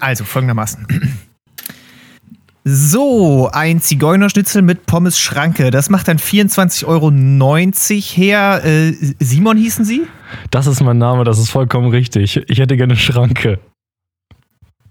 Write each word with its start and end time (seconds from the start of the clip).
Also 0.00 0.24
folgendermaßen. 0.24 0.86
So, 2.68 3.48
ein 3.52 3.80
Zigeunerschnitzel 3.80 4.60
mit 4.60 4.86
Pommes 4.86 5.20
Schranke. 5.20 5.70
Das 5.70 5.88
macht 5.88 6.08
dann 6.08 6.18
24,90 6.18 6.84
Euro 6.84 7.12
her. 7.12 8.60
Äh, 8.64 8.92
Simon 9.20 9.56
hießen 9.56 9.84
Sie? 9.84 10.02
Das 10.50 10.66
ist 10.66 10.80
mein 10.82 10.98
Name, 10.98 11.22
das 11.22 11.38
ist 11.38 11.50
vollkommen 11.50 11.90
richtig. 11.90 12.42
Ich 12.48 12.58
hätte 12.58 12.76
gerne 12.76 12.96
Schranke. 12.96 13.60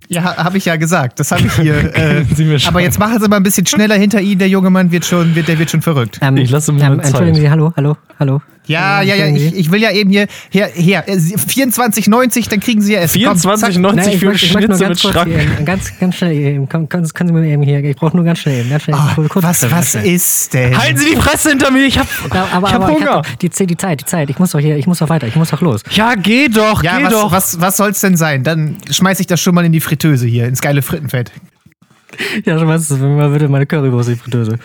Ja, 0.07 0.37
habe 0.37 0.57
ich 0.57 0.65
ja 0.65 0.78
gesagt. 0.78 1.19
Das 1.19 1.31
habe 1.31 1.43
ich 1.47 1.53
hier. 1.53 1.75
Äh, 1.96 2.23
Sie 2.33 2.46
mir 2.46 2.59
aber 2.65 2.79
jetzt 2.79 2.97
machen 2.99 3.19
Sie 3.19 3.27
mal 3.27 3.37
ein 3.37 3.43
bisschen 3.43 3.65
schneller 3.65 3.96
hinter 3.96 4.21
Ihnen. 4.21 4.39
Der 4.39 4.49
junge 4.49 4.69
Mann 4.69 4.91
wird 4.91 5.03
schon, 5.05 5.35
wird, 5.35 5.47
der 5.47 5.59
wird 5.59 5.69
schon 5.71 5.81
verrückt. 5.81 6.19
Ähm, 6.21 6.37
Ich 6.37 6.51
lasse 6.51 6.71
mir 6.71 6.81
ähm, 6.81 6.97
Zeit. 6.99 7.07
Entschuldigen 7.07 7.35
Sie, 7.37 7.49
hallo, 7.49 7.73
hallo, 7.75 7.97
hallo. 8.19 8.41
Ja, 8.67 9.01
ja, 9.01 9.15
ja. 9.15 9.27
Ich, 9.27 9.55
ich 9.55 9.71
will 9.71 9.81
ja 9.81 9.91
eben 9.91 10.09
hier. 10.09 10.27
Her, 10.49 10.67
her. 10.73 11.03
äh, 11.07 11.13
24,90, 11.17 12.49
dann 12.49 12.59
kriegen 12.59 12.81
Sie 12.81 12.93
ja 12.93 13.01
Essen. 13.01 13.21
Komm, 13.23 13.37
zack. 13.37 13.71
24,90 13.71 13.79
Nein, 13.93 14.09
ich 14.09 14.17
für 14.19 14.31
ich 14.33 14.49
Schnitzel 14.49 14.89
mit 14.89 14.99
Schranke. 14.99 15.39
hier, 15.39 15.65
ganz, 15.65 15.91
ganz 15.99 16.15
schnell 16.15 16.34
eben. 16.34 16.70
Können, 16.70 16.89
können 16.89 17.05
Sie 17.05 17.31
mir 17.33 17.45
eben 17.47 17.61
hier, 17.63 17.83
ich 17.83 17.95
brauche 17.95 18.15
nur 18.15 18.25
ganz 18.25 18.39
schnell 18.39 18.61
eben, 18.61 18.70
ganz 18.70 18.83
schnell. 18.83 18.95
Ah, 18.97 19.15
kurz- 19.29 19.43
was, 19.43 19.71
was 19.71 19.95
ist 19.95 20.53
denn? 20.53 20.77
Halten 20.77 20.97
Sie 20.97 21.11
die 21.11 21.15
Fresse 21.15 21.49
hinter 21.49 21.71
mir, 21.71 21.85
ich 21.85 21.97
hab, 21.99 22.07
Ja, 22.33 22.47
aber, 22.51 22.67
ich 22.67 22.73
hab 22.73 22.81
aber 22.83 22.93
Hunger. 22.93 23.11
hab 23.17 23.23
doch 23.27 23.35
die, 23.35 23.49
Zeit- 23.49 23.70
die 23.70 23.77
Zeit, 23.77 24.01
die 24.01 24.05
Zeit. 24.05 24.29
Ich 24.29 24.39
muss 24.39 24.51
doch 24.51 24.59
hier, 24.59 24.77
ich 24.77 24.87
muss 24.87 24.99
doch 24.99 25.09
weiter, 25.09 25.27
ich 25.27 25.35
muss 25.35 25.49
doch 25.51 25.61
los. 25.61 25.81
ja, 25.91 26.15
geh 26.15 26.47
doch, 26.47 26.81
Ja, 26.84 26.97
geh 26.97 27.03
was, 27.05 27.11
doch. 27.13 27.31
was, 27.31 27.61
was 27.61 27.77
soll's 27.77 28.01
denn 28.01 28.17
sein? 28.17 28.43
Dann 28.43 28.77
schmeiß 28.89 29.20
ich 29.20 29.27
das 29.27 29.39
schon 29.41 29.53
mal 29.55 29.63
in 29.65 29.71
die 29.71 29.81
Fritteuse 29.81 30.25
hier, 30.27 30.47
ins 30.47 30.61
geile 30.61 30.81
Frittenfett. 30.81 31.31
Ja, 32.45 32.57
schon 32.57 32.67
was, 32.67 32.89
mal 32.91 33.29
bitte 33.29 33.49
meine 33.49 33.65
Currywurst 33.65 34.09
in 34.09 34.15
die 34.15 34.21
Fritteuse. 34.21 34.57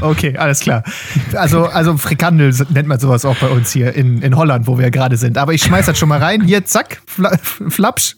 Okay, 0.00 0.36
alles 0.36 0.60
klar. 0.60 0.82
Also, 1.34 1.64
also 1.66 1.96
Frikandel 1.96 2.54
nennt 2.72 2.88
man 2.88 2.98
sowas 3.00 3.24
auch 3.24 3.36
bei 3.36 3.48
uns 3.48 3.72
hier 3.72 3.94
in, 3.94 4.20
in 4.22 4.36
Holland, 4.36 4.66
wo 4.66 4.78
wir 4.78 4.90
gerade 4.90 5.16
sind. 5.16 5.38
Aber 5.38 5.54
ich 5.54 5.62
schmeiß 5.62 5.86
das 5.86 5.98
schon 5.98 6.08
mal 6.08 6.18
rein. 6.18 6.42
Hier, 6.42 6.64
zack, 6.64 7.00
fla, 7.06 7.32
flapsch, 7.68 8.16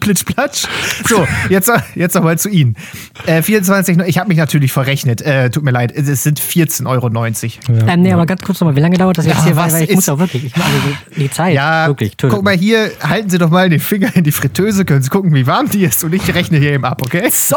plitsch, 0.00 0.24
platsch. 0.24 0.64
So, 1.08 1.26
jetzt, 1.48 1.70
jetzt 1.94 2.14
nochmal 2.14 2.38
zu 2.38 2.48
Ihnen. 2.48 2.76
Äh, 3.26 3.42
24, 3.42 3.98
ich 4.06 4.18
habe 4.18 4.28
mich 4.28 4.38
natürlich 4.38 4.72
verrechnet. 4.72 5.22
Äh, 5.22 5.50
tut 5.50 5.64
mir 5.64 5.70
leid, 5.72 5.92
es 5.92 6.22
sind 6.22 6.40
14,90 6.40 6.86
Euro. 6.86 7.08
Ja. 7.08 7.92
Ähm, 7.92 8.02
nee, 8.02 8.12
aber 8.12 8.26
ganz 8.26 8.42
kurz 8.42 8.60
nochmal, 8.60 8.76
wie 8.76 8.80
lange 8.80 8.96
dauert 8.96 9.18
das 9.18 9.26
jetzt 9.26 9.38
Ja, 9.38 9.44
hier? 9.44 9.56
Weil, 9.56 9.72
weil 9.72 9.82
ich 9.84 9.88
ist- 9.90 9.94
muss 9.96 10.08
auch 10.08 10.18
wirklich, 10.18 10.44
ich, 10.46 10.54
also 10.56 10.66
die 11.16 11.30
Zeit, 11.30 11.54
Ja, 11.54 11.86
wirklich, 11.88 12.16
guck 12.16 12.42
mal 12.42 12.54
hier, 12.56 12.90
halten 13.02 13.28
Sie 13.30 13.38
doch 13.38 13.50
mal 13.50 13.68
den 13.68 13.80
Finger 13.80 14.14
in 14.14 14.24
die 14.24 14.32
Fritteuse, 14.32 14.84
können 14.84 15.02
Sie 15.02 15.10
gucken, 15.10 15.34
wie 15.34 15.46
warm 15.46 15.68
die 15.68 15.84
ist 15.84 16.04
und 16.04 16.12
ich 16.14 16.32
rechne 16.34 16.58
hier 16.58 16.72
eben 16.72 16.84
ab, 16.84 17.00
okay? 17.02 17.28
So! 17.30 17.56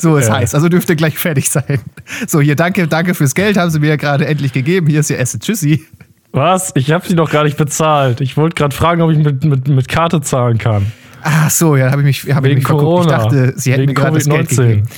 So 0.00 0.16
ist 0.16 0.28
Ja. 0.28 0.36
heiß, 0.36 0.54
also 0.54 0.68
dürfte 0.68 0.94
gleich 0.96 1.18
fertig 1.18 1.50
sein. 1.50 1.80
So, 2.26 2.40
hier, 2.40 2.54
danke, 2.56 2.86
danke 2.86 3.14
fürs 3.14 3.34
Geld, 3.34 3.56
haben 3.56 3.70
Sie 3.70 3.80
mir 3.80 3.88
ja 3.88 3.96
gerade 3.96 4.26
endlich 4.26 4.52
gegeben. 4.52 4.86
Hier 4.86 5.00
ist 5.00 5.10
Ihr 5.10 5.18
Essen. 5.18 5.40
Tschüssi. 5.40 5.84
Was? 6.32 6.72
Ich 6.76 6.92
habe 6.92 7.06
sie 7.08 7.16
doch 7.16 7.30
gar 7.30 7.44
nicht 7.44 7.56
bezahlt. 7.56 8.20
Ich 8.20 8.36
wollte 8.36 8.54
gerade 8.54 8.74
fragen, 8.76 9.00
ob 9.02 9.10
ich 9.10 9.18
mit, 9.18 9.44
mit, 9.44 9.66
mit 9.66 9.88
Karte 9.88 10.20
zahlen 10.20 10.58
kann. 10.58 10.92
Ach 11.22 11.50
so, 11.50 11.74
ja, 11.74 11.90
habe 11.90 12.02
ich 12.02 12.24
mich, 12.24 12.34
hab 12.34 12.44
ich 12.44 12.50
Wegen 12.50 12.58
mich 12.58 12.66
verguckt. 12.66 13.06
Ich 13.06 13.10
Corona. 13.12 13.24
dachte, 13.24 13.52
Sie 13.56 13.72
hätten 13.72 13.82
Wegen 13.82 13.90
mir 13.92 13.94
gerade 13.94 14.18
das 14.18 14.28
Geld 14.28 14.48
Covid-19. 14.50 14.56
gegeben. 14.56 14.88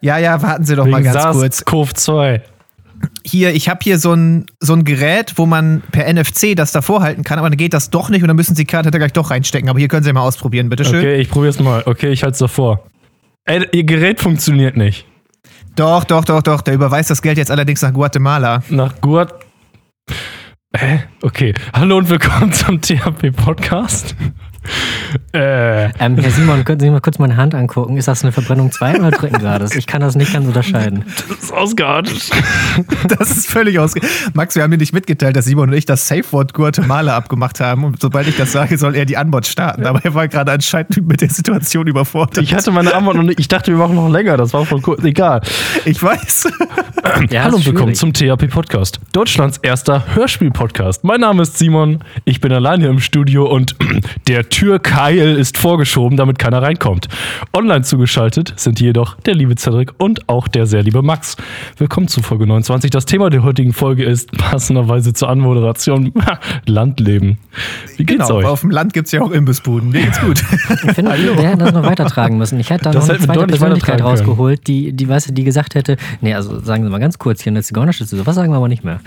Ja, 0.00 0.18
ja, 0.18 0.40
warten 0.42 0.64
Sie 0.64 0.76
doch 0.76 0.86
mal 0.86 1.02
Wegen 1.02 1.12
ganz 1.12 1.36
kurz. 1.36 1.62
SARS-CoV-2. 1.64 2.40
Hier, 3.24 3.54
ich 3.54 3.68
habe 3.68 3.80
hier 3.82 3.98
so 3.98 4.12
ein, 4.14 4.46
so 4.60 4.74
ein 4.74 4.84
Gerät, 4.84 5.32
wo 5.36 5.46
man 5.46 5.82
per 5.90 6.10
NFC 6.12 6.54
das 6.54 6.70
davor 6.72 7.02
halten 7.02 7.24
kann, 7.24 7.38
aber 7.38 7.48
dann 7.50 7.56
geht 7.58 7.74
das 7.74 7.90
doch 7.90 8.08
nicht 8.08 8.22
und 8.22 8.28
dann 8.28 8.36
müssen 8.36 8.54
Sie 8.54 8.62
die 8.64 8.70
Karte 8.70 8.90
da 8.90 8.98
gleich 8.98 9.12
doch 9.12 9.30
reinstecken. 9.30 9.68
Aber 9.68 9.78
hier 9.78 9.88
können 9.88 10.04
Sie 10.04 10.12
mal 10.12 10.20
ausprobieren, 10.22 10.68
bitteschön. 10.68 10.98
Okay, 11.00 11.16
ich 11.16 11.28
probier's 11.28 11.58
mal. 11.58 11.82
Okay, 11.86 12.10
ich 12.10 12.22
halte 12.22 12.34
es 12.34 12.38
davor. 12.38 12.84
Ey, 13.46 13.68
ihr 13.72 13.84
Gerät 13.84 14.20
funktioniert 14.20 14.74
nicht. 14.74 15.06
Doch, 15.76 16.04
doch, 16.04 16.24
doch, 16.24 16.40
doch. 16.40 16.62
Der 16.62 16.72
überweist 16.72 17.10
das 17.10 17.20
Geld 17.20 17.36
jetzt 17.36 17.50
allerdings 17.50 17.82
nach 17.82 17.92
Guatemala. 17.92 18.62
Nach 18.70 18.98
Guat. 19.02 19.34
Hä? 20.74 21.04
Okay. 21.20 21.52
Hallo 21.74 21.98
und 21.98 22.08
willkommen 22.08 22.52
zum 22.54 22.80
THP-Podcast. 22.80 24.16
Äh, 25.34 25.84
Ähm, 25.98 26.16
Herr 26.16 26.30
Simon, 26.30 26.64
können 26.64 26.80
Sie 26.80 26.88
mal 26.90 27.00
kurz 27.00 27.18
meine 27.18 27.36
Hand 27.36 27.54
angucken? 27.54 27.96
Ist 27.96 28.08
das 28.08 28.22
eine 28.22 28.32
Verbrennung 28.32 28.70
2 28.70 28.98
oder 29.00 29.10
dritten 29.10 29.38
Grades? 29.38 29.74
Ich 29.74 29.86
kann 29.86 30.00
das 30.00 30.14
nicht 30.14 30.32
ganz 30.32 30.46
unterscheiden. 30.46 31.04
das 31.28 31.38
ist 31.44 31.52
ausgeartet. 31.52 32.30
Das 33.08 33.30
ist 33.30 33.50
völlig 33.50 33.78
ausge. 33.78 34.00
Max, 34.32 34.54
wir 34.56 34.62
haben 34.62 34.70
dir 34.70 34.78
nicht 34.78 34.92
mitgeteilt, 34.92 35.36
dass 35.36 35.44
Simon 35.44 35.68
und 35.68 35.74
ich 35.74 35.84
das 35.84 36.08
Safe-Wort 36.08 36.54
Guatemala 36.54 37.16
abgemacht 37.16 37.60
haben. 37.60 37.84
Und 37.84 38.00
sobald 38.00 38.26
ich 38.28 38.36
das 38.36 38.52
sage, 38.52 38.78
soll 38.78 38.94
er 38.96 39.04
die 39.04 39.16
Antwort 39.16 39.46
starten. 39.46 39.86
Aber 39.86 40.00
er 40.04 40.14
war 40.14 40.26
gerade 40.28 40.52
anscheinend 40.52 41.06
mit 41.06 41.20
der 41.20 41.28
Situation 41.30 41.86
überfordert. 41.86 42.38
Ich 42.38 42.54
hatte 42.54 42.70
meine 42.70 42.94
Antwort 42.94 43.16
noch 43.16 43.22
nicht. 43.22 43.38
Ich 43.40 43.48
dachte, 43.48 43.70
wir 43.72 43.78
machen 43.78 43.94
noch 43.96 44.08
länger. 44.08 44.36
Das 44.36 44.52
war 44.54 44.64
voll 44.64 44.80
kurz. 44.80 45.04
Egal. 45.04 45.42
Ich 45.84 46.02
weiß. 46.02 46.48
Ja, 47.30 47.44
Hallo 47.44 47.56
und 47.56 47.66
willkommen 47.66 47.94
zum 47.94 48.12
THP 48.12 48.48
Podcast. 48.48 48.98
Deutschlands 49.12 49.58
erster 49.58 50.04
Hörspiel-Podcast. 50.14 51.04
Mein 51.04 51.20
Name 51.20 51.42
ist 51.42 51.58
Simon. 51.58 52.02
Ich 52.24 52.40
bin 52.40 52.50
alleine 52.52 52.86
im 52.86 52.98
Studio 53.00 53.46
und 53.46 53.76
der 54.28 54.48
Türkeil 55.24 55.38
ist 55.38 55.56
vorgeschoben, 55.56 56.18
damit 56.18 56.38
keiner 56.38 56.60
reinkommt. 56.60 57.08
Online 57.56 57.82
zugeschaltet 57.82 58.52
sind 58.56 58.78
jedoch 58.80 59.16
der 59.20 59.34
liebe 59.34 59.54
Cedric 59.56 59.92
und 59.96 60.28
auch 60.28 60.48
der 60.48 60.66
sehr 60.66 60.82
liebe 60.82 61.00
Max. 61.00 61.36
Willkommen 61.78 62.08
zu 62.08 62.20
Folge 62.20 62.46
29. 62.46 62.90
Das 62.90 63.06
Thema 63.06 63.30
der 63.30 63.42
heutigen 63.42 63.72
Folge 63.72 64.04
ist 64.04 64.30
passenderweise 64.32 65.14
zur 65.14 65.30
Anmoderation 65.30 66.12
Landleben. 66.66 67.38
Wie 67.96 68.04
geht's 68.04 68.26
Genau, 68.26 68.38
euch? 68.40 68.46
auf 68.46 68.60
dem 68.60 68.70
Land 68.70 68.92
gibt 68.92 69.06
es 69.06 69.12
ja 69.12 69.22
auch 69.22 69.30
Imbissbuden. 69.30 69.90
Mir 69.90 70.02
geht's 70.02 70.20
gut. 70.20 70.44
Ich 70.84 70.92
finde, 70.92 71.12
wir 71.12 71.48
hätten 71.48 71.58
das 71.60 71.72
noch 71.72 71.84
weitertragen 71.84 72.36
müssen. 72.36 72.60
Ich 72.60 72.68
hätte 72.68 72.84
da 72.84 72.90
Das 72.92 73.08
noch 73.08 73.14
eine 73.14 73.24
zweite 73.24 73.46
Persönlichkeit 73.46 74.02
rausgeholt, 74.02 74.66
die, 74.66 74.92
die, 74.92 75.08
weißt 75.08 75.30
du, 75.30 75.32
die 75.32 75.44
gesagt 75.44 75.74
hätte, 75.74 75.96
nee, 76.20 76.34
also 76.34 76.60
sagen 76.60 76.84
Sie 76.84 76.90
mal 76.90 77.00
ganz 77.00 77.18
kurz 77.18 77.42
hier 77.42 77.50
eine 77.52 77.62
Zigeunerschütze, 77.62 78.16
sowas 78.16 78.34
sagen 78.34 78.52
wir 78.52 78.56
aber 78.58 78.68
nicht 78.68 78.84
mehr. 78.84 79.00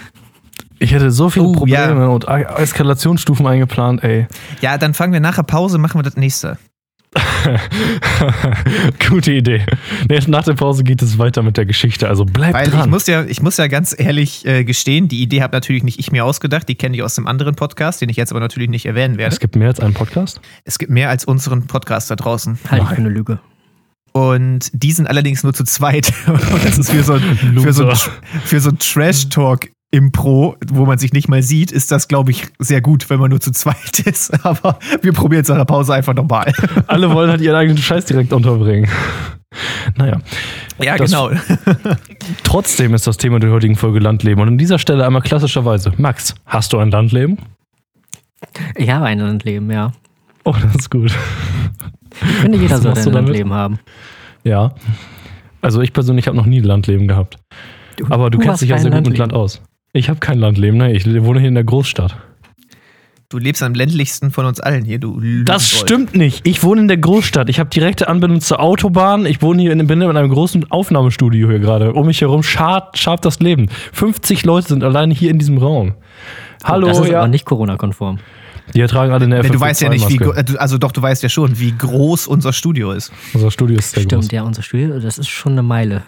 Ich 0.79 0.91
hätte 0.93 1.11
so 1.11 1.29
viele 1.29 1.45
Oh, 1.45 1.51
Probleme 1.53 2.01
ja. 2.01 2.07
und 2.07 2.25
Eskalationsstufen 2.27 3.45
eingeplant, 3.47 4.03
ey. 4.03 4.27
Ja, 4.61 4.77
dann 4.77 4.93
fangen 4.93 5.13
wir 5.13 5.19
nachher 5.19 5.43
Pause, 5.43 5.77
machen 5.77 5.97
wir 5.99 6.03
das 6.03 6.17
nächste. 6.17 6.57
Gute 9.09 9.31
Idee. 9.33 9.65
Nee, 10.09 10.19
nach 10.27 10.43
der 10.43 10.53
Pause 10.53 10.83
geht 10.83 11.01
es 11.01 11.17
weiter 11.17 11.41
mit 11.41 11.57
der 11.57 11.65
Geschichte, 11.65 12.07
also 12.07 12.25
bleibt 12.25 12.53
Weil 12.53 12.69
dran. 12.69 12.81
ich 12.81 12.87
muss 12.87 13.07
ja, 13.07 13.23
ich 13.23 13.41
muss 13.41 13.57
ja 13.57 13.67
ganz 13.67 13.95
ehrlich 13.97 14.45
äh, 14.45 14.63
gestehen, 14.63 15.07
die 15.07 15.21
Idee 15.21 15.41
habe 15.41 15.55
natürlich 15.55 15.83
nicht 15.83 15.99
ich 15.99 16.11
mir 16.11 16.25
ausgedacht, 16.25 16.67
die 16.69 16.75
kenne 16.75 16.95
ich 16.97 17.03
aus 17.03 17.17
einem 17.17 17.27
anderen 17.27 17.55
Podcast, 17.55 18.01
den 18.01 18.09
ich 18.09 18.17
jetzt 18.17 18.31
aber 18.31 18.39
natürlich 18.39 18.69
nicht 18.69 18.85
erwähnen 18.85 19.17
werde. 19.17 19.33
es 19.33 19.39
gibt 19.39 19.55
mehr 19.55 19.69
als 19.69 19.79
einen 19.79 19.93
Podcast? 19.93 20.41
Es 20.63 20.77
gibt 20.77 20.91
mehr 20.91 21.09
als 21.09 21.25
unseren 21.25 21.65
Podcast 21.67 22.11
da 22.11 22.15
draußen. 22.15 22.59
Ich 22.63 22.69
für 22.69 22.77
eine 22.97 23.09
Lüge. 23.09 23.39
Und 24.11 24.69
die 24.73 24.91
sind 24.91 25.07
allerdings 25.07 25.43
nur 25.43 25.53
zu 25.53 25.63
zweit. 25.63 26.11
Und 26.27 26.65
das 26.65 26.77
ist 26.77 26.91
für 26.91 27.03
so 27.03 27.13
ein, 27.13 27.21
für 27.61 27.73
so 27.73 27.87
ein, 27.87 27.95
für 28.45 28.59
so 28.59 28.69
ein 28.69 28.79
Trash-Talk 28.79 29.69
Impro, 29.91 30.57
wo 30.67 30.85
man 30.85 30.97
sich 30.97 31.13
nicht 31.13 31.29
mal 31.29 31.41
sieht, 31.41 31.71
ist 31.71 31.91
das, 31.91 32.07
glaube 32.09 32.31
ich, 32.31 32.47
sehr 32.59 32.81
gut, 32.81 33.09
wenn 33.09 33.19
man 33.19 33.29
nur 33.29 33.39
zu 33.39 33.51
zweit 33.51 33.99
ist. 34.05 34.45
Aber 34.45 34.79
wir 35.01 35.13
probieren 35.13 35.43
es 35.43 35.47
nach 35.49 35.55
der 35.57 35.65
Pause 35.65 35.93
einfach 35.93 36.13
nochmal. 36.13 36.51
Alle 36.87 37.09
wollen 37.13 37.29
halt 37.29 37.41
ihren 37.41 37.55
eigenen 37.55 37.77
Scheiß 37.77 38.05
direkt 38.05 38.33
unterbringen. 38.33 38.89
Naja, 39.95 40.19
Ja, 40.81 40.97
Das- 40.97 41.09
genau. 41.09 41.31
trotzdem 42.43 42.93
ist 42.93 43.07
das 43.07 43.17
Thema 43.17 43.39
der 43.39 43.49
heutigen 43.51 43.75
Folge 43.75 43.99
Landleben. 43.99 44.41
Und 44.41 44.47
an 44.49 44.57
dieser 44.57 44.77
Stelle 44.77 45.05
einmal 45.05 45.21
klassischerweise. 45.21 45.93
Max, 45.97 46.35
hast 46.45 46.73
du 46.73 46.79
ein 46.79 46.91
Landleben? 46.91 47.37
Ich 48.75 48.89
habe 48.89 49.05
ein 49.05 49.19
Landleben, 49.19 49.71
ja. 49.71 49.93
Oh, 50.43 50.53
das 50.61 50.75
ist 50.75 50.91
gut. 50.91 51.15
Ich 52.21 52.27
finde, 52.41 52.57
jeder 52.57 52.77
sollte 52.79 52.99
ein 52.99 53.05
du 53.05 53.11
damit? 53.11 53.27
Landleben 53.29 53.53
haben. 53.53 53.79
Ja. 54.43 54.73
Also 55.61 55.81
ich 55.81 55.93
persönlich 55.93 56.27
habe 56.27 56.37
noch 56.37 56.45
nie 56.45 56.59
ein 56.59 56.63
Landleben 56.65 57.07
gehabt. 57.07 57.37
Aber 58.09 58.29
du, 58.29 58.37
kennst 58.37 58.53
hast 58.53 58.61
dich 58.61 58.69
ja 58.69 58.77
sehr 58.77 58.91
gut 58.91 59.07
mit. 59.09 59.17
Land 59.17 59.33
aus. 59.33 59.61
Ich 59.93 60.09
habe 60.09 60.19
kein 60.19 60.37
Landleben, 60.39 60.77
ne? 60.77 60.91
Ich 60.93 61.05
wohne 61.23 61.39
hier 61.39 61.49
in 61.49 61.55
der 61.55 61.63
Großstadt. 61.63 62.15
Du 63.29 63.37
lebst 63.39 63.61
am 63.61 63.73
ländlichsten 63.73 64.31
von 64.31 64.45
uns 64.45 64.61
allen 64.61 64.85
hier, 64.85 64.99
du 64.99 65.19
Das 65.43 65.69
stimmt 65.69 66.15
nicht. 66.15 66.47
Ich 66.47 66.63
wohne 66.63 66.81
in 66.81 66.87
der 66.87 66.95
Großstadt. 66.97 67.49
Ich 67.49 67.59
habe 67.59 67.69
direkte 67.69 68.07
Anbindung 68.07 68.39
zur 68.39 68.61
Autobahn. 68.61 69.25
Ich 69.25 69.41
wohne 69.41 69.61
hier 69.61 69.73
in, 69.73 69.85
bin 69.85 70.01
in 70.01 70.15
einem 70.15 70.29
großen 70.29 70.71
Aufnahmestudio 70.71 71.49
hier 71.49 71.59
gerade. 71.59 71.91
Um 71.93 72.05
mich 72.05 72.21
herum 72.21 72.41
schabt, 72.41 72.97
schabt 72.97 73.25
das 73.25 73.39
Leben. 73.41 73.67
50 73.91 74.45
Leute 74.45 74.69
sind 74.69 74.81
alleine 74.83 75.13
hier 75.13 75.29
in 75.29 75.39
diesem 75.39 75.57
Raum. 75.57 75.95
Hallo, 76.63 76.87
Das 76.87 76.99
ist 76.99 77.09
ja. 77.09 77.19
aber 77.19 77.27
nicht 77.27 77.43
Corona-konform. 77.45 78.19
Die 78.73 78.81
tragen 78.85 79.11
alle 79.11 79.25
eine 79.25 79.41
Nee, 79.41 79.49
Du 79.49 79.59
weißt 79.59 79.81
ja 79.81 79.89
nicht, 79.89 80.07
wie, 80.07 80.19
FFP2-Maske. 80.19 80.25
gro- 80.25 80.39
äh, 80.39 80.43
du- 80.45 80.57
also 80.61 80.77
doch, 80.77 80.91
du 80.93 81.01
weißt 81.01 81.21
ja 81.23 81.29
schon, 81.29 81.59
wie 81.59 81.73
groß 81.77 82.27
unser 82.27 82.53
Studio 82.53 82.91
ist. 82.93 83.11
Unser 83.33 83.51
Studio 83.51 83.77
ist 83.77 83.91
sehr 83.91 84.03
Stimmt, 84.03 84.23
groß. 84.23 84.31
ja, 84.31 84.43
unser 84.43 84.61
Studio, 84.61 84.99
das 84.99 85.17
ist 85.17 85.27
schon 85.29 85.53
eine 85.53 85.63
Meile. 85.63 86.03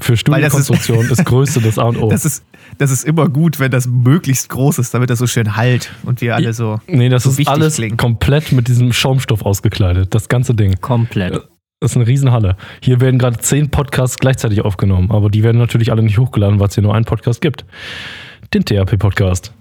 Für 0.00 0.12
das 0.14 0.54
ist- 0.54 0.70
ist, 1.10 1.24
Größe 1.24 1.60
das 1.60 1.78
A 1.78 1.84
und 1.84 1.96
O. 1.96 2.08
Das 2.08 2.24
ist, 2.24 2.44
das 2.78 2.90
ist 2.90 3.04
immer 3.04 3.28
gut, 3.28 3.58
wenn 3.58 3.70
das 3.70 3.86
möglichst 3.86 4.48
groß 4.48 4.78
ist, 4.78 4.94
damit 4.94 5.10
das 5.10 5.18
so 5.18 5.26
schön 5.26 5.56
halt 5.56 5.92
und 6.04 6.20
wir 6.20 6.36
alle 6.36 6.52
so. 6.52 6.80
nee, 6.86 7.08
das 7.08 7.24
so 7.24 7.30
ist 7.30 7.48
alles 7.48 7.74
klingen. 7.76 7.96
komplett 7.96 8.52
mit 8.52 8.68
diesem 8.68 8.92
Schaumstoff 8.92 9.42
ausgekleidet. 9.42 10.14
Das 10.14 10.28
ganze 10.28 10.54
Ding. 10.54 10.80
Komplett. 10.80 11.34
Das 11.80 11.92
ist 11.92 11.96
eine 11.96 12.06
Riesenhalle. 12.06 12.56
Hier 12.80 13.00
werden 13.00 13.18
gerade 13.18 13.38
zehn 13.38 13.70
Podcasts 13.70 14.18
gleichzeitig 14.18 14.62
aufgenommen, 14.64 15.10
aber 15.10 15.30
die 15.30 15.42
werden 15.42 15.58
natürlich 15.58 15.90
alle 15.92 16.02
nicht 16.02 16.18
hochgeladen, 16.18 16.58
weil 16.60 16.68
es 16.68 16.74
hier 16.74 16.82
nur 16.82 16.94
einen 16.94 17.04
Podcast 17.04 17.40
gibt. 17.40 17.64
Den 18.54 18.64
THP-Podcast. 18.64 19.52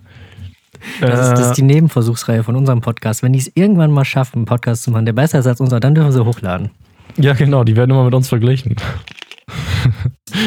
Das, 1.02 1.20
ist, 1.20 1.32
das 1.32 1.40
Äh, 1.40 1.44
ist 1.50 1.58
die 1.58 1.62
Nebenversuchsreihe 1.64 2.44
von 2.44 2.56
unserem 2.56 2.82
Podcast. 2.82 3.24
Wenn 3.24 3.34
die 3.34 3.40
es 3.40 3.52
irgendwann 3.56 3.92
mal 3.92 4.06
schaffen, 4.06 4.38
einen 4.38 4.46
Podcast 4.46 4.84
zu 4.84 4.92
machen, 4.92 5.06
der 5.06 5.14
besser 5.14 5.40
ist 5.40 5.48
als 5.48 5.60
unser, 5.62 5.80
dann 5.80 5.96
dürfen 5.96 6.12
sie 6.12 6.24
hochladen. 6.24 6.70
Ja, 7.18 7.34
genau, 7.34 7.64
die 7.64 7.76
werden 7.76 7.92
immer 7.92 8.04
mit 8.06 8.14
uns 8.14 8.30
verglichen. 8.30 8.76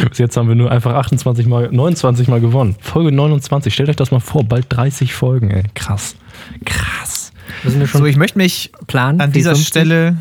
Bis 0.09 0.19
jetzt 0.19 0.37
haben 0.37 0.49
wir 0.49 0.55
nur 0.55 0.71
einfach 0.71 0.95
28 0.95 1.47
mal, 1.47 1.69
29 1.71 2.29
mal 2.29 2.41
gewonnen. 2.41 2.77
Folge 2.81 3.13
29, 3.13 3.73
stellt 3.73 3.89
euch 3.89 3.97
das 3.97 4.11
mal 4.11 4.21
vor, 4.21 4.45
bald 4.45 4.67
30 4.69 5.13
Folgen, 5.15 5.51
ey. 5.51 5.65
Krass. 5.75 6.17
Krass. 6.65 7.33
Müssen 7.65 7.81
wir 7.81 7.87
schon 7.87 8.01
So, 8.01 8.07
ich 8.07 8.17
möchte 8.17 8.39
mich 8.39 8.73
planen? 8.87 9.21
an 9.21 9.33
dieser 9.33 9.51
50? 9.51 9.67
Stelle 9.69 10.17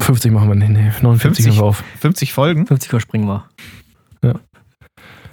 50 0.00 0.30
machen 0.32 0.48
wir, 0.48 0.54
nee, 0.54 0.68
nee, 0.68 0.90
49 1.02 1.48
haben 1.48 1.56
wir 1.56 1.62
auf. 1.64 1.82
50 2.00 2.32
Folgen. 2.32 2.66
50 2.66 2.92
Uhr 2.92 3.00
springen 3.00 3.26
wir. 3.26 3.44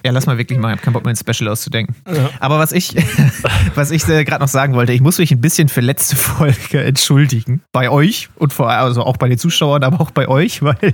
Ja, 0.06 0.12
lass 0.12 0.28
mal 0.28 0.38
wirklich 0.38 0.60
mal. 0.60 0.68
Ich 0.68 0.74
habe 0.74 0.82
keinen 0.84 0.94
Bock, 0.94 1.04
mir 1.04 1.10
ein 1.10 1.16
Special 1.16 1.50
auszudenken. 1.50 1.96
Ja. 2.08 2.30
Aber 2.40 2.60
was 2.60 2.74
ich, 2.74 2.96
was 3.76 3.90
ich 3.90 4.08
äh, 4.08 4.24
gerade 4.24 4.44
noch 4.44 4.48
sagen 4.48 4.76
wollte, 4.76 4.94
ich 4.94 5.02
muss 5.02 5.18
mich 5.18 5.32
ein 5.32 5.42
bisschen 5.42 5.68
für 5.68 5.82
letzte 5.82 6.16
Folge 6.16 6.84
entschuldigen. 6.86 7.64
Bei 7.72 7.90
euch 7.90 8.30
und 8.36 8.54
vor 8.54 8.70
also 8.70 9.02
auch 9.02 9.18
bei 9.18 9.30
den 9.30 9.40
Zuschauern, 9.40 9.84
aber 9.84 10.00
auch 10.00 10.12
bei 10.12 10.28
euch, 10.28 10.62
weil, 10.62 10.94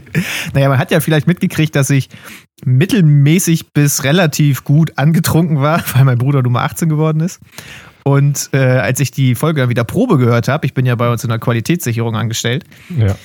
naja, 0.53 0.69
man 0.69 0.79
hat 0.79 0.91
ja 0.91 1.01
vielleicht 1.01 1.27
mitgekriegt, 1.27 1.75
dass 1.75 1.89
ich 1.89 2.07
mittelmäßig 2.63 3.73
bis 3.73 4.05
relativ 4.05 4.63
gut 4.63 4.97
angetrunken 4.97 5.59
war, 5.59 5.83
weil 5.93 6.05
mein 6.05 6.17
Bruder 6.17 6.41
Nummer 6.41 6.61
18 6.61 6.87
geworden 6.87 7.19
ist. 7.19 7.41
Und 8.03 8.49
äh, 8.53 8.57
als 8.57 8.99
ich 8.99 9.11
die 9.11 9.35
Folge 9.35 9.61
dann 9.61 9.69
wieder 9.69 9.83
Probe 9.83 10.17
gehört 10.17 10.47
habe, 10.47 10.65
ich 10.65 10.73
bin 10.73 10.85
ja 10.85 10.95
bei 10.95 11.09
uns 11.11 11.23
in 11.23 11.29
der 11.29 11.39
Qualitätssicherung 11.39 12.15
angestellt, 12.15 12.63
Ja. 12.97 13.15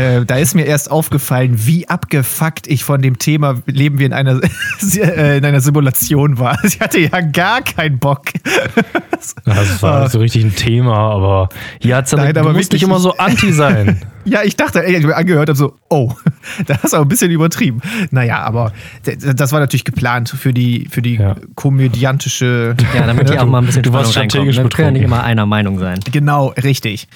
äh, 0.00 0.24
da 0.24 0.36
ist 0.36 0.54
mir 0.54 0.66
erst 0.66 0.90
aufgefallen, 0.90 1.66
wie 1.66 1.88
abgefuckt 1.88 2.66
ich 2.68 2.84
von 2.84 3.02
dem 3.02 3.18
Thema 3.18 3.56
Leben 3.66 3.98
wir 3.98 4.06
in 4.06 4.12
einer, 4.12 4.40
äh, 4.96 5.38
in 5.38 5.44
einer 5.44 5.60
Simulation 5.60 6.38
war. 6.38 6.58
Ich 6.70 6.80
hatte 6.80 7.00
ja 7.00 7.20
gar 7.20 7.62
keinen 7.62 7.98
Bock. 7.98 8.26
Das 9.44 9.82
war 9.82 10.02
nicht 10.02 10.12
so 10.12 10.18
richtig 10.20 10.44
ein 10.44 10.54
Thema, 10.54 10.96
aber 10.96 11.48
ja, 11.82 12.04
Zander, 12.04 12.26
Nein, 12.26 12.34
du 12.34 12.40
aber 12.40 12.52
musst 12.52 12.72
nicht 12.72 12.82
immer 12.82 13.00
so 13.00 13.16
anti 13.16 13.52
sein. 13.52 14.00
Ja, 14.24 14.42
ich 14.42 14.56
dachte, 14.56 14.84
ey, 14.84 14.96
ich 14.96 15.06
mir 15.06 15.16
angehört 15.16 15.48
habe, 15.48 15.56
so, 15.58 15.76
oh, 15.88 16.12
das 16.66 16.84
ist 16.84 16.94
aber 16.94 17.04
ein 17.04 17.08
bisschen 17.08 17.30
übertrieben. 17.30 17.80
Naja, 18.10 18.40
aber 18.42 18.72
das 19.04 19.52
war 19.52 19.60
natürlich 19.60 19.84
geplant 19.84 20.28
für 20.28 20.52
die, 20.52 20.88
für 20.90 21.02
die 21.02 21.16
Ja. 21.16 21.36
komödiantische. 21.54 22.76
Ja, 22.94 23.06
damit 23.06 23.30
hier 23.30 23.42
auch 23.42 23.46
mal 23.46 23.58
ein 23.58 23.66
bisschen 23.66 23.82
du 23.82 23.92
warst 23.92 24.12
Spannung 24.12 24.30
strategisch 24.30 24.56
reinkommt. 24.58 24.72
Wir 24.72 24.76
können 24.76 24.96
ja 24.96 25.00
nicht 25.00 25.04
immer 25.06 25.22
einer 25.24 25.46
Meinung 25.46 25.78
sein. 25.78 26.00
Genau, 26.12 26.48
richtig. 26.62 27.08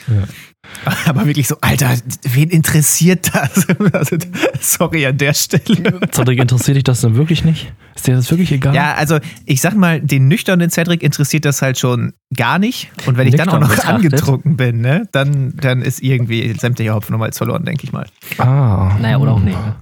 Aber 1.06 1.26
wirklich 1.26 1.48
so, 1.48 1.56
Alter, 1.60 1.94
wen 2.22 2.50
interessiert 2.50 3.30
das? 3.34 3.66
Also, 3.92 4.16
sorry 4.60 5.06
an 5.06 5.18
der 5.18 5.34
Stelle. 5.34 6.00
Cedric, 6.12 6.38
interessiert 6.40 6.76
dich 6.76 6.84
das 6.84 7.00
denn 7.00 7.14
wirklich 7.14 7.44
nicht? 7.44 7.72
Ist 7.94 8.06
dir 8.06 8.16
das 8.16 8.30
wirklich 8.30 8.50
egal? 8.52 8.74
Ja, 8.74 8.94
also 8.94 9.18
ich 9.46 9.60
sag 9.60 9.74
mal, 9.76 10.00
den 10.00 10.26
nüchternen 10.28 10.70
Cedric 10.70 11.02
interessiert 11.02 11.44
das 11.44 11.62
halt 11.62 11.78
schon 11.78 12.12
gar 12.34 12.58
nicht. 12.58 12.90
Und 13.06 13.16
wenn 13.16 13.28
ich 13.28 13.36
dann 13.36 13.48
auch 13.48 13.60
Nüchtern 13.60 13.60
noch 13.60 13.76
betrachtet. 13.76 14.14
angetrunken 14.14 14.56
bin, 14.56 14.80
ne, 14.80 15.08
dann, 15.12 15.54
dann 15.56 15.82
ist 15.82 16.02
irgendwie 16.02 16.52
sämtlicher 16.58 16.94
Hopfen 16.94 17.12
nochmals 17.12 17.38
verloren, 17.38 17.64
denke 17.64 17.84
ich 17.84 17.92
mal. 17.92 18.06
Ah. 18.38 18.96
Naja, 19.00 19.18
oder 19.18 19.32
auch 19.32 19.40
nicht. 19.40 19.58
ne? 19.58 19.76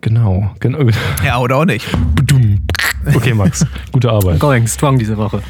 Genau. 0.00 0.54
genau. 0.60 0.78
Ja, 1.24 1.38
oder 1.38 1.56
auch 1.56 1.64
nicht. 1.64 1.86
Okay, 3.14 3.34
Max, 3.34 3.66
gute 3.90 4.10
Arbeit. 4.10 4.38
Going 4.38 4.66
strong 4.68 4.98
diese 4.98 5.16
Woche. 5.16 5.42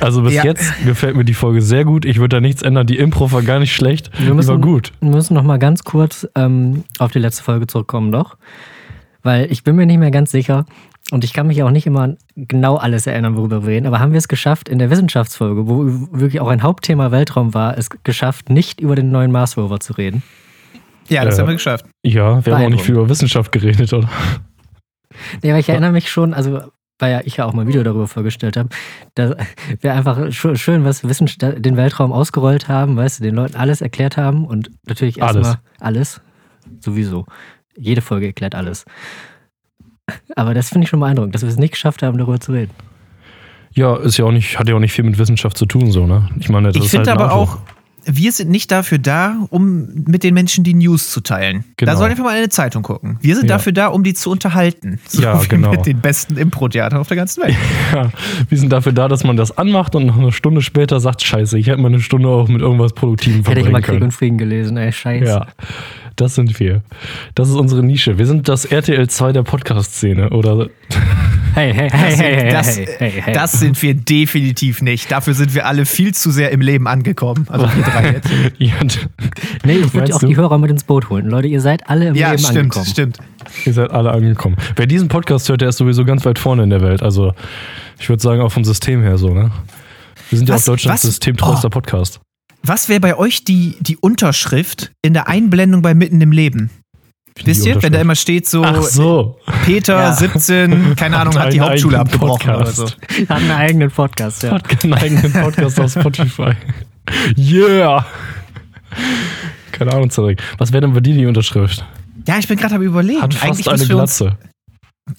Also 0.00 0.22
bis 0.22 0.34
Ja. 0.34 0.44
jetzt 0.44 0.72
gefällt 0.84 1.16
mir 1.16 1.24
die 1.24 1.34
Folge 1.34 1.60
sehr 1.60 1.84
gut. 1.84 2.04
Ich 2.04 2.18
würde 2.18 2.36
da 2.36 2.40
nichts 2.40 2.62
ändern. 2.62 2.86
Die 2.86 2.98
Impro 2.98 3.32
war 3.32 3.42
gar 3.42 3.58
nicht 3.58 3.74
schlecht. 3.74 4.10
Wir 4.18 4.28
die 4.28 4.32
müssen- 4.34 4.48
war 4.48 4.58
gut. 4.58 4.92
Wir 5.00 5.10
müssen 5.10 5.34
noch 5.34 5.42
mal 5.42 5.58
ganz 5.58 5.82
kurz 5.84 6.26
ähm, 6.34 6.84
auf 6.98 7.10
die 7.12 7.18
letzte 7.18 7.42
Folge 7.42 7.66
zurückkommen, 7.66 8.12
doch. 8.12 8.36
Weil 9.22 9.50
ich 9.50 9.64
bin 9.64 9.74
mir 9.76 9.86
nicht 9.86 9.98
mehr 9.98 10.12
ganz 10.12 10.30
sicher 10.30 10.64
und 11.10 11.24
ich 11.24 11.32
kann 11.32 11.48
mich 11.48 11.62
auch 11.64 11.70
nicht 11.70 11.86
immer 11.86 12.02
an 12.02 12.16
genau 12.36 12.76
alles 12.76 13.06
erinnern, 13.08 13.36
worüber 13.36 13.62
wir 13.62 13.70
reden, 13.70 13.86
aber 13.86 13.98
haben 13.98 14.12
wir 14.12 14.18
es 14.18 14.28
geschafft, 14.28 14.68
in 14.68 14.78
der 14.78 14.90
Wissenschaftsfolge, 14.90 15.66
wo 15.68 15.84
wirklich 16.12 16.40
auch 16.40 16.48
ein 16.48 16.62
Hauptthema 16.62 17.10
Weltraum 17.10 17.52
war, 17.54 17.76
es 17.76 17.88
geschafft, 18.04 18.50
nicht 18.50 18.80
über 18.80 18.94
den 18.94 19.10
neuen 19.10 19.32
Mars 19.32 19.56
Rover 19.56 19.80
zu 19.80 19.94
reden? 19.94 20.22
Ja, 21.08 21.24
das 21.24 21.36
Äh, 21.36 21.40
haben 21.40 21.48
wir 21.48 21.54
geschafft. 21.54 21.86
Ja, 22.04 22.44
wir 22.46 22.54
haben 22.56 22.64
auch 22.66 22.68
nicht 22.70 22.84
viel 22.84 22.94
über 22.94 23.08
Wissenschaft 23.08 23.50
geredet, 23.50 23.92
oder? 23.92 24.08
Nee, 25.42 25.50
aber 25.50 25.58
ich 25.58 25.68
erinnere 25.68 25.90
mich 25.92 26.10
schon, 26.10 26.34
also 26.34 26.60
weil 26.98 27.12
ja 27.12 27.20
ich 27.24 27.36
ja 27.36 27.44
auch 27.44 27.52
mal 27.52 27.62
ein 27.62 27.68
Video 27.68 27.82
darüber 27.82 28.06
vorgestellt 28.08 28.56
habe, 28.56 28.68
dass 29.14 29.34
wir 29.80 29.94
einfach 29.94 30.18
sch- 30.28 30.56
schön 30.56 30.84
was 30.84 31.04
Wissenschaft, 31.08 31.40
den 31.64 31.76
Weltraum 31.76 32.12
ausgerollt 32.12 32.68
haben, 32.68 32.96
weißt 32.96 33.20
du, 33.20 33.24
den 33.24 33.34
Leuten 33.34 33.56
alles 33.56 33.80
erklärt 33.80 34.16
haben 34.16 34.44
und 34.46 34.70
natürlich 34.86 35.22
Alles. 35.22 35.46
erstmal 35.48 35.58
alles. 35.80 36.20
Sowieso. 36.80 37.26
Jede 37.76 38.00
Folge 38.00 38.26
erklärt 38.26 38.54
alles. 38.54 38.84
Aber 40.36 40.54
das 40.54 40.70
finde 40.70 40.84
ich 40.84 40.90
schon 40.90 41.00
beeindruckend, 41.00 41.34
dass 41.34 41.42
wir 41.42 41.48
es 41.48 41.56
nicht 41.56 41.72
geschafft 41.72 42.02
haben, 42.02 42.18
darüber 42.18 42.40
zu 42.40 42.52
reden. 42.52 42.72
Ja, 43.72 43.96
ist 43.96 44.16
ja 44.16 44.24
auch 44.24 44.32
nicht, 44.32 44.58
hat 44.58 44.68
ja 44.68 44.74
auch 44.74 44.80
nicht 44.80 44.92
viel 44.92 45.04
mit 45.04 45.18
Wissenschaft 45.18 45.56
zu 45.56 45.66
tun, 45.66 45.90
so, 45.90 46.06
ne? 46.06 46.28
Ich 46.40 46.48
meine, 46.48 46.68
das 46.68 46.76
Ich 46.76 46.84
ist 46.84 46.90
finde 46.90 47.10
halt 47.10 47.20
ein 47.20 47.24
aber 47.26 47.34
Auto. 47.34 47.52
auch, 47.52 47.58
wir 48.04 48.32
sind 48.32 48.50
nicht 48.50 48.70
dafür 48.70 48.98
da, 48.98 49.36
um 49.50 49.88
mit 50.06 50.22
den 50.22 50.34
Menschen 50.34 50.64
die 50.64 50.74
News 50.74 51.10
zu 51.10 51.20
teilen. 51.20 51.64
Genau. 51.76 51.92
Da 51.92 51.98
soll 51.98 52.10
einfach 52.10 52.24
mal 52.24 52.36
eine 52.36 52.48
Zeitung 52.48 52.82
gucken. 52.82 53.18
Wir 53.20 53.34
sind 53.36 53.48
Ja. 53.48 53.56
dafür 53.56 53.72
da, 53.72 53.88
um 53.88 54.02
die 54.04 54.14
zu 54.14 54.30
unterhalten. 54.30 54.98
So 55.08 55.22
Ja, 55.22 55.42
wie 55.42 55.48
genau. 55.48 55.70
mit 55.70 55.86
den 55.86 56.00
besten 56.00 56.36
Impro-Theatern 56.36 56.98
auf 56.98 57.08
der 57.08 57.16
ganzen 57.16 57.42
Welt. 57.42 57.56
Ja, 57.92 58.10
wir 58.48 58.58
sind 58.58 58.70
dafür 58.72 58.92
da, 58.92 59.08
dass 59.08 59.24
man 59.24 59.36
das 59.36 59.56
anmacht 59.56 59.94
und 59.94 60.06
noch 60.06 60.18
eine 60.18 60.32
Stunde 60.32 60.62
später 60.62 61.00
sagt, 61.00 61.22
scheiße, 61.22 61.58
ich 61.58 61.66
hätte 61.68 61.80
mal 61.80 61.88
eine 61.88 62.00
Stunde 62.00 62.28
auch 62.28 62.48
mit 62.48 62.60
irgendwas 62.60 62.92
Produktivem 62.92 63.38
Hätte 63.38 63.50
ich 63.50 63.54
verbringen 63.54 63.72
mal 63.72 63.80
Krieg 63.80 63.86
können. 63.94 64.02
und 64.04 64.12
Frieden 64.12 64.38
gelesen, 64.38 64.76
ey, 64.76 64.92
scheiße. 64.92 65.24
Ja, 65.26 65.46
das 66.16 66.34
sind 66.34 66.58
wir. 66.60 66.82
Das 67.34 67.48
ist 67.48 67.54
unsere 67.54 67.82
Nische. 67.84 68.18
Wir 68.18 68.26
sind 68.26 68.48
das 68.48 68.64
RTL 68.64 69.08
2 69.08 69.32
der 69.32 69.42
Podcast-Szene. 69.42 70.30
Oder 70.30 70.68
Hey, 71.58 71.74
hey, 71.74 71.90
hey, 71.90 71.90
Das, 71.90 72.18
hey, 72.20 72.34
hey, 72.36 72.50
das, 72.52 72.76
hey, 72.76 72.86
hey, 72.98 73.22
hey. 73.24 73.34
das 73.34 73.52
sind 73.52 73.82
wir 73.82 73.94
definitiv 73.94 74.80
nicht. 74.80 75.10
Dafür 75.10 75.34
sind 75.34 75.54
wir 75.54 75.66
alle 75.66 75.86
viel 75.86 76.14
zu 76.14 76.30
sehr 76.30 76.52
im 76.52 76.60
Leben 76.60 76.86
angekommen. 76.86 77.46
Also 77.48 77.66
wir 77.74 77.82
drei 77.82 78.12
jetzt. 78.12 78.30
nee, 79.64 79.78
ich 79.78 79.92
würde 79.92 80.14
auch 80.14 80.20
du? 80.20 80.28
die 80.28 80.36
Hörer 80.36 80.56
mit 80.58 80.70
ins 80.70 80.84
Boot 80.84 81.10
holen. 81.10 81.26
Leute, 81.26 81.48
ihr 81.48 81.60
seid 81.60 81.88
alle 81.90 82.08
im 82.10 82.14
Ja, 82.14 82.30
Leben 82.30 82.38
stimmt, 82.44 82.58
angekommen. 82.58 82.86
stimmt. 82.86 83.18
ihr 83.64 83.72
seid 83.72 83.90
alle 83.90 84.12
angekommen. 84.12 84.56
Wer 84.76 84.86
diesen 84.86 85.08
Podcast 85.08 85.48
hört, 85.48 85.60
der 85.60 85.70
ist 85.70 85.78
sowieso 85.78 86.04
ganz 86.04 86.24
weit 86.24 86.38
vorne 86.38 86.62
in 86.62 86.70
der 86.70 86.80
Welt. 86.80 87.02
Also 87.02 87.34
ich 87.98 88.08
würde 88.08 88.22
sagen, 88.22 88.40
auch 88.40 88.52
vom 88.52 88.64
System 88.64 89.02
her 89.02 89.18
so, 89.18 89.34
ne? 89.34 89.50
Wir 90.30 90.38
sind 90.38 90.48
ja 90.48 90.54
Was- 90.54 90.62
auch 90.62 90.74
Deutschlands 90.74 91.02
systemtreuster 91.02 91.66
Oh. 91.66 91.70
Podcast. 91.70 92.20
Was 92.62 92.88
wäre 92.88 93.00
bei 93.00 93.16
euch 93.16 93.42
die, 93.42 93.76
die 93.80 93.96
Unterschrift 93.96 94.92
in 95.02 95.12
der 95.12 95.26
Einblendung 95.28 95.82
bei 95.82 95.94
Mitten 95.94 96.20
im 96.20 96.30
Leben? 96.30 96.70
Wisst 97.44 97.64
Die 97.64 97.70
ihr, 97.70 97.82
wenn 97.82 97.92
da 97.92 98.00
immer 98.00 98.14
steht 98.14 98.46
so, 98.46 98.62
Ach 98.64 98.82
so. 98.82 99.38
Peter, 99.64 99.94
Ja. 99.98 100.12
17, 100.12 100.96
keine 100.96 101.18
Ahnung, 101.18 101.38
hat 101.38 101.52
die 101.52 101.60
einen 101.60 101.70
Hauptschule 101.70 101.98
abgebrochen 101.98 102.54
oder 102.54 102.66
so. 102.66 102.84
Podcast. 102.84 103.30
Hat 103.30 103.36
einen 103.38 103.50
eigenen 103.50 103.90
Podcast, 103.90 104.42
ja. 104.42 104.52
Hat 104.52 104.68
keinen 104.68 104.94
eigenen 104.94 105.32
Podcast 105.32 105.80
auf 105.80 105.92
Spotify. 105.92 106.52
Yeah! 107.36 108.04
Keine 109.72 109.92
Ahnung, 109.92 110.10
Cedric. 110.10 110.42
Was 110.58 110.72
wäre 110.72 110.82
denn 110.82 110.92
bei 110.92 111.00
dir 111.00 111.14
die 111.14 111.26
Unterschrift? 111.26 111.84
Ja, 112.26 112.38
ich 112.38 112.48
bin 112.48 112.58
gerade 112.58 112.74
am 112.74 112.82
überlegen. 112.82 113.22
Hat 113.22 113.34
fast 113.34 113.66
Eigentlich 113.66 113.68
eine 113.68 113.86
Glatze. 113.86 114.36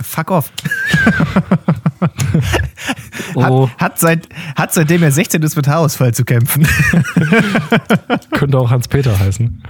Fuck 0.03 0.31
off. 0.31 0.51
Oh, 3.39 3.69
Hat, 3.69 3.79
hat, 3.79 3.99
seit, 3.99 4.29
hat 4.55 4.73
seitdem 4.73 5.03
er 5.03 5.11
16 5.11 5.41
ist 5.41 5.55
mit 5.55 5.67
Haarausfall 5.67 6.13
zu 6.13 6.25
kämpfen. 6.25 6.67
Könnte 8.31 8.57
auch 8.57 8.69
Hans-Peter 8.69 9.17
heißen. 9.17 9.63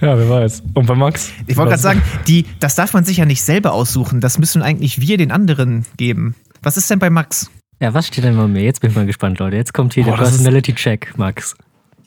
Ja, 0.00 0.16
wer 0.18 0.28
weiß. 0.28 0.62
Und 0.74 0.86
bei 0.86 0.94
Max? 0.94 1.30
Ich 1.46 1.56
wollte 1.56 1.70
gerade 1.70 1.82
sagen, 1.82 2.02
die, 2.26 2.46
das 2.60 2.74
darf 2.74 2.92
man 2.92 3.04
sich 3.04 3.18
ja 3.18 3.24
nicht 3.24 3.42
selber 3.42 3.72
aussuchen. 3.72 4.20
Das 4.20 4.38
müssen 4.38 4.62
eigentlich 4.62 5.00
wir 5.00 5.16
den 5.16 5.30
anderen 5.32 5.84
geben. 5.96 6.34
Was 6.62 6.76
ist 6.76 6.90
denn 6.90 6.98
bei 6.98 7.10
Max? 7.10 7.50
ja, 7.80 7.94
was 7.94 8.06
steht 8.06 8.24
denn 8.24 8.36
bei 8.36 8.46
mir? 8.46 8.62
Jetzt 8.62 8.80
bin 8.80 8.90
ich 8.90 8.96
mal 8.96 9.06
gespannt, 9.06 9.38
Leute. 9.38 9.56
Jetzt 9.56 9.72
kommt 9.72 9.94
hier 9.94 10.04
Boah, 10.04 10.16
der 10.16 10.24
Personality-Check, 10.24 11.14
Max. 11.16 11.56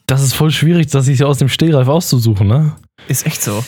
Das 0.05 0.22
ist 0.22 0.34
voll 0.34 0.51
schwierig, 0.51 0.88
das 0.88 1.05
sich 1.05 1.24
aus 1.24 1.39
dem 1.39 1.50
Stehgreif 1.50 1.88
auszusuchen, 1.88 2.48
ne? 2.48 2.74
Ist 3.08 3.25
echt 3.25 3.41
so. 3.41 3.63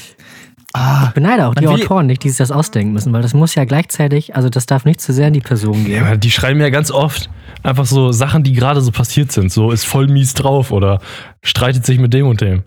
Ah, 0.77 1.05
Ich 1.07 1.13
beneide 1.13 1.47
auch 1.47 1.55
die 1.55 1.67
Autoren 1.67 2.05
nicht, 2.07 2.23
die 2.23 2.29
sich 2.29 2.37
das 2.37 2.51
ausdenken 2.51 2.91
müssen, 2.91 3.13
weil 3.13 3.21
das 3.21 3.33
muss 3.33 3.55
ja 3.55 3.63
gleichzeitig, 3.63 4.35
also 4.35 4.49
das 4.49 4.65
darf 4.65 4.83
nicht 4.83 4.99
zu 4.99 5.13
sehr 5.13 5.27
in 5.29 5.33
die 5.33 5.39
Person 5.39 5.77
Ja, 5.83 5.83
gehen. 5.85 6.03
aber 6.05 6.17
die 6.17 6.31
schreiben 6.31 6.59
ja 6.59 6.69
ganz 6.69 6.91
oft 6.91 7.29
einfach 7.63 7.85
so 7.85 8.11
Sachen, 8.11 8.43
die 8.43 8.51
gerade 8.53 8.81
so 8.81 8.91
passiert 8.91 9.31
sind. 9.31 9.51
So 9.53 9.71
ist 9.71 9.85
voll 9.85 10.07
mies 10.07 10.33
drauf 10.33 10.71
oder 10.71 10.99
streitet 11.41 11.85
sich 11.85 11.97
mit 11.99 12.13
dem 12.13 12.27
und 12.27 12.41
dem. 12.41 12.63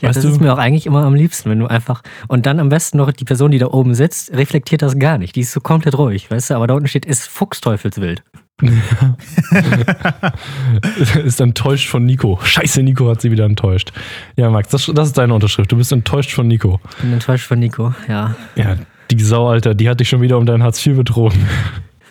Ja, 0.00 0.08
weißt 0.08 0.18
das 0.18 0.24
du? 0.24 0.30
ist 0.30 0.40
mir 0.40 0.52
auch 0.54 0.58
eigentlich 0.58 0.86
immer 0.86 1.04
am 1.04 1.14
liebsten, 1.14 1.50
wenn 1.50 1.58
du 1.58 1.66
einfach. 1.66 2.02
Und 2.28 2.46
dann 2.46 2.60
am 2.60 2.68
besten 2.68 2.96
noch 2.98 3.10
die 3.12 3.24
Person, 3.24 3.50
die 3.50 3.58
da 3.58 3.66
oben 3.66 3.94
sitzt, 3.94 4.32
reflektiert 4.32 4.82
das 4.82 4.96
gar 4.98 5.18
nicht. 5.18 5.34
Die 5.34 5.40
ist 5.40 5.50
so 5.52 5.60
komplett 5.60 5.98
ruhig, 5.98 6.30
weißt 6.30 6.50
du? 6.50 6.54
Aber 6.54 6.66
da 6.68 6.74
unten 6.74 6.86
steht, 6.88 7.04
ist 7.06 7.26
Fuchsteufelswild. 7.28 8.22
ist 11.24 11.40
enttäuscht 11.40 11.88
von 11.88 12.04
Nico. 12.04 12.40
Scheiße, 12.42 12.82
Nico 12.82 13.08
hat 13.08 13.20
sie 13.20 13.30
wieder 13.30 13.44
enttäuscht. 13.44 13.92
Ja, 14.36 14.50
Max, 14.50 14.70
das, 14.70 14.90
das 14.92 15.08
ist 15.08 15.18
deine 15.18 15.32
Unterschrift. 15.32 15.70
Du 15.70 15.76
bist 15.76 15.92
enttäuscht 15.92 16.32
von 16.32 16.48
Nico. 16.48 16.80
Bin 17.00 17.12
enttäuscht 17.12 17.46
von 17.46 17.60
Nico, 17.60 17.94
ja. 18.08 18.34
Ja, 18.56 18.76
die 19.10 19.20
Sau, 19.20 19.48
Alter, 19.48 19.74
die 19.74 19.88
hat 19.88 20.00
dich 20.00 20.08
schon 20.08 20.20
wieder 20.20 20.38
um 20.38 20.46
dein 20.46 20.62
Hartz 20.62 20.84
IV 20.84 20.96
betrogen. 20.96 21.46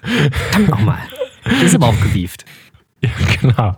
Verdammt 0.01 0.69
nochmal. 0.69 0.99
Die 1.61 1.65
ist 1.65 1.75
aber 1.75 1.87
auch 1.87 1.99
gewieft. 1.99 2.45
Ja, 3.03 3.09
genau. 3.41 3.77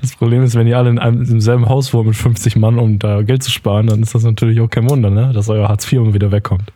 Das 0.00 0.14
Problem 0.16 0.42
ist, 0.42 0.54
wenn 0.54 0.66
ihr 0.66 0.78
alle 0.78 0.90
in 0.90 0.98
einem 0.98 1.22
im 1.22 1.40
selben 1.40 1.68
Haus 1.68 1.92
wohnt 1.94 2.08
mit 2.08 2.16
50 2.16 2.56
Mann, 2.56 2.78
um 2.78 2.98
da 2.98 3.22
Geld 3.22 3.42
zu 3.42 3.50
sparen, 3.50 3.86
dann 3.86 4.02
ist 4.02 4.14
das 4.14 4.22
natürlich 4.22 4.60
auch 4.60 4.68
kein 4.68 4.88
Wunder, 4.88 5.10
ne? 5.10 5.32
dass 5.32 5.48
euer 5.48 5.68
Hartz 5.68 5.86
IV 5.86 6.00
immer 6.00 6.14
wieder 6.14 6.30
wegkommt. 6.30 6.72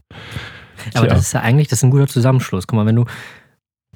Aber 0.95 1.07
Tja. 1.07 1.14
das 1.14 1.26
ist 1.26 1.33
ja 1.35 1.40
eigentlich, 1.40 1.69
das 1.69 1.81
ist 1.81 1.83
ein 1.85 1.90
guter 1.90 2.07
Zusammenschluss. 2.07 2.66
Guck 2.66 2.76
mal, 2.76 2.87
wenn 2.87 2.97
du, 2.97 3.05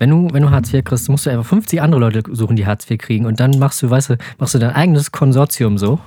wenn 0.01 0.11
du, 0.11 0.29
wenn 0.33 0.43
du 0.43 0.51
Hartz 0.51 0.73
IV 0.73 0.83
kriegst, 0.83 1.09
musst 1.11 1.27
du 1.27 1.31
einfach 1.31 1.45
50 1.45 1.81
andere 1.81 2.01
Leute 2.01 2.23
suchen, 2.33 2.57
die 2.57 2.67
Hartz 2.67 2.91
IV 2.91 2.99
kriegen. 2.99 3.27
Und 3.27 3.39
dann 3.39 3.59
machst 3.59 3.83
du, 3.83 3.91
weißt 3.91 4.11
du, 4.11 4.17
machst 4.39 4.55
du 4.55 4.59
dein 4.59 4.71
eigenes 4.71 5.13
Konsortium 5.13 5.77
so. 5.77 6.01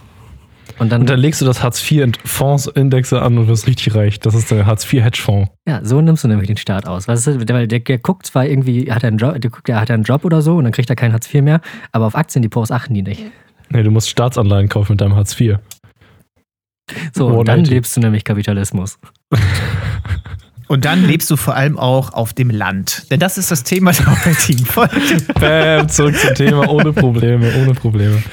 Und 0.79 0.91
dann, 0.91 1.01
Und 1.01 1.09
dann 1.09 1.19
legst 1.19 1.41
du 1.41 1.45
das 1.45 1.61
Hartz 1.61 1.79
IV 1.79 2.01
in 2.01 2.13
Fondsindexe 2.25 3.21
an 3.21 3.37
und 3.37 3.47
wirst 3.47 3.67
richtig 3.67 3.93
reich. 3.93 4.19
Das 4.19 4.33
ist 4.33 4.49
der 4.49 4.65
Hartz 4.65 4.91
IV 4.91 5.03
Hedgefonds. 5.03 5.51
ja, 5.67 5.81
so 5.83 6.01
nimmst 6.01 6.23
du 6.23 6.27
nämlich 6.27 6.47
den 6.47 6.57
Staat 6.57 6.87
aus. 6.87 7.07
Weißt 7.07 7.27
du, 7.27 7.37
der, 7.45 7.67
der, 7.67 7.79
der 7.79 7.97
guckt 7.99 8.25
zwar 8.25 8.47
irgendwie, 8.47 8.91
hat 8.91 9.03
er 9.03 9.09
einen 9.09 9.19
Job, 9.19 9.39
der 9.39 9.51
guckt, 9.51 9.67
der 9.67 9.79
hat 9.79 9.91
einen 9.91 10.03
Job 10.03 10.25
oder 10.25 10.41
so 10.41 10.55
und 10.55 10.63
dann 10.63 10.73
kriegt 10.73 10.89
er 10.89 10.95
keinen 10.95 11.13
Hartz 11.13 11.31
IV 11.31 11.43
mehr, 11.43 11.61
aber 11.91 12.07
auf 12.07 12.15
Aktiendepots 12.15 12.71
achten 12.71 12.95
die 12.95 13.03
nicht. 13.03 13.23
Nee, 13.69 13.83
du 13.83 13.91
musst 13.91 14.09
Staatsanleihen 14.09 14.69
kaufen 14.69 14.93
mit 14.93 15.01
deinem 15.01 15.15
Hartz 15.15 15.39
IV. 15.39 15.59
So, 17.13 17.27
und 17.27 17.47
dann 17.47 17.63
lebst 17.63 17.95
du 17.95 18.01
nämlich 18.01 18.23
Kapitalismus. 18.23 18.97
Und 20.73 20.85
dann 20.85 21.05
lebst 21.05 21.29
du 21.29 21.35
vor 21.35 21.55
allem 21.55 21.77
auch 21.77 22.13
auf 22.13 22.33
dem 22.33 22.49
Land. 22.49 23.05
Denn 23.11 23.19
das 23.19 23.37
ist 23.37 23.51
das 23.51 23.61
Thema 23.61 23.91
der 23.91 24.25
heutigen 24.25 24.65
Folge. 24.65 25.17
Bam, 25.39 25.87
zurück 25.87 26.17
zum 26.17 26.33
Thema, 26.33 26.67
ohne 26.67 26.91
Probleme, 26.91 27.51
ohne 27.61 27.75
Probleme. 27.75 28.23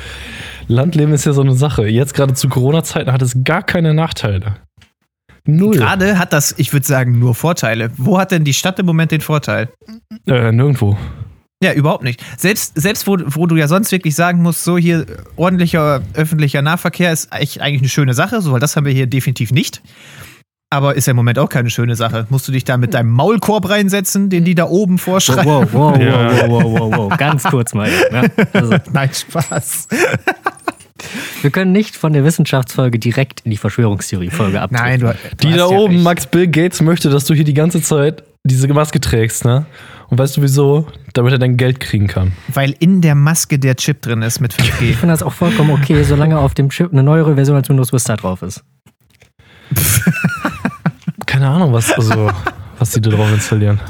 Landleben 0.66 1.12
ist 1.12 1.26
ja 1.26 1.34
so 1.34 1.42
eine 1.42 1.52
Sache. 1.52 1.86
Jetzt 1.86 2.14
gerade 2.14 2.32
zu 2.32 2.48
Corona-Zeiten 2.48 3.12
hat 3.12 3.20
es 3.20 3.44
gar 3.44 3.62
keine 3.62 3.92
Nachteile. 3.92 4.56
Null. 5.44 5.76
Gerade 5.76 6.18
hat 6.18 6.32
das, 6.32 6.54
ich 6.56 6.72
würde 6.72 6.86
sagen, 6.86 7.18
nur 7.18 7.34
Vorteile. 7.34 7.90
Wo 7.98 8.18
hat 8.18 8.30
denn 8.30 8.44
die 8.44 8.54
Stadt 8.54 8.78
im 8.78 8.86
Moment 8.86 9.10
den 9.10 9.20
Vorteil? 9.20 9.68
Äh, 10.26 10.50
nirgendwo. 10.50 10.96
Ja, 11.62 11.74
überhaupt 11.74 12.04
nicht. 12.04 12.24
Selbst, 12.38 12.72
selbst 12.80 13.06
wo, 13.06 13.18
wo 13.26 13.46
du 13.46 13.56
ja 13.56 13.68
sonst 13.68 13.92
wirklich 13.92 14.14
sagen 14.14 14.40
musst, 14.40 14.64
so 14.64 14.78
hier 14.78 15.04
ordentlicher 15.36 16.00
öffentlicher 16.14 16.62
Nahverkehr 16.62 17.12
ist 17.12 17.34
eigentlich, 17.34 17.60
eigentlich 17.60 17.82
eine 17.82 17.90
schöne 17.90 18.14
Sache, 18.14 18.40
so, 18.40 18.52
weil 18.52 18.60
das 18.60 18.76
haben 18.76 18.86
wir 18.86 18.94
hier 18.94 19.06
definitiv 19.06 19.52
nicht. 19.52 19.82
Aber 20.72 20.94
ist 20.94 21.06
ja 21.06 21.10
im 21.10 21.16
Moment 21.16 21.36
auch 21.40 21.48
keine 21.48 21.68
schöne 21.68 21.96
Sache. 21.96 22.26
Musst 22.30 22.46
du 22.46 22.52
dich 22.52 22.62
da 22.64 22.76
mit 22.76 22.94
deinem 22.94 23.10
Maulkorb 23.10 23.68
reinsetzen, 23.68 24.30
den 24.30 24.44
die 24.44 24.54
da 24.54 24.66
oben 24.66 24.94
Wow, 24.94 25.00
vorschreiben? 25.02 25.44
wow, 25.44 25.68
wow, 25.72 25.94
wow, 25.96 26.00
Ja. 26.00 26.48
wow, 26.48 26.62
wow, 26.64 26.80
wow, 26.80 26.96
wow. 26.96 27.18
Ganz 27.18 27.42
kurz 27.42 27.74
mal. 27.74 27.90
Ne? 28.12 28.30
Also, 28.52 28.76
Nein, 28.92 29.10
Spaß. 29.12 29.88
wir 31.42 31.50
können 31.50 31.72
nicht 31.72 31.96
von 31.96 32.12
der 32.12 32.24
Wissenschaftsfolge 32.24 33.00
direkt 33.00 33.40
in 33.40 33.50
die 33.50 33.56
Verschwörungstheorie-Folge 33.56 34.60
abdrehen. 34.60 34.80
Nein, 34.84 35.00
du, 35.00 35.14
Die 35.42 35.48
du 35.50 35.56
da 35.56 35.64
hast 35.64 35.70
ja 35.72 35.76
oben, 35.76 35.94
recht. 35.94 36.04
Max 36.04 36.26
Bill 36.26 36.46
Gates 36.46 36.80
möchte, 36.82 37.10
dass 37.10 37.24
du 37.24 37.34
hier 37.34 37.44
die 37.44 37.54
ganze 37.54 37.82
Zeit 37.82 38.22
diese 38.44 38.68
Maske 38.68 39.00
trägst, 39.00 39.44
ne? 39.44 39.66
Und 40.08 40.18
weißt 40.18 40.36
du 40.36 40.42
wieso? 40.42 40.86
Damit 41.14 41.32
er 41.32 41.38
dein 41.38 41.56
Geld 41.56 41.80
kriegen 41.80 42.06
kann. 42.06 42.32
Weil 42.46 42.74
in 42.78 43.00
der 43.00 43.16
Maske 43.16 43.58
der 43.58 43.74
Chip 43.76 44.02
drin 44.02 44.22
ist 44.22 44.38
mit 44.40 44.54
5G. 44.54 44.90
Ich 44.90 44.96
finde 44.96 45.14
das 45.14 45.22
auch 45.24 45.32
vollkommen 45.32 45.70
okay, 45.70 46.02
solange 46.04 46.38
auf 46.38 46.54
dem 46.54 46.68
Chip 46.70 46.92
eine 46.92 47.02
neuere 47.02 47.34
Version 47.34 47.56
als 47.56 47.68
Windows 47.68 47.92
Vista 47.92 48.16
drauf 48.16 48.42
ist. 48.42 48.62
Keine 51.40 51.52
Ahnung, 51.54 51.72
was, 51.72 51.90
also, 51.92 52.30
was 52.78 52.90
die 52.90 53.00
da 53.00 53.08
drauf 53.10 53.32
installieren. 53.32 53.80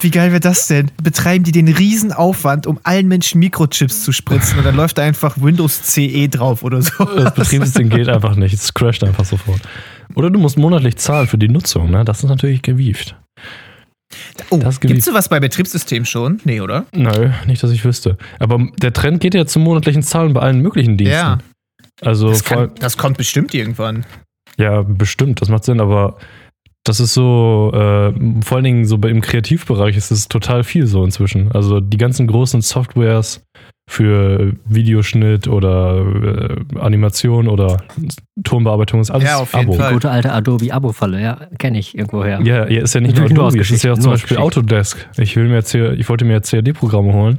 Wie 0.00 0.10
geil 0.10 0.30
wäre 0.30 0.40
das 0.40 0.66
denn? 0.66 0.90
Betreiben 1.02 1.44
die 1.44 1.52
den 1.52 1.68
riesen 1.68 2.10
Aufwand, 2.10 2.66
um 2.66 2.80
allen 2.84 3.06
Menschen 3.06 3.38
Mikrochips 3.38 4.02
zu 4.02 4.12
spritzen 4.12 4.56
und 4.58 4.64
dann 4.64 4.74
läuft 4.76 4.96
da 4.96 5.02
einfach 5.02 5.36
Windows 5.38 5.82
CE 5.82 6.26
drauf 6.28 6.62
oder 6.62 6.80
so. 6.80 7.04
Das 7.04 7.34
Betriebssystem 7.34 7.90
geht 7.90 8.08
einfach 8.08 8.34
nicht. 8.34 8.54
Es 8.54 8.72
crasht 8.72 9.04
einfach 9.04 9.26
sofort. 9.26 9.60
Oder 10.14 10.30
du 10.30 10.38
musst 10.38 10.56
monatlich 10.56 10.96
zahlen 10.96 11.26
für 11.26 11.36
die 11.36 11.48
Nutzung, 11.48 11.90
ne? 11.90 12.02
Das 12.06 12.22
ist 12.22 12.30
natürlich 12.30 12.62
gewieft. 12.62 13.14
Oh, 14.48 14.56
Das 14.56 14.80
gibt's 14.80 15.04
sowas 15.04 15.28
bei 15.28 15.38
Betriebssystemen 15.38 16.06
schon? 16.06 16.40
Nee, 16.44 16.62
oder? 16.62 16.86
Nö, 16.94 17.28
nicht, 17.46 17.62
dass 17.62 17.70
ich 17.70 17.84
wüsste. 17.84 18.16
Aber 18.38 18.58
der 18.80 18.94
Trend 18.94 19.20
geht 19.20 19.34
ja 19.34 19.44
zum 19.44 19.64
monatlichen 19.64 20.02
Zahlen 20.02 20.32
bei 20.32 20.40
allen 20.40 20.60
möglichen 20.60 20.96
Diensten. 20.96 21.14
Ja. 21.14 21.38
Also 22.00 22.30
Das, 22.30 22.42
kann, 22.42 22.70
das 22.80 22.96
kommt 22.96 23.18
bestimmt 23.18 23.52
irgendwann. 23.52 24.06
ja, 24.56 24.80
bestimmt, 24.80 25.42
das 25.42 25.50
macht 25.50 25.64
Sinn, 25.64 25.78
aber 25.78 26.16
das 26.84 26.98
ist 26.98 27.12
so, 27.12 27.70
äh, 27.74 28.12
vor 28.42 28.56
allen 28.56 28.64
Dingen 28.64 28.84
so 28.86 28.96
im 28.96 29.20
Kreativbereich 29.20 29.96
ist 29.96 30.10
es 30.10 30.28
total 30.28 30.64
viel 30.64 30.86
so 30.86 31.04
inzwischen. 31.04 31.52
Also 31.52 31.80
die 31.80 31.98
ganzen 31.98 32.26
großen 32.26 32.62
Softwares 32.62 33.44
für 33.86 34.52
Videoschnitt 34.66 35.46
oder 35.46 35.98
äh, 35.98 36.78
Animation 36.78 37.48
oder 37.48 37.82
Tonbearbeitung 38.44 39.00
ist 39.00 39.10
alles 39.10 39.28
Ja, 39.28 39.38
auf 39.38 39.52
jeden 39.52 39.66
Abo. 39.66 39.74
Fall. 39.74 39.92
Gute 39.92 40.10
alte 40.10 40.32
Adobe-Abo-Falle, 40.32 41.20
ja, 41.20 41.38
kenne 41.58 41.78
ich 41.78 41.98
irgendwoher. 41.98 42.40
Ja, 42.42 42.68
ja, 42.68 42.82
ist 42.82 42.94
ja 42.94 43.00
nicht 43.00 43.16
nur 43.16 43.26
Adobe, 43.26 43.60
es 43.60 43.70
ist 43.70 43.82
ja 43.82 43.92
auch 43.92 43.98
zum 43.98 44.12
Beispiel. 44.12 44.38
Autodesk. 44.38 45.08
Ich, 45.18 45.36
will 45.36 45.48
mir 45.48 45.56
jetzt 45.56 45.72
hier, 45.72 45.92
ich 45.92 46.08
wollte 46.08 46.24
mir 46.24 46.34
jetzt 46.34 46.50
CAD-Programme 46.50 47.12
holen, 47.12 47.38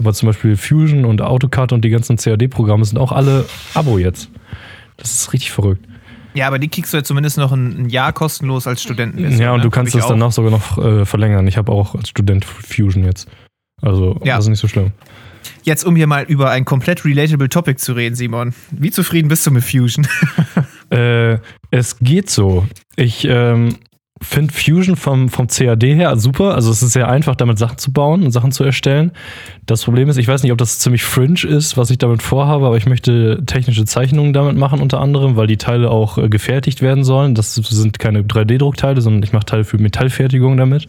aber 0.00 0.12
zum 0.12 0.26
Beispiel 0.26 0.56
Fusion 0.56 1.04
und 1.04 1.22
AutoCAD 1.22 1.72
und 1.72 1.84
die 1.84 1.90
ganzen 1.90 2.16
CAD-Programme 2.16 2.84
sind 2.84 2.98
auch 2.98 3.12
alle 3.12 3.46
Abo 3.72 3.96
jetzt. 3.98 4.28
Das 4.96 5.12
ist 5.12 5.32
richtig 5.32 5.52
verrückt. 5.52 5.86
Ja, 6.34 6.46
aber 6.46 6.58
die 6.58 6.68
kriegst 6.68 6.92
du 6.92 6.96
ja 6.98 7.04
zumindest 7.04 7.36
noch 7.38 7.52
ein, 7.52 7.84
ein 7.84 7.88
Jahr 7.88 8.12
kostenlos 8.12 8.66
als 8.66 8.82
Studenten. 8.82 9.38
ja, 9.38 9.52
und 9.52 9.64
du 9.64 9.70
kannst 9.70 9.94
das 9.94 10.06
danach 10.08 10.32
sogar 10.32 10.50
noch 10.50 10.78
äh, 10.78 11.04
verlängern. 11.04 11.46
Ich 11.46 11.56
habe 11.56 11.70
auch 11.72 11.94
als 11.94 12.08
Student 12.08 12.44
Fusion 12.44 13.04
jetzt. 13.04 13.28
Also, 13.80 14.18
Ja. 14.24 14.36
das 14.36 14.46
ist 14.46 14.50
nicht 14.50 14.60
so 14.60 14.68
schlimm. 14.68 14.92
Jetzt, 15.64 15.84
um 15.84 15.96
hier 15.96 16.06
mal 16.06 16.24
über 16.24 16.50
ein 16.50 16.64
komplett 16.64 17.04
relatable 17.04 17.48
Topic 17.48 17.76
zu 17.78 17.92
reden, 17.94 18.14
Simon. 18.14 18.54
Wie 18.70 18.90
zufrieden 18.90 19.28
bist 19.28 19.46
du 19.46 19.50
mit 19.50 19.64
Fusion? 19.64 20.06
Äh, 20.90 21.38
es 21.70 21.98
geht 22.00 22.28
so. 22.28 22.66
Ich 22.96 23.24
ähm, 23.24 23.76
finde 24.22 24.54
Fusion 24.54 24.96
vom, 24.96 25.28
vom 25.28 25.46
CAD 25.46 25.82
her 25.82 26.16
super. 26.16 26.54
Also 26.54 26.70
es 26.70 26.82
ist 26.82 26.92
sehr 26.92 27.08
einfach, 27.08 27.36
damit 27.36 27.58
Sachen 27.58 27.78
zu 27.78 27.92
bauen 27.92 28.22
und 28.22 28.30
Sachen 28.30 28.52
zu 28.52 28.64
erstellen. 28.64 29.12
Das 29.66 29.84
Problem 29.84 30.08
ist, 30.08 30.16
ich 30.16 30.28
weiß 30.28 30.42
nicht, 30.42 30.52
ob 30.52 30.58
das 30.58 30.78
ziemlich 30.78 31.04
fringe 31.04 31.42
ist, 31.44 31.76
was 31.76 31.90
ich 31.90 31.98
damit 31.98 32.22
vorhabe, 32.22 32.66
aber 32.66 32.76
ich 32.76 32.86
möchte 32.86 33.42
technische 33.46 33.84
Zeichnungen 33.84 34.32
damit 34.32 34.56
machen, 34.56 34.80
unter 34.80 35.00
anderem, 35.00 35.36
weil 35.36 35.46
die 35.46 35.56
Teile 35.56 35.90
auch 35.90 36.18
äh, 36.18 36.28
gefertigt 36.28 36.82
werden 36.82 37.04
sollen. 37.04 37.34
Das 37.34 37.54
sind 37.54 37.98
keine 37.98 38.22
3D-Druckteile, 38.22 39.00
sondern 39.00 39.22
ich 39.22 39.32
mache 39.32 39.46
Teile 39.46 39.64
für 39.64 39.78
Metallfertigung 39.78 40.56
damit. 40.56 40.88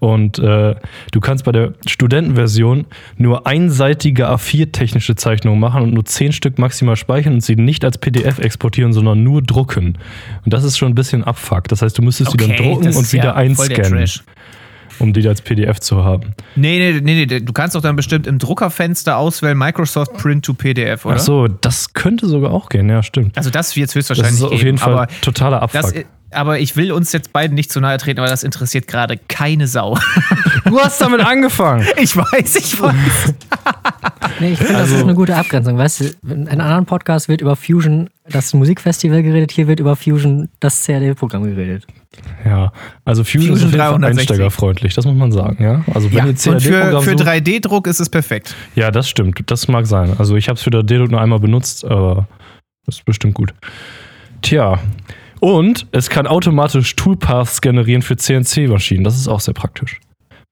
Und 0.00 0.38
äh, 0.38 0.74
du 1.12 1.20
kannst 1.20 1.44
bei 1.44 1.52
der 1.52 1.74
Studentenversion 1.86 2.86
nur 3.16 3.46
einseitige 3.46 4.30
A4-technische 4.30 5.14
Zeichnungen 5.14 5.60
machen 5.60 5.82
und 5.82 5.92
nur 5.94 6.04
10 6.04 6.32
Stück 6.32 6.58
maximal 6.58 6.96
speichern 6.96 7.34
und 7.34 7.40
sie 7.42 7.54
nicht 7.54 7.84
als 7.84 7.98
PDF 7.98 8.38
exportieren, 8.38 8.94
sondern 8.94 9.22
nur 9.22 9.42
drucken. 9.42 9.98
Und 10.44 10.52
das 10.52 10.64
ist 10.64 10.78
schon 10.78 10.90
ein 10.90 10.94
bisschen 10.94 11.22
Abfuck. 11.22 11.68
Das 11.68 11.82
heißt, 11.82 11.96
du 11.98 12.02
müsstest 12.02 12.32
die 12.32 12.38
dann 12.38 12.56
drucken 12.56 12.86
das 12.86 12.96
und 12.96 13.02
ist 13.02 13.12
wieder 13.12 13.24
ja 13.24 13.34
einscannen, 13.34 14.08
um 14.98 15.12
die 15.12 15.28
als 15.28 15.42
PDF 15.42 15.80
zu 15.80 16.02
haben. 16.02 16.34
Nee, 16.56 16.78
nee, 16.78 17.00
nee, 17.02 17.26
nee, 17.26 17.40
du 17.40 17.52
kannst 17.52 17.76
doch 17.76 17.82
dann 17.82 17.96
bestimmt 17.96 18.26
im 18.26 18.38
Druckerfenster 18.38 19.18
auswählen 19.18 19.58
Microsoft 19.58 20.14
Print 20.14 20.46
to 20.46 20.54
PDF, 20.54 21.04
oder? 21.04 21.16
Ach 21.16 21.20
so, 21.20 21.46
das 21.46 21.92
könnte 21.92 22.26
sogar 22.26 22.52
auch 22.52 22.70
gehen, 22.70 22.88
ja, 22.88 23.02
stimmt. 23.02 23.36
Also 23.36 23.50
das 23.50 23.76
wird 23.76 23.88
es 23.88 23.92
Das 23.92 23.96
höchstwahrscheinlich 23.96 24.40
ist 24.40 24.44
auf 24.44 24.50
geben, 24.52 24.64
jeden 24.64 24.78
Fall 24.78 25.08
totaler 25.20 25.60
das, 25.72 25.84
Abfuck. 25.84 26.06
Aber 26.32 26.58
ich 26.60 26.76
will 26.76 26.92
uns 26.92 27.12
jetzt 27.12 27.32
beiden 27.32 27.54
nicht 27.54 27.70
zu 27.72 27.80
nahe 27.80 27.96
treten, 27.98 28.20
aber 28.20 28.28
das 28.28 28.42
interessiert 28.44 28.86
gerade 28.86 29.18
keine 29.28 29.66
Sau. 29.66 29.98
Du 30.66 30.78
hast 30.78 31.00
damit 31.00 31.20
angefangen. 31.20 31.84
Ich 32.00 32.16
weiß, 32.16 32.54
ich 32.56 32.80
weiß. 32.80 33.34
Nee, 34.38 34.52
ich 34.52 34.58
finde, 34.58 34.72
das 34.74 34.82
Also- 34.82 34.96
ist 34.96 35.02
eine 35.02 35.14
gute 35.14 35.34
Abgrenzung. 35.34 35.76
Weißt 35.76 36.00
du, 36.00 36.04
in 36.32 36.46
einem 36.48 36.60
anderen 36.60 36.86
Podcast 36.86 37.28
wird 37.28 37.40
über 37.40 37.56
Fusion 37.56 38.08
das 38.28 38.54
Musikfestival 38.54 39.22
geredet, 39.24 39.50
hier 39.50 39.66
wird 39.66 39.80
über 39.80 39.96
Fusion 39.96 40.48
das 40.60 40.84
CAD-Programm 40.86 41.42
geredet. 41.44 41.86
Ja, 42.44 42.72
also 43.04 43.24
Fusion, 43.24 43.56
Fusion 43.56 43.56
ist 43.56 43.64
auf 43.64 43.70
jeden 43.72 43.80
Fall 43.82 43.90
360. 44.00 44.30
einsteigerfreundlich, 44.30 44.94
das 44.94 45.04
muss 45.06 45.16
man 45.16 45.32
sagen, 45.32 45.60
ja. 45.62 45.82
Also 45.92 46.10
wenn 46.12 46.18
Ja, 46.18 46.24
ihr 46.26 46.30
und 46.30 46.38
für, 46.38 46.60
für 46.60 47.10
sucht- 47.18 47.26
3D-Druck 47.26 47.86
ist 47.88 47.98
es 47.98 48.08
perfekt. 48.08 48.54
Ja, 48.76 48.92
das 48.92 49.08
stimmt. 49.08 49.40
Das 49.46 49.66
mag 49.66 49.86
sein. 49.86 50.14
Also 50.18 50.36
ich 50.36 50.48
habe 50.48 50.56
es 50.56 50.62
für 50.62 50.70
der 50.70 50.84
Deduk 50.84 51.10
nur 51.10 51.20
einmal 51.20 51.40
benutzt, 51.40 51.84
aber 51.84 52.28
das 52.86 52.96
ist 52.98 53.04
bestimmt 53.04 53.34
gut. 53.34 53.52
Tja. 54.42 54.78
Und 55.40 55.86
es 55.92 56.10
kann 56.10 56.26
automatisch 56.26 56.94
Toolpaths 56.96 57.60
generieren 57.60 58.02
für 58.02 58.16
CNC-Maschinen. 58.16 59.04
Das 59.04 59.16
ist 59.16 59.26
auch 59.28 59.40
sehr 59.40 59.54
praktisch. 59.54 59.98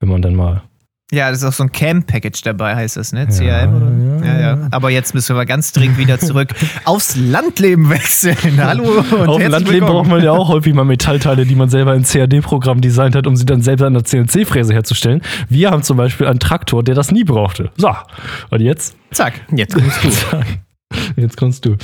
Wenn 0.00 0.08
man 0.08 0.22
dann 0.22 0.34
mal. 0.34 0.62
Ja, 1.10 1.30
das 1.30 1.38
ist 1.38 1.44
auch 1.44 1.54
so 1.54 1.62
ein 1.62 1.72
Cam-Package 1.72 2.42
dabei, 2.42 2.76
heißt 2.76 2.98
das, 2.98 3.14
ne? 3.14 3.26
Ja, 3.30 3.60
CAM 3.60 3.74
oder? 3.76 4.26
ja, 4.26 4.34
Ja, 4.34 4.40
ja. 4.56 4.68
Aber 4.72 4.90
jetzt 4.90 5.14
müssen 5.14 5.30
wir 5.30 5.36
mal 5.36 5.46
ganz 5.46 5.72
dringend 5.72 5.96
wieder 5.96 6.18
zurück 6.18 6.50
aufs 6.84 7.16
Landleben 7.16 7.88
wechseln. 7.88 8.36
Hallo 8.58 8.84
und 8.84 9.28
Auf 9.28 9.38
dem 9.38 9.50
Landleben 9.50 9.80
willkommen. 9.80 9.92
braucht 9.92 10.08
man 10.08 10.22
ja 10.22 10.32
auch 10.32 10.48
häufig 10.48 10.74
mal 10.74 10.84
Metallteile, 10.84 11.46
die 11.46 11.54
man 11.54 11.70
selber 11.70 11.94
in 11.94 12.02
CAD-Programm 12.02 12.82
designt 12.82 13.14
hat, 13.14 13.26
um 13.26 13.36
sie 13.36 13.46
dann 13.46 13.62
selber 13.62 13.86
an 13.86 13.94
der 13.94 14.04
CNC-Fräse 14.04 14.74
herzustellen. 14.74 15.22
Wir 15.48 15.70
haben 15.70 15.82
zum 15.82 15.96
Beispiel 15.96 16.26
einen 16.26 16.40
Traktor, 16.40 16.82
der 16.82 16.94
das 16.94 17.10
nie 17.10 17.24
brauchte. 17.24 17.70
So, 17.78 17.90
und 18.50 18.60
jetzt? 18.60 18.94
Zack. 19.10 19.40
Jetzt 19.50 19.74
kommst 19.74 20.02
du. 20.02 20.40
Jetzt 21.16 21.36
kommst 21.36 21.64
du. 21.64 21.76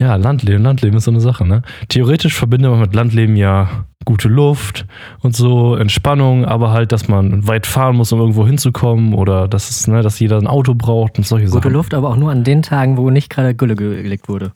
Ja, 0.00 0.16
Landleben, 0.16 0.62
Landleben 0.62 0.98
ist 0.98 1.04
so 1.04 1.10
eine 1.10 1.20
Sache, 1.20 1.46
ne? 1.46 1.62
Theoretisch 1.88 2.34
verbindet 2.34 2.70
man 2.70 2.80
mit 2.80 2.94
Landleben 2.94 3.34
ja 3.34 3.86
gute 4.04 4.28
Luft 4.28 4.84
und 5.20 5.34
so, 5.34 5.74
Entspannung, 5.74 6.44
aber 6.44 6.70
halt, 6.70 6.92
dass 6.92 7.08
man 7.08 7.48
weit 7.48 7.66
fahren 7.66 7.96
muss, 7.96 8.12
um 8.12 8.20
irgendwo 8.20 8.46
hinzukommen 8.46 9.14
oder 9.14 9.48
dass 9.48 9.70
es, 9.70 9.88
ne, 9.88 10.02
dass 10.02 10.20
jeder 10.20 10.36
ein 10.36 10.46
Auto 10.46 10.74
braucht 10.74 11.16
und 11.18 11.26
solche 11.26 11.46
Gute 11.46 11.58
Sachen. 11.58 11.72
Luft, 11.72 11.94
aber 11.94 12.10
auch 12.10 12.16
nur 12.16 12.30
an 12.30 12.44
den 12.44 12.60
Tagen, 12.62 12.98
wo 12.98 13.08
nicht 13.10 13.30
gerade 13.30 13.54
Gülle 13.54 13.74
ge- 13.74 14.02
gelegt 14.02 14.28
wurde. 14.28 14.52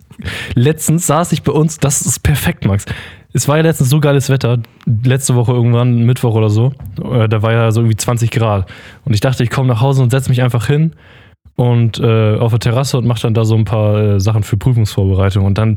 Letztens 0.55 1.07
saß 1.07 1.33
ich 1.33 1.43
bei 1.43 1.53
uns, 1.53 1.79
das 1.79 2.03
ist 2.03 2.21
perfekt, 2.21 2.67
Max. 2.67 2.85
Es 3.33 3.49
war 3.49 3.57
ja 3.57 3.63
letztens 3.63 3.89
so 3.91 3.99
geiles 3.99 4.29
Wetter, 4.29 4.59
letzte 5.05 5.35
Woche 5.37 5.53
irgendwann, 5.53 6.05
Mittwoch 6.05 6.35
oder 6.35 6.51
so, 6.51 6.73
äh, 7.03 7.29
da 7.29 7.43
war 7.43 7.53
ja 7.53 7.73
so 7.73 7.81
irgendwie 7.81 7.97
20 7.97 8.31
Grad. 8.31 8.71
Und 9.05 9.15
ich 9.15 9.21
dachte, 9.21 9.43
ich 9.43 9.51
komme 9.51 9.69
nach 9.69 9.81
Hause 9.81 10.03
und 10.03 10.11
setze 10.11 10.29
mich 10.29 10.43
einfach 10.43 10.67
hin 10.67 10.93
und 11.61 12.01
äh, 12.01 12.39
auf 12.39 12.53
der 12.53 12.59
Terrasse 12.59 12.97
und 12.97 13.07
mache 13.07 13.21
dann 13.21 13.35
da 13.35 13.45
so 13.45 13.55
ein 13.55 13.67
paar 13.67 14.01
äh, 14.01 14.21
Sachen 14.21 14.45
für 14.45 14.57
Prüfungsvorbereitung. 14.57 15.45
Und 15.45 15.59
dann 15.59 15.75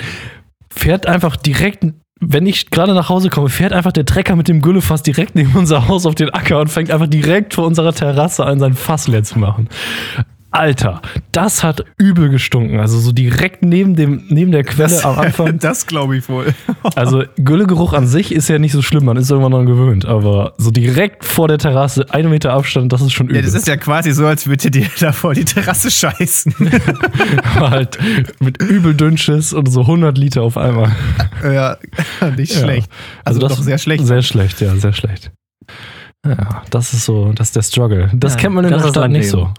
fährt 0.69 1.07
einfach 1.07 1.35
direkt, 1.35 1.85
wenn 2.21 2.45
ich 2.45 2.69
gerade 2.69 2.93
nach 2.93 3.09
Hause 3.09 3.29
komme, 3.29 3.49
fährt 3.49 3.73
einfach 3.73 3.91
der 3.91 4.05
Trecker 4.05 4.37
mit 4.37 4.47
dem 4.47 4.61
Güllefass 4.61 5.03
direkt 5.03 5.35
neben 5.35 5.53
unser 5.57 5.89
Haus 5.89 6.05
auf 6.05 6.15
den 6.15 6.29
Acker 6.29 6.61
und 6.61 6.69
fängt 6.69 6.89
einfach 6.89 7.07
direkt 7.07 7.55
vor 7.55 7.67
unserer 7.67 7.91
Terrasse 7.91 8.45
an, 8.45 8.59
sein 8.59 8.75
Fass 8.75 9.09
leer 9.09 9.23
zu 9.23 9.37
machen. 9.39 9.67
Alter, 10.53 11.01
das 11.31 11.63
hat 11.63 11.83
übel 11.97 12.29
gestunken. 12.29 12.79
Also 12.79 12.99
so 12.99 13.11
direkt 13.11 13.63
neben, 13.63 13.95
dem, 13.95 14.23
neben 14.29 14.51
der 14.51 14.63
Quelle 14.63 15.03
am 15.03 15.17
Anfang. 15.17 15.57
das 15.59 15.87
glaube 15.87 16.15
ich 16.17 16.29
wohl. 16.29 16.53
Also 16.95 17.23
Güllegeruch 17.37 17.93
an 17.93 18.07
sich 18.07 18.31
ist 18.33 18.49
ja 18.49 18.59
nicht 18.59 18.73
so 18.73 18.81
schlimm, 18.81 19.05
man 19.05 19.17
ist 19.17 19.31
irgendwann 19.31 19.53
daran 19.53 19.65
gewöhnt. 19.65 20.05
Aber 20.05 20.53
so 20.57 20.69
direkt 20.69 21.23
vor 21.25 21.47
der 21.47 21.57
Terrasse, 21.57 22.05
einen 22.13 22.29
Meter 22.29 22.53
Abstand, 22.53 22.91
das 22.93 23.01
ist 23.01 23.13
schon 23.13 23.27
übel. 23.27 23.37
Ja, 23.37 23.41
das 23.41 23.53
ist 23.53 23.67
ja 23.67 23.77
quasi 23.77 24.11
so, 24.11 24.25
als 24.27 24.45
würde 24.47 24.69
dir 24.69 24.85
da 24.99 25.11
vor 25.11 25.33
die 25.33 25.45
Terrasse 25.45 25.89
scheißen. 25.89 26.53
halt 27.59 27.97
mit 28.39 28.61
übel 28.61 28.93
Dünnschiss 28.93 29.53
und 29.53 29.71
so 29.71 29.81
100 29.81 30.17
Liter 30.17 30.43
auf 30.43 30.57
einmal. 30.57 30.91
ja, 31.43 31.77
nicht 32.35 32.53
Ja. 32.53 32.59
schlecht. 32.59 32.91
Also, 33.23 33.39
das 33.39 33.55
doch 33.57 33.63
sehr 33.63 33.77
schlecht. 33.77 34.05
Sehr 34.05 34.21
schlecht, 34.21 34.61
ja, 34.61 34.75
sehr 34.75 34.93
schlecht. 34.93 35.31
Ja, 36.25 36.63
das 36.69 36.93
ist 36.93 37.05
so, 37.05 37.31
das 37.33 37.47
ist 37.47 37.55
der 37.55 37.63
Struggle. 37.63 38.09
Das 38.13 38.33
Ja, 38.35 38.39
kennt 38.41 38.55
man 38.55 38.65
in 38.65 38.71
das 38.71 38.83
der 38.83 38.89
Stadt 38.89 39.11
nicht 39.11 39.29
so. 39.29 39.49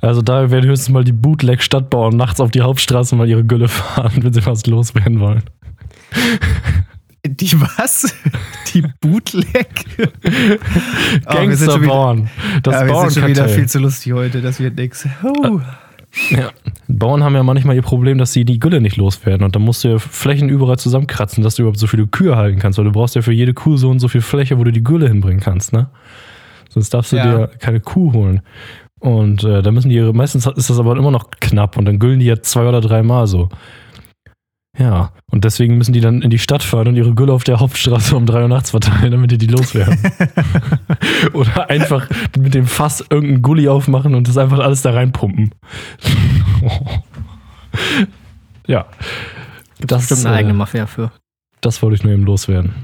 Also 0.00 0.22
da 0.22 0.50
werden 0.50 0.68
höchstens 0.68 0.88
mal 0.90 1.04
die 1.04 1.12
Bootleg-Stadtbauern 1.12 2.16
nachts 2.16 2.40
auf 2.40 2.50
die 2.50 2.60
Hauptstraße 2.62 3.16
mal 3.16 3.28
ihre 3.28 3.44
Gülle 3.44 3.68
fahren, 3.68 4.12
wenn 4.22 4.32
sie 4.32 4.44
was 4.46 4.66
loswerden 4.66 5.20
wollen. 5.20 5.42
Die 7.26 7.52
was? 7.60 8.14
Die 8.72 8.82
Bootleg? 9.00 9.68
Oh, 11.26 11.32
Gangsterbauern. 11.34 12.30
Das 12.62 12.74
ja, 12.74 12.86
wir 12.86 12.94
sind 12.94 13.12
schon 13.12 13.28
wieder 13.28 13.42
Bauernkartell. 13.42 13.48
viel 13.56 13.68
zu 13.68 13.78
lustig 13.78 14.12
heute, 14.12 14.40
das 14.40 14.58
wird 14.60 14.76
nix. 14.76 15.06
Uh. 15.22 15.60
Ja. 16.30 16.50
Bauern 16.88 17.22
haben 17.22 17.34
ja 17.34 17.42
manchmal 17.42 17.76
ihr 17.76 17.82
Problem, 17.82 18.18
dass 18.18 18.32
sie 18.32 18.44
die 18.44 18.58
Gülle 18.58 18.80
nicht 18.80 18.96
loswerden. 18.96 19.44
Und 19.44 19.54
dann 19.54 19.62
musst 19.62 19.84
du 19.84 19.88
ja 19.88 19.98
Flächen 19.98 20.48
überall 20.48 20.78
zusammenkratzen, 20.78 21.44
dass 21.44 21.54
du 21.56 21.62
überhaupt 21.62 21.78
so 21.78 21.86
viele 21.86 22.06
Kühe 22.06 22.36
halten 22.36 22.58
kannst. 22.58 22.78
Weil 22.78 22.86
du 22.86 22.92
brauchst 22.92 23.14
ja 23.16 23.22
für 23.22 23.32
jede 23.32 23.54
Kuh 23.54 23.76
so 23.76 23.90
und 23.90 24.00
so 24.00 24.08
viel 24.08 24.22
Fläche, 24.22 24.58
wo 24.58 24.64
du 24.64 24.72
die 24.72 24.82
Gülle 24.82 25.08
hinbringen 25.08 25.40
kannst, 25.40 25.72
ne? 25.72 25.88
Sonst 26.70 26.90
darfst 26.94 27.12
du 27.12 27.16
Ja. 27.16 27.24
dir 27.38 27.50
keine 27.58 27.80
Kuh 27.80 28.12
holen. 28.12 28.40
Und 29.00 29.44
äh, 29.44 29.62
da 29.62 29.70
müssen 29.70 29.88
die 29.88 29.96
ihre, 29.96 30.12
meistens 30.12 30.46
ist 30.46 30.70
das 30.70 30.78
aber 30.78 30.96
immer 30.96 31.10
noch 31.10 31.30
knapp 31.40 31.76
und 31.76 31.86
dann 31.86 31.98
güllen 31.98 32.20
die 32.20 32.26
ja 32.26 32.40
zwei 32.42 32.68
oder 32.68 32.80
dreimal 32.80 33.26
so. 33.26 33.48
Ja, 34.78 35.12
und 35.30 35.44
deswegen 35.44 35.78
müssen 35.78 35.92
die 35.92 36.00
dann 36.00 36.22
in 36.22 36.30
die 36.30 36.38
Stadt 36.38 36.62
fahren 36.62 36.88
und 36.88 36.96
ihre 36.96 37.14
Gülle 37.14 37.32
auf 37.32 37.42
der 37.44 37.58
Hauptstraße 37.60 38.14
um 38.14 38.24
drei 38.24 38.42
Uhr 38.42 38.48
nachts 38.48 38.70
verteilen, 38.70 39.10
damit 39.10 39.30
die 39.30 39.38
die 39.38 39.48
loswerden. 39.48 39.98
Oder 41.32 41.68
einfach 41.68 42.08
mit 42.38 42.54
dem 42.54 42.66
Fass 42.66 43.04
irgendeinen 43.10 43.42
Gully 43.42 43.68
aufmachen 43.68 44.14
und 44.14 44.28
das 44.28 44.38
einfach 44.38 44.60
alles 44.60 44.82
da 44.82 44.92
reinpumpen. 44.92 45.54
ja. 48.66 48.86
Das, 49.80 50.08
Bestimmt 50.08 50.26
eine 50.26 50.36
äh, 50.36 50.38
eigene 50.38 50.54
Mafia 50.54 50.86
für. 50.86 51.10
das 51.62 51.82
wollte 51.82 51.96
ich 51.96 52.04
nur 52.04 52.12
eben 52.12 52.24
loswerden. 52.24 52.74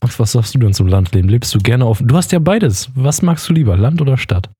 Max, 0.00 0.20
was 0.20 0.32
sagst 0.32 0.54
du 0.54 0.58
denn 0.58 0.74
zum 0.74 0.86
Landleben? 0.86 1.30
Lebst 1.30 1.54
du 1.54 1.58
gerne 1.58 1.86
auf. 1.86 2.02
Du 2.04 2.14
hast 2.16 2.30
ja 2.30 2.38
beides. 2.38 2.90
Was 2.94 3.22
magst 3.22 3.48
du 3.48 3.54
lieber, 3.54 3.76
Land 3.76 4.02
oder 4.02 4.18
Stadt? 4.18 4.50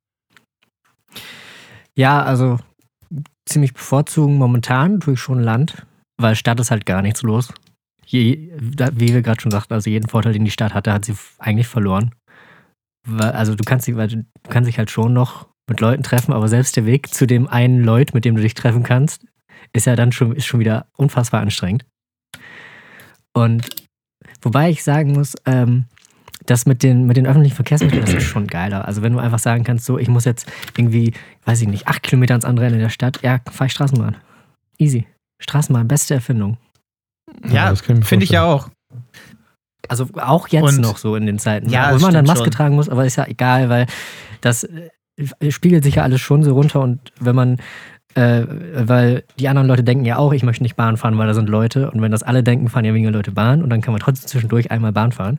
Ja, 1.96 2.22
also 2.22 2.58
ziemlich 3.46 3.74
bevorzugen 3.74 4.36
momentan 4.38 5.00
tue 5.00 5.14
ich 5.14 5.20
schon 5.20 5.40
Land, 5.40 5.86
weil 6.20 6.34
Stadt 6.34 6.60
ist 6.60 6.70
halt 6.70 6.86
gar 6.86 7.02
nichts 7.02 7.22
los. 7.22 7.52
Je, 8.06 8.50
wie 8.58 9.14
wir 9.14 9.22
gerade 9.22 9.40
schon 9.40 9.50
sagten, 9.50 9.74
also 9.74 9.88
jeden 9.90 10.08
Vorteil, 10.08 10.32
den 10.32 10.44
die 10.44 10.50
Stadt 10.50 10.74
hatte, 10.74 10.92
hat 10.92 11.04
sie 11.04 11.14
eigentlich 11.38 11.66
verloren. 11.68 12.14
Also 13.18 13.54
du 13.54 13.64
kannst, 13.64 13.86
dich- 13.86 13.94
du 13.96 14.24
kannst 14.48 14.68
dich 14.68 14.78
halt 14.78 14.90
schon 14.90 15.12
noch 15.12 15.48
mit 15.68 15.80
Leuten 15.80 16.02
treffen, 16.02 16.32
aber 16.32 16.48
selbst 16.48 16.76
der 16.76 16.86
Weg 16.86 17.08
zu 17.12 17.26
dem 17.26 17.48
einen 17.48 17.82
Leut, 17.82 18.12
mit 18.14 18.24
dem 18.24 18.34
du 18.36 18.42
dich 18.42 18.54
treffen 18.54 18.82
kannst, 18.82 19.26
ist 19.72 19.86
ja 19.86 19.96
dann 19.96 20.12
schon, 20.12 20.32
ist 20.36 20.46
schon 20.46 20.60
wieder 20.60 20.86
unfassbar 20.96 21.40
anstrengend. 21.40 21.84
Und 23.32 23.68
wobei 24.42 24.70
ich 24.70 24.84
sagen 24.84 25.12
muss, 25.12 25.34
ähm, 25.46 25.86
das 26.46 26.66
mit 26.66 26.82
den, 26.82 27.06
mit 27.06 27.16
den 27.16 27.26
öffentlichen 27.26 27.54
Verkehrsmitteln, 27.54 28.02
das 28.04 28.14
ist 28.14 28.24
schon 28.24 28.46
geiler. 28.46 28.86
Also 28.86 29.02
wenn 29.02 29.12
du 29.12 29.18
einfach 29.18 29.38
sagen 29.38 29.64
kannst, 29.64 29.84
so, 29.86 29.98
ich 29.98 30.08
muss 30.08 30.24
jetzt 30.24 30.50
irgendwie, 30.76 31.12
weiß 31.44 31.62
ich 31.62 31.68
nicht, 31.68 31.86
acht 31.88 32.02
Kilometer 32.02 32.34
ans 32.34 32.44
andere 32.44 32.66
Ende 32.66 32.78
der 32.78 32.90
Stadt, 32.90 33.20
ja, 33.22 33.40
fahr 33.50 33.66
ich 33.66 33.72
Straßenbahn. 33.72 34.16
Easy. 34.78 35.06
Straßenbahn, 35.38 35.88
beste 35.88 36.14
Erfindung. 36.14 36.58
Ja, 37.48 37.70
mir 37.88 38.02
finde 38.02 38.24
ich 38.24 38.30
ja 38.30 38.44
auch. 38.44 38.68
Also 39.88 40.08
auch 40.16 40.48
jetzt 40.48 40.62
Und- 40.64 40.80
noch 40.80 40.96
so 40.98 41.16
in 41.16 41.26
den 41.26 41.38
Zeiten. 41.38 41.68
Ja, 41.68 41.88
wo 41.90 41.94
das 41.94 42.02
man 42.02 42.14
dann 42.14 42.24
Maske 42.26 42.44
schon. 42.44 42.52
tragen 42.52 42.74
muss, 42.74 42.88
aber 42.88 43.04
ist 43.04 43.16
ja 43.16 43.26
egal, 43.26 43.68
weil 43.68 43.86
das 44.40 44.64
äh, 44.64 45.50
spiegelt 45.50 45.84
sich 45.84 45.96
ja 45.96 46.02
alles 46.02 46.20
schon 46.20 46.42
so 46.42 46.54
runter 46.54 46.80
und 46.80 47.00
wenn 47.20 47.36
man, 47.36 47.58
äh, 48.14 48.44
weil 48.74 49.24
die 49.38 49.48
anderen 49.48 49.68
Leute 49.68 49.84
denken 49.84 50.04
ja 50.04 50.16
auch, 50.16 50.32
ich 50.32 50.42
möchte 50.42 50.62
nicht 50.62 50.76
Bahn 50.76 50.96
fahren, 50.96 51.16
weil 51.18 51.26
da 51.26 51.34
sind 51.34 51.48
Leute 51.48 51.90
und 51.90 52.00
wenn 52.02 52.12
das 52.12 52.22
alle 52.22 52.42
denken, 52.42 52.68
fahren 52.68 52.84
ja 52.84 52.94
weniger 52.94 53.10
Leute 53.10 53.32
Bahn 53.32 53.62
und 53.62 53.70
dann 53.70 53.80
kann 53.80 53.92
man 53.92 54.00
trotzdem 54.00 54.28
zwischendurch 54.28 54.70
einmal 54.70 54.92
Bahn 54.92 55.12
fahren. 55.12 55.38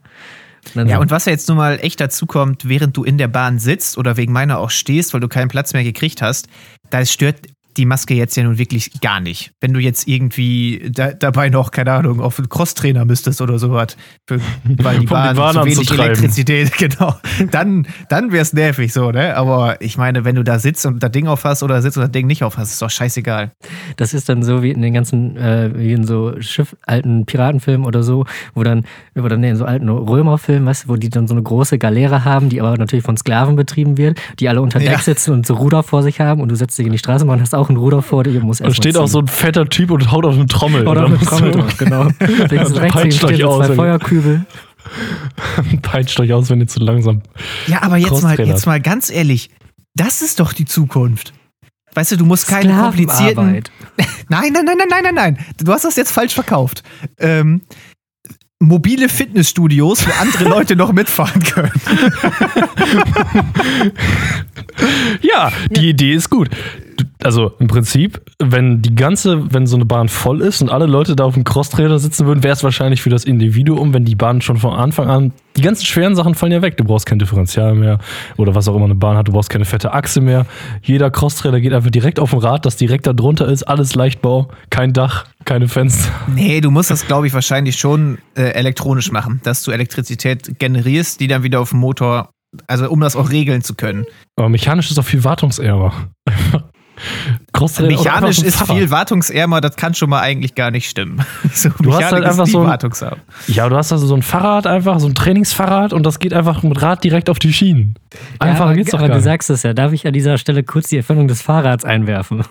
Dann 0.74 0.88
Ja, 0.88 0.96
so, 0.96 1.02
und 1.02 1.10
was 1.10 1.24
ja 1.26 1.32
jetzt 1.32 1.48
nun 1.48 1.56
mal 1.56 1.78
echt 1.80 2.00
dazu 2.00 2.26
kommt, 2.26 2.68
während 2.68 2.96
du 2.96 3.04
in 3.04 3.18
der 3.18 3.28
Bahn 3.28 3.58
sitzt 3.58 3.98
oder 3.98 4.16
wegen 4.16 4.32
meiner 4.32 4.58
auch 4.58 4.70
stehst, 4.70 5.14
weil 5.14 5.20
du 5.20 5.28
keinen 5.28 5.48
Platz 5.48 5.72
mehr 5.72 5.84
gekriegt 5.84 6.22
hast, 6.22 6.48
da 6.90 7.04
stört 7.04 7.36
die 7.76 7.86
Maske 7.86 8.14
jetzt 8.14 8.36
ja 8.36 8.42
nun 8.44 8.58
wirklich 8.58 9.00
gar 9.00 9.20
nicht. 9.20 9.52
Wenn 9.60 9.72
du 9.72 9.80
jetzt 9.80 10.08
irgendwie 10.08 10.90
da, 10.92 11.12
dabei 11.12 11.48
noch, 11.50 11.70
keine 11.70 11.92
Ahnung, 11.92 12.20
auf 12.20 12.38
einen 12.38 12.48
Crosstrainer 12.48 13.04
müsstest 13.04 13.40
oder 13.40 13.58
sowas, 13.58 13.96
für- 14.26 14.40
weil 14.64 14.98
die 14.98 15.00
Um 15.00 15.00
die 15.00 15.06
Bahn 15.06 15.36
Bahn 15.36 15.54
zu 15.54 15.64
wenig. 15.64 15.90
Elektrizität, 15.90 16.72
genau, 16.78 17.14
dann, 17.50 17.86
dann 18.08 18.32
wäre 18.32 18.42
es 18.42 18.52
nervig 18.52 18.92
so, 18.92 19.10
ne? 19.10 19.36
Aber 19.36 19.80
ich 19.80 19.98
meine, 19.98 20.24
wenn 20.24 20.34
du 20.36 20.42
da 20.44 20.58
sitzt 20.58 20.86
und 20.86 21.02
das 21.02 21.10
Ding 21.12 21.26
aufhast 21.26 21.62
oder 21.62 21.80
sitzt 21.82 21.96
und 21.96 22.02
das 22.02 22.10
Ding 22.12 22.26
nicht 22.26 22.42
aufhast, 22.44 22.72
ist 22.72 22.82
doch 22.82 22.90
scheißegal. 22.90 23.52
Das 23.96 24.14
ist 24.14 24.28
dann 24.28 24.42
so 24.42 24.62
wie 24.62 24.70
in 24.70 24.82
den 24.82 24.94
ganzen, 24.94 25.36
äh, 25.36 25.70
wie 25.74 25.92
in 25.92 26.04
so 26.04 26.40
Schiff, 26.40 26.76
alten 26.86 27.26
Piratenfilmen 27.26 27.86
oder 27.86 28.02
so, 28.02 28.24
wo 28.54 28.62
dann, 28.62 28.84
oder 29.14 29.36
nee, 29.36 29.50
in 29.50 29.56
so 29.56 29.64
alten 29.64 29.88
Römerfilmen, 29.88 30.66
weißt 30.66 30.84
du, 30.84 30.88
wo 30.88 30.96
die 30.96 31.10
dann 31.10 31.26
so 31.28 31.34
eine 31.34 31.42
große 31.42 31.78
Galeere 31.78 32.24
haben, 32.24 32.48
die 32.48 32.60
aber 32.60 32.76
natürlich 32.76 33.04
von 33.04 33.16
Sklaven 33.16 33.56
betrieben 33.56 33.96
wird, 33.98 34.20
die 34.40 34.48
alle 34.48 34.60
unter 34.62 34.78
Deck 34.78 34.90
Ja. 34.92 34.98
sitzen 34.98 35.32
und 35.32 35.46
so 35.46 35.54
Ruder 35.54 35.82
vor 35.82 36.02
sich 36.02 36.20
haben 36.20 36.40
und 36.40 36.48
du 36.50 36.54
setzt 36.56 36.78
dich 36.78 36.86
in 36.86 36.92
die 36.92 36.98
Straßenbahn, 36.98 37.40
hast 37.40 37.54
auch 37.54 37.65
ein 37.70 37.76
Ruder 37.76 38.02
vor 38.02 38.24
dir, 38.24 38.40
musst 38.40 38.60
Da 38.60 38.72
steht 38.72 38.96
auch 38.96 39.08
so 39.08 39.18
ein 39.20 39.26
fetter 39.28 39.68
Typ 39.68 39.90
und 39.90 40.10
haut 40.10 40.24
auf 40.24 40.34
eine 40.34 40.46
Trommel. 40.46 40.86
oder 40.86 41.02
Dann 41.02 41.10
mit 41.12 41.20
musst 41.20 41.30
Trommel 41.32 41.50
du- 41.52 41.58
drauf, 41.58 41.76
genau. 41.78 42.08
Links 42.18 42.70
und 42.70 42.76
rechts 42.78 42.94
peitscht 42.96 43.18
stehen 43.18 43.30
euch 43.34 43.40
so 43.40 43.48
aus, 43.48 43.66
zwei. 43.66 43.74
Feuerkübel. 43.74 44.46
Peitscht 45.82 46.20
euch 46.20 46.32
aus, 46.32 46.48
wenn 46.50 46.60
ihr 46.60 46.68
zu 46.68 46.78
langsam. 46.80 47.22
Ja, 47.66 47.82
aber 47.82 47.96
jetzt 47.96 48.22
mal, 48.22 48.38
jetzt 48.38 48.66
mal 48.66 48.80
ganz 48.80 49.10
ehrlich, 49.10 49.50
das 49.94 50.22
ist 50.22 50.38
doch 50.40 50.52
die 50.52 50.64
Zukunft. 50.64 51.32
Weißt 51.94 52.12
du, 52.12 52.16
du 52.16 52.24
musst 52.26 52.46
keine 52.46 52.74
komplizierten. 52.74 53.62
Nein, 54.28 54.52
nein, 54.52 54.64
nein, 54.64 54.64
nein, 54.78 54.88
nein, 54.90 55.02
nein, 55.04 55.14
nein. 55.14 55.38
Du 55.62 55.72
hast 55.72 55.84
das 55.84 55.96
jetzt 55.96 56.12
falsch 56.12 56.34
verkauft. 56.34 56.82
Ähm, 57.18 57.62
mobile 58.58 59.08
Fitnessstudios, 59.08 60.06
wo 60.06 60.10
andere 60.20 60.44
Leute 60.44 60.76
noch 60.76 60.92
mitfahren 60.92 61.42
können. 61.42 61.72
Ja, 65.22 65.50
die 65.70 65.90
Idee 65.90 66.12
ist 66.14 66.28
gut. 66.30 66.50
Also 67.22 67.52
im 67.58 67.66
Prinzip, 67.66 68.20
wenn 68.38 68.82
die 68.82 68.94
ganze, 68.94 69.52
wenn 69.52 69.66
so 69.66 69.76
eine 69.76 69.84
Bahn 69.84 70.08
voll 70.08 70.40
ist 70.40 70.62
und 70.62 70.70
alle 70.70 70.86
Leute 70.86 71.16
da 71.16 71.24
auf 71.24 71.34
dem 71.34 71.44
Crosstrainer 71.44 71.98
sitzen 71.98 72.26
würden, 72.26 72.42
wäre 72.42 72.52
es 72.52 72.62
wahrscheinlich 72.62 73.02
für 73.02 73.10
das 73.10 73.24
Individuum, 73.24 73.92
wenn 73.92 74.04
die 74.04 74.14
Bahn 74.14 74.40
schon 74.40 74.56
von 74.56 74.72
Anfang 74.72 75.08
an, 75.08 75.32
die 75.56 75.62
ganzen 75.62 75.86
schweren 75.86 76.14
Sachen 76.14 76.34
fallen 76.34 76.52
ja 76.52 76.62
weg. 76.62 76.76
Du 76.76 76.84
brauchst 76.84 77.06
kein 77.06 77.18
Differential 77.18 77.74
mehr 77.74 77.98
oder 78.36 78.54
was 78.54 78.68
auch 78.68 78.76
immer 78.76 78.84
eine 78.84 78.94
Bahn 78.94 79.16
hat, 79.16 79.28
du 79.28 79.32
brauchst 79.32 79.50
keine 79.50 79.64
fette 79.64 79.92
Achse 79.92 80.20
mehr. 80.20 80.46
Jeder 80.82 81.10
Crosstrainer 81.10 81.60
geht 81.60 81.72
einfach 81.72 81.90
direkt 81.90 82.20
auf 82.20 82.32
ein 82.32 82.40
Rad, 82.40 82.66
das 82.66 82.76
direkt 82.76 83.06
da 83.06 83.12
drunter 83.12 83.48
ist, 83.48 83.62
alles 83.62 83.94
Leichtbau, 83.94 84.48
kein 84.70 84.92
Dach, 84.92 85.24
keine 85.44 85.68
Fenster. 85.68 86.10
Nee, 86.34 86.60
du 86.60 86.70
musst 86.70 86.90
das, 86.90 87.06
glaube 87.06 87.26
ich, 87.26 87.34
wahrscheinlich 87.34 87.76
schon 87.76 88.18
äh, 88.34 88.50
elektronisch 88.50 89.10
machen, 89.10 89.40
dass 89.44 89.62
du 89.62 89.70
Elektrizität 89.70 90.58
generierst, 90.58 91.20
die 91.20 91.26
dann 91.26 91.42
wieder 91.42 91.60
auf 91.60 91.70
dem 91.70 91.80
Motor, 91.80 92.30
also 92.66 92.90
um 92.90 93.00
das 93.00 93.16
auch 93.16 93.30
regeln 93.30 93.62
zu 93.62 93.74
können. 93.74 94.04
Aber 94.36 94.48
mechanisch 94.48 94.90
ist 94.90 94.98
auch 94.98 95.04
viel 95.04 95.24
wartungsärmer. 95.24 95.92
Einfach 97.52 97.80
Mechanisch 97.80 98.38
ist 98.38 98.56
Fahrrad. 98.56 98.76
viel 98.76 98.90
wartungsärmer, 98.90 99.60
das 99.60 99.76
kann 99.76 99.94
schon 99.94 100.10
mal 100.10 100.20
eigentlich 100.20 100.54
gar 100.54 100.70
nicht 100.70 100.88
stimmen. 100.88 101.22
So, 101.52 101.70
Du 101.80 101.94
hast 101.94 102.12
halt 102.12 102.24
einfach 102.24 102.46
so 102.46 102.62
ein-. 102.66 102.78
Ja, 103.46 103.68
du 103.68 103.76
hast 103.76 103.92
also 103.92 104.06
so 104.06 104.14
ein 104.14 104.22
Fahrrad 104.22 104.66
einfach, 104.66 104.98
so 105.00 105.06
ein 105.06 105.14
Trainingsfahrrad 105.14 105.92
und 105.92 106.04
das 106.04 106.18
geht 106.18 106.34
einfach 106.34 106.62
mit 106.62 106.80
Rad 106.82 107.02
direkt 107.04 107.30
auf 107.30 107.38
die 107.38 107.52
Schienen. 107.52 107.94
Ja, 108.12 108.18
Einfacher 108.48 108.64
aber, 108.64 108.74
geht's 108.74 108.90
doch 108.90 109.00
du 109.06 109.20
sagst 109.20 109.50
es 109.50 109.62
ja, 109.62 109.72
darf 109.74 109.92
ich 109.92 110.06
an 110.06 110.12
dieser 110.12 110.38
Stelle 110.38 110.62
kurz 110.62 110.88
die 110.88 110.96
Erfindung 110.98 111.28
des 111.28 111.42
Fahrrads 111.42 111.84
einwerfen? 111.84 112.42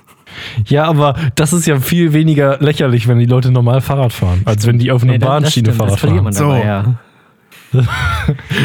Ja, 0.65 0.86
aber 0.86 1.15
das 1.36 1.53
ist 1.53 1.65
ja 1.67 1.79
viel 1.79 2.13
weniger 2.13 2.58
lächerlich, 2.60 3.08
wenn 3.08 3.19
die 3.19 3.25
Leute 3.25 3.51
normal 3.51 3.81
Fahrrad 3.81 4.12
fahren, 4.13 4.41
als 4.45 4.65
wenn 4.65 4.79
die 4.79 4.91
auf 4.91 5.03
einer 5.03 5.13
Nee, 5.13 5.19
Bahnschiene 5.19 5.67
stimmt, 5.67 5.77
Fahrrad 5.77 5.93
das 5.93 5.99
verliert 5.99 6.23
man 6.23 6.34
fahren. 6.34 6.49
dabei, 6.49 6.62
So. 6.62 6.67
ja. 6.67 6.95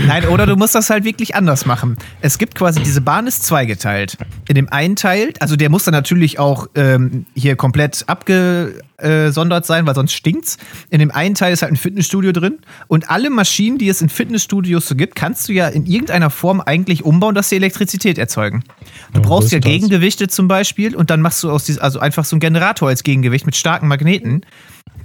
Nein, 0.07 0.27
oder 0.29 0.46
du 0.46 0.57
musst 0.57 0.75
das 0.75 0.90
halt 0.90 1.05
wirklich 1.05 1.35
anders 1.35 1.66
machen. 1.66 1.96
Es 2.20 2.38
gibt 2.38 2.55
quasi, 2.55 2.83
diese 2.83 3.01
Bahn 3.01 3.27
ist 3.27 3.44
zweigeteilt. 3.44 4.16
In 4.49 4.55
dem 4.55 4.68
einen 4.68 4.96
Teil, 4.96 5.33
also 5.40 5.57
der 5.57 5.70
muss 5.70 5.85
dann 5.85 5.92
natürlich 5.92 6.38
auch 6.38 6.66
ähm, 6.75 7.27
hier 7.35 7.57
komplett 7.57 8.05
abgesondert 8.07 9.66
sein, 9.66 9.87
weil 9.87 9.94
sonst 9.94 10.12
stinkt's. 10.12 10.59
In 10.90 10.99
dem 10.99 11.11
einen 11.11 11.35
Teil 11.35 11.53
ist 11.53 11.62
halt 11.62 11.73
ein 11.73 11.77
Fitnessstudio 11.77 12.33
drin 12.33 12.59
und 12.88 13.11
alle 13.11 13.31
Maschinen, 13.31 13.79
die 13.79 13.88
es 13.88 14.03
in 14.03 14.09
Fitnessstudios 14.09 14.87
so 14.88 14.94
gibt, 14.94 15.16
kannst 15.16 15.49
du 15.49 15.53
ja 15.53 15.68
in 15.68 15.87
irgendeiner 15.87 16.31
Form 16.31 16.61
eigentlich 16.61 17.05
umbauen, 17.05 17.35
dass 17.35 17.49
sie 17.49 17.57
Elektrizität 17.57 18.18
erzeugen. 18.18 18.64
Du 19.12 19.20
Ja, 19.20 19.27
brauchst 19.27 19.53
ja? 19.53 19.59
Gegengewichte 19.59 20.29
zum 20.29 20.49
Beispiel 20.49 20.94
und 20.94 21.11
dann 21.11 21.20
machst 21.20 21.42
du 21.42 21.51
aus 21.51 21.64
diesem, 21.64 21.83
also 21.83 21.99
einfach 22.01 22.25
so 22.25 22.37
einen 22.37 22.40
Generator 22.40 22.88
als 22.88 23.03
Gegengewicht 23.03 23.46
mit 23.46 23.57
starken 23.57 23.88
Magneten 23.88 24.42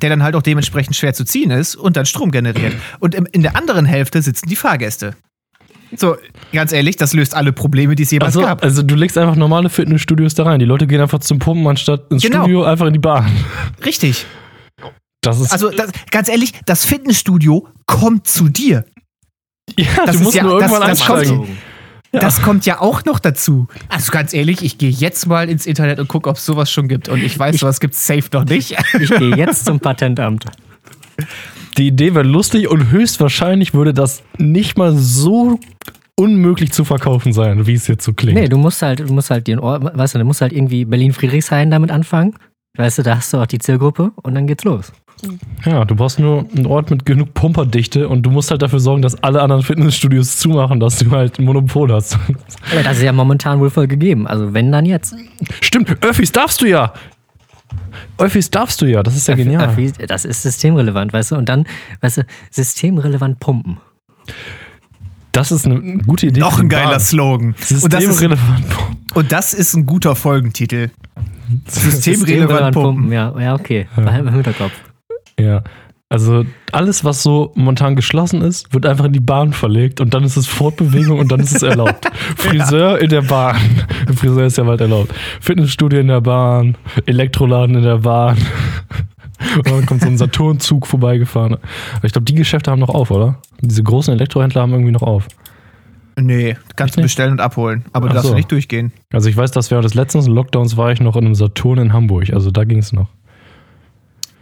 der 0.01 0.10
dann 0.10 0.23
halt 0.23 0.36
auch 0.36 0.41
dementsprechend 0.41 0.95
schwer 0.95 1.13
zu 1.13 1.23
ziehen 1.25 1.51
ist 1.51 1.75
und 1.75 1.97
dann 1.97 2.05
Strom 2.05 2.31
generiert. 2.31 2.73
Und 2.99 3.15
in 3.15 3.41
der 3.41 3.55
anderen 3.55 3.86
Hälfte 3.86 4.21
sitzen 4.21 4.47
die 4.49 4.55
Fahrgäste. 4.55 5.15
So, 5.95 6.17
ganz 6.51 6.71
ehrlich, 6.73 6.97
das 6.97 7.13
löst 7.13 7.36
alle 7.36 7.53
Probleme, 7.53 7.95
die 7.95 8.03
es 8.03 8.12
jemals 8.12 8.36
Also, 8.36 8.41
gab. 8.47 8.63
also 8.63 8.81
du 8.81 8.95
legst 8.95 9.17
einfach 9.17 9.36
normale 9.36 9.69
Fitnessstudios 9.69 10.34
da 10.34 10.43
rein. 10.43 10.60
Die 10.60 10.65
Leute 10.65 10.88
gehen 10.88 10.99
einfach 10.99 11.19
zum 11.19 11.39
Pumpen 11.39 11.65
anstatt 11.67 12.12
ins 12.12 12.23
Genau. 12.23 12.41
Studio 12.41 12.63
einfach 12.63 12.88
in 12.88 12.93
die 12.93 12.99
Bahn. 12.99 13.31
Richtig. 13.86 14.25
Das 15.21 15.39
ist 15.39 15.51
Also, 15.51 15.69
das, 15.69 15.91
ganz 16.12 16.27
ehrlich, 16.27 16.53
das 16.65 16.86
Fitnessstudio 16.86 17.67
kommt 17.86 18.27
zu 18.27 18.49
dir. 18.49 18.86
ja, 19.77 19.88
das 20.05 20.17
du 20.17 20.23
musst 20.23 20.36
ja- 20.36 20.43
nur 20.43 20.60
das- 20.60 20.69
irgendwann 20.71 20.89
das 20.89 21.05
kommt- 21.05 21.19
einsteigen. 21.19 21.58
Das 22.19 22.41
kommt 22.41 22.65
ja 22.65 22.82
auch 22.82 23.06
noch 23.06 23.19
dazu. 23.19 23.67
Also 23.89 24.12
ganz 24.12 24.34
ehrlich, 24.34 24.63
ich 24.63 24.78
gehe 24.78 24.89
jetzt 24.89 25.28
mal 25.28 25.49
ins 25.49 25.65
Internet 25.65 25.99
und 25.99 26.08
gucke, 26.08 26.30
ob 26.30 26.38
es 26.38 26.45
sowas 26.45 26.71
schon 26.71 26.88
gibt. 26.88 27.10
Und 27.10 27.23
ich 27.23 27.38
weiß, 27.38 27.58
sowas 27.58 27.80
gibt 27.80 27.93
es 27.95 28.06
safe 28.06 28.30
noch 28.34 28.45
nicht. 28.45 28.75
Ich 28.99 29.10
gehe 29.10 29.36
jetzt 29.36 29.65
zum 29.65 29.80
Patentamt. 29.80 30.45
Die 31.78 31.88
Idee 31.88 32.15
wäre 32.15 32.25
lustig 32.25 32.69
und 32.69 32.89
höchstwahrscheinlich 32.89 33.73
würde 33.73 33.93
das 33.93 34.23
nicht 34.38 34.78
mal 34.78 34.95
so 34.95 35.60
unmöglich 36.15 36.71
zu 36.71 36.86
verkaufen 36.86 37.34
sein, 37.34 37.67
wie 37.67 37.73
es 37.73 37.88
jetzt 37.88 38.06
so 38.06 38.13
klingt. 38.13 38.39
Nee, 38.39 38.47
du 38.47 38.58
musst 38.58 38.82
halt, 38.82 39.01
du 39.01 39.13
musst 39.13 39.30
halt 39.30 39.47
den 39.47 39.60
Ort, 39.60 39.84
weißt 39.97 40.15
du, 40.15 40.19
du 40.19 40.25
musst 40.25 40.41
halt 40.41 40.54
irgendwie 40.54 40.86
Berlin-Friedrichshain 40.86 41.69
damit 41.69 41.91
anfangen. 41.91 42.36
Weißt 42.78 42.97
du, 42.97 43.04
da 43.04 43.17
hast 43.17 43.34
du 43.34 43.38
auch 43.38 43.45
die 43.45 43.60
Zielgruppe 43.60 44.12
und 44.21 44.36
dann 44.36 44.47
geht's 44.47 44.63
los. 44.63 44.91
Ja, 45.65 45.86
du 45.86 45.95
brauchst 45.95 46.19
nur 46.19 46.45
einen 46.56 46.65
Ort 46.65 46.91
mit 46.91 47.06
genug 47.06 47.34
Pumperdichte 47.34 48.08
und 48.08 48.23
du 48.23 48.30
musst 48.32 48.51
halt 48.51 48.62
dafür 48.62 48.80
sorgen, 48.80 49.01
dass 49.01 49.15
alle 49.23 49.41
anderen 49.41 49.63
Fitnessstudios 49.63 50.38
zumachen, 50.38 50.80
dass 50.80 50.97
du 50.99 51.10
halt 51.12 51.39
ein 51.39 51.45
Monopol 51.45 51.91
hast. 51.91 52.17
Aber 52.71 52.84
das 52.84 52.97
ist 52.97 53.04
ja 53.04 53.12
momentan 53.12 53.60
wohl 53.60 53.69
voll 53.69 53.88
gegeben. 53.88 54.28
Also 54.28 54.54
wenn, 54.54 54.71
dann 54.71 54.86
jetzt. 54.86 55.15
Stimmt, 55.62 56.04
Öffis 56.04 56.32
darfst 56.32 56.62
du 56.62 56.67
ja. 56.67 56.93
Öffis 58.17 58.49
darfst 58.51 58.82
du 58.82 58.86
ja, 58.86 59.04
das 59.04 59.15
ist 59.15 59.28
ja 59.28 59.36
genial. 59.36 59.69
Öffis, 59.69 59.93
Das 60.08 60.25
ist 60.25 60.43
systemrelevant, 60.43 61.12
weißt 61.13 61.32
du? 61.32 61.36
Und 61.36 61.49
dann, 61.49 61.65
weißt 62.01 62.17
du, 62.17 62.21
systemrelevant 62.51 63.39
pumpen. 63.39 63.78
Das 65.32 65.51
ist 65.51 65.65
eine 65.65 65.97
gute 65.97 66.28
Idee. 66.28 66.39
noch 66.39 66.60
ein 66.60 66.69
geiler 66.69 66.91
Bahn. 66.91 66.99
Slogan. 66.99 67.47
Und 67.47 67.60
das, 67.60 67.71
ist, 67.71 67.82
Systemrelevant. 67.82 68.65
und 69.15 69.32
das 69.32 69.54
ist 69.54 69.75
ein 69.75 69.86
guter 69.86 70.15
Folgentitel. 70.15 70.91
Systemrelevant 71.67 72.73
pumpen. 72.73 73.12
Ja, 73.12 73.38
ja, 73.39 73.54
okay. 73.56 73.88
Behalt 73.95 74.25
im 74.25 74.34
Hinterkopf. 74.34 74.71
Ja. 75.39 75.63
Also 76.07 76.45
alles, 76.71 77.03
was 77.03 77.23
so 77.23 77.51
momentan 77.55 77.95
geschlossen 77.95 78.41
ist, 78.41 78.73
wird 78.73 78.85
einfach 78.85 79.05
in 79.05 79.13
die 79.13 79.19
Bahn 79.19 79.53
verlegt 79.53 79.99
und 80.01 80.13
dann 80.13 80.23
ist 80.23 80.37
es 80.37 80.45
Fortbewegung 80.45 81.19
und 81.19 81.31
dann 81.31 81.39
ist 81.39 81.55
es 81.55 81.63
erlaubt. 81.63 82.05
Friseur 82.37 82.99
in 82.99 83.09
der 83.09 83.23
Bahn. 83.23 83.57
Friseur 84.15 84.45
ist 84.45 84.57
ja 84.57 84.63
bald 84.63 84.81
erlaubt. 84.81 85.13
Fitnessstudio 85.41 85.99
in 85.99 86.07
der 86.07 86.21
Bahn, 86.21 86.77
Elektroladen 87.05 87.75
in 87.75 87.83
der 87.83 87.97
Bahn. 87.99 88.37
Und 89.57 89.69
dann 89.69 89.85
kommt 89.85 90.01
so 90.01 90.07
ein 90.07 90.17
Saturnzug 90.17 90.87
vorbeigefahren. 90.87 91.55
Aber 91.55 92.05
ich 92.05 92.13
glaube, 92.13 92.23
die 92.23 92.35
Geschäfte 92.35 92.71
haben 92.71 92.79
noch 92.79 92.89
auf, 92.89 93.11
oder? 93.11 93.39
Diese 93.59 93.83
großen 93.83 94.13
Elektrohändler 94.13 94.61
haben 94.61 94.71
irgendwie 94.71 94.93
noch 94.93 95.01
auf. 95.01 95.27
Nee, 96.17 96.55
kannst 96.77 96.95
du 96.95 97.01
bestellen 97.01 97.33
und 97.33 97.41
abholen. 97.41 97.83
Aber 97.91 98.05
Ach 98.05 98.11
du 98.11 98.13
darfst 98.15 98.29
so. 98.29 98.35
nicht 98.35 98.49
durchgehen. 98.49 98.93
Also 99.11 99.27
ich 99.27 99.35
weiß, 99.35 99.51
dass 99.51 99.71
während 99.71 99.83
des 99.83 99.93
letzten 99.93 100.21
Lockdowns 100.25 100.77
war 100.77 100.91
ich 100.93 101.01
noch 101.01 101.17
in 101.17 101.25
einem 101.25 101.35
Saturn 101.35 101.79
in 101.79 101.93
Hamburg. 101.93 102.31
Also 102.31 102.49
da 102.51 102.63
ging 102.63 102.79
es 102.79 102.93
noch. 102.93 103.09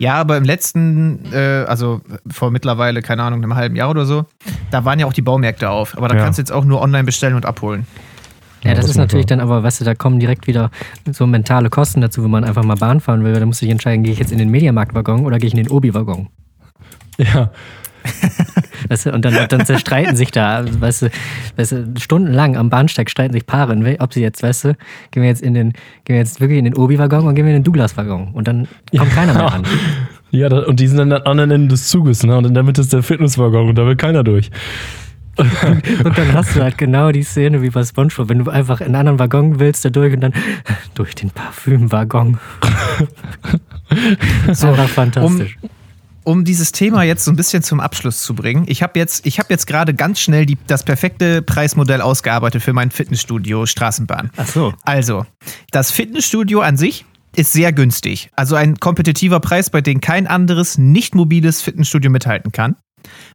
Ja, 0.04 0.16
aber 0.16 0.36
im 0.36 0.44
letzten, 0.44 1.32
äh, 1.32 1.64
also 1.66 2.02
vor 2.30 2.52
mittlerweile, 2.52 3.02
keine 3.02 3.24
Ahnung, 3.24 3.42
einem 3.42 3.56
halben 3.56 3.78
Jahr 3.78 3.90
oder 3.90 4.06
so, 4.06 4.26
da 4.70 4.84
waren 4.84 5.00
ja 5.00 5.06
auch 5.06 5.14
die 5.14 5.22
Baumärkte 5.22 5.70
auf. 5.70 5.98
Aber 5.98 6.10
da 6.10 6.16
Ja. 6.16 6.24
kannst 6.24 6.40
du 6.40 6.42
jetzt 6.42 6.52
auch 6.52 6.66
nur 6.66 6.82
online 6.82 7.06
bestellen 7.06 7.36
und 7.36 7.46
abholen. 7.46 7.88
Ja, 8.64 8.72
Ja, 8.72 8.76
das, 8.76 8.86
das 8.86 8.92
ist 8.92 8.98
natürlich 8.98 9.28
dann 9.28 9.40
aber, 9.40 9.64
weißt 9.64 9.80
du, 9.80 9.86
da 9.86 9.96
kommen 9.96 10.20
direkt 10.20 10.46
wieder 10.46 10.72
so 11.10 11.26
mentale 11.26 11.70
Kosten 11.70 12.02
dazu, 12.02 12.22
wenn 12.22 12.32
man 12.32 12.44
einfach 12.44 12.64
mal 12.66 12.76
Bahn 12.76 13.00
fahren 13.00 13.24
will. 13.24 13.34
Da 13.40 13.46
musst 13.46 13.62
du 13.62 13.66
dich 13.66 13.72
entscheiden, 13.72 14.04
gehe 14.04 14.12
ich 14.12 14.20
jetzt 14.20 14.34
in 14.34 14.40
den 14.40 14.50
Mediamarkt-Waggon 14.52 15.26
oder 15.26 15.38
gehe 15.38 15.48
ich 15.48 15.54
in 15.54 15.64
den 15.64 15.72
Obi-Waggon? 15.72 16.28
Ja. 17.18 17.52
Weißt 18.90 19.06
du, 19.08 19.12
und 19.14 19.24
dann, 19.26 19.36
dann 19.50 19.66
zerstreiten 19.66 20.16
sich 20.16 20.32
da, 20.32 20.66
weißt 20.80 21.04
du, 21.04 21.10
weißt 21.58 21.72
du, 21.72 21.94
stundenlang 22.00 22.58
am 22.58 22.70
Bahnsteig 22.70 23.10
streiten 23.10 23.34
sich 23.34 23.46
Paare, 23.46 23.74
wel- 23.74 24.00
ob 24.00 24.14
sie 24.14 24.22
jetzt, 24.22 24.44
weißt 24.44 24.66
du, 24.66 24.68
gehen 25.12 25.24
wir 25.24 25.30
jetzt 25.30 25.42
in 25.42 25.54
den, 25.54 25.72
gehen 26.06 26.16
wir 26.16 26.18
jetzt 26.18 26.40
wirklich 26.42 26.60
in 26.60 26.66
den 26.66 26.76
Obi-Waggon 26.76 27.26
und 27.28 27.36
gehen 27.36 27.46
wir 27.46 27.54
in 27.56 27.60
den 27.62 27.64
Douglas-Waggon. 27.64 28.30
Und 28.34 28.48
dann 28.48 28.68
kommt 28.98 29.12
keiner 29.12 29.34
mehr 29.34 29.54
an. 29.54 29.64
Ja, 30.36 30.48
und 30.52 30.80
die 30.80 30.88
sind 30.88 30.98
dann 30.98 31.12
an 31.12 31.22
anderen 31.28 31.52
Ende 31.52 31.68
des 31.68 31.90
Zuges, 31.90 32.24
ne? 32.24 32.36
Und 32.36 32.48
in 32.48 32.56
der 32.56 32.64
Mitte 32.64 32.82
ist 32.82 32.92
der 32.92 33.04
Fitnesswaggon 33.04 33.70
und 33.70 33.78
da 33.78 33.86
will 33.86 33.96
keiner 33.96 34.24
durch. 34.24 34.50
Und 35.38 36.18
dann 36.18 36.34
hast 36.34 36.56
du 36.56 36.62
halt 36.62 36.78
genau 36.78 37.12
die 37.12 37.22
Szene 37.24 37.62
wie 37.64 37.70
bei 37.72 37.84
Spongebob, 37.84 38.30
wenn 38.30 38.40
du 38.44 38.50
einfach 38.52 38.82
in 38.82 38.88
einen 38.88 38.96
anderen 38.96 39.20
Waggon 39.20 39.60
willst, 39.60 39.84
da 39.86 39.90
durch 39.92 40.14
und 40.14 40.22
dann 40.22 40.34
durch 40.96 41.14
den 41.16 41.30
Parfümwaggon. 41.32 42.38
so 44.54 44.68
einfach 44.68 44.90
fantastisch. 44.90 45.58
Um 45.62 45.70
dieses 46.26 46.72
Thema 46.72 47.04
jetzt 47.04 47.26
so 47.26 47.32
ein 47.32 47.36
bisschen 47.36 47.64
zum 47.64 47.80
Abschluss 47.80 48.22
zu 48.22 48.36
bringen, 48.36 48.66
ich 48.68 48.84
habe 48.84 48.98
jetzt, 49.00 49.26
ich 49.26 49.40
hab 49.40 49.50
jetzt 49.50 49.68
gerade 49.68 49.94
ganz 49.94 50.20
schnell 50.20 50.46
die, 50.46 50.58
das 50.68 50.84
perfekte 50.84 51.42
Preismodell 51.42 52.02
ausgearbeitet 52.02 52.64
für 52.64 52.74
mein 52.74 52.92
Fitnessstudio 52.92 53.66
Straßenbahn. 53.66 54.32
Ach 54.38 54.48
so. 54.48 54.74
Also, 54.84 55.26
das 55.72 55.92
Fitnessstudio 55.92 56.62
an 56.62 56.78
sich 56.78 57.06
ist 57.36 57.52
sehr 57.52 57.74
günstig. 57.74 58.30
Also 58.36 58.56
ein 58.56 58.78
kompetitiver 58.78 59.40
Preis, 59.40 59.70
bei 59.70 59.82
dem 59.82 60.02
kein 60.02 60.28
anderes 60.28 60.78
nicht 60.78 61.16
mobiles 61.16 61.62
Fitnessstudio 61.62 62.12
mithalten 62.12 62.52
kann. 62.52 62.76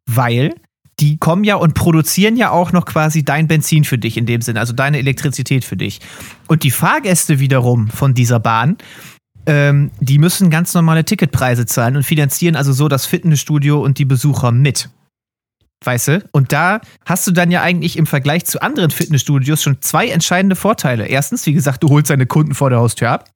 Weil 0.07 0.55
die 1.01 1.17
kommen 1.19 1.45
ja 1.45 1.57
und 1.57 1.75
produzieren 1.75 2.37
ja 2.37 2.51
auch 2.51 2.73
noch 2.73 2.85
quasi 2.85 3.25
dein 3.25 3.47
Benzin 3.47 3.85
für 3.85 3.99
dich 3.99 4.17
in 4.17 4.27
dem 4.27 4.41
Sinne, 4.41 4.61
also 4.61 4.73
deine 4.73 4.99
Elektrizität 4.99 5.65
für 5.65 5.77
dich. 5.77 6.01
Und 6.49 6.65
die 6.65 6.71
Fahrgäste 6.71 7.39
wiederum 7.39 7.89
von 7.89 8.15
dieser 8.15 8.41
Bahn, 8.41 8.79
ähm, 9.49 9.91
die 9.99 10.19
müssen 10.19 10.51
ganz 10.51 10.75
normale 10.75 11.05
Ticketpreise 11.05 11.65
zahlen 11.65 11.97
und 11.97 12.03
finanzieren 12.05 12.55
also 12.55 12.73
so 12.73 12.87
das 12.87 13.07
Fitnessstudio 13.07 13.81
und 13.83 13.99
die 13.99 14.05
Besucher 14.05 14.53
mit. 14.53 14.91
Weißt 15.85 16.09
du? 16.09 16.25
Und 16.33 16.53
da 16.53 16.81
hast 17.07 17.27
du 17.27 17.31
dann 17.31 17.51
ja 17.51 17.63
eigentlich 17.63 17.97
im 17.97 18.05
Vergleich 18.07 18.45
zu 18.45 18.61
anderen 18.61 18.91
Fitnessstudios 18.91 19.63
schon 19.63 19.81
zwei 19.81 20.09
entscheidende 20.09 20.55
Vorteile. 20.55 21.07
Erstens, 21.07 21.47
wie 21.47 21.55
gesagt, 21.55 21.83
du 21.83 21.89
holst 21.89 22.11
deine 22.11 22.27
Kunden 22.27 22.55
vor 22.55 22.69
der 22.69 22.79
Haustür 22.81 23.11
ab. 23.11 23.31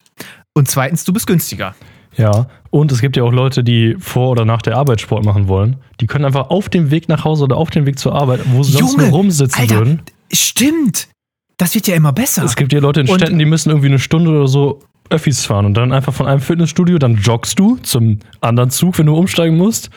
Und 0.53 0.69
zweitens, 0.69 1.05
du 1.05 1.15
bist 1.15 1.27
günstiger. 1.27 1.75
Ja, 2.19 2.47
und 2.69 2.93
es 2.93 3.01
gibt 3.01 3.17
ja 3.17 3.23
auch 3.23 3.33
Leute, 3.33 3.65
die 3.65 3.97
vor 3.99 4.29
oder 4.31 4.45
nach 4.45 4.61
der 4.61 4.77
Arbeit 4.77 5.01
Sport 5.01 5.25
machen 5.25 5.49
wollen. 5.49 5.77
Die 6.01 6.07
können 6.07 6.27
einfach 6.27 6.51
auf 6.51 6.69
dem 6.69 6.91
Weg 6.91 7.09
nach 7.09 7.25
Hause 7.25 7.45
oder 7.45 7.57
auf 7.57 7.71
dem 7.71 7.87
Weg 7.87 7.99
zur 7.99 8.15
Arbeit, 8.15 8.41
wo 8.47 8.63
sie 8.63 8.73
sonst 8.73 8.93
Junge, 8.93 9.05
nur 9.05 9.13
rumsitzen 9.13 9.59
Alter, 9.63 9.77
würden. 9.77 10.03
Stimmt. 10.31 11.09
Das 11.57 11.75
wird 11.75 11.87
ja 11.87 11.95
immer 11.95 12.13
besser. 12.13 12.45
Es 12.45 12.57
gibt 12.57 12.73
ja 12.75 12.81
Leute 12.81 13.01
in 13.01 13.09
Und- 13.09 13.19
Städten, 13.19 13.39
die 13.39 13.47
müssen 13.47 13.71
irgendwie 13.71 13.89
eine 13.89 13.99
Stunde 13.99 14.31
oder 14.31 14.47
so 14.49 14.83
Öffis 15.13 15.45
fahren 15.45 15.67
und 15.67 15.75
dann 15.75 15.93
einfach 15.93 16.13
von 16.13 16.27
einem 16.27 16.41
Fitnessstudio, 16.41 16.99
dann 16.99 17.17
joggst 17.17 17.59
du 17.59 17.77
zum 17.77 18.19
anderen 18.41 18.71
Zug, 18.71 18.99
wenn 18.99 19.07
du 19.07 19.15
umsteigen 19.15 19.57
musst 19.57 19.91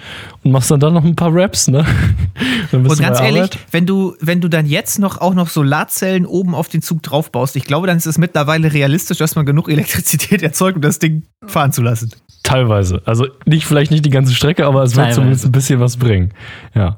und 0.44 0.52
machst 0.52 0.70
dann, 0.70 0.80
dann 0.80 0.94
noch 0.94 1.04
ein 1.04 1.16
paar 1.16 1.34
Raps, 1.34 1.68
ne? 1.68 1.86
Und 2.72 3.00
ganz 3.00 3.22
ehrlich, 3.22 3.50
wenn 3.72 3.86
du, 3.86 4.16
wenn 4.20 4.42
du 4.42 4.50
dann 4.50 4.66
jetzt 4.66 5.00
noch 5.00 5.22
auch 5.22 5.34
noch 5.34 5.48
Solarzellen 5.50 6.26
oben 6.26 6.54
auf 6.54 6.68
den 6.68 6.82
Zug 6.82 7.02
draufbaust, 7.04 7.56
ich 7.56 7.64
glaube, 7.64 7.88
dann 7.88 7.98
ist 7.98 8.06
es 8.06 8.18
mittlerweile 8.18 8.74
realistisch, 8.74 9.20
dass 9.20 9.36
man 9.36 9.46
genug 9.46 9.70
Elektrizität 9.70 10.42
erzeugt, 10.44 10.76
um 10.76 10.82
das 10.82 11.00
Ding 11.00 11.24
fahren 11.46 11.72
zu 11.72 11.82
lassen. 11.82 12.12
Teilweise. 12.44 13.02
Also 13.06 13.28
nicht, 13.46 13.66
vielleicht 13.66 13.92
nicht 13.92 14.06
die 14.06 14.10
ganze 14.10 14.34
Strecke, 14.34 14.66
aber 14.66 14.84
es 14.84 14.96
wird 14.96 15.06
Teilweise. 15.06 15.16
zumindest 15.16 15.46
ein 15.46 15.52
bisschen 15.52 15.80
was 15.80 15.98
bringen. 15.98 16.34
Ja. 16.74 16.98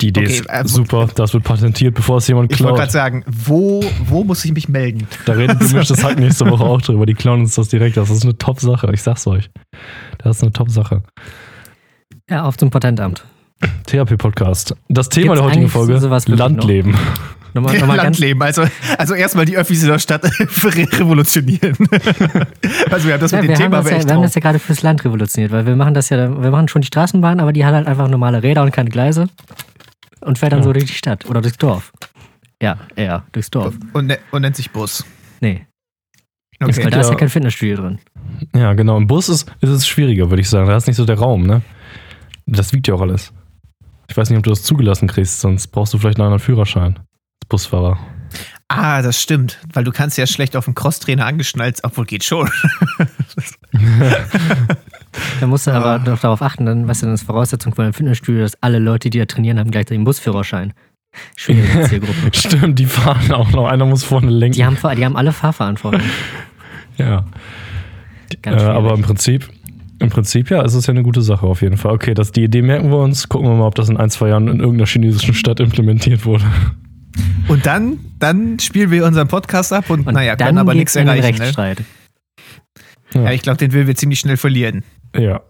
Die 0.00 0.08
Idee 0.08 0.20
Okay, 0.20 0.32
ist 0.32 0.46
äh, 0.48 0.62
super, 0.66 1.08
das 1.14 1.34
wird 1.34 1.44
patentiert, 1.44 1.94
bevor 1.94 2.18
es 2.18 2.28
jemand 2.28 2.52
Ich 2.52 2.60
wollte 2.60 2.74
klaut. 2.74 2.78
gerade 2.78 2.92
sagen, 2.92 3.24
wo, 3.26 3.82
wo 4.06 4.24
muss 4.24 4.44
ich 4.44 4.52
mich 4.52 4.68
melden? 4.68 5.06
Da 5.26 5.32
redet 5.34 5.60
gemischtes 5.60 6.02
Hack 6.02 6.18
nächste 6.18 6.48
Woche 6.50 6.64
auch 6.64 6.80
drüber. 6.80 7.06
Die 7.06 7.14
klauen 7.14 7.40
uns 7.40 7.54
das 7.54 7.68
direkt. 7.68 7.96
Das 7.96 8.08
ist 8.10 8.22
eine 8.22 8.36
Top-Sache. 8.36 8.90
Ich 8.92 9.02
sag's 9.02 9.26
euch. 9.26 9.50
Das 10.18 10.36
ist 10.36 10.42
eine 10.42 10.52
Top-Sache. 10.52 11.02
Ja, 12.28 12.44
auf 12.44 12.56
zum 12.56 12.70
Patentamt. 12.70 13.24
THP-Podcast. 13.86 14.74
Das 14.88 15.08
Thema 15.08 15.34
Gibt's 15.34 15.40
der 15.40 15.48
heutigen 15.48 15.68
Folge: 15.68 16.34
Landleben. 16.34 16.96
Nochmal, 17.52 17.78
nochmal 17.80 17.96
Landleben, 17.96 18.40
also, 18.42 18.64
also 18.96 19.14
erstmal 19.14 19.44
die 19.44 19.56
Öffis 19.56 19.82
in 19.82 19.88
der 19.88 19.98
Stadt 19.98 20.24
revolutionieren. 20.64 21.76
also 22.90 23.06
wir 23.06 23.14
haben 23.14 23.20
das 23.20 23.32
ja, 23.32 23.40
mit 23.40 23.50
wir, 23.50 23.56
dem 23.56 23.62
Thema 23.62 23.78
das 23.78 23.90
ja, 23.90 23.96
echt 23.96 24.06
wir 24.06 24.14
haben 24.14 24.22
das 24.22 24.32
drauf. 24.32 24.36
ja 24.36 24.40
gerade 24.40 24.58
fürs 24.60 24.82
Land 24.82 25.04
revolutioniert, 25.04 25.52
weil 25.52 25.66
wir 25.66 25.76
machen 25.76 25.94
das 25.94 26.08
ja, 26.10 26.42
wir 26.42 26.50
machen 26.50 26.68
schon 26.68 26.82
die 26.82 26.86
Straßenbahn, 26.86 27.40
aber 27.40 27.52
die 27.52 27.64
hat 27.64 27.74
halt 27.74 27.86
einfach 27.86 28.08
normale 28.08 28.42
Räder 28.42 28.62
und 28.62 28.70
keine 28.70 28.90
Gleise 28.90 29.28
und 30.20 30.38
fährt 30.38 30.52
dann 30.52 30.60
Ja. 30.60 30.64
so 30.64 30.72
durch 30.72 30.86
die 30.86 30.92
Stadt 30.92 31.26
oder 31.26 31.40
durchs 31.40 31.58
Dorf. 31.58 31.92
Ja, 32.62 32.78
ja, 32.96 33.24
durchs 33.32 33.50
Dorf. 33.50 33.74
Und, 33.92 34.06
ne, 34.06 34.18
und 34.30 34.42
nennt 34.42 34.56
sich 34.56 34.70
Bus. 34.70 35.04
Nee, 35.40 35.66
Okay. 36.62 36.84
weil 36.84 36.90
da 36.90 37.00
ist 37.00 37.06
ja 37.06 37.12
Ja. 37.12 37.18
kein 37.18 37.30
Fitnessstudio 37.30 37.76
drin. 37.76 37.98
Ja, 38.54 38.74
genau. 38.74 38.96
Im 38.98 39.06
Bus 39.06 39.28
ist, 39.30 39.50
ist 39.60 39.70
es 39.70 39.86
schwieriger, 39.88 40.28
würde 40.30 40.42
ich 40.42 40.48
sagen. 40.50 40.66
Da 40.68 40.76
ist 40.76 40.86
nicht 40.86 40.96
so 40.96 41.06
der 41.06 41.18
Raum, 41.18 41.44
ne? 41.46 41.62
Das 42.46 42.72
wiegt 42.74 42.86
ja 42.88 42.94
auch 42.94 43.00
alles. 43.00 43.32
Ich 44.08 44.16
weiß 44.16 44.28
nicht, 44.28 44.36
ob 44.38 44.44
du 44.44 44.50
das 44.50 44.62
zugelassen 44.62 45.08
kriegst, 45.08 45.40
sonst 45.40 45.68
brauchst 45.68 45.94
du 45.94 45.98
vielleicht 45.98 46.18
noch 46.18 46.26
einen 46.26 46.38
Führerschein. 46.38 46.96
Als 46.98 47.48
Busfahrer. 47.48 47.98
Ah, 48.68 49.02
das 49.02 49.20
stimmt, 49.20 49.58
weil 49.72 49.84
du 49.84 49.90
kannst 49.92 50.18
ja 50.18 50.26
schlecht 50.26 50.54
auf 50.56 50.64
dem 50.66 50.74
Crosstrainer 50.74 51.26
angeschnallt, 51.26 51.80
obwohl 51.82 52.04
geht 52.04 52.24
schon. 52.24 52.48
Da 55.40 55.46
musst 55.46 55.66
du 55.66 55.72
aber 55.72 55.86
Ah. 55.86 55.98
doch 55.98 56.18
darauf 56.20 56.42
achten, 56.42 56.66
dann, 56.66 56.86
weißt 56.86 57.02
du, 57.02 57.06
dann 57.06 57.14
ist 57.14 57.22
Voraussetzung 57.24 57.74
von 57.74 57.84
einem 57.84 57.94
Fitnessstudio, 57.94 58.42
dass 58.42 58.60
alle 58.62 58.78
Leute, 58.78 59.10
die 59.10 59.18
da 59.18 59.24
trainieren, 59.26 59.58
haben 59.58 59.70
gleichzeitig 59.70 59.96
einen 59.96 60.04
Busführerschein. 60.04 60.72
Schwierige 61.36 61.82
Zielgruppe. 61.88 62.30
Stimmt, 62.32 62.78
die 62.78 62.86
fahren 62.86 63.32
auch 63.32 63.50
noch. 63.50 63.66
Einer 63.66 63.86
muss 63.86 64.04
vorne 64.04 64.30
lenken. 64.30 64.56
Die 64.56 64.64
haben, 64.64 64.76
die 64.96 65.04
haben 65.04 65.16
alle 65.16 65.32
Fahrverantwortung. 65.32 66.02
ja. 66.98 67.24
Ganz 68.42 68.62
Äh, 68.62 68.66
aber 68.66 68.94
im 68.94 69.02
Prinzip 69.02 69.48
Im 69.98 70.08
Prinzip 70.08 70.50
ja, 70.50 70.62
es 70.62 70.74
ist 70.74 70.86
ja 70.86 70.92
eine 70.92 71.02
gute 71.02 71.20
Sache 71.20 71.44
auf 71.46 71.62
jeden 71.62 71.76
Fall. 71.76 71.92
Okay, 71.92 72.14
das, 72.14 72.30
die 72.32 72.44
Idee 72.44 72.62
merken 72.62 72.90
wir 72.90 72.98
uns. 72.98 73.28
Gucken 73.28 73.48
wir 73.48 73.56
mal, 73.56 73.66
ob 73.66 73.74
das 73.74 73.88
in 73.88 73.96
ein, 73.96 74.08
zwei 74.10 74.28
Jahren 74.28 74.46
in 74.48 74.60
irgendeiner 74.60 74.86
chinesischen 74.86 75.34
Stadt 75.34 75.58
implementiert 75.60 76.24
wurde. 76.24 76.44
Und 77.48 77.66
dann, 77.66 77.98
dann 78.20 78.60
spielen 78.60 78.92
wir 78.92 79.04
unseren 79.04 79.26
Podcast 79.26 79.72
ab 79.72 79.90
und, 79.90 80.06
Und 80.06 80.14
naja, 80.14 80.36
dann 80.36 80.46
können 80.48 80.58
aber 80.58 80.72
nichts 80.74 80.94
in 80.94 81.06
den 81.06 81.08
erreichen. 81.18 81.38
Ne? 81.38 81.40
Rechtsstreit. 81.46 81.82
Ja, 83.14 83.32
ich 83.32 83.42
glaube, 83.42 83.58
den 83.58 83.72
will 83.72 83.88
wir 83.88 83.96
ziemlich 83.96 84.20
schnell 84.20 84.36
verlieren. 84.36 84.84
Ja. 85.16 85.42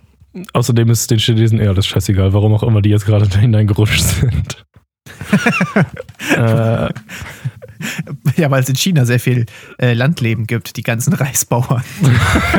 Außerdem 0.53 0.89
ist 0.91 1.11
den 1.11 1.19
Chinesen 1.19 1.59
eher 1.59 1.71
alles 1.71 1.87
scheißegal, 1.87 2.33
warum 2.33 2.55
auch 2.55 2.63
immer 2.63 2.81
die 2.83 2.91
jetzt 2.91 3.05
gerade 3.07 3.27
da 3.29 3.39
hineingerutscht 3.39 4.01
sind. 4.03 4.65
äh, 6.37 6.89
Ja, 8.37 8.51
weil 8.51 8.63
es 8.63 8.69
in 8.69 8.77
China 8.77 9.05
sehr 9.05 9.21
viel 9.21 9.47
äh, 9.79 9.95
Landleben 9.95 10.47
gibt, 10.47 10.77
die 10.77 10.83
ganzen 10.83 11.13
Reisbauern. 11.15 11.83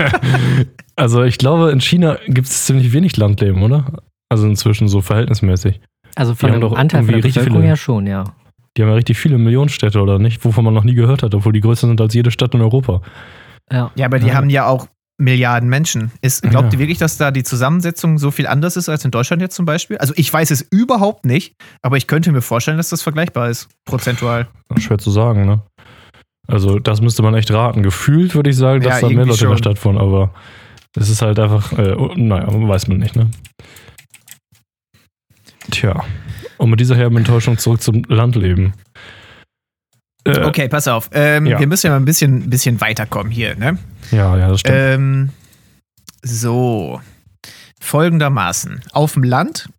also 0.96 1.24
ich 1.24 1.38
glaube, 1.38 1.72
in 1.72 1.80
China 1.80 2.18
gibt 2.28 2.48
es 2.48 2.66
ziemlich 2.66 2.92
wenig 2.94 3.18
Landleben, 3.18 3.62
oder? 3.64 4.02
Also 4.30 4.48
inzwischen 4.48 4.88
so 4.88 5.02
verhältnismäßig. 5.02 5.80
Also 6.16 6.36
von 6.36 6.52
dem 6.52 6.62
doch 6.62 6.74
Anteil 6.76 7.04
von 7.04 7.14
der 7.14 7.22
Bevölkerung 7.22 7.64
ja 7.64 7.76
schon, 7.76 8.08
ja. 8.08 8.24
Die 8.76 8.82
haben 8.82 8.90
ja 8.90 8.96
richtig 8.96 9.18
viele 9.18 9.38
Millionenstädte, 9.38 10.02
oder 10.02 10.18
nicht? 10.20 10.44
Wovon 10.46 10.64
man 10.64 10.74
noch 10.74 10.84
nie 10.84 10.96
gehört 10.96 11.24
hat, 11.24 11.36
obwohl 11.36 11.54
die 11.54 11.62
größer 11.62 11.88
sind 11.88 12.00
als 12.02 12.14
jede 12.14 12.32
Stadt 12.32 12.54
in 12.54 12.62
Europa. 12.62 13.02
Ja. 13.72 13.92
Ja, 13.96 14.06
aber 14.06 14.20
die 14.20 14.28
Ja. 14.28 14.36
haben 14.36 14.50
ja 14.50 14.66
auch 14.66 14.88
Milliarden 15.22 15.70
Menschen. 15.70 16.12
Ist, 16.22 16.42
glaubt 16.42 16.68
Ja. 16.68 16.74
ihr 16.74 16.80
wirklich, 16.80 16.98
dass 16.98 17.18
da 17.18 17.32
die 17.32 17.44
Zusammensetzung 17.44 18.18
so 18.18 18.32
viel 18.32 18.48
anders 18.48 18.76
ist 18.76 18.90
als 18.90 19.06
in 19.06 19.12
Deutschland 19.12 19.42
jetzt 19.42 19.56
zum 19.56 19.66
Beispiel? 19.66 19.98
Also 20.00 20.14
ich 20.18 20.32
weiß 20.34 20.50
es 20.52 20.62
überhaupt 20.72 21.26
nicht, 21.26 21.54
aber 21.82 21.98
ich 21.98 22.08
könnte 22.08 22.32
mir 22.32 22.42
vorstellen, 22.42 22.78
dass 22.78 22.90
das 22.90 23.02
vergleichbar 23.02 23.50
ist, 23.50 23.70
prozentual. 23.86 24.48
Schwer 24.78 24.98
zu 24.98 25.12
sagen, 25.12 25.46
ne? 25.46 25.62
Also 26.48 26.80
das 26.80 27.02
müsste 27.02 27.22
man 27.22 27.36
echt 27.36 27.52
raten. 27.52 27.84
Gefühlt 27.84 28.34
würde 28.36 28.50
ich 28.50 28.58
sagen, 28.58 28.82
dass 28.84 29.02
Ja, 29.02 29.08
da 29.08 29.14
mehr 29.14 29.26
Leute 29.26 29.44
in 29.46 29.50
der. 29.52 29.58
Stadt 29.58 29.86
wohnen, 29.86 30.00
aber 30.00 30.34
es 30.98 31.08
ist 31.10 31.22
halt 31.22 31.40
einfach, 31.40 31.72
äh, 31.78 31.94
oh, 31.94 32.12
naja, 32.16 32.48
weiß 32.50 32.88
man 32.88 32.98
nicht, 32.98 33.16
ne? 33.16 33.30
Tja. 35.70 36.04
Und 36.58 36.70
mit 36.70 36.80
dieser 36.80 36.96
herben 36.96 37.18
Enttäuschung 37.18 37.58
zurück 37.58 37.82
zum 37.82 38.04
Landleben. 38.08 38.74
Äh, 40.24 40.40
Okay, 40.44 40.68
pass 40.68 40.88
auf. 40.88 41.10
Ähm, 41.14 41.46
Ja. 41.46 41.60
Wir 41.60 41.68
müssen 41.68 41.88
ja 41.88 41.92
mal 41.94 42.00
ein 42.00 42.06
bisschen, 42.06 42.50
bisschen 42.50 42.80
weiterkommen 42.82 43.32
hier, 43.32 43.56
ne? 43.56 43.78
Ja, 44.12 44.38
ja, 44.38 44.50
das 44.50 44.60
stimmt. 44.62 44.78
Ähm, 44.78 45.30
so. 46.24 47.02
Folgendermaßen. 47.80 48.82
Auf 48.92 49.14
dem 49.14 49.24
Land, 49.24 49.70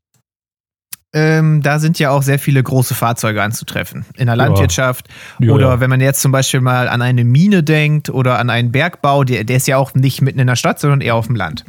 ähm, 1.14 1.60
da 1.62 1.78
sind 1.78 1.98
ja 1.98 2.10
auch 2.10 2.22
sehr 2.22 2.38
viele 2.38 2.62
große 2.62 2.94
Fahrzeuge 2.94 3.42
anzutreffen. 3.42 4.06
In 4.16 4.26
der. 4.26 4.36
Landwirtschaft. 4.36 5.08
ja, 5.38 5.52
oder 5.52 5.68
ja. 5.68 5.80
wenn 5.80 5.90
man 5.90 6.00
jetzt 6.00 6.20
zum 6.22 6.32
Beispiel 6.32 6.60
mal 6.60 6.88
an 6.88 7.02
eine 7.02 7.24
Mine 7.24 7.62
denkt 7.62 8.08
oder 8.08 8.38
an 8.38 8.48
einen 8.48 8.72
Bergbau, 8.72 9.22
der, 9.24 9.44
der 9.44 9.58
ist 9.58 9.68
ja 9.68 9.76
auch 9.76 9.94
nicht 9.94 10.22
mitten 10.22 10.38
in 10.38 10.46
der 10.46 10.56
Stadt, 10.56 10.80
sondern 10.80 11.02
eher 11.02 11.14
auf 11.14 11.26
dem 11.26 11.36
Land. 11.36 11.64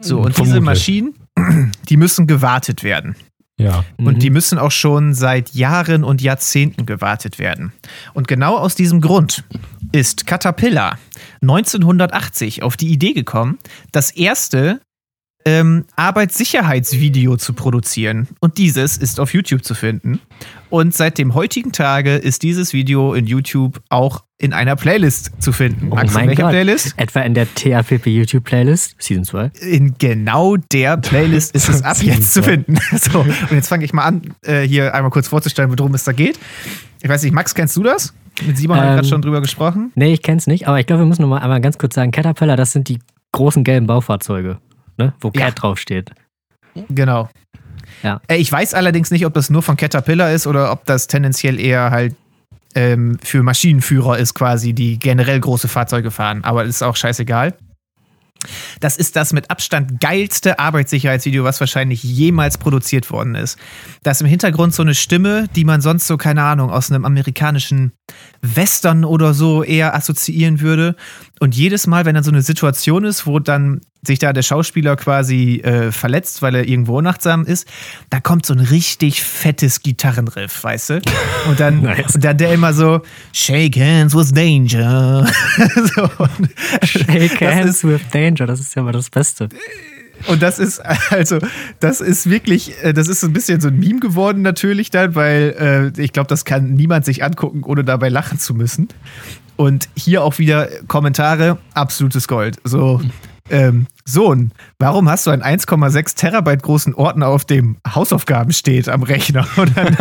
So, 0.00 0.18
und 0.18 0.36
diese 0.36 0.50
Vermutlich. 0.54 0.62
Maschinen, 0.64 1.14
die 1.88 1.96
müssen 1.96 2.26
gewartet 2.26 2.82
werden. 2.82 3.14
Ja. 3.58 3.84
Und 3.98 4.14
Mhm. 4.14 4.18
die 4.18 4.30
müssen 4.30 4.58
auch 4.58 4.70
schon 4.70 5.14
seit 5.14 5.50
Jahren 5.54 6.04
und 6.04 6.20
Jahrzehnten 6.22 6.86
gewartet 6.86 7.38
werden. 7.38 7.72
Und 8.14 8.26
genau 8.28 8.56
aus 8.56 8.74
diesem 8.74 9.00
Grund 9.00 9.44
ist 9.92 10.26
Caterpillar 10.26 10.98
1980 11.42 12.62
auf 12.62 12.76
die 12.76 12.88
Idee 12.88 13.12
gekommen, 13.12 13.58
das 13.92 14.10
erste 14.10 14.80
ähm, 15.44 15.84
Arbeitssicherheitsvideo 15.96 17.36
zu 17.36 17.52
produzieren. 17.52 18.28
Und 18.40 18.58
dieses 18.58 18.96
ist 18.96 19.20
auf 19.20 19.32
YouTube 19.34 19.64
zu 19.64 19.74
finden. 19.74 20.20
Und 20.70 20.94
seit 20.94 21.18
dem 21.18 21.34
heutigen 21.34 21.72
Tage 21.72 22.16
ist 22.16 22.42
dieses 22.42 22.72
Video 22.72 23.12
in 23.14 23.26
YouTube 23.26 23.80
auch 23.90 24.24
in 24.38 24.52
einer 24.52 24.74
Playlist 24.76 25.30
zu 25.40 25.52
finden. 25.52 25.88
Oh 25.90 25.94
Max, 25.94 26.08
in 26.08 26.14
mein 26.14 26.28
welcher 26.28 26.42
Gott. 26.44 26.50
Playlist? 26.52 26.94
Etwa 26.96 27.20
in 27.20 27.34
der 27.34 27.46
TAPP 27.54 28.06
YouTube 28.06 28.44
Playlist, 28.44 28.96
Season 28.98 29.24
2. 29.24 29.50
in 29.60 29.94
genau 29.98 30.56
der 30.56 30.96
Playlist 30.96 31.54
ist 31.54 31.68
es 31.68 31.82
ab 31.84 31.98
jetzt 32.02 32.32
zu 32.34 32.42
finden. 32.42 32.78
So, 32.98 33.20
und 33.20 33.52
jetzt 33.52 33.68
fange 33.68 33.84
ich 33.84 33.92
mal 33.92 34.04
an, 34.04 34.34
äh, 34.42 34.62
hier 34.62 34.94
einmal 34.94 35.10
kurz 35.10 35.28
vorzustellen, 35.28 35.70
worum 35.78 35.94
es 35.94 36.04
da 36.04 36.12
geht. 36.12 36.38
Ich 37.02 37.08
weiß 37.08 37.22
nicht, 37.22 37.32
Max, 37.32 37.54
kennst 37.54 37.76
du 37.76 37.82
das? 37.82 38.14
Mit 38.46 38.56
Simon 38.56 38.76
haben 38.78 38.84
wir 38.84 38.90
Ähm, 38.90 38.96
gerade 38.96 39.08
schon 39.08 39.22
drüber 39.22 39.40
gesprochen. 39.40 39.92
Nee, 39.94 40.12
ich 40.14 40.22
kenn's 40.22 40.46
nicht, 40.46 40.66
aber 40.66 40.80
ich 40.80 40.86
glaube, 40.86 41.02
wir 41.02 41.06
müssen 41.06 41.22
noch 41.22 41.28
mal 41.28 41.38
einmal 41.38 41.60
ganz 41.60 41.78
kurz 41.78 41.94
sagen, 41.94 42.10
Caterpillar, 42.12 42.56
das 42.56 42.72
sind 42.72 42.88
die 42.88 42.98
großen 43.32 43.62
gelben 43.64 43.86
Baufahrzeuge, 43.86 44.58
ne? 44.98 45.14
wo 45.20 45.30
Ja. 45.34 45.46
Cat 45.46 45.62
draufsteht. 45.62 46.10
Genau. 46.88 47.28
Ja. 48.02 48.20
Äh, 48.28 48.36
Ich 48.36 48.50
weiß 48.50 48.74
allerdings 48.74 49.10
nicht, 49.10 49.26
ob 49.26 49.34
das 49.34 49.50
nur 49.50 49.62
von 49.62 49.76
Caterpillar 49.76 50.32
ist 50.32 50.46
oder 50.46 50.72
ob 50.72 50.84
das 50.86 51.06
tendenziell 51.06 51.60
eher 51.60 51.90
halt 51.90 52.14
ähm, 52.74 53.18
für 53.22 53.42
Maschinenführer 53.42 54.18
ist, 54.18 54.34
quasi, 54.34 54.72
die 54.72 54.98
generell 54.98 55.38
große 55.40 55.68
Fahrzeuge 55.68 56.10
fahren. 56.10 56.42
Aber 56.44 56.64
ist 56.64 56.82
auch 56.82 56.96
scheißegal. 56.96 57.54
Das 58.80 58.96
ist 58.96 59.14
das 59.14 59.32
mit 59.32 59.50
Abstand 59.50 60.00
geilste 60.00 60.58
Arbeitssicherheitsvideo, 60.58 61.44
was 61.44 61.60
wahrscheinlich 61.60 62.02
jemals 62.02 62.58
produziert 62.58 63.10
worden 63.10 63.36
ist. 63.36 63.56
Da 64.02 64.10
ist 64.10 64.20
im 64.20 64.26
Hintergrund 64.26 64.74
so 64.74 64.82
eine 64.82 64.96
Stimme, 64.96 65.48
die 65.54 65.64
man 65.64 65.80
sonst 65.80 66.08
so, 66.08 66.16
keine 66.16 66.42
Ahnung, 66.42 66.70
aus 66.70 66.90
einem 66.90 67.04
amerikanischen 67.04 67.92
Western 68.40 69.04
oder 69.04 69.32
so 69.32 69.62
eher 69.62 69.94
assoziieren 69.94 70.60
würde. 70.60 70.96
Und 71.38 71.54
jedes 71.54 71.86
Mal, 71.86 72.04
wenn 72.04 72.16
dann 72.16 72.24
so 72.24 72.32
eine 72.32 72.42
Situation 72.42 73.04
ist, 73.04 73.26
wo 73.26 73.38
dann 73.38 73.80
sich 74.04 74.18
da 74.18 74.32
der 74.32 74.42
Schauspieler 74.42 74.96
quasi 74.96 75.60
äh, 75.60 75.92
verletzt, 75.92 76.42
weil 76.42 76.56
er 76.56 76.68
irgendwo 76.68 76.98
unachtsam 76.98 77.44
ist, 77.44 77.68
da 78.10 78.18
kommt 78.18 78.44
so 78.44 78.52
ein 78.52 78.58
richtig 78.58 79.22
fettes 79.22 79.80
Gitarrenriff, 79.80 80.64
weißt 80.64 80.90
du? 80.90 81.02
Und 81.48 81.60
dann, 81.60 81.82
Nice. 81.82 82.16
und 82.16 82.24
dann 82.24 82.36
der 82.36 82.52
immer 82.52 82.72
so, 82.72 83.02
Shake 83.32 83.76
hands 83.76 84.14
with 84.16 84.32
danger. 84.32 85.24
so, 85.94 86.10
Shake 86.84 87.40
hands 87.40 87.76
ist, 87.76 87.84
with 87.84 88.00
danger, 88.10 88.46
das 88.46 88.58
ist 88.58 88.74
ja 88.74 88.82
mal 88.82 88.90
das 88.90 89.08
Beste. 89.08 89.48
und 90.26 90.42
das 90.42 90.58
ist, 90.58 90.80
also, 91.10 91.38
das 91.78 92.00
ist 92.00 92.28
wirklich, 92.28 92.72
äh, 92.82 92.92
das 92.92 93.06
ist 93.06 93.20
so 93.20 93.28
ein 93.28 93.32
bisschen 93.32 93.60
so 93.60 93.68
ein 93.68 93.78
Meme 93.78 94.00
geworden 94.00 94.42
natürlich 94.42 94.90
dann, 94.90 95.14
weil 95.14 95.92
äh, 95.96 96.02
ich 96.02 96.12
glaube, 96.12 96.26
das 96.26 96.44
kann 96.44 96.72
niemand 96.72 97.04
sich 97.04 97.22
angucken, 97.22 97.62
ohne 97.62 97.84
dabei 97.84 98.08
lachen 98.08 98.40
zu 98.40 98.52
müssen. 98.52 98.88
Und 99.54 99.88
hier 99.94 100.24
auch 100.24 100.38
wieder 100.38 100.66
Kommentare, 100.88 101.58
absolutes 101.74 102.26
Gold. 102.26 102.56
So, 102.64 103.00
ähm, 103.50 103.86
Sohn, 104.04 104.52
warum 104.78 105.08
hast 105.08 105.26
du 105.26 105.30
einen 105.30 105.42
1,6 105.42 106.16
Terabyte 106.16 106.62
großen 106.62 106.94
Ordner, 106.94 107.28
auf 107.28 107.44
dem 107.44 107.76
Hausaufgaben 107.86 108.52
steht 108.52 108.88
am 108.88 109.02
Rechner? 109.02 109.46
Und 109.56 109.76
dann, 109.76 109.96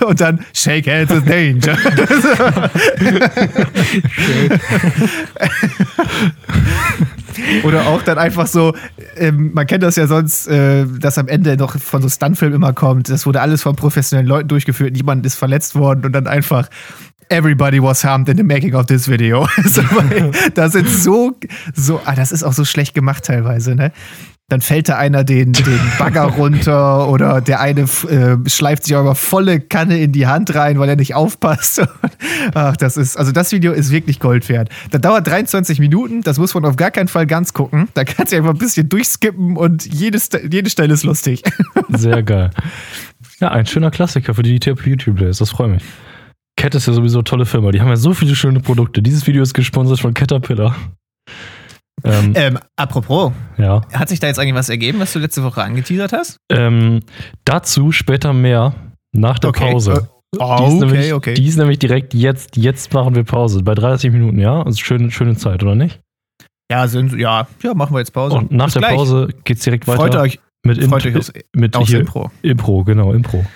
und 0.08 0.20
dann 0.20 0.44
Shake 0.52 0.86
hands 0.86 1.12
with 1.12 1.24
danger. 1.24 1.76
Oder 7.64 7.86
auch 7.86 8.02
dann 8.02 8.18
einfach 8.18 8.46
so, 8.46 8.74
ähm, 9.16 9.52
man 9.54 9.66
kennt 9.66 9.82
das 9.82 9.96
ja 9.96 10.06
sonst, 10.06 10.46
äh, 10.48 10.86
dass 10.86 11.18
am 11.18 11.28
Ende 11.28 11.56
noch 11.56 11.78
von 11.78 12.02
so 12.02 12.08
Stuntfilmen 12.08 12.56
immer 12.56 12.72
kommt, 12.72 13.08
das 13.08 13.26
wurde 13.26 13.40
alles 13.40 13.62
von 13.62 13.76
professionellen 13.76 14.28
Leuten 14.28 14.48
durchgeführt, 14.48 14.92
niemand 14.92 15.24
ist 15.24 15.36
verletzt 15.36 15.74
worden 15.74 16.04
und 16.04 16.12
dann 16.12 16.26
einfach 16.26 16.68
Everybody 17.28 17.80
was 17.82 18.04
harmed 18.04 18.28
in 18.28 18.36
the 18.36 18.42
making 18.42 18.74
of 18.74 18.86
this 18.86 19.08
video. 19.08 19.46
so, 19.64 19.82
das 20.54 20.72
sind 20.72 20.88
so, 20.88 21.32
so, 21.74 22.00
ah, 22.04 22.14
das 22.14 22.32
ist 22.32 22.42
auch 22.42 22.52
so 22.52 22.64
schlecht 22.64 22.94
gemacht 22.94 23.24
teilweise, 23.24 23.74
ne? 23.74 23.92
Dann 24.48 24.60
fällt 24.60 24.90
da 24.90 24.98
einer 24.98 25.24
den, 25.24 25.52
den 25.52 25.80
Bagger 25.98 26.22
runter 26.36 27.08
oder 27.08 27.40
der 27.40 27.60
eine 27.60 27.82
äh, 27.82 28.36
schleift 28.50 28.84
sich 28.84 28.94
aber 28.94 29.14
volle 29.14 29.60
Kanne 29.60 29.98
in 29.98 30.12
die 30.12 30.26
Hand 30.26 30.54
rein, 30.54 30.78
weil 30.78 30.90
er 30.90 30.96
nicht 30.96 31.14
aufpasst. 31.14 31.80
Ach, 32.54 32.76
das 32.76 32.98
ist, 32.98 33.16
also 33.16 33.32
das 33.32 33.52
Video 33.52 33.72
ist 33.72 33.90
wirklich 33.92 34.20
Gold 34.20 34.46
wert. 34.50 34.68
Das 34.90 35.00
dauert 35.00 35.26
23 35.26 35.78
Minuten, 35.78 36.20
das 36.20 36.36
muss 36.38 36.52
man 36.52 36.66
auf 36.66 36.76
gar 36.76 36.90
keinen 36.90 37.08
Fall 37.08 37.26
ganz 37.26 37.54
gucken. 37.54 37.88
Da 37.94 38.04
kannst 38.04 38.32
du 38.32 38.36
einfach 38.36 38.50
ein 38.50 38.58
bisschen 38.58 38.90
durchskippen 38.90 39.56
und 39.56 39.86
jede, 39.86 40.18
St- 40.18 40.52
jede 40.52 40.68
Stelle 40.68 40.92
ist 40.92 41.04
lustig. 41.04 41.42
Sehr 41.88 42.22
geil. 42.22 42.50
Ja, 43.40 43.52
ein 43.52 43.64
schöner 43.64 43.90
Klassiker 43.90 44.34
für 44.34 44.42
die 44.42 44.60
TAP 44.60 44.86
YouTube 44.86 45.16
Plays, 45.16 45.38
das 45.38 45.50
freut 45.50 45.70
mich. 45.70 45.82
Cat 46.56 46.74
ist 46.74 46.86
ja 46.86 46.92
sowieso 46.92 47.18
eine 47.18 47.24
tolle 47.24 47.46
Firma, 47.46 47.70
die 47.70 47.80
haben 47.80 47.88
ja 47.88 47.96
so 47.96 48.12
viele 48.14 48.34
schöne 48.36 48.60
Produkte. 48.60 49.02
Dieses 49.02 49.26
Video 49.26 49.42
ist 49.42 49.54
gesponsert 49.54 50.00
von 50.00 50.14
Caterpillar. 50.14 50.76
Ähm, 52.04 52.32
Ähm, 52.36 52.58
apropos, 52.76 53.32
ja. 53.58 53.82
hat 53.92 54.08
sich 54.08 54.18
da 54.20 54.26
jetzt 54.26 54.38
eigentlich 54.38 54.54
was 54.54 54.68
ergeben, 54.68 54.98
was 55.00 55.12
du 55.12 55.18
letzte 55.18 55.42
Woche 55.44 55.62
angeteasert 55.62 56.12
hast? 56.12 56.36
Ähm, 56.50 57.00
dazu 57.44 57.92
später 57.92 58.32
mehr 58.32 58.74
nach 59.12 59.38
der 59.38 59.50
Okay, 59.50 59.70
Pause. 59.72 59.92
äh, 59.92 59.96
die, 60.34 60.38
ist 60.38 60.42
okay, 60.42 60.78
nämlich, 60.78 61.12
okay. 61.12 61.34
die 61.34 61.46
ist 61.46 61.56
nämlich 61.58 61.78
direkt 61.78 62.14
jetzt, 62.14 62.56
jetzt 62.56 62.92
machen 62.92 63.14
wir 63.14 63.22
Pause. 63.24 63.62
Bei 63.62 63.74
30 63.74 64.10
Minuten, 64.12 64.38
ja? 64.38 64.62
Also 64.62 64.78
schöne, 64.78 65.10
schöne 65.10 65.36
Zeit, 65.36 65.62
oder 65.62 65.74
nicht? 65.74 66.00
Ja, 66.70 66.88
sind, 66.88 67.12
ja, 67.12 67.46
ja, 67.62 67.74
machen 67.74 67.94
wir 67.94 67.98
jetzt 67.98 68.12
Pause. 68.12 68.36
Und 68.36 68.50
nach 68.50 68.66
Bis 68.66 68.74
der 68.74 68.80
gleich. 68.82 68.94
Pause 68.94 69.28
geht's 69.44 69.62
direkt 69.62 69.86
weiter 69.86 69.98
Freut 69.98 70.16
euch, 70.16 70.40
mit, 70.64 70.82
freut 70.84 71.04
euch 71.06 71.16
aufs, 71.16 71.32
mit 71.54 71.76
aufs 71.76 71.90
hier, 71.90 72.00
Impro. 72.00 72.30
Impro, 72.42 72.84
genau, 72.84 73.12
Impro. 73.12 73.44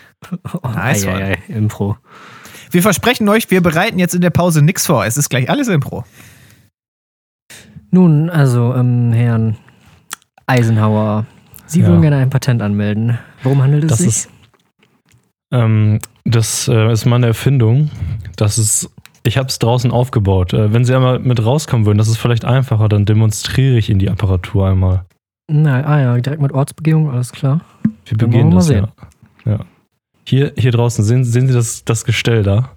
Oh, 0.62 0.68
Nice 0.68 1.06
ei, 1.06 1.12
ei, 1.14 1.32
ei, 1.32 1.38
Impro. 1.54 1.96
Wir 2.76 2.82
versprechen 2.82 3.26
euch, 3.30 3.50
wir 3.50 3.62
bereiten 3.62 3.98
jetzt 3.98 4.14
in 4.14 4.20
der 4.20 4.28
Pause 4.28 4.60
nichts 4.60 4.84
vor. 4.84 5.06
Es 5.06 5.16
ist 5.16 5.30
gleich 5.30 5.48
alles 5.48 5.68
Impro. 5.68 6.04
Nun, 7.90 8.28
also, 8.28 8.74
ähm, 8.74 9.14
Herrn 9.14 9.56
Eisenhower, 10.46 11.24
Sie 11.64 11.80
Ja. 11.80 11.86
würden 11.86 12.02
gerne 12.02 12.18
ein 12.18 12.28
Patent 12.28 12.60
anmelden. 12.60 13.18
Worum 13.42 13.62
handelt 13.62 13.84
es 13.84 13.88
Das 13.92 13.98
sich? 14.00 14.08
ist, 14.08 14.30
ähm, 15.54 16.00
das 16.26 16.68
äh, 16.68 16.92
ist 16.92 17.06
meine 17.06 17.28
Erfindung. 17.28 17.88
Das 18.36 18.58
ist, 18.58 18.90
ich 19.22 19.38
habe 19.38 19.48
es 19.48 19.58
draußen 19.58 19.90
aufgebaut. 19.90 20.52
Äh, 20.52 20.74
wenn 20.74 20.84
Sie 20.84 20.94
einmal 20.94 21.18
mit 21.18 21.42
rauskommen 21.42 21.86
würden, 21.86 21.96
das 21.96 22.08
ist 22.08 22.18
vielleicht 22.18 22.44
einfacher, 22.44 22.90
dann 22.90 23.06
demonstriere 23.06 23.78
ich 23.78 23.88
Ihnen 23.88 24.00
die 24.00 24.10
Apparatur 24.10 24.68
einmal. 24.68 25.06
Na, 25.50 25.82
ah 25.82 25.98
ja, 25.98 26.18
direkt 26.18 26.42
mit 26.42 26.52
Ortsbegehung, 26.52 27.10
alles 27.10 27.32
klar. 27.32 27.62
Wir 28.04 28.18
Dann 28.18 28.28
begehen 28.28 28.52
wollen 28.52 28.52
wir 28.52 28.56
das, 28.58 28.68
mal 28.68 28.92
ja. 29.46 29.52
ja. 29.52 29.58
Hier, 30.26 30.52
hier 30.56 30.72
draußen, 30.72 31.04
sehen, 31.04 31.24
sehen 31.24 31.46
Sie 31.48 31.54
das, 31.54 31.84
das 31.84 32.04
Gestell 32.04 32.42
da? 32.42 32.70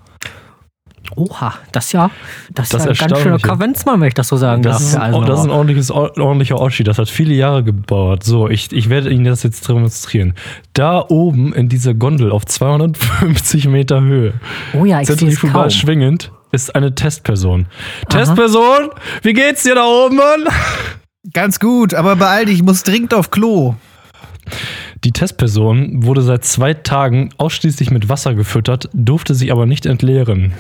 Oha, 1.16 1.56
das 1.72 1.92
ja, 1.92 2.12
das, 2.54 2.70
Das 2.70 2.86
ist 2.86 3.00
ja 3.00 3.06
ein 3.06 3.10
ganz 3.10 3.22
schöner. 3.24 3.40
Kavenzmann, 3.40 4.00
wenn 4.00 4.10
ich 4.10 4.14
das 4.14 4.28
so 4.28 4.38
sagen 4.38 4.62
Das 4.62 4.74
darf. 4.78 4.82
ist, 4.84 4.96
ein, 4.96 5.02
Eisenhower. 5.02 5.26
das 5.26 5.40
ist 5.40 5.46
ein 5.46 5.52
ordentliches, 5.52 5.92
ordentlicher 5.92 6.60
Oschi. 6.60 6.84
Das 6.84 7.00
hat 7.00 7.10
viele 7.10 7.34
Jahre 7.34 7.64
gebaut. 7.64 8.24
So, 8.24 8.48
ich, 8.48 8.72
ich 8.72 8.90
werde 8.90 9.10
Ihnen 9.10 9.26
das 9.26 9.42
jetzt 9.42 9.68
demonstrieren. 9.68 10.36
Da 10.74 11.04
oben 11.10 11.52
in 11.54 11.68
dieser 11.68 11.96
Gondel 11.96 12.32
auf 12.32 12.46
250 12.46 13.68
Meter 13.70 14.02
Höhe, 14.02 14.34
oh 14.74 14.86
ja, 14.86 15.02
ich 15.02 15.08
sehe 15.08 15.16
es 15.16 15.20
zentrifugal 15.20 15.64
kaum. 15.64 15.70
schwingend, 15.72 16.32
ist 16.52 16.76
eine 16.76 16.94
Testperson. 16.94 17.66
Testperson, 18.10 18.90
wie 19.24 19.34
geht's 19.34 19.64
dir 19.64 19.74
da 19.76 19.86
oben, 19.86 20.18
Mann? 20.18 20.46
Ganz 21.34 21.60
gut, 21.60 21.96
aber 21.96 22.16
beeil 22.18 22.46
dich, 22.46 22.56
ich 22.58 22.64
muss 22.64 22.84
dringend 22.84 23.16
auf 23.16 23.32
Klo. 23.32 23.74
Die 25.04 25.12
Testperson 25.12 26.04
wurde 26.04 26.22
seit 26.22 26.44
zwei 26.44 26.74
Tagen 26.74 27.30
ausschließlich 27.38 27.92
mit 27.92 28.10
Wasser 28.10 28.34
gefüttert, 28.36 28.90
durfte 28.94 29.34
sich 29.34 29.52
aber 29.52 29.66
nicht 29.66 29.86
entleeren. 29.86 30.54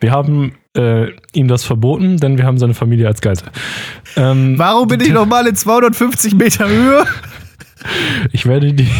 Wir 0.00 0.12
haben 0.12 0.54
äh, 0.76 1.08
ihm 1.32 1.48
das 1.48 1.64
verboten, 1.64 2.18
denn 2.18 2.38
wir 2.38 2.44
haben 2.44 2.58
seine 2.58 2.74
Familie 2.74 3.08
als 3.08 3.20
Geisel. 3.20 3.48
Ähm, 4.16 4.58
Warum 4.58 4.86
bin 4.88 5.00
ich 5.00 5.10
nochmal 5.10 5.46
in 5.46 5.56
250 5.56 6.34
Meter 6.34 6.68
Höhe? 6.68 7.04
ich 8.32 8.46
werde 8.46 8.72
die. 8.72 8.88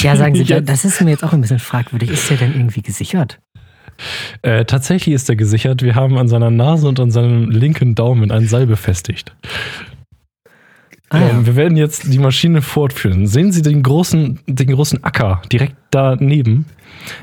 Ja, 0.00 0.16
sagen 0.16 0.34
Sie, 0.34 0.44
das 0.44 0.86
ist 0.86 0.98
mir 1.02 1.10
jetzt 1.10 1.22
auch 1.22 1.34
ein 1.34 1.42
bisschen 1.42 1.58
fragwürdig. 1.58 2.10
Ist 2.10 2.30
der 2.30 2.38
denn 2.38 2.54
irgendwie 2.54 2.80
gesichert? 2.80 3.38
Äh, 4.40 4.64
tatsächlich 4.64 5.14
ist 5.14 5.28
er 5.28 5.36
gesichert. 5.36 5.82
Wir 5.82 5.94
haben 5.94 6.16
an 6.16 6.26
seiner 6.26 6.50
Nase 6.50 6.88
und 6.88 6.98
an 7.00 7.10
seinem 7.10 7.50
linken 7.50 7.94
Daumen 7.94 8.30
ein 8.30 8.48
Seil 8.48 8.66
befestigt. 8.66 9.34
Ah, 11.10 11.20
ja. 11.20 11.28
ähm, 11.30 11.46
wir 11.46 11.56
werden 11.56 11.76
jetzt 11.76 12.12
die 12.12 12.18
Maschine 12.18 12.60
fortführen. 12.60 13.26
Sehen 13.26 13.52
Sie 13.52 13.62
den 13.62 13.82
großen, 13.82 14.40
den 14.46 14.68
großen 14.68 15.02
Acker 15.04 15.40
direkt 15.50 15.76
daneben? 15.90 16.66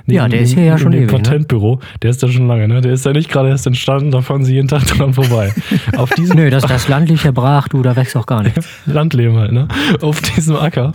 Ja, 0.07 0.27
der 0.27 0.41
ist 0.41 0.53
hier 0.53 0.63
ja 0.63 0.77
schon 0.77 0.93
ewig, 0.93 1.11
ne? 1.11 1.17
Patentbüro. 1.17 1.79
Der 2.01 2.09
ist 2.09 2.23
da 2.23 2.27
schon 2.27 2.47
lange, 2.47 2.67
ne? 2.67 2.81
Der 2.81 2.93
ist 2.93 3.05
ja 3.05 3.11
nicht 3.11 3.29
gerade 3.29 3.49
erst 3.49 3.67
entstanden, 3.67 4.11
da 4.11 4.21
fahren 4.21 4.43
Sie 4.43 4.53
jeden 4.53 4.67
Tag 4.67 4.85
dran 4.87 5.13
vorbei. 5.13 5.53
Auf 5.95 6.09
diesem 6.17 6.37
Nö, 6.37 6.49
das, 6.49 6.63
das 6.63 6.87
Land 6.87 7.09
liegt 7.09 7.23
ja 7.23 7.31
brach, 7.31 7.67
du, 7.67 7.81
da 7.81 7.95
wächst 7.95 8.15
auch 8.15 8.25
gar 8.25 8.43
nichts. 8.43 8.67
Landleben 8.85 9.37
halt, 9.37 9.51
ne? 9.51 9.67
Auf 10.01 10.21
diesem 10.21 10.55
Acker 10.55 10.93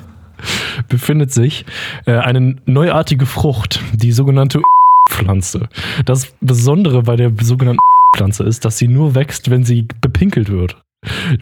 befindet 0.88 1.32
sich 1.32 1.66
äh, 2.06 2.14
eine 2.14 2.56
neuartige 2.66 3.26
Frucht, 3.26 3.80
die 3.92 4.10
sogenannte 4.10 4.60
Pflanze. 5.08 5.68
Das 6.04 6.32
Besondere 6.40 7.02
bei 7.02 7.16
der 7.16 7.30
sogenannten 7.42 7.80
Pflanze 8.16 8.44
ist, 8.44 8.64
dass 8.64 8.78
sie 8.78 8.88
nur 8.88 9.14
wächst, 9.14 9.50
wenn 9.50 9.64
sie 9.64 9.86
bepinkelt 10.00 10.50
wird. 10.50 10.76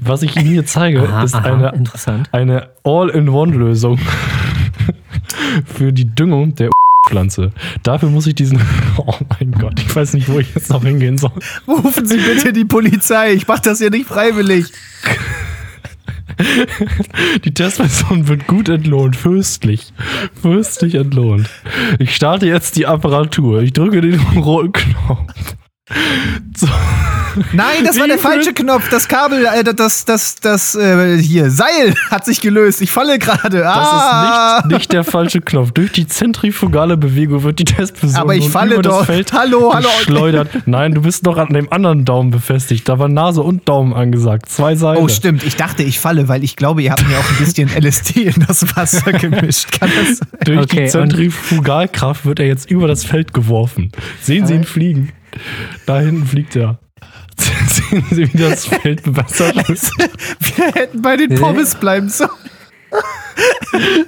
Was 0.00 0.22
ich 0.22 0.36
Ihnen 0.36 0.46
hier 0.46 0.66
zeige, 0.66 1.02
Aha, 1.02 1.24
ist 1.24 1.34
aha, 1.34 1.72
eine, 1.72 2.22
eine 2.32 2.68
All-in-One-Lösung 2.84 3.98
für 5.64 5.92
die 5.92 6.14
Düngung 6.14 6.54
der 6.54 6.70
Pflanze. 7.08 7.52
Dafür 7.82 8.10
muss 8.10 8.26
ich 8.26 8.34
diesen. 8.34 8.60
Oh 9.00 9.14
mein 9.38 9.52
Gott, 9.52 9.78
ich 9.78 9.94
weiß 9.94 10.14
nicht, 10.14 10.28
wo 10.28 10.40
ich 10.40 10.52
jetzt 10.56 10.70
noch 10.70 10.82
hingehen 10.82 11.18
soll. 11.18 11.30
Rufen 11.68 12.04
Sie 12.04 12.16
bitte 12.16 12.52
die 12.52 12.64
Polizei, 12.64 13.32
ich 13.32 13.46
mach 13.46 13.60
das 13.60 13.78
hier 13.78 13.90
nicht 13.90 14.08
freiwillig. 14.08 14.72
Die 17.44 17.54
Testperson 17.54 18.26
wird 18.26 18.48
gut 18.48 18.68
entlohnt, 18.68 19.14
fürstlich. 19.14 19.92
Fürstlich 20.40 20.96
entlohnt. 20.96 21.48
Ich 22.00 22.14
starte 22.14 22.46
jetzt 22.46 22.76
die 22.76 22.86
Apparatur. 22.86 23.62
Ich 23.62 23.72
drücke 23.72 24.00
den 24.00 24.18
roten 24.36 24.72
Knopf. 24.72 25.56
So. 26.56 26.66
Nein, 27.52 27.84
das 27.84 27.96
war 27.98 28.04
Wie 28.04 28.08
der 28.08 28.18
viel- 28.18 28.30
falsche 28.30 28.52
Knopf. 28.52 28.88
Das 28.90 29.06
Kabel, 29.06 29.46
äh, 29.46 29.62
das, 29.62 30.04
das, 30.04 30.34
das, 30.36 30.74
äh, 30.74 31.16
hier, 31.18 31.50
Seil 31.50 31.94
hat 32.10 32.24
sich 32.24 32.40
gelöst. 32.40 32.82
Ich 32.82 32.90
falle 32.90 33.18
gerade. 33.18 33.58
Das 33.60 33.76
Ah. 33.76 34.56
ist 34.58 34.64
nicht, 34.66 34.74
nicht 34.78 34.92
der 34.92 35.04
falsche 35.04 35.40
Knopf. 35.40 35.70
Durch 35.72 35.92
die 35.92 36.06
zentrifugale 36.08 36.96
Bewegung 36.96 37.44
wird 37.44 37.60
die 37.60 37.64
Testperson 37.64 38.20
Aber 38.20 38.34
ich 38.34 38.48
falle 38.50 38.74
über 38.74 38.82
doch. 38.82 38.98
das 38.98 39.06
Feld 39.06 39.32
Hallo, 39.32 39.72
hallo. 39.72 39.88
geschleudert. 39.98 40.50
Nein, 40.66 40.94
du 40.94 41.02
bist 41.02 41.22
noch 41.24 41.36
an 41.38 41.52
dem 41.54 41.72
anderen 41.72 42.04
Daumen 42.04 42.30
befestigt. 42.32 42.88
Da 42.88 42.98
war 42.98 43.08
Nase 43.08 43.42
und 43.42 43.68
Daumen 43.68 43.92
angesagt. 43.94 44.48
Zwei 44.48 44.74
Seile. 44.74 44.98
Oh, 45.00 45.08
stimmt. 45.08 45.44
Ich 45.44 45.54
dachte, 45.56 45.84
ich 45.84 46.00
falle, 46.00 46.28
weil 46.28 46.42
ich 46.42 46.56
glaube, 46.56 46.82
ihr 46.82 46.90
habt 46.90 47.06
mir 47.08 47.18
auch 47.18 47.30
ein 47.30 47.36
bisschen 47.44 47.68
LSD 47.70 48.22
in 48.24 48.44
das 48.48 48.76
Wasser 48.76 49.12
gemischt. 49.12 49.78
Kann 49.78 49.90
das 49.96 50.18
sein? 50.18 50.28
Durch 50.44 50.58
Okay, 50.60 50.84
die 50.84 50.90
Zentrifugalkraft 50.90 52.26
wird 52.26 52.40
er 52.40 52.46
jetzt 52.46 52.70
über 52.70 52.88
das 52.88 53.04
Feld 53.04 53.32
geworfen. 53.32 53.92
Sehen 54.20 54.46
Sie 54.46 54.54
ihn 54.54 54.64
fliegen. 54.64 55.12
Da 55.86 56.00
hinten 56.00 56.26
fliegt 56.26 56.56
er. 56.56 56.78
Sehen 57.68 58.04
Sie, 58.10 58.32
wie 58.32 58.38
das 58.38 58.66
Feld 58.66 59.02
bewässert 59.02 59.56
wird. 59.68 59.80
Wir 60.56 60.66
hätten 60.72 61.02
bei 61.02 61.16
den 61.16 61.34
Pommes 61.36 61.74
bleiben 61.74 62.08
sollen. 62.08 62.30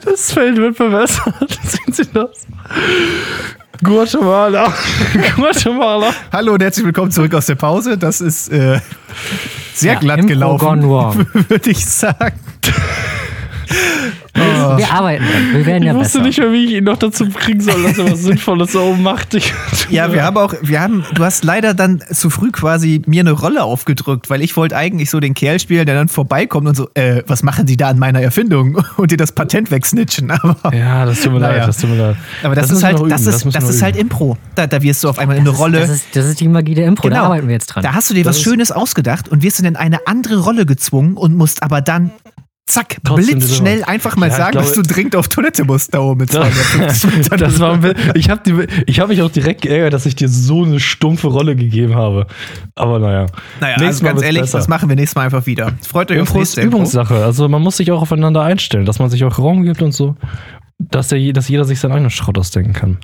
Das 0.04 0.32
Feld 0.32 0.56
wird 0.56 0.76
bewässert. 0.78 1.58
Sehen 1.62 1.92
Sie 1.92 2.06
das? 2.12 2.46
Guatemala. 3.82 4.74
Guatemala. 5.36 6.12
Hallo 6.32 6.54
und 6.54 6.62
herzlich 6.62 6.84
willkommen 6.84 7.10
zurück 7.10 7.34
aus 7.34 7.46
der 7.46 7.54
Pause. 7.54 7.96
Das 7.96 8.20
ist 8.20 8.48
äh, 8.48 8.80
sehr 9.74 9.94
Ja, 9.94 9.98
glatt 10.00 10.26
gelaufen, 10.26 10.82
würde 10.82 11.70
ich 11.70 11.86
sagen. 11.86 12.38
Wir 14.34 14.90
arbeiten 14.92 15.24
dran. 15.24 15.52
Wir 15.52 15.66
werden 15.66 15.82
Ich 15.82 15.86
ja 15.88 15.94
wusste 15.94 16.18
besser. 16.18 16.26
nicht 16.28 16.38
mehr, 16.38 16.52
wie 16.52 16.64
ich 16.66 16.70
ihn 16.72 16.84
noch 16.84 16.96
dazu 16.96 17.28
kriegen 17.28 17.60
soll, 17.60 17.82
dass 17.82 17.98
er 17.98 18.10
was 18.10 18.22
Sinnvolles 18.22 18.72
da 18.72 18.80
oben 18.80 19.02
macht. 19.02 19.34
Ich, 19.34 19.52
Ja, 19.90 20.12
wir 20.12 20.22
haben 20.24 20.36
auch, 20.36 20.54
wir 20.62 20.80
haben, 20.80 21.04
du 21.14 21.24
hast 21.24 21.44
leider 21.44 21.74
dann 21.74 22.02
zu 22.12 22.30
früh 22.30 22.50
quasi 22.50 23.02
mir 23.06 23.20
eine 23.20 23.32
Rolle 23.32 23.62
aufgedrückt, 23.64 24.30
weil 24.30 24.42
ich 24.42 24.56
wollte 24.56 24.76
eigentlich 24.76 25.10
so 25.10 25.20
den 25.20 25.34
Kerl 25.34 25.58
spielen, 25.58 25.86
der 25.86 25.94
dann 25.94 26.08
vorbeikommt 26.08 26.68
und 26.68 26.76
so, 26.76 26.88
äh, 26.94 27.22
was 27.26 27.42
machen 27.42 27.66
die 27.66 27.76
da 27.76 27.88
an 27.88 27.98
meiner 27.98 28.20
Erfindung? 28.20 28.78
Und 28.96 29.10
dir 29.10 29.16
das 29.16 29.32
Patent 29.32 29.70
wegsnitchen. 29.70 30.30
Aber, 30.30 30.74
Ja, 30.74 31.04
das 31.06 31.20
tut 31.22 31.32
mir 31.32 31.40
Naja. 31.40 31.58
leid. 31.58 31.68
Das 31.68 31.78
tut 31.78 31.90
mir 31.90 31.96
leid. 31.96 32.16
aber 32.42 32.54
das, 32.54 32.66
ist 32.66 32.70
müssen 32.72 32.82
wir 32.82 32.86
halt, 33.00 33.12
das 33.12 33.20
ist, 33.26 33.44
das 33.46 33.54
wir 33.64 33.70
ist 33.70 33.82
halt. 33.82 33.96
Impro. 33.96 34.36
Da, 34.54 34.66
da 34.66 34.82
wirst 34.82 35.02
du 35.04 35.08
auf 35.08 35.18
einmal 35.18 35.36
in 35.36 35.42
eine 35.42 35.50
Rolle. 35.50 35.80
Das 35.80 35.90
ist, 35.90 36.04
das 36.14 36.26
ist 36.26 36.40
die 36.40 36.48
Magie 36.48 36.74
der 36.74 36.86
Impro, 36.86 37.08
da 37.08 37.22
arbeiten 37.22 37.46
wir 37.48 37.54
jetzt 37.54 37.66
dran. 37.68 37.82
Da 37.82 37.94
hast 37.94 38.10
du 38.10 38.14
dir 38.14 38.22
Das 38.24 38.30
was 38.30 38.36
ist- 38.38 38.44
Schönes 38.44 38.72
ausgedacht 38.72 39.28
und 39.28 39.42
wirst 39.42 39.58
dann 39.58 39.66
in 39.66 39.76
eine 39.76 40.06
andere 40.06 40.38
Rolle 40.40 40.66
gezwungen 40.66 41.16
und 41.16 41.34
musst 41.36 41.62
aber 41.62 41.80
dann, 41.80 42.10
zack, 42.70 42.98
Trotzdem 43.04 43.38
blitzschnell 43.38 43.84
einfach 43.84 44.16
mal 44.16 44.28
Ja, 44.28 44.36
sagen, 44.36 44.52
glaube- 44.52 44.66
dass 44.66 44.74
du 44.76 44.82
dringend 44.82 45.16
auf 45.16 45.28
Toilette 45.28 45.64
musst 45.64 45.92
da 45.94 46.00
oben 46.00 46.20
mit 46.20 46.34
Das, 46.34 46.50
250 46.52 47.16
Metern. 47.16 47.38
das 47.38 47.58
war 47.60 47.78
ich 48.14 48.30
habe 48.30 48.66
hab 48.88 49.08
mich 49.08 49.22
auch 49.22 49.30
direkt 49.30 49.62
geärgert, 49.62 49.92
dass 49.92 50.06
ich 50.06 50.14
dir 50.16 50.28
so 50.28 50.64
eine 50.64 50.80
stumpfe 50.80 51.26
Rolle 51.28 51.56
gegeben 51.56 51.94
habe. 51.94 52.26
Aber 52.74 52.98
naja. 52.98 53.26
naja, 53.60 53.76
Nächstes 53.78 53.86
also 53.86 54.04
Mal 54.04 54.10
ganz 54.12 54.22
ehrlich, 54.22 54.40
besser. 54.42 54.58
das 54.58 54.68
machen 54.68 54.88
wir 54.88 54.96
nächstes 54.96 55.16
Mal 55.16 55.24
einfach 55.24 55.46
wieder. 55.46 55.72
Freut 55.86 56.10
euch 56.10 56.18
Impro 56.18 56.40
ist 56.40 56.56
nächste. 56.56 56.62
Übungssache. 56.62 57.24
Also 57.24 57.48
man 57.48 57.62
muss 57.62 57.76
sich 57.76 57.90
auch 57.92 58.02
aufeinander 58.02 58.42
einstellen, 58.42 58.86
dass 58.86 58.98
man 58.98 59.10
sich 59.10 59.24
auch 59.24 59.38
Raum 59.38 59.62
gibt 59.64 59.82
und 59.82 59.92
so, 59.92 60.16
dass, 60.78 61.08
der, 61.08 61.32
dass 61.32 61.48
jeder 61.48 61.64
sich 61.64 61.80
seinen 61.80 61.92
eigenen 61.92 62.10
Schrott 62.10 62.38
ausdenken 62.38 62.72
kann. 62.72 62.98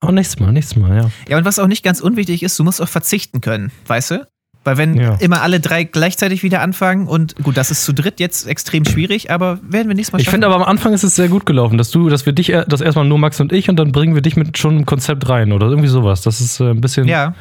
Aber 0.00 0.12
nächstes 0.12 0.40
Mal, 0.40 0.52
nächstes 0.52 0.76
Mal, 0.76 0.96
ja. 0.96 1.10
Ja, 1.28 1.36
und 1.38 1.44
was 1.44 1.58
auch 1.58 1.66
nicht 1.66 1.84
ganz 1.84 2.00
unwichtig 2.00 2.42
ist, 2.42 2.58
du 2.58 2.64
musst 2.64 2.80
auch 2.80 2.88
verzichten 2.88 3.40
können, 3.40 3.70
weißt 3.86 4.12
du? 4.12 4.26
Weil 4.62 4.76
wenn 4.76 4.94
Ja. 5.00 5.14
immer 5.20 5.40
alle 5.40 5.58
drei 5.58 5.84
gleichzeitig 5.84 6.42
wieder 6.42 6.60
anfangen 6.60 7.06
und 7.06 7.34
gut, 7.36 7.56
das 7.56 7.70
ist 7.70 7.84
zu 7.84 7.94
dritt 7.94 8.20
jetzt 8.20 8.46
extrem 8.46 8.84
schwierig, 8.84 9.30
aber 9.30 9.58
werden 9.62 9.88
wir 9.88 9.94
nächstes 9.94 10.12
Mal 10.12 10.18
Ich 10.20 10.26
schaffen. 10.26 10.34
finde 10.34 10.48
aber 10.48 10.56
am 10.56 10.62
Anfang 10.64 10.92
ist 10.92 11.02
es 11.02 11.16
sehr 11.16 11.28
gut 11.28 11.46
gelaufen, 11.46 11.78
dass 11.78 11.90
du, 11.90 12.10
dass 12.10 12.26
wir 12.26 12.34
dich, 12.34 12.50
er- 12.50 12.66
dass 12.66 12.82
erstmal 12.82 13.06
nur 13.06 13.18
Max 13.18 13.40
und 13.40 13.52
ich 13.52 13.70
und 13.70 13.76
dann 13.76 13.90
bringen 13.92 14.14
wir 14.14 14.20
dich 14.20 14.36
mit 14.36 14.58
schon 14.58 14.74
einem 14.76 14.84
Konzept 14.86 15.26
rein 15.30 15.52
oder 15.52 15.66
irgendwie 15.68 15.88
sowas. 15.88 16.20
Das 16.20 16.42
ist 16.42 16.60
äh, 16.60 16.70
ein 16.70 16.80
bisschen. 16.82 17.08
ja, 17.08 17.34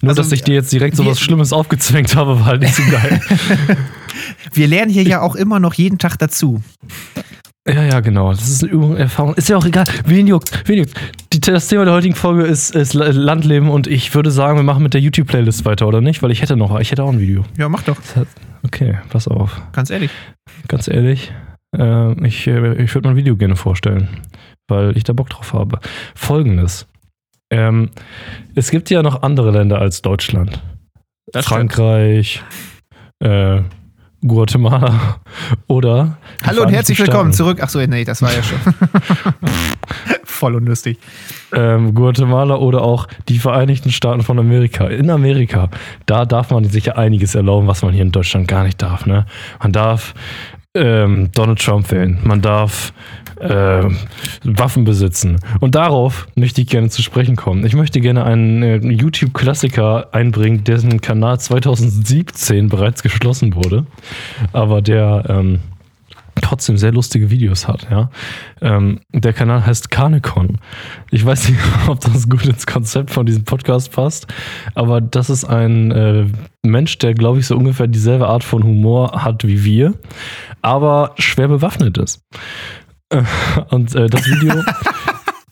Nur, 0.00 0.10
also 0.10 0.22
dass 0.22 0.30
ich 0.30 0.42
dir 0.44 0.54
jetzt 0.54 0.72
direkt 0.72 0.96
so 0.96 1.02
wir- 1.04 1.10
was 1.10 1.20
Schlimmes 1.20 1.52
aufgezwängt 1.52 2.14
habe, 2.14 2.38
war 2.38 2.46
halt 2.46 2.62
nicht 2.62 2.76
so 2.76 2.82
geil. 2.88 3.20
wir 4.52 4.68
lernen 4.68 4.92
hier 4.92 5.02
ja 5.02 5.20
auch 5.22 5.34
immer 5.34 5.58
noch 5.58 5.74
jeden 5.74 5.98
Tag 5.98 6.18
dazu. 6.18 6.62
Ja, 7.68 7.84
ja, 7.84 8.00
genau. 8.00 8.30
Das 8.30 8.48
ist 8.48 8.62
eine 8.64 8.72
Übung, 8.72 8.96
Erfahrung. 8.96 9.34
Ist 9.34 9.48
ja 9.48 9.56
auch 9.56 9.64
egal. 9.66 9.84
Wen 10.04 10.26
juckt? 10.26 10.66
Wen 10.68 10.78
juckt? 10.78 10.94
Die, 11.32 11.40
das 11.40 11.68
Thema 11.68 11.84
der 11.84 11.94
heutigen 11.94 12.14
Folge 12.14 12.44
ist, 12.44 12.74
ist 12.74 12.94
La- 12.94 13.08
Landleben 13.10 13.68
und 13.70 13.86
ich 13.86 14.14
würde 14.14 14.30
sagen, 14.30 14.56
wir 14.56 14.62
machen 14.62 14.82
mit 14.82 14.94
der 14.94 15.00
YouTube-Playlist 15.00 15.64
weiter, 15.64 15.86
oder 15.86 16.00
nicht? 16.00 16.22
Weil 16.22 16.30
ich 16.30 16.42
hätte 16.42 16.56
noch, 16.56 16.78
ich 16.80 16.90
hätte 16.90 17.02
auch 17.04 17.12
ein 17.12 17.20
Video. 17.20 17.44
Ja, 17.58 17.68
mach 17.68 17.82
doch, 17.82 17.96
Okay, 18.62 18.98
pass 19.10 19.28
auf. 19.28 19.60
ganz 19.72 19.90
ehrlich. 19.90 20.10
Ganz 20.68 20.88
ehrlich, 20.88 21.32
äh, 21.76 22.26
ich, 22.26 22.46
ich 22.46 22.94
würde 22.94 23.08
mein 23.08 23.16
Video 23.16 23.36
gerne 23.36 23.56
vorstellen, 23.56 24.08
weil 24.68 24.96
ich 24.96 25.04
da 25.04 25.12
Bock 25.12 25.30
drauf 25.30 25.52
habe. 25.52 25.78
Folgendes. 26.14 26.86
Ähm, 27.52 27.90
es 28.54 28.70
gibt 28.70 28.90
ja 28.90 29.02
noch 29.02 29.22
andere 29.22 29.50
Länder 29.50 29.80
als 29.80 30.02
Deutschland. 30.02 30.62
Das. 31.32 31.46
Frankreich, 31.46 32.42
äh, 33.22 33.62
Guatemala 34.26 35.16
oder. 35.66 36.18
Hallo 36.44 36.62
und 36.62 36.72
herzlich 36.72 36.98
willkommen 36.98 37.32
zurück. 37.32 37.58
Ach 37.62 37.70
so, 37.70 37.80
nee, 37.80 38.04
das 38.04 38.20
war 38.20 38.32
ja 38.32 38.42
schon. 38.42 38.58
Voll 40.24 40.56
unlustig. 40.56 40.98
Ähm, 41.52 41.94
Guatemala 41.94 42.56
oder 42.56 42.82
auch 42.82 43.08
die 43.28 43.38
Vereinigten 43.38 43.90
Staaten 43.90 44.22
von 44.22 44.38
Amerika. 44.38 44.88
In 44.88 45.10
Amerika, 45.10 45.70
da 46.06 46.26
darf 46.26 46.50
man 46.50 46.64
sich 46.64 46.86
ja 46.86 46.96
einiges 46.96 47.34
erlauben, 47.34 47.66
was 47.66 47.82
man 47.82 47.92
hier 47.92 48.02
in 48.02 48.12
Deutschland 48.12 48.46
gar 48.46 48.64
nicht 48.64 48.80
darf. 48.82 49.06
Ne? 49.06 49.24
Man 49.62 49.72
darf 49.72 50.14
ähm, 50.74 51.30
Donald 51.32 51.58
Trump 51.58 51.90
wählen, 51.90 52.18
man 52.22 52.42
darf 52.42 52.92
ähm, 53.40 53.96
Waffen 54.44 54.84
besitzen. 54.84 55.40
Und 55.60 55.74
darauf 55.74 56.26
möchte 56.34 56.60
ich 56.60 56.68
gerne 56.68 56.90
zu 56.90 57.02
sprechen 57.02 57.36
kommen. 57.36 57.64
Ich 57.64 57.74
möchte 57.74 58.00
gerne 58.00 58.24
einen 58.24 58.62
äh, 58.62 58.76
YouTube-Klassiker 58.76 60.08
einbringen, 60.12 60.64
dessen 60.64 61.00
Kanal 61.00 61.40
2017 61.40 62.68
bereits 62.68 63.02
geschlossen 63.02 63.54
wurde. 63.54 63.86
Aber 64.52 64.82
der 64.82 65.24
ähm, 65.28 65.60
trotzdem 66.40 66.76
sehr 66.76 66.92
lustige 66.92 67.30
Videos 67.30 67.68
hat, 67.68 67.88
ja. 67.90 68.10
Ähm, 68.60 69.00
der 69.12 69.32
Kanal 69.32 69.64
heißt 69.64 69.90
Kanekon. 69.90 70.58
Ich 71.10 71.24
weiß 71.24 71.48
nicht, 71.48 71.60
ob 71.88 72.00
das 72.00 72.28
gut 72.28 72.46
ins 72.46 72.66
Konzept 72.66 73.10
von 73.10 73.26
diesem 73.26 73.44
Podcast 73.44 73.92
passt, 73.92 74.26
aber 74.74 75.00
das 75.00 75.30
ist 75.30 75.44
ein 75.44 75.90
äh, 75.90 76.26
Mensch, 76.62 76.98
der, 76.98 77.14
glaube 77.14 77.40
ich, 77.40 77.46
so 77.46 77.56
ungefähr 77.56 77.86
dieselbe 77.86 78.28
Art 78.28 78.44
von 78.44 78.62
Humor 78.62 79.22
hat 79.22 79.46
wie 79.46 79.64
wir, 79.64 79.94
aber 80.62 81.14
schwer 81.18 81.48
bewaffnet 81.48 81.98
ist. 81.98 82.22
Äh, 83.10 83.22
Und 83.70 83.94
äh, 83.94 84.08
das 84.08 84.26
Video. 84.26 84.54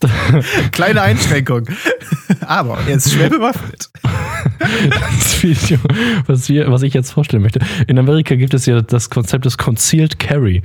Kleine 0.71 1.01
Einschränkung. 1.01 1.65
Aber 2.45 2.77
er 2.87 2.95
ist 2.95 3.11
schwer 3.11 3.29
bewaffnet. 3.29 3.89
das 4.59 5.43
Video, 5.43 5.77
was, 6.25 6.47
wir, 6.47 6.71
was 6.71 6.83
ich 6.83 6.93
jetzt 6.93 7.11
vorstellen 7.11 7.43
möchte. 7.43 7.59
In 7.87 7.99
Amerika 7.99 8.35
gibt 8.35 8.53
es 8.53 8.65
ja 8.65 8.81
das 8.81 9.09
Konzept 9.09 9.45
des 9.45 9.57
Concealed 9.57 10.19
Carry, 10.19 10.61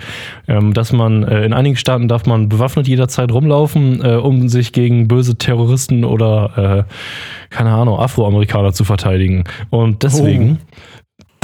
ähm, 0.47 0.73
dass 0.73 0.93
man 0.93 1.25
äh, 1.25 1.45
in 1.45 1.53
einigen 1.53 1.77
Staaten 1.77 2.07
darf 2.07 2.27
man 2.27 2.49
bewaffnet 2.49 2.87
jederzeit 2.87 3.33
rumlaufen, 3.33 4.05
äh, 4.05 4.15
um 4.15 4.49
sich 4.49 4.73
gegen 4.73 5.09
böse 5.09 5.37
Terroristen 5.37 6.05
oder 6.05 6.87
äh, 6.89 6.95
keine 7.51 7.73
Ahnung 7.73 7.99
Afroamerikaner 7.99 8.73
zu 8.73 8.85
verteidigen. 8.85 9.45
Und 9.71 10.03
deswegen. 10.05 10.59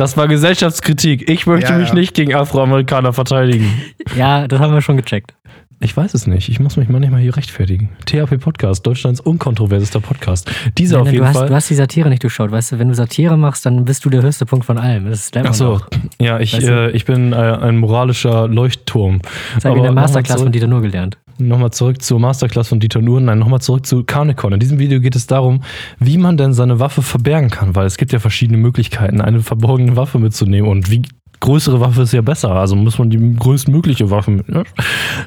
Das 0.01 0.17
war 0.17 0.29
Gesellschaftskritik. 0.29 1.29
Ich 1.29 1.47
möchte 1.47 1.73
Ja, 1.73 1.79
mich 1.79 1.89
ja. 1.91 1.95
nicht 1.95 2.15
gegen 2.15 2.35
Afroamerikaner 2.35 3.13
verteidigen. 3.13 3.71
Ja, 4.17 4.49
das 4.49 4.59
haben 4.59 4.73
wir 4.73 4.81
schon 4.81 4.97
gecheckt. 4.97 5.35
Ich 5.79 5.95
weiß 5.95 6.15
es 6.15 6.27
nicht. 6.27 6.49
Ich 6.49 6.59
muss 6.59 6.79
mich 6.79 6.89
manchmal 6.89 7.21
hier 7.21 7.37
rechtfertigen. 7.37 7.91
THP 8.07 8.39
Podcast, 8.39 8.87
Deutschlands 8.87 9.21
unkontroversester 9.21 10.01
Podcast. 10.01 10.51
Dieser 10.79 10.97
Nein, 10.97 11.01
auf 11.03 11.05
nein, 11.05 11.13
jeden 11.13 11.25
du, 11.25 11.29
hast, 11.29 11.37
Fall. 11.37 11.49
du 11.49 11.55
hast 11.55 11.69
die 11.69 11.75
Satire 11.75 12.09
nicht 12.09 12.23
durchschaut. 12.23 12.51
Weißt 12.51 12.73
du, 12.73 12.79
wenn 12.79 12.89
du 12.89 12.95
Satire 12.95 13.37
machst, 13.37 13.67
dann 13.67 13.85
bist 13.85 14.03
du 14.07 14.09
der 14.09 14.23
höchste 14.23 14.47
Punkt 14.47 14.65
von 14.65 14.79
allem. 14.79 15.05
Das 15.05 15.31
Ach 15.37 15.53
so, 15.53 15.83
ja, 16.19 16.41
ich, 16.41 16.55
Weißt 16.55 16.67
du? 16.67 16.73
äh, 16.73 16.91
ich 16.93 17.05
bin 17.05 17.35
äh, 17.35 17.37
ein 17.37 17.77
moralischer 17.77 18.49
Leuchtturm. 18.49 19.21
Das 19.55 19.67
habe 19.67 19.75
ich 19.75 19.79
in 19.81 19.83
der 19.85 19.93
Masterclass 19.93 20.41
von 20.41 20.51
Dieter 20.51 20.67
nur 20.67 20.81
gelernt. 20.81 21.19
Nochmal 21.39 21.71
zurück 21.71 22.03
zur 22.03 22.19
Masterclass 22.21 22.69
von 22.69 22.81
Dieter 22.81 23.01
Nuhr. 23.01 23.21
Nein, 23.21 23.39
nochmal 23.39 23.61
zurück 23.61 23.87
zu 23.87 24.05
Carnecon. 24.05 24.53
In 24.53 24.61
diesem 24.61 24.79
Video 24.79 25.01
geht 25.01 25.17
es 25.17 25.27
darum, 25.27 25.63
wie 25.99 26.19
man 26.19 26.37
denn 26.37 26.53
seine 26.53 26.81
Waffe 26.81 27.03
verbergen 27.03 27.51
kann, 27.51 27.75
weil 27.75 27.87
es 27.87 27.97
gibt 27.97 28.13
ja 28.13 28.19
verschiedene 28.19 28.59
Möglichkeiten, 28.59 29.21
eine 29.21 29.41
verborgene 29.41 29.97
Waffe 29.97 30.19
mitzunehmen 30.19 30.71
und 30.71 30.91
wie 30.91 31.03
größere 31.41 31.81
Waffe 31.81 32.03
ist 32.03 32.13
ja 32.13 32.21
besser, 32.21 32.51
also 32.51 32.77
muss 32.77 32.99
man 32.99 33.11
die 33.11 33.37
größtmögliche 33.37 34.11
Waffe 34.11 34.31
mitnehmen. 34.31 34.67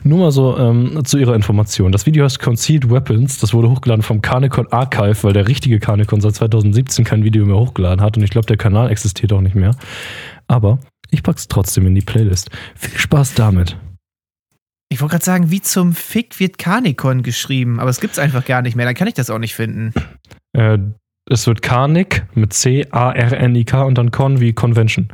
Nur 0.04 0.20
mal 0.20 0.32
so 0.32 0.58
ähm, 0.58 1.04
zu 1.04 1.18
ihrer 1.18 1.36
Information. 1.36 1.92
Das 1.92 2.06
Video 2.06 2.24
heißt 2.24 2.40
Concealed 2.40 2.90
Weapons, 2.90 3.40
das 3.40 3.54
wurde 3.54 3.70
hochgeladen 3.70 4.04
vom 4.04 4.22
Carnecon 4.22 4.72
Archive, 4.72 5.24
weil 5.24 5.34
der 5.34 5.48
richtige 5.48 5.80
Carnecon 5.80 6.22
seit 6.22 6.36
2017 6.36 7.04
kein 7.04 7.24
Video 7.24 7.46
mehr 7.46 7.58
hochgeladen 7.58 8.02
hat 8.02 8.16
und 8.16 8.24
ich 8.24 8.30
glaube, 8.30 8.46
der 8.46 8.58
Kanal 8.58 8.92
existiert 8.92 9.34
auch 9.34 9.42
nicht 9.42 9.56
mehr. 9.56 9.76
Aber 10.48 10.80
ich 11.10 11.24
pack's 11.24 11.48
trotzdem 11.48 11.88
in 11.88 11.96
die 11.96 12.02
Playlist. 12.02 12.50
Viel 12.76 12.98
Spaß 12.98 13.34
damit. 13.34 13.78
Ich 14.94 15.02
wollte 15.02 15.14
gerade 15.14 15.26
sagen, 15.26 15.50
wie 15.50 15.60
zum 15.60 15.94
Fick 15.96 16.40
wird 16.40 16.60
Carnicon 16.60 17.24
geschrieben, 17.24 17.80
aber 17.80 17.90
es 17.90 18.00
gibt's 18.00 18.20
einfach 18.20 18.46
gar 18.46 18.62
nicht 18.62 18.76
mehr. 18.76 18.86
Dann 18.86 18.94
kann 18.94 19.08
ich 19.08 19.16
das 19.16 19.32
auch 19.32 19.40
nicht 19.40 19.56
finden. 19.56 19.92
Äh, 20.56 20.78
es 21.28 21.48
wird 21.48 21.64
Karnik 21.64 22.28
mit 22.36 22.54
C, 22.54 22.86
A, 22.92 23.12
R, 23.12 23.34
N, 23.40 23.56
I, 23.56 23.66
K 23.66 23.82
und 23.82 23.98
dann 23.98 24.12
Con 24.12 24.40
wie 24.40 24.54
Convention. 24.54 25.10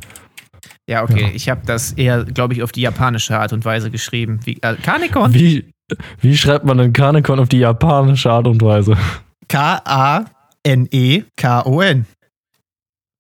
Ja, 0.89 1.03
okay. 1.03 1.21
Ja. 1.21 1.29
Ich 1.33 1.47
habe 1.47 1.61
das 1.65 1.93
eher, 1.93 2.25
glaube 2.25 2.55
ich, 2.55 2.61
auf 2.61 2.73
die 2.73 2.81
japanische 2.81 3.39
Art 3.39 3.53
und 3.53 3.63
Weise 3.63 3.89
geschrieben. 3.89 4.41
Wie, 4.43 4.57
äh, 4.61 4.75
Carnicon? 4.75 5.33
Wie, 5.33 5.71
wie 6.19 6.35
schreibt 6.35 6.65
man 6.65 6.77
denn 6.77 6.91
Karnekon 6.91 7.39
auf 7.39 7.47
die 7.47 7.59
japanische 7.59 8.29
Art 8.29 8.47
und 8.47 8.61
Weise? 8.61 8.93
E 8.93 8.97
K-A-N-E-K-O-N. 9.47 10.25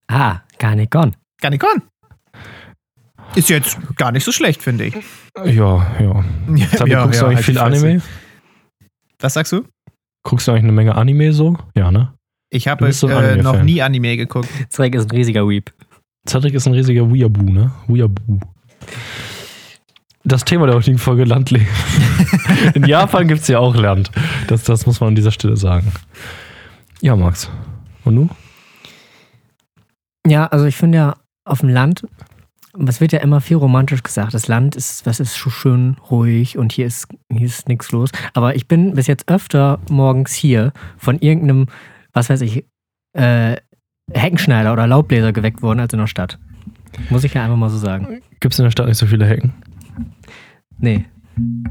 Ah, 0.09 0.39
gar 0.57 0.75
nicht 0.75 0.91
gone. 0.91 1.13
Carnicon. 1.41 1.83
Ist 3.35 3.49
jetzt 3.49 3.77
gar 3.95 4.11
nicht 4.11 4.23
so 4.23 4.31
schlecht, 4.31 4.61
finde 4.61 4.85
ich. 4.85 4.95
Ja, 5.45 5.85
ja. 5.99 6.23
Tabi, 6.77 6.91
Ja, 6.91 7.03
guckst 7.03 7.21
ja, 7.21 7.27
du 7.27 7.31
eigentlich 7.31 7.35
halt 7.35 7.45
viel. 7.45 7.57
Anime? 7.59 8.01
Was 9.19 9.33
sagst 9.33 9.51
du? 9.51 9.65
Guckst 10.23 10.47
du 10.47 10.51
eigentlich 10.51 10.63
eine 10.63 10.71
Menge 10.73 10.95
Anime 10.95 11.31
so? 11.33 11.57
Ja, 11.75 11.91
ne? 11.91 12.13
Ich 12.49 12.67
habe 12.67 12.91
so 12.91 13.07
äh, 13.07 13.37
noch 13.37 13.61
nie 13.61 13.81
Anime 13.81 14.17
geguckt. 14.17 14.49
Zweig 14.69 14.95
ist 14.95 15.11
ein 15.11 15.15
riesiger 15.15 15.47
Weep. 15.47 15.71
Cedric 16.27 16.53
ist 16.55 16.67
ein 16.67 16.73
riesiger 16.73 17.11
Weeaboo, 17.11 17.43
ne? 17.43 17.71
Weeaboo. 17.87 18.39
Das 20.23 20.43
Thema 20.45 20.65
der 20.65 20.75
heutigen 20.75 20.97
Folge 20.97 21.23
Landleben. 21.23 21.67
In 22.73 22.85
Japan 22.85 23.27
gibt 23.27 23.41
es 23.41 23.47
ja 23.47 23.59
auch 23.59 23.75
Land. 23.75 24.11
Das, 24.47 24.63
das 24.63 24.85
muss 24.85 24.99
man 24.99 25.09
an 25.09 25.15
dieser 25.15 25.31
Stelle 25.31 25.55
sagen. 25.55 25.91
Ja, 27.01 27.15
Max. 27.15 27.49
Und 28.03 28.15
du? 28.15 28.29
Ja, 30.27 30.47
also 30.47 30.65
ich 30.65 30.75
finde 30.75 30.97
ja 30.97 31.15
auf 31.45 31.59
dem 31.61 31.69
Land, 31.69 32.05
es 32.87 33.01
wird 33.01 33.11
ja 33.11 33.19
immer 33.19 33.41
viel 33.41 33.57
romantisch 33.57 34.03
gesagt. 34.03 34.33
Das 34.33 34.47
Land 34.47 34.75
ist, 34.75 35.05
was 35.05 35.19
ist 35.19 35.37
schön 35.37 35.97
ruhig 36.09 36.57
und 36.57 36.71
hier 36.71 36.85
ist, 36.85 37.07
hier 37.31 37.45
ist 37.45 37.67
nichts 37.67 37.91
los. 37.91 38.09
Aber 38.33 38.55
ich 38.55 38.67
bin 38.67 38.93
bis 38.93 39.07
jetzt 39.07 39.29
öfter 39.29 39.79
morgens 39.89 40.33
hier 40.33 40.71
von 40.97 41.19
irgendeinem, 41.19 41.67
was 42.13 42.29
weiß 42.29 42.41
ich, 42.41 42.65
äh, 43.13 43.57
Heckenschneider 44.11 44.73
oder 44.73 44.87
Laubbläser 44.87 45.33
geweckt 45.33 45.61
worden 45.61 45.79
als 45.79 45.93
in 45.93 45.99
der 45.99 46.07
Stadt. 46.07 46.39
Muss 47.09 47.23
ich 47.23 47.33
ja 47.33 47.43
einfach 47.43 47.57
mal 47.57 47.69
so 47.69 47.77
sagen. 47.77 48.21
Gibt 48.39 48.53
es 48.53 48.59
in 48.59 48.63
der 48.63 48.71
Stadt 48.71 48.87
nicht 48.87 48.97
so 48.97 49.05
viele 49.05 49.25
Hecken? 49.25 49.53
Nee. 50.79 51.05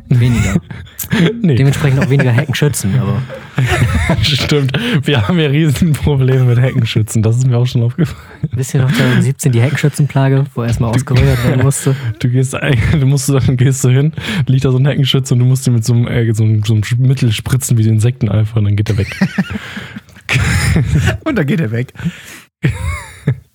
Weniger. 0.09 0.55
Nee, 1.41 1.55
Dementsprechend 1.55 2.01
auch 2.01 2.11
weniger 2.11 2.31
Heckenschützen, 2.31 2.99
aber 3.01 3.23
stimmt. 4.23 4.79
Wir 5.03 5.27
haben 5.27 5.39
ja 5.39 5.49
riesen 5.49 5.95
Probleme 5.95 6.45
mit 6.45 6.61
Heckenschützen. 6.61 7.23
Das 7.23 7.39
ist 7.39 7.47
mir 7.47 7.57
auch 7.57 7.67
schon 7.67 7.83
aufgefallen. 7.83 8.21
wisst 8.53 8.75
ihr 8.75 8.83
noch 8.83 8.93
2017 8.93 9.53
die 9.53 9.63
Heckenschützenplage, 9.63 10.45
wo 10.55 10.65
erstmal 10.65 10.91
ausgerollt 10.91 11.45
werden 11.45 11.63
musste? 11.63 11.97
Du 12.19 12.29
gehst, 12.29 12.53
du 12.53 13.07
musst, 13.07 13.31
dann 13.31 13.57
gehst 13.57 13.83
du 13.85 13.89
hin, 13.89 14.13
liegt 14.47 14.67
da 14.67 14.71
so 14.71 14.79
ein 14.79 14.87
Heckenschütze 14.87 15.33
und 15.33 15.41
du 15.41 15.47
musst 15.47 15.67
ihn 15.67 15.73
mit 15.73 15.85
so 15.85 15.95
einem, 15.95 16.07
äh, 16.09 16.33
so 16.35 16.45
einem, 16.45 16.63
so 16.63 16.75
einem 16.75 16.83
Mittel 16.99 17.33
spritzen 17.33 17.79
wie 17.79 17.83
die 17.83 17.89
Insekten 17.89 18.29
einfach 18.29 18.57
und 18.57 18.65
dann 18.65 18.77
geht 18.77 18.91
er 18.91 18.99
weg. 18.99 19.09
Und 21.25 21.37
dann 21.39 21.47
geht 21.47 21.61
er 21.61 21.71
weg. 21.71 21.93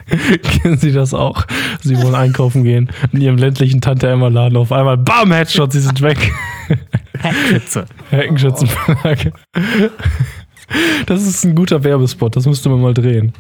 Kennen 0.44 0.78
Sie 0.78 0.92
das 0.92 1.14
auch? 1.14 1.46
Sie 1.82 2.02
wollen 2.02 2.16
einkaufen 2.16 2.64
gehen, 2.64 2.90
in 3.12 3.22
ihrem 3.22 3.38
ländlichen 3.38 3.82
Tante-Emma-Laden 3.82 4.58
auf 4.58 4.72
einmal, 4.72 4.98
bam, 4.98 5.32
Headshot, 5.32 5.72
sie 5.72 5.80
sind 5.80 6.02
weg. 6.02 6.34
Heckenschütze. 7.20 7.86
Heckenschützenflagge. 8.10 9.34
Das 11.06 11.22
ist 11.22 11.44
ein 11.44 11.54
guter 11.54 11.84
Werbespot, 11.84 12.36
das 12.36 12.48
müsste 12.48 12.70
man 12.70 12.82
mal 12.82 12.94
drehen. 12.94 13.34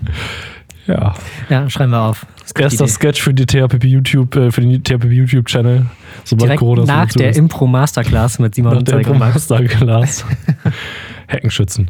Ja. 0.86 1.16
Ja, 1.50 1.70
schreiben 1.70 1.92
wir 1.92 2.02
auf. 2.02 2.28
Erster. 2.56 2.88
Sketch 2.88 3.22
für 3.22 3.34
die 3.34 3.46
THPP 3.46 3.86
YouTube, 3.86 4.36
äh, 4.36 4.52
für 4.52 4.62
den 4.62 4.84
THPP 4.84 5.06
YouTube 5.06 5.46
Channel. 5.48 5.86
Sobald 6.26 6.50
Direkt 6.50 6.60
Corona 6.60 6.84
nach 6.86 7.08
der 7.08 7.32
ist. 7.32 7.38
Impro 7.38 7.66
Masterclass 7.66 8.38
mit 8.38 8.54
Simon 8.54 8.74
Nach 8.74 8.80
und 8.80 8.88
der 8.90 8.98
Max. 9.16 9.20
Masterclass. 9.20 10.26
Heckenschützen. 11.28 11.90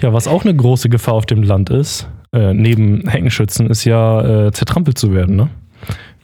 Ja, 0.00 0.12
was 0.12 0.28
auch 0.28 0.44
eine 0.44 0.54
große 0.54 0.88
Gefahr 0.88 1.14
auf 1.14 1.26
dem 1.26 1.42
Land 1.42 1.68
ist, 1.68 2.08
äh, 2.32 2.54
neben 2.54 3.08
Heckenschützen, 3.08 3.68
ist 3.68 3.84
ja 3.84 4.46
äh, 4.46 4.52
zertrampelt 4.52 4.98
zu 4.98 5.12
werden. 5.12 5.36
Ne? 5.36 5.48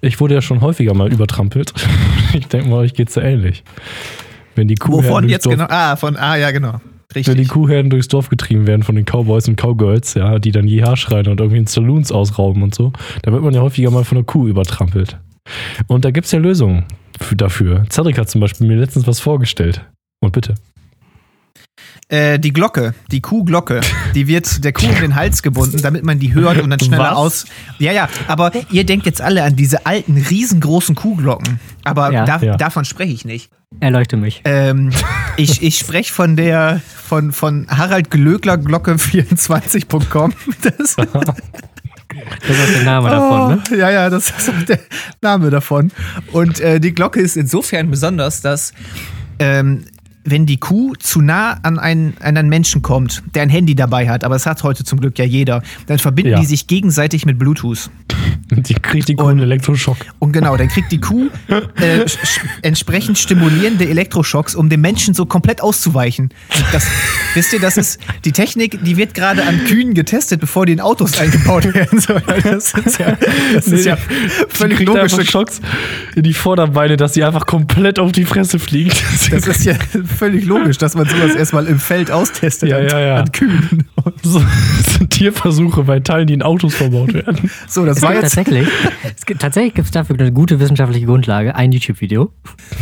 Ich 0.00 0.20
wurde 0.20 0.34
ja 0.34 0.42
schon 0.42 0.61
häufiger 0.61 0.94
mal 0.94 1.12
übertrampelt. 1.12 1.72
ich 2.32 2.46
denke 2.48 2.68
mal, 2.68 2.76
euch 2.76 2.94
geht's 2.94 3.14
ja 3.14 3.22
ähnlich. 3.22 3.64
Wenn 4.54 4.68
die 4.68 4.76
Kuhherden 4.76 5.09
Wovon 5.09 5.22
durchs 5.22 5.32
jetzt 5.32 5.46
Dorf, 5.46 5.54
genau? 5.57 5.66
Ah, 5.68 5.96
von, 5.96 6.16
ah, 6.16 6.36
ja, 6.36 6.50
genau. 6.50 6.80
wenn 7.12 7.22
die 7.22 7.30
Richtig. 7.30 7.48
Kuhherden 7.48 7.90
durchs 7.90 8.09
Dorf 8.09 8.28
getrieben 8.28 8.66
werden 8.66 8.82
von 8.82 8.94
den 8.94 9.04
Cowboys 9.04 9.48
und 9.48 9.57
Cowgirls, 9.57 10.14
ja, 10.14 10.38
die 10.38 10.52
dann 10.52 10.66
Jeha 10.66 10.96
schreien 10.96 11.28
und 11.28 11.40
irgendwie 11.40 11.59
in 11.59 11.66
Saloons 11.66 12.12
ausrauben 12.12 12.62
und 12.62 12.74
so, 12.74 12.92
da 13.22 13.32
wird 13.32 13.42
man 13.42 13.54
ja 13.54 13.61
häufiger 13.61 13.90
mal 13.90 14.04
von 14.04 14.18
einer 14.18 14.24
Kuh 14.24 14.48
übertrampelt. 14.48 15.18
Und 15.86 16.04
da 16.04 16.11
gibt's 16.11 16.32
ja 16.32 16.38
Lösungen 16.38 16.84
für, 17.20 17.36
dafür. 17.36 17.84
Cedric 17.90 18.18
hat 18.18 18.30
zum 18.30 18.40
Beispiel 18.40 18.66
mir 18.66 18.76
letztens 18.76 19.07
was 19.07 19.20
vorgestellt. 19.20 19.82
Und 20.20 20.32
bitte. 20.32 20.54
Äh, 22.09 22.38
die 22.38 22.52
Glocke, 22.52 22.94
die 23.11 23.20
Kuhglocke, 23.20 23.80
die 24.14 24.28
wird 24.28 24.62
der 24.64 24.72
Kuh 24.72 24.86
um 24.86 24.94
den 25.00 25.16
Hals 25.16 25.42
gebunden, 25.42 25.82
damit 25.82 26.04
man 26.04 26.20
die 26.20 26.34
hört 26.34 26.61
und 26.61 26.70
dann 26.70 26.78
schneller 26.78 27.11
Was? 27.11 27.16
aus. 27.16 27.44
Ja, 27.80 27.90
ja, 27.90 28.09
aber 28.28 28.52
ihr 28.70 28.84
denkt 28.86 29.07
jetzt 29.07 29.20
alle 29.20 29.42
an 29.42 29.57
diese 29.57 29.86
alten, 29.86 30.16
riesengroßen 30.16 30.94
Kuhglocken. 30.94 31.59
Aber 31.82 32.12
Ja. 32.12 32.24
da, 32.24 32.38
Ja. 32.38 32.57
davon 32.57 32.84
spreche 32.84 33.12
ich 33.12 33.24
nicht. 33.24 33.50
Erleuchte 33.80 34.16
mich. 34.16 34.40
Ähm, 34.44 34.92
ich 35.36 35.64
ich 35.64 35.78
spreche 35.78 36.12
von 36.12 36.36
der, 36.36 36.80
von, 36.96 37.32
von 37.32 37.66
Harald 37.68 38.09
Glöckler 38.12 38.57
Glocke 38.59 38.94
24.com. 38.98 40.32
Das, 40.62 40.94
Das 42.46 42.59
ist 42.68 42.74
der 42.76 42.82
Name 42.84 43.11
davon, 43.11 43.48
ne? 43.48 43.62
Oh, 43.70 43.74
Ja, 43.74 43.90
ja, 43.90 44.09
das 44.09 44.30
ist 44.30 44.48
auch 44.48 44.62
der 44.62 44.78
Name 45.22 45.50
davon. 45.50 45.90
Und 46.32 46.61
äh, 46.61 46.78
die 46.78 46.94
Glocke 46.94 47.20
ist 47.20 47.36
insofern 47.36 47.90
besonders, 47.90 48.40
dass 48.40 48.72
ähm, 49.40 49.84
wenn 50.26 50.44
die 50.44 50.58
Kuh 50.58 50.94
zu 50.98 51.20
nah 51.22 51.58
an 51.62 51.78
einen, 51.78 52.14
an 52.20 52.36
einen 52.36 52.48
Menschen 52.48 52.82
kommt, 52.82 53.22
der 53.34 53.42
ein 53.42 53.48
Handy 53.48 53.74
dabei 53.74 54.08
hat, 54.08 54.24
aber 54.24 54.34
das 54.34 54.44
hat 54.46 54.62
heute 54.62 54.84
zum 54.84 55.00
Glück 55.00 55.18
ja 55.18 55.24
jeder, 55.24 55.62
dann 55.86 55.98
verbinden 55.98 56.32
Ja. 56.32 56.40
die 56.40 56.46
sich 56.46 56.66
gegenseitig 56.66 57.24
mit 57.24 57.38
Bluetooth. 57.38 57.90
Die 58.50 58.74
kriegt 58.74 59.08
die 59.08 59.14
coolen 59.14 59.40
Elektroschock. 59.40 59.96
Und 60.18 60.32
genau, 60.32 60.56
dann 60.56 60.68
kriegt 60.68 60.92
die 60.92 61.00
Kuh 61.00 61.28
äh, 61.48 62.04
entsprechend 62.62 63.18
stimulierende 63.18 63.88
Elektroschocks, 63.88 64.54
um 64.54 64.68
dem 64.68 64.80
Menschen 64.80 65.14
so 65.14 65.26
komplett 65.26 65.60
auszuweichen. 65.62 66.30
Das, 66.72 66.86
wisst 67.34 67.52
ihr, 67.52 67.60
das 67.60 67.76
ist 67.76 68.00
die 68.24 68.32
Technik, 68.32 68.82
die 68.84 68.96
wird 68.96 69.14
gerade 69.14 69.44
an 69.44 69.64
Kühen 69.64 69.94
getestet, 69.94 70.40
bevor 70.40 70.66
die 70.66 70.72
in 70.72 70.80
Autos 70.80 71.18
eingebaut 71.18 71.64
werden. 71.74 72.00
So, 72.00 72.14
das 72.42 72.72
ist 72.74 72.98
ja, 72.98 73.16
das 73.54 73.66
ist 73.68 73.84
ja 73.84 73.96
völlig 74.48 74.78
die 74.78 74.84
kriegt 74.84 74.96
logisch. 74.96 75.12
einfach 75.14 75.24
Schocks 75.30 75.60
in 76.14 76.22
die 76.22 76.34
Vorderbeine, 76.34 76.96
dass 76.96 77.14
sie 77.14 77.24
einfach 77.24 77.46
komplett 77.46 77.98
auf 77.98 78.12
die 78.12 78.24
Fresse 78.24 78.58
fliegt. 78.58 79.02
Das 79.30 79.46
ist 79.46 79.64
ja 79.64 79.74
völlig 80.16 80.44
logisch, 80.46 80.78
dass 80.78 80.94
man 80.94 81.06
sowas 81.06 81.34
erstmal 81.34 81.66
im 81.66 81.78
Feld 81.78 82.10
austestet 82.10 82.68
Ja, 82.70 82.78
an, 82.78 82.88
ja, 82.88 83.00
ja. 83.00 83.14
an 83.16 83.32
Kühen. 83.32 83.84
so, 84.22 84.40
das 84.40 84.94
sind 84.94 85.10
Tierversuche 85.10 85.82
bei 85.84 86.00
Teilen, 86.00 86.26
die 86.26 86.34
in 86.34 86.42
Autos 86.42 86.74
verbaut 86.74 87.12
werden. 87.14 87.50
So, 87.68 87.84
das 87.84 87.98
Es 87.98 88.02
war 88.02 88.12
gibt 88.12 88.22
jetzt. 88.24 88.34
tatsächlich, 88.34 88.68
es 89.16 89.26
gibt, 89.26 89.40
tatsächlich 89.42 89.74
gibt 89.74 89.86
es 89.86 89.92
dafür 89.92 90.18
eine 90.18 90.32
gute 90.32 90.58
wissenschaftliche 90.60 91.06
Grundlage, 91.06 91.54
ein 91.54 91.72
YouTube-Video, 91.72 92.32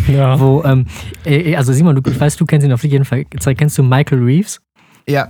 Ja. 0.09 0.39
wo, 0.39 0.62
ähm, 0.64 0.87
äh, 1.24 1.55
also 1.57 1.72
Simon, 1.72 1.97
du, 2.01 2.11
ich 2.11 2.18
weiß, 2.18 2.37
du 2.37 2.45
kennst 2.47 2.66
ihn 2.66 2.72
auf 2.72 2.85
jeden 2.85 3.05
Fall, 3.05 3.24
kennst 3.24 3.76
du 3.78 3.82
Michael 3.82 4.22
Reeves? 4.22 4.61
Ja, 5.09 5.28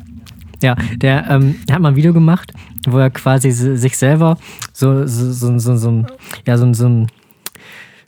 Ja, 0.63 0.77
der 0.97 1.29
ähm, 1.29 1.57
hat 1.71 1.81
mal 1.81 1.89
ein 1.91 1.97
Video 1.97 2.13
gemacht, 2.13 2.53
wo 2.87 2.99
er 2.99 3.11
quasi 3.11 3.51
si- 3.51 3.77
sich 3.77 3.97
selber 3.99 4.39
so, 4.73 5.07
so, 5.07 5.33
so, 5.33 5.59
so, 5.59 5.77
so, 5.77 6.05
ja, 6.47 6.57
so, 6.57 6.65
ein- 6.65 6.75
so 6.75 6.87
ein 6.89 7.07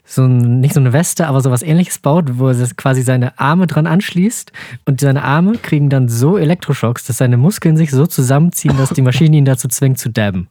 so 0.09 0.23
ein, 0.23 0.61
nicht 0.61 0.73
so 0.73 0.79
eine 0.79 0.93
Weste, 0.93 1.27
aber 1.27 1.41
sowas 1.41 1.61
ähnliches 1.61 1.99
baut, 1.99 2.37
wo 2.39 2.47
er 2.47 2.55
quasi 2.77 3.01
seine 3.01 3.37
Arme 3.37 3.67
dran 3.67 3.85
anschließt 3.87 4.53
und 4.85 5.01
seine 5.01 5.23
Arme 5.23 5.53
kriegen 5.61 5.89
dann 5.89 6.07
so 6.07 6.37
Elektroschocks, 6.37 7.05
dass 7.05 7.17
seine 7.17 7.35
Muskeln 7.37 7.75
sich 7.75 7.91
so 7.91 8.07
zusammenziehen, 8.07 8.77
dass 8.77 8.89
die 8.91 9.01
Maschine 9.01 9.35
ihn 9.35 9.45
dazu 9.45 9.67
zwingt 9.67 9.99
zu 9.99 10.09
dabben. 10.09 10.47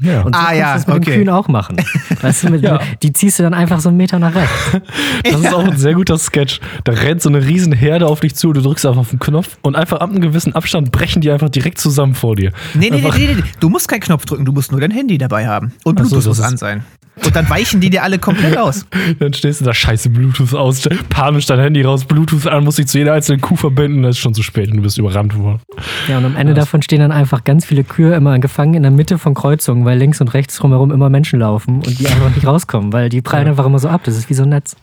ja. 0.00 0.22
Und 0.22 0.34
so 0.34 0.40
Ah, 0.40 0.44
kannst 0.46 0.58
ja, 0.58 0.72
du 0.72 0.78
das 0.78 0.86
mit 0.86 0.96
okay. 0.96 1.04
den 1.04 1.14
Kühen 1.18 1.28
auch 1.28 1.48
machen. 1.48 1.76
Weißt 2.22 2.44
du, 2.44 2.48
mit, 2.50 2.62
Ja. 2.62 2.80
Die 3.02 3.12
ziehst 3.12 3.38
du 3.38 3.42
dann 3.42 3.52
einfach 3.52 3.78
so 3.80 3.90
einen 3.90 3.98
Meter 3.98 4.18
nach 4.18 4.34
rechts. 4.34 4.52
Das 5.24 5.40
ist 5.40 5.52
auch 5.54 5.64
ein 5.64 5.76
sehr 5.76 5.92
guter 5.94 6.16
Sketch. 6.18 6.60
Da 6.84 6.92
rennt 6.92 7.20
so 7.22 7.28
eine 7.28 7.44
riesen 7.46 7.72
Herde 7.72 8.06
auf 8.06 8.20
dich 8.20 8.34
zu, 8.34 8.52
du 8.54 8.62
drückst 8.62 8.86
einfach 8.86 9.00
auf 9.02 9.10
den 9.10 9.18
Knopf 9.18 9.58
und 9.62 9.76
einfach 9.76 10.00
ab 10.00 10.10
einem 10.10 10.20
gewissen 10.22 10.54
Abstand 10.54 10.90
brechen 10.92 11.20
die 11.20 11.30
einfach 11.30 11.50
direkt 11.50 11.78
zusammen 11.78 12.14
vor 12.14 12.36
dir. 12.36 12.52
Nee, 12.74 12.88
nee, 12.88 12.90
nee, 12.90 12.96
Einfach- 13.04 13.18
nee, 13.18 13.26
nee, 13.26 13.34
nee. 13.34 13.42
Du 13.60 13.68
musst 13.68 13.86
keinen 13.88 14.00
Knopf 14.00 14.24
drücken, 14.24 14.44
du 14.46 14.52
musst 14.52 14.72
nur 14.72 14.80
dein 14.80 14.90
Handy 14.90 15.18
dabei 15.18 15.46
haben. 15.46 15.72
Und 15.84 15.98
so, 15.98 16.04
Bluetooth 16.06 16.18
das 16.18 16.38
muss 16.38 16.40
an 16.40 16.56
sein. 16.56 16.84
Und 17.16 17.36
dann 17.36 17.48
weichen 17.50 17.80
die 17.80 17.90
dir 17.90 18.02
alle 18.02 18.18
komplett 18.18 18.56
aus. 18.56 18.86
Dann 19.18 19.34
stehst 19.34 19.60
du 19.60 19.64
da 19.66 19.74
scheiße 19.74 20.08
Bluetooth 20.08 20.54
aus, 20.54 20.88
panisch 21.10 21.44
dein 21.44 21.58
Handy 21.58 21.82
raus, 21.82 22.06
Bluetooth 22.06 22.46
an, 22.46 22.64
musst 22.64 22.78
dich 22.78 22.86
zu 22.86 22.98
jeder 22.98 23.12
einzelnen 23.12 23.40
Kuh 23.40 23.54
verbinden, 23.54 24.02
das 24.02 24.16
ist 24.16 24.18
schon 24.18 24.32
zu 24.34 24.42
spät 24.42 24.70
und 24.70 24.78
du 24.78 24.82
bist 24.82 24.96
überrannt 24.96 25.36
worden. 25.36 25.60
Ja, 26.08 26.18
und 26.18 26.24
am 26.24 26.36
Ende 26.36 26.54
davon 26.54 26.80
stehen 26.80 27.00
dann 27.00 27.12
einfach 27.12 27.44
ganz 27.44 27.66
viele 27.66 27.84
Kühe 27.84 28.14
immer 28.14 28.38
gefangen 28.38 28.74
in 28.74 28.82
der 28.82 28.90
Mitte 28.90 29.18
von 29.18 29.34
Kreuzungen, 29.34 29.84
weil 29.84 29.98
links 29.98 30.20
und 30.20 30.32
rechts 30.32 30.56
drumherum 30.56 30.90
immer 30.90 31.10
Menschen 31.10 31.40
laufen 31.40 31.76
und 31.76 31.98
die 31.98 32.06
einfach 32.06 32.34
nicht 32.34 32.46
rauskommen, 32.46 32.92
weil 32.92 33.10
die 33.10 33.20
prallen 33.20 33.48
einfach 33.48 33.66
immer 33.66 33.78
so 33.78 33.88
ab. 33.88 34.00
Das 34.04 34.16
ist 34.16 34.30
wie 34.30 34.34
so 34.34 34.44
ein 34.44 34.48
Netz. 34.48 34.76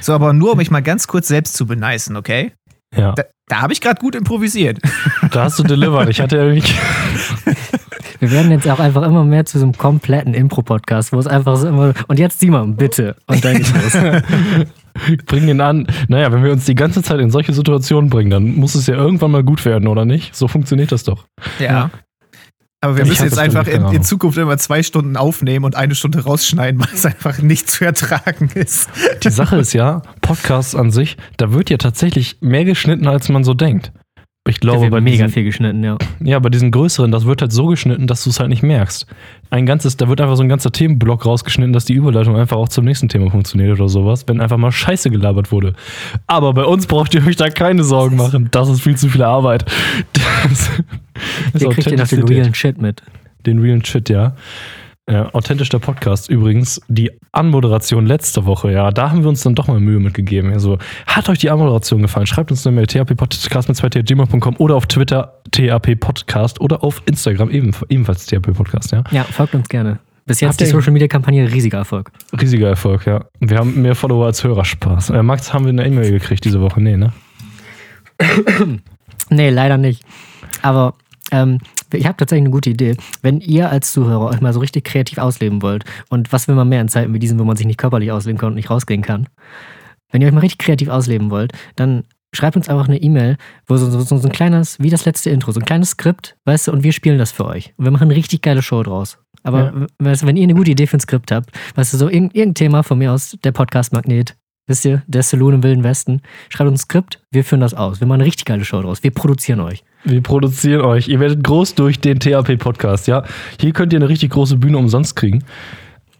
So, 0.00 0.12
aber 0.14 0.32
nur 0.32 0.52
um 0.52 0.58
mich 0.58 0.70
mal 0.70 0.82
ganz 0.82 1.06
kurz 1.06 1.28
selbst 1.28 1.54
zu 1.54 1.66
beneisen, 1.66 2.16
okay? 2.16 2.52
Ja, 2.96 3.12
Da, 3.12 3.24
da 3.48 3.60
habe 3.62 3.72
ich 3.72 3.80
gerade 3.80 4.00
gut 4.00 4.14
improvisiert. 4.14 4.78
da 5.30 5.44
hast 5.44 5.58
du 5.58 5.62
delivered. 5.62 6.08
Ich 6.08 6.20
hatte 6.20 6.36
ja 6.38 6.44
nicht. 6.44 6.74
Wir 8.20 8.30
werden 8.30 8.50
jetzt 8.52 8.68
auch 8.68 8.78
einfach 8.78 9.02
immer 9.02 9.24
mehr 9.24 9.44
zu 9.44 9.58
so 9.58 9.64
einem 9.64 9.76
kompletten 9.76 10.32
Impro-Podcast, 10.32 11.12
wo 11.12 11.18
es 11.18 11.26
einfach 11.26 11.56
so 11.56 11.68
immer. 11.68 11.92
Und 12.08 12.18
jetzt 12.18 12.40
Simon, 12.40 12.76
bitte. 12.76 13.16
Und 13.26 13.44
dann 13.44 13.56
geht's 13.56 13.72
los. 13.74 14.02
Bring 15.26 15.48
ihn 15.48 15.60
an. 15.60 15.86
Naja, 16.08 16.32
wenn 16.32 16.42
wir 16.42 16.52
uns 16.52 16.64
die 16.64 16.74
ganze 16.74 17.02
Zeit 17.02 17.20
in 17.20 17.30
solche 17.30 17.52
Situationen 17.52 18.08
bringen, 18.08 18.30
dann 18.30 18.54
muss 18.54 18.74
es 18.76 18.86
ja 18.86 18.94
irgendwann 18.94 19.32
mal 19.32 19.42
gut 19.42 19.64
werden, 19.64 19.88
oder 19.88 20.04
nicht? 20.04 20.34
So 20.34 20.48
funktioniert 20.48 20.92
das 20.92 21.02
doch. 21.04 21.26
Ja. 21.58 21.90
Aber 22.84 22.98
wir 22.98 23.04
Ich 23.04 23.08
müssen 23.08 23.24
jetzt 23.24 23.38
einfach 23.38 23.66
in, 23.66 23.82
in. 23.86 24.02
Zukunft 24.02 24.36
immer 24.36 24.58
zwei 24.58 24.82
Stunden 24.82 25.16
aufnehmen 25.16 25.64
und 25.64 25.74
eine 25.74 25.94
Stunde 25.94 26.22
rausschneiden, 26.22 26.80
weil 26.80 26.92
es 26.92 27.06
einfach 27.06 27.38
nicht 27.38 27.70
zu 27.70 27.86
ertragen 27.86 28.50
ist. 28.54 28.90
Die 29.22 29.30
Sache 29.30 29.56
ist 29.56 29.72
ja, 29.72 30.02
Podcasts 30.20 30.74
an 30.74 30.90
sich, 30.90 31.16
da 31.38 31.50
wird 31.54 31.70
ja 31.70 31.78
tatsächlich 31.78 32.36
mehr 32.42 32.66
geschnitten, 32.66 33.08
als 33.08 33.30
man 33.30 33.42
so 33.42 33.54
denkt. 33.54 33.90
Ich 34.46 34.60
glaube, 34.60 34.90
bei 34.90 35.00
mega 35.00 35.24
diesen, 35.24 35.30
viel 35.30 35.44
geschnitten, 35.44 35.82
ja. 35.82 35.96
ja, 36.20 36.38
bei 36.38 36.50
diesen 36.50 36.70
größeren, 36.70 37.10
das 37.10 37.24
wird 37.24 37.40
halt 37.40 37.52
so 37.52 37.68
geschnitten, 37.68 38.06
dass 38.06 38.22
du 38.22 38.28
es 38.28 38.38
halt 38.38 38.50
nicht 38.50 38.62
merkst. 38.62 39.06
Ein 39.48 39.64
ganzes, 39.64 39.96
da 39.96 40.06
wird 40.10 40.20
einfach 40.20 40.36
so 40.36 40.42
ein 40.42 40.50
ganzer 40.50 40.70
Themenblock 40.70 41.24
rausgeschnitten, 41.24 41.72
dass 41.72 41.86
die 41.86 41.94
Überleitung 41.94 42.36
einfach 42.36 42.58
auch 42.58 42.68
zum 42.68 42.84
nächsten 42.84 43.08
Thema 43.08 43.30
funktioniert 43.30 43.80
oder 43.80 43.88
sowas, 43.88 44.24
wenn 44.26 44.42
einfach 44.42 44.58
mal 44.58 44.70
Scheiße 44.70 45.08
gelabert 45.08 45.50
wurde. 45.50 45.72
Aber 46.26 46.52
bei 46.52 46.64
uns 46.64 46.86
braucht 46.86 47.14
ihr 47.14 47.26
euch 47.26 47.36
da 47.36 47.48
keine 47.48 47.82
Sorgen 47.84 48.16
machen. 48.16 48.48
Das 48.50 48.68
ist 48.68 48.82
viel 48.82 48.98
zu 48.98 49.08
viel 49.08 49.22
Arbeit. 49.22 49.64
Das 50.12 50.70
Hier 51.56 51.70
kriegt 51.70 51.90
ihr 51.90 51.96
noch 51.98 52.08
den 52.08 52.22
realen 52.24 52.54
Shit 52.54 52.80
mit. 52.80 53.02
Den 53.46 53.58
realen 53.58 53.84
Shit, 53.84 54.08
ja. 54.08 54.34
Äh, 55.06 55.16
authentisch 55.16 55.68
der 55.68 55.80
Podcast 55.80 56.30
übrigens. 56.30 56.80
Die 56.88 57.10
Anmoderation 57.32 58.06
letzte 58.06 58.46
Woche, 58.46 58.72
ja, 58.72 58.90
da 58.90 59.10
haben 59.10 59.22
wir 59.22 59.28
uns 59.28 59.42
dann 59.42 59.54
doch 59.54 59.66
mal 59.68 59.78
Mühe 59.78 60.00
mitgegeben. 60.00 60.50
Also, 60.54 60.78
hat 61.06 61.28
euch 61.28 61.38
die 61.38 61.50
Anmoderation 61.50 62.00
gefallen? 62.00 62.26
Schreibt 62.26 62.50
uns 62.50 62.66
eine 62.66 62.74
Mail, 62.76 62.86
thppodcast 62.86 63.68
mit 63.68 63.76
2 63.76 63.90
oder 64.58 64.74
auf 64.76 64.86
Twitter 64.86 65.42
TAP 65.50 66.00
Podcast 66.00 66.58
oder 66.62 66.82
auf 66.82 67.02
Instagram 67.04 67.50
ebenf 67.50 67.84
ebenfalls 67.90 68.24
TAP 68.24 68.54
Podcast, 68.54 68.92
ja. 68.92 69.04
Ja, 69.10 69.24
folgt 69.24 69.54
uns 69.54 69.68
gerne. 69.68 69.98
Bis 70.24 70.40
Habt 70.40 70.52
jetzt 70.52 70.60
die 70.60 70.64
ihr- 70.64 70.70
Social 70.70 70.92
Media 70.92 71.06
Kampagne 71.06 71.52
riesiger 71.52 71.76
Erfolg. 71.76 72.10
Riesiger 72.40 72.68
Erfolg, 72.68 73.04
ja. 73.04 73.26
Wir 73.40 73.58
haben 73.58 73.82
mehr 73.82 73.94
Follower 73.94 74.24
als 74.24 74.42
Hörerspaß. 74.42 75.10
Äh, 75.10 75.22
Max, 75.22 75.52
haben 75.52 75.66
wir 75.66 75.70
eine 75.70 75.86
E-Mail 75.86 76.12
gekriegt 76.12 76.46
diese 76.46 76.62
Woche? 76.62 76.80
Nee, 76.80 76.96
ne? 76.96 77.12
Nee, 79.30 79.50
leider 79.50 79.78
nicht. 79.78 80.02
Aber 80.62 80.94
ähm, 81.34 81.58
ich 81.92 82.06
habe 82.06 82.16
tatsächlich 82.16 82.42
eine 82.44 82.50
gute 82.50 82.70
Idee. 82.70 82.96
Wenn 83.22 83.40
ihr 83.40 83.70
als 83.70 83.92
Zuhörer 83.92 84.26
euch 84.26 84.40
mal 84.40 84.52
so 84.52 84.60
richtig 84.60 84.84
kreativ 84.84 85.18
ausleben 85.18 85.62
wollt 85.62 85.84
und 86.08 86.32
was 86.32 86.48
will 86.48 86.54
man 86.54 86.68
mehr 86.68 86.80
in 86.80 86.88
Zeiten 86.88 87.12
wie 87.14 87.18
diesen, 87.18 87.38
wo 87.38 87.44
man 87.44 87.56
sich 87.56 87.66
nicht 87.66 87.78
körperlich 87.78 88.10
ausleben 88.12 88.38
kann 88.38 88.48
und 88.50 88.54
nicht 88.54 88.70
rausgehen 88.70 89.02
kann, 89.02 89.28
wenn 90.10 90.22
ihr 90.22 90.28
euch 90.28 90.34
mal 90.34 90.40
richtig 90.40 90.58
kreativ 90.58 90.88
ausleben 90.88 91.30
wollt, 91.30 91.52
dann 91.76 92.04
schreibt 92.32 92.56
uns 92.56 92.68
einfach 92.68 92.88
eine 92.88 93.00
E-Mail, 93.00 93.36
wo 93.66 93.76
so, 93.76 93.88
so, 93.90 94.00
so 94.02 94.16
ein 94.28 94.32
kleines, 94.32 94.78
wie 94.80 94.90
das 94.90 95.04
letzte 95.04 95.30
Intro, 95.30 95.52
so 95.52 95.60
ein 95.60 95.66
kleines 95.66 95.90
Skript, 95.90 96.36
weißt 96.44 96.68
du, 96.68 96.72
und 96.72 96.82
wir 96.82 96.92
spielen 96.92 97.18
das 97.18 97.32
für 97.32 97.46
euch. 97.46 97.74
Und 97.76 97.84
wir 97.84 97.92
machen 97.92 98.04
eine 98.08 98.16
richtig 98.16 98.42
geile 98.42 98.62
Show 98.62 98.82
draus. 98.82 99.18
Aber 99.44 99.72
Ja. 99.72 99.86
weißt 99.98 100.22
du, 100.22 100.26
wenn 100.26 100.36
ihr 100.36 100.42
eine 100.44 100.54
gute 100.54 100.70
Idee 100.72 100.86
für 100.86 100.96
ein 100.96 101.00
Skript 101.00 101.30
habt, 101.30 101.50
weißt 101.76 101.92
du, 101.92 101.96
so 101.98 102.08
irgendein, 102.08 102.36
irgendein 102.38 102.54
Thema 102.54 102.82
von 102.82 102.98
mir 102.98 103.12
aus, 103.12 103.36
der 103.44 103.52
Podcast-Magnet, 103.52 104.36
wisst 104.66 104.84
ihr, 104.84 105.02
der 105.06 105.22
Saloon 105.22 105.54
im 105.54 105.62
Wilden 105.62 105.84
Westen, 105.84 106.22
schreibt 106.48 106.70
uns 106.70 106.80
ein 106.80 106.84
Skript, 106.84 107.22
wir 107.30 107.44
führen 107.44 107.60
das 107.60 107.74
aus. 107.74 108.00
Wir 108.00 108.06
machen 108.06 108.20
eine 108.20 108.26
richtig 108.26 108.46
geile 108.46 108.64
Show 108.64 108.82
draus. 108.82 109.02
Wir 109.02 109.10
produzieren 109.12 109.60
euch. 109.60 109.84
Wir 110.04 110.22
produzieren 110.22 110.82
euch. 110.82 111.08
Ihr 111.08 111.18
werdet 111.18 111.42
groß 111.42 111.74
durch 111.74 111.98
den 111.98 112.20
TAP 112.20 112.58
Podcast, 112.58 113.06
ja. 113.06 113.24
Hier 113.58 113.72
könnt 113.72 113.92
ihr 113.92 113.98
eine 113.98 114.08
richtig 114.08 114.30
große 114.30 114.58
Bühne 114.58 114.76
umsonst 114.76 115.16
kriegen. 115.16 115.44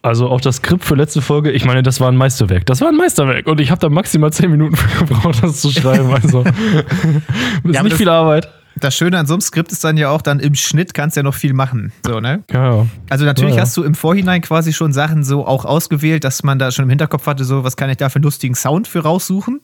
Also 0.01 0.29
auch 0.29 0.41
das 0.41 0.57
Skript 0.57 0.85
für 0.85 0.95
letzte 0.95 1.23
Folge, 1.23 1.51
ich 1.51 1.65
meine, 1.65 1.83
das 1.83 2.01
war 2.01 2.09
ein 2.09 2.17
Meisterwerk. 2.17 2.67
Das 2.67 2.81
war 2.81 2.89
ein 2.89 2.97
Meisterwerk 2.97 3.47
und 3.47 3.61
ich 3.61 3.71
habe 3.71 3.81
da 3.81 3.89
maximal 3.89 4.33
10 4.33 4.51
Minuten 4.51 4.77
für 4.77 5.05
gebraucht, 5.05 5.43
das 5.43 5.61
zu 5.61 5.71
schreiben. 5.71 6.11
Also 6.13 6.45
ist 7.65 7.77
aber 7.77 7.83
nicht 7.85 7.97
viel 7.97 8.09
Arbeit. 8.09 8.49
Das 8.77 8.97
Schöne 8.97 9.19
an 9.19 9.27
so 9.27 9.35
einem 9.35 9.41
Skript 9.41 9.71
ist 9.71 9.85
dann 9.85 9.97
ja 9.97 10.11
auch, 10.11 10.21
dann 10.21 10.41
im 10.41 10.55
Schnitt 10.55 10.95
kannst 10.95 11.17
du 11.17 11.21
ja 11.21 11.23
noch 11.23 11.35
viel 11.35 11.53
machen. 11.53 11.93
So, 12.05 12.21
ne? 12.21 12.43
Ja, 12.51 12.77
ja. 12.77 12.87
Also 13.09 13.25
natürlich 13.25 13.53
Ja, 13.53 13.59
ja. 13.59 13.63
hast 13.63 13.77
du 13.77 13.83
im 13.83 13.95
Vorhinein 13.95 14.43
quasi 14.43 14.73
schon 14.73 14.93
Sachen 14.93 15.25
so 15.25 15.47
auch 15.47 15.65
ausgewählt, 15.65 16.25
dass 16.25 16.43
man 16.43 16.59
da 16.59 16.71
schon 16.71 16.85
im 16.85 16.89
Hinterkopf 16.91 17.27
hatte, 17.27 17.45
so 17.45 17.65
was 17.65 17.77
kann 17.77 17.89
ich 17.89 17.97
da 17.97 18.09
für 18.09 18.17
einen 18.17 18.25
lustigen 18.25 18.55
Sound 18.55 18.89
für 18.89 19.01
raussuchen. 19.01 19.61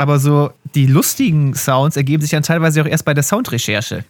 Aber 0.00 0.18
so 0.18 0.50
die 0.74 0.86
lustigen 0.86 1.52
Sounds 1.54 1.94
ergeben 1.94 2.22
sich 2.22 2.30
dann 2.30 2.42
teilweise 2.42 2.80
auch 2.80 2.86
erst 2.86 3.04
bei 3.04 3.12
der 3.12 3.22
Soundrecherche. 3.22 4.02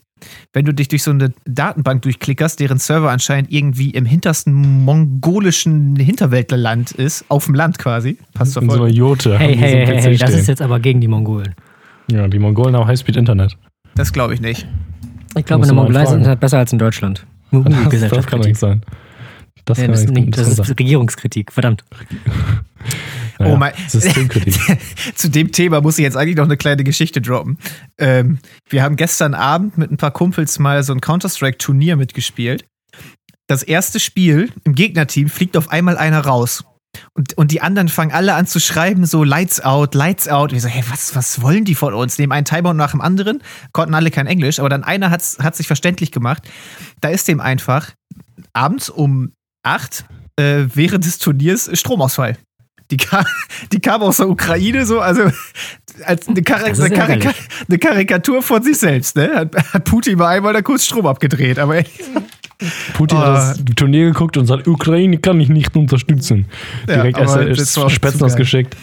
Wenn 0.52 0.64
du 0.64 0.72
dich 0.72 0.86
durch 0.86 1.02
so 1.02 1.10
eine 1.10 1.32
Datenbank 1.46 2.02
durchklickerst, 2.02 2.60
deren 2.60 2.78
Server 2.78 3.10
anscheinend 3.10 3.50
irgendwie 3.50 3.90
im 3.90 4.04
hintersten 4.04 4.84
mongolischen 4.84 5.96
Hinterwäldlerland 5.96 6.92
ist, 6.92 7.24
auf 7.26 7.46
dem 7.46 7.56
Land 7.56 7.78
quasi. 7.78 8.18
Passt 8.34 8.52
zur 8.52 8.62
In 8.62 8.70
so. 8.70 8.86
Jote. 8.86 9.36
Hey, 9.36 9.56
hey, 9.56 9.84
hey, 9.84 10.00
hey, 10.00 10.16
das 10.16 10.32
ist 10.32 10.46
jetzt 10.46 10.62
aber 10.62 10.78
gegen 10.78 11.00
die 11.00 11.08
Mongolen. 11.08 11.56
Ja, 12.08 12.28
die 12.28 12.38
Mongolen 12.38 12.76
haben 12.76 12.86
Highspeed-Internet. 12.86 13.56
Das 13.96 14.12
glaube 14.12 14.34
ich 14.34 14.40
nicht. 14.40 14.68
Ich 15.36 15.44
glaube, 15.44 15.62
in 15.62 15.70
der 15.70 15.74
Mongolei 15.74 16.04
ist. 16.04 16.12
Internet 16.12 16.38
besser 16.38 16.58
als 16.58 16.72
in 16.72 16.78
Deutschland. 16.78 17.26
Das, 17.50 17.64
das 18.10 18.26
kann 18.28 18.42
doch 18.42 18.46
nicht 18.46 18.60
sein. 18.60 18.82
Das 19.64 19.78
Ja, 19.78 19.86
kann 19.86 19.92
das, 19.92 20.04
ist 20.04 20.10
nicht, 20.10 20.38
das 20.38 20.46
ist. 20.46 20.78
Regierungskritik, 20.78 21.50
verdammt. 21.50 21.84
Naja, 23.40 23.54
Oh 23.54 23.56
mein- 23.56 23.72
Systemkritik. 23.88 24.78
Zu 25.14 25.30
dem 25.30 25.50
Thema 25.50 25.80
muss 25.80 25.98
ich 25.98 26.02
jetzt 26.02 26.16
eigentlich 26.16 26.36
noch 26.36 26.44
eine 26.44 26.56
kleine 26.58 26.84
Geschichte 26.84 27.20
droppen. 27.22 27.58
Ähm, 27.98 28.38
wir 28.68 28.82
haben 28.82 28.96
gestern 28.96 29.34
Abend 29.34 29.78
mit 29.78 29.90
ein 29.90 29.96
paar 29.96 30.10
Kumpels 30.10 30.58
mal 30.58 30.82
so 30.82 30.92
ein 30.92 31.00
Counter-Strike-Turnier 31.00 31.96
mitgespielt. 31.96 32.64
Das 33.46 33.62
erste 33.62 33.98
Spiel 33.98 34.52
im 34.64 34.74
Gegnerteam 34.74 35.28
fliegt 35.28 35.56
auf 35.56 35.70
einmal 35.70 35.96
einer 35.96 36.20
raus. 36.20 36.64
Und, 37.14 37.38
und 37.38 37.50
die 37.50 37.60
anderen 37.62 37.88
fangen 37.88 38.10
alle 38.12 38.34
an 38.34 38.46
zu 38.46 38.60
schreiben, 38.60 39.06
so 39.06 39.24
Lights 39.24 39.60
out, 39.60 39.94
Lights 39.94 40.28
out. 40.28 40.50
Und 40.50 40.56
ich 40.56 40.62
so, 40.62 40.68
hey, 40.68 40.84
was, 40.90 41.14
was 41.16 41.40
wollen 41.40 41.64
die 41.64 41.74
von 41.74 41.94
uns? 41.94 42.18
Nehmen 42.18 42.32
einen 42.32 42.44
Timer 42.44 42.74
nach 42.74 42.90
dem 42.90 43.00
anderen, 43.00 43.42
konnten 43.72 43.94
alle 43.94 44.10
kein 44.10 44.26
Englisch, 44.26 44.58
aber 44.58 44.68
dann 44.68 44.84
einer 44.84 45.10
hat's, 45.10 45.38
hat 45.40 45.56
sich 45.56 45.66
verständlich 45.66 46.10
gemacht. 46.12 46.42
Da 47.00 47.08
ist 47.08 47.26
dem 47.28 47.40
einfach 47.40 47.92
abends 48.52 48.90
um 48.90 49.32
acht 49.64 50.04
äh, 50.36 50.64
während 50.74 51.04
des 51.06 51.18
Turniers 51.18 51.70
Stromausfall. 51.78 52.36
Die 52.90 52.96
kam, 52.96 53.24
die 53.72 53.80
kam 53.80 54.02
aus 54.02 54.16
der 54.18 54.28
Ukraine 54.28 54.84
so, 54.86 55.00
also 55.00 55.22
als 56.04 56.26
eine, 56.28 56.42
Kar 56.42 56.64
eine, 56.64 56.90
Karika 56.90 57.32
eine 57.68 57.78
Karikatur 57.78 58.42
von 58.42 58.62
sich 58.62 58.78
selbst, 58.78 59.16
ne? 59.16 59.30
Hat, 59.34 59.54
hat 59.72 59.84
Putin 59.84 60.18
mal 60.18 60.28
einmal 60.28 60.52
da 60.52 60.62
kurz 60.62 60.84
Strom 60.84 61.06
abgedreht, 61.06 61.58
aber 61.58 61.82
Putin 62.94 63.18
Oh. 63.18 63.20
hat 63.22 63.36
das 63.36 63.64
Turnier 63.76 64.06
geguckt 64.06 64.36
und 64.36 64.46
sagt, 64.46 64.66
Ukraine 64.68 65.18
kann 65.18 65.40
ich 65.40 65.48
nicht 65.48 65.74
unterstützen. 65.76 66.46
Ja, 66.86 66.96
Direkt 66.96 67.18
aber 67.18 67.46
erst 67.46 67.60
das 67.60 67.76
war 67.76 67.86
auch 67.86 67.90
Spätzle 67.90 68.18
zu 68.20 68.26
geil. 68.26 68.36
geschickt. 68.36 68.76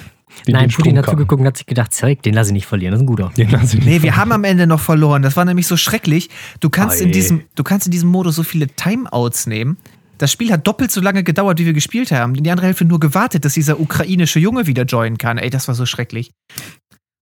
die 0.48 0.52
Nein, 0.54 0.68
den 0.70 0.76
Putin 0.76 0.98
hat 0.98 1.06
zugeguckt 1.06 1.40
und 1.42 1.48
hat 1.48 1.58
sich 1.58 1.66
gedacht, 1.68 1.94
Zeug, 1.94 2.22
den 2.24 2.34
lasse 2.34 2.50
ich 2.50 2.54
nicht 2.54 2.66
verlieren, 2.66 2.92
das 2.92 3.00
ist 3.00 3.04
ein 3.04 3.08
guter. 3.08 3.32
Den 3.38 3.50
lasse 3.52 3.78
ich 3.78 3.84
Nee, 3.86 3.92
nicht 3.94 4.04
wir 4.04 4.16
haben 4.16 4.32
am 4.32 4.44
Ende 4.44 4.66
noch 4.68 4.80
verloren. 4.80 5.22
Das 5.22 5.36
war 5.36 5.46
nämlich 5.46 5.68
so 5.68 5.78
schrecklich. 5.78 6.30
Du 6.60 6.70
kannst, 6.70 7.02
in 7.02 7.12
diesem, 7.12 7.44
du 7.56 7.64
kannst 7.64 7.86
in 7.88 7.92
diesem 7.92 8.10
Modus 8.10 8.36
so 8.36 8.44
viele 8.44 8.68
Timeouts 8.68 9.46
nehmen. 9.48 9.78
Das 10.18 10.32
Spiel 10.32 10.52
hat 10.52 10.66
doppelt 10.66 10.92
so 10.92 11.00
lange 11.02 11.24
gedauert, 11.24 11.60
wie 11.60 11.66
wir 11.66 11.74
gespielt 11.74 12.12
haben. 12.12 12.34
Die 12.34 12.50
andere 12.50 12.68
Hälfte 12.68 12.86
nur 12.86 13.00
gewartet, 13.00 13.46
dass 13.46 13.54
dieser 13.54 13.80
ukrainische 13.80 14.40
Junge 14.40 14.66
wieder 14.68 14.84
joinen 14.84 15.18
kann. 15.18 15.38
Ey, 15.38 15.50
das 15.50 15.68
war 15.68 15.76
so 15.76 15.86
schrecklich. 15.86 16.32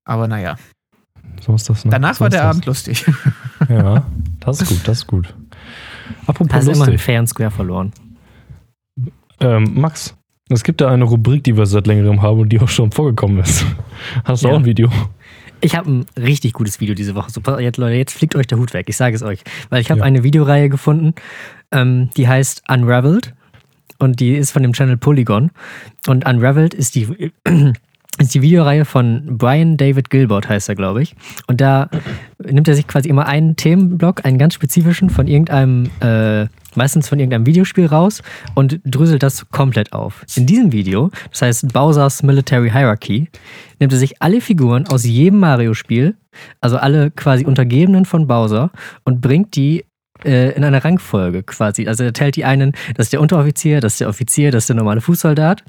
Aber 0.07 0.27
naja, 0.27 0.55
So 1.41 1.53
ist 1.55 1.67
das, 1.69 1.83
ne? 1.83 1.91
danach 1.91 2.15
so 2.15 2.21
war 2.21 2.29
der 2.29 2.41
das. 2.43 2.49
Abend 2.51 2.65
lustig. 2.65 3.05
Ja, 3.69 4.05
das 4.41 4.61
ist 4.61 4.67
gut, 4.69 4.81
das 4.87 4.97
ist 4.99 5.07
gut. 5.07 5.33
Apropos 6.27 6.53
Hast 6.53 6.63
immerhin 6.67 6.93
lustig. 6.93 7.01
fair 7.01 7.19
and 7.19 7.29
square 7.29 7.49
verloren. 7.51 7.93
Ähm, 9.39 9.71
Max, 9.79 10.13
es 10.49 10.63
gibt 10.63 10.81
da 10.81 10.89
eine 10.91 11.05
Rubrik, 11.05 11.43
die 11.45 11.55
wir 11.57 11.65
seit 11.65 11.87
längerem 11.87 12.21
haben 12.21 12.41
und 12.41 12.49
die 12.49 12.59
auch 12.59 12.67
schon 12.67 12.91
vorgekommen 12.91 13.39
ist. 13.39 13.65
Hast 14.23 14.43
du 14.43 14.47
Ja. 14.49 14.53
auch 14.53 14.59
ein 14.59 14.65
Video? 14.65 14.91
Ich 15.61 15.75
habe 15.75 15.89
ein 15.91 16.05
richtig 16.17 16.53
gutes 16.53 16.79
Video 16.79 16.95
diese 16.95 17.15
Woche. 17.15 17.31
Super, 17.31 17.59
jetzt 17.59 17.77
Leute, 17.77 17.95
jetzt 17.95 18.13
fliegt 18.13 18.35
euch 18.35 18.47
der 18.47 18.57
Hut 18.57 18.73
weg. 18.73 18.85
Ich 18.89 18.97
sage 18.97 19.15
es 19.15 19.23
euch. 19.23 19.39
Weil 19.69 19.81
ich 19.81 19.89
habe 19.89 19.99
Ja. 19.99 20.05
eine 20.05 20.23
Videoreihe 20.23 20.69
gefunden, 20.69 21.13
ähm, 21.71 22.09
die 22.17 22.27
heißt 22.27 22.63
Unraveled. 22.69 23.33
Und 23.97 24.19
die 24.19 24.35
ist 24.35 24.51
von 24.51 24.61
dem 24.61 24.73
Channel 24.73 24.97
Polygon. 24.97 25.51
Und 26.07 26.25
Unraveled 26.27 26.73
ist 26.73 26.95
die, 26.95 27.31
ist 28.19 28.33
die 28.35 28.41
Videoreihe 28.41 28.83
von 28.85 29.37
Brian 29.37 29.77
David 29.77 30.09
Gilbert, 30.09 30.49
heißt 30.49 30.67
er, 30.69 30.75
glaube 30.75 31.01
ich. 31.01 31.15
Und 31.47 31.61
da 31.61 31.89
nimmt 32.43 32.67
er 32.67 32.75
sich 32.75 32.87
quasi 32.87 33.07
immer 33.09 33.25
einen 33.25 33.55
Themenblock, 33.55 34.25
einen 34.25 34.37
ganz 34.37 34.53
spezifischen 34.53 35.09
von 35.09 35.27
irgendeinem, 35.27 35.89
äh, 36.01 36.47
meistens 36.75 37.09
von 37.09 37.19
irgendeinem 37.19 37.45
Videospiel 37.45 37.85
raus 37.85 38.21
und 38.53 38.79
dröselt 38.85 39.23
das 39.23 39.49
komplett 39.49 39.93
auf. 39.93 40.25
In 40.35 40.45
diesem 40.45 40.71
Video, 40.71 41.11
das 41.31 41.41
heißt 41.41 41.73
Bowser's 41.73 42.23
Military 42.23 42.69
Hierarchy, 42.69 43.29
nimmt 43.79 43.93
er 43.93 43.99
sich 43.99 44.21
alle 44.21 44.41
Figuren 44.41 44.87
aus 44.87 45.03
jedem 45.05 45.39
Mario-Spiel, 45.39 46.15
also 46.61 46.77
alle 46.77 47.11
quasi 47.11 47.45
Untergebenen 47.45 48.05
von 48.05 48.27
Bowser, 48.27 48.71
und 49.03 49.21
bringt 49.21 49.55
die 49.55 49.85
äh, 50.23 50.51
in 50.55 50.63
einer 50.63 50.83
Rangfolge 50.83 51.43
quasi. 51.43 51.87
Also 51.87 52.03
er 52.03 52.13
teilt 52.13 52.35
die 52.35 52.45
einen, 52.45 52.73
das 52.95 53.07
ist 53.07 53.13
der 53.13 53.21
Unteroffizier, 53.21 53.81
das 53.81 53.93
ist 53.93 54.01
der 54.01 54.09
Offizier, 54.09 54.51
das 54.51 54.63
ist 54.63 54.69
der 54.69 54.75
normale 54.75 55.01
Fußsoldat. 55.01 55.63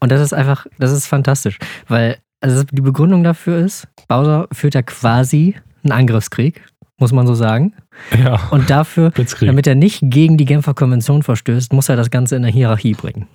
Und 0.00 0.12
das 0.12 0.20
ist 0.20 0.34
einfach, 0.34 0.66
das 0.78 0.92
ist 0.92 1.06
fantastisch, 1.06 1.58
weil 1.88 2.18
also 2.40 2.62
die 2.62 2.82
Begründung 2.82 3.24
dafür 3.24 3.58
ist, 3.58 3.88
Bowser 4.06 4.48
führt 4.52 4.74
ja 4.74 4.82
quasi 4.82 5.54
einen 5.82 5.92
Angriffskrieg, 5.92 6.62
muss 6.98 7.10
man 7.10 7.26
so 7.26 7.34
sagen. 7.34 7.72
Ja. 8.18 8.48
Und 8.50 8.70
dafür, 8.70 9.10
Blitzkrieg. 9.10 9.48
damit 9.48 9.66
er 9.66 9.74
nicht 9.74 10.00
gegen 10.02 10.36
die 10.36 10.44
Genfer 10.44 10.74
Konvention 10.74 11.22
verstößt, 11.22 11.72
muss 11.72 11.88
er 11.88 11.96
das 11.96 12.10
Ganze 12.10 12.36
in 12.36 12.44
eine 12.44 12.52
Hierarchie 12.52 12.94
bringen. 12.94 13.28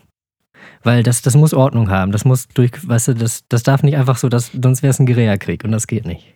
Weil 0.83 1.03
das, 1.03 1.21
das 1.21 1.35
muss 1.35 1.53
Ordnung 1.53 1.89
haben. 1.89 2.11
Das 2.11 2.25
muss 2.25 2.47
durch, 2.47 2.71
weißt 2.87 3.09
du, 3.09 3.13
das, 3.15 3.43
das 3.49 3.63
darf 3.63 3.83
nicht 3.83 3.97
einfach 3.97 4.17
so, 4.17 4.29
das, 4.29 4.51
sonst 4.61 4.81
wäre 4.81 4.91
es 4.91 4.99
ein 4.99 5.05
Guerillakrieg 5.05 5.63
und 5.63 5.71
das 5.71 5.87
geht 5.87 6.05
nicht. 6.05 6.35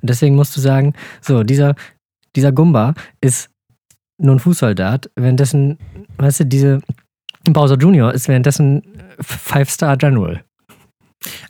Und 0.00 0.08
deswegen 0.08 0.36
musst 0.36 0.56
du 0.56 0.60
sagen, 0.60 0.94
so, 1.20 1.42
dieser, 1.42 1.74
dieser 2.36 2.52
Gumba 2.52 2.94
ist 3.20 3.50
nur 4.18 4.36
ein 4.36 4.40
Fußsoldat, 4.40 5.10
währenddessen, 5.16 5.78
weißt 6.18 6.40
du, 6.40 6.46
diese 6.46 6.80
Bowser 7.44 7.76
Jr. 7.76 8.12
ist 8.12 8.28
währenddessen 8.28 8.82
Five-Star 9.20 9.96
General. 9.96 10.44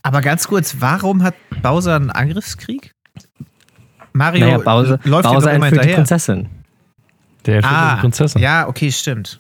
Aber 0.02 0.20
ganz 0.20 0.48
kurz, 0.48 0.76
warum 0.80 1.22
hat 1.22 1.34
Bowser 1.62 1.96
einen 1.96 2.10
Angriffskrieg? 2.10 2.92
Mario 4.12 4.46
naja, 4.46 4.58
Bowser, 4.58 4.98
läuft 5.04 5.24
ja 5.24 5.32
Bowser 5.32 5.52
entführt 5.52 5.72
die 5.72 5.76
hinterher. 5.76 5.96
Prinzessin. 5.96 6.48
Der 7.46 7.56
entführt 7.56 7.74
Ah, 7.74 7.94
die 7.94 8.00
Prinzessin. 8.00 8.42
ja, 8.42 8.68
okay, 8.68 8.90
stimmt. 8.92 9.38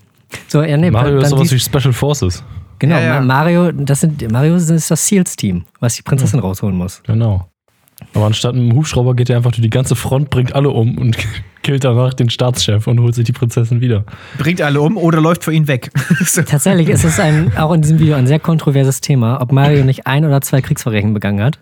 So, 0.48 0.62
ja, 0.62 0.76
nee, 0.76 0.90
Mario 0.90 1.16
dann 1.16 1.22
ist 1.24 1.30
sowas 1.30 1.52
wie 1.52 1.58
Special 1.58 1.92
Forces. 1.92 2.42
Genau, 2.78 2.94
Ja, 2.96 3.00
ja. 3.02 3.20
Ma- 3.20 3.26
Mario, 3.42 3.72
das 3.72 4.00
sind, 4.00 4.30
Mario 4.32 4.54
ist 4.56 4.70
das 4.90 5.06
Seals-Team, 5.06 5.64
was 5.80 5.96
die 5.96 6.02
Prinzessin 6.02 6.40
rausholen 6.40 6.76
muss. 6.76 7.02
Genau. 7.04 7.46
Aber 8.14 8.24
anstatt 8.26 8.54
einem 8.54 8.72
Hubschrauber 8.74 9.14
geht 9.14 9.28
er 9.28 9.36
einfach 9.36 9.50
durch 9.50 9.60
die 9.60 9.68
ganze 9.68 9.94
Front, 9.94 10.30
bringt 10.30 10.54
alle 10.54 10.70
um 10.70 10.96
und 10.96 11.18
killt 11.62 11.84
danach 11.84 12.14
den 12.14 12.30
Staatschef 12.30 12.86
und 12.86 12.98
holt 13.00 13.14
sich 13.14 13.24
die 13.24 13.32
Prinzessin 13.32 13.82
wieder. 13.82 14.04
Bringt 14.38 14.62
alle 14.62 14.80
um 14.80 14.96
oder 14.96 15.20
läuft 15.20 15.44
vor 15.44 15.52
ihnen 15.52 15.68
weg. 15.68 15.90
so. 16.24 16.40
Tatsächlich 16.42 16.88
ist 16.88 17.04
es 17.04 17.20
ein, 17.20 17.54
auch 17.58 17.72
in 17.74 17.82
diesem 17.82 17.98
Video 17.98 18.14
ein 18.14 18.26
sehr 18.26 18.38
kontroverses 18.40 19.02
Thema, 19.02 19.38
ob 19.42 19.52
Mario 19.52 19.84
nicht 19.84 20.06
ein 20.06 20.24
oder 20.24 20.40
zwei 20.40 20.62
Kriegsverbrechen 20.62 21.12
begangen 21.12 21.42
hat. 21.44 21.58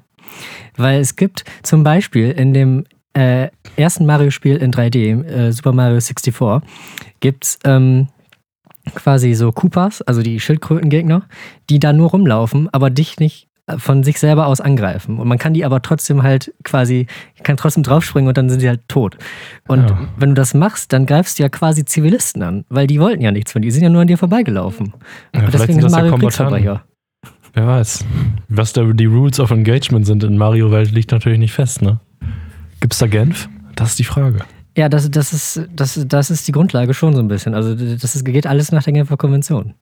Weil 0.76 1.00
es 1.00 1.16
gibt 1.16 1.44
zum 1.64 1.82
Beispiel 1.82 2.30
in 2.30 2.54
dem 2.54 2.84
äh, 3.18 3.50
ersten 3.76 4.06
Mario-Spiel 4.06 4.56
in 4.56 4.72
3D, 4.72 5.24
äh, 5.24 5.52
Super 5.52 5.72
Mario 5.72 6.00
64, 6.00 6.62
gibt 7.20 7.44
es 7.44 7.58
ähm, 7.64 8.08
quasi 8.94 9.34
so 9.34 9.52
Koopas, 9.52 10.02
also 10.02 10.22
die 10.22 10.40
Schildkrötengegner, 10.40 11.22
die 11.68 11.78
da 11.78 11.92
nur 11.92 12.10
rumlaufen, 12.10 12.68
aber 12.72 12.90
dich 12.90 13.18
nicht 13.18 13.48
äh, 13.66 13.76
von 13.78 14.02
sich 14.02 14.18
selber 14.18 14.46
aus 14.46 14.60
angreifen. 14.60 15.18
Und 15.18 15.28
man 15.28 15.38
kann 15.38 15.52
die 15.54 15.64
aber 15.64 15.82
trotzdem 15.82 16.22
halt 16.22 16.54
quasi, 16.64 17.06
kann 17.42 17.56
trotzdem 17.56 17.82
draufspringen 17.82 18.28
und 18.28 18.36
dann 18.38 18.48
sind 18.48 18.60
sie 18.60 18.68
halt 18.68 18.80
tot. 18.88 19.18
Und 19.66 19.90
Ja. 19.90 19.98
wenn 20.16 20.30
du 20.30 20.34
das 20.34 20.54
machst, 20.54 20.92
dann 20.92 21.04
greifst 21.06 21.38
du 21.38 21.42
ja 21.42 21.48
quasi 21.48 21.84
Zivilisten 21.84 22.42
an, 22.42 22.64
weil 22.68 22.86
die 22.86 23.00
wollten 23.00 23.22
ja 23.22 23.30
nichts 23.32 23.52
von 23.52 23.60
dir, 23.62 23.66
die 23.66 23.72
sind 23.72 23.82
ja 23.82 23.90
nur 23.90 24.02
an 24.02 24.08
dir 24.08 24.18
vorbeigelaufen. 24.18 24.94
Ja, 25.34 25.44
und 25.44 25.52
deswegen 25.52 25.74
sind 25.80 25.84
ist 25.86 25.92
Mario. 25.92 26.16
Kriegsverbrecher. 26.16 26.84
Wer 27.54 27.66
weiß. 27.66 28.04
Was 28.48 28.72
da 28.72 28.84
die 28.84 29.06
Rules 29.06 29.40
of 29.40 29.50
Engagement 29.50 30.06
sind 30.06 30.22
in 30.22 30.36
Mario-Welt, 30.36 30.92
liegt 30.92 31.10
natürlich 31.12 31.38
nicht 31.38 31.52
fest, 31.52 31.82
ne? 31.82 31.98
Gibt's 32.80 32.98
da 32.98 33.06
Genf? 33.06 33.48
Das 33.74 33.90
ist 33.90 33.98
die 33.98 34.04
Frage. 34.04 34.40
Ja, 34.76 34.88
das, 34.88 35.10
das, 35.10 35.32
ist, 35.32 35.68
das, 35.74 36.00
das 36.06 36.30
ist 36.30 36.46
die 36.46 36.52
Grundlage 36.52 36.94
schon 36.94 37.12
so 37.12 37.20
ein 37.20 37.26
bisschen. 37.26 37.54
Also 37.54 37.74
das 37.74 38.14
ist, 38.14 38.24
geht 38.24 38.46
alles 38.46 38.70
nach 38.70 38.84
der 38.84 38.92
Genfer 38.92 39.16
Konvention. 39.16 39.74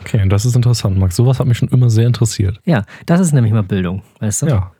Okay, 0.00 0.22
und 0.22 0.28
das 0.28 0.44
ist 0.44 0.54
interessant, 0.54 0.96
Max. 0.96 1.16
Sowas 1.16 1.40
hat 1.40 1.46
mich 1.48 1.58
schon 1.58 1.68
immer 1.70 1.90
sehr 1.90 2.06
interessiert. 2.06 2.60
Ja, 2.64 2.84
das 3.06 3.20
ist 3.20 3.32
nämlich 3.32 3.52
mal 3.52 3.64
Bildung, 3.64 4.02
weißt 4.20 4.42
du? 4.42 4.46
Ja. 4.46 4.72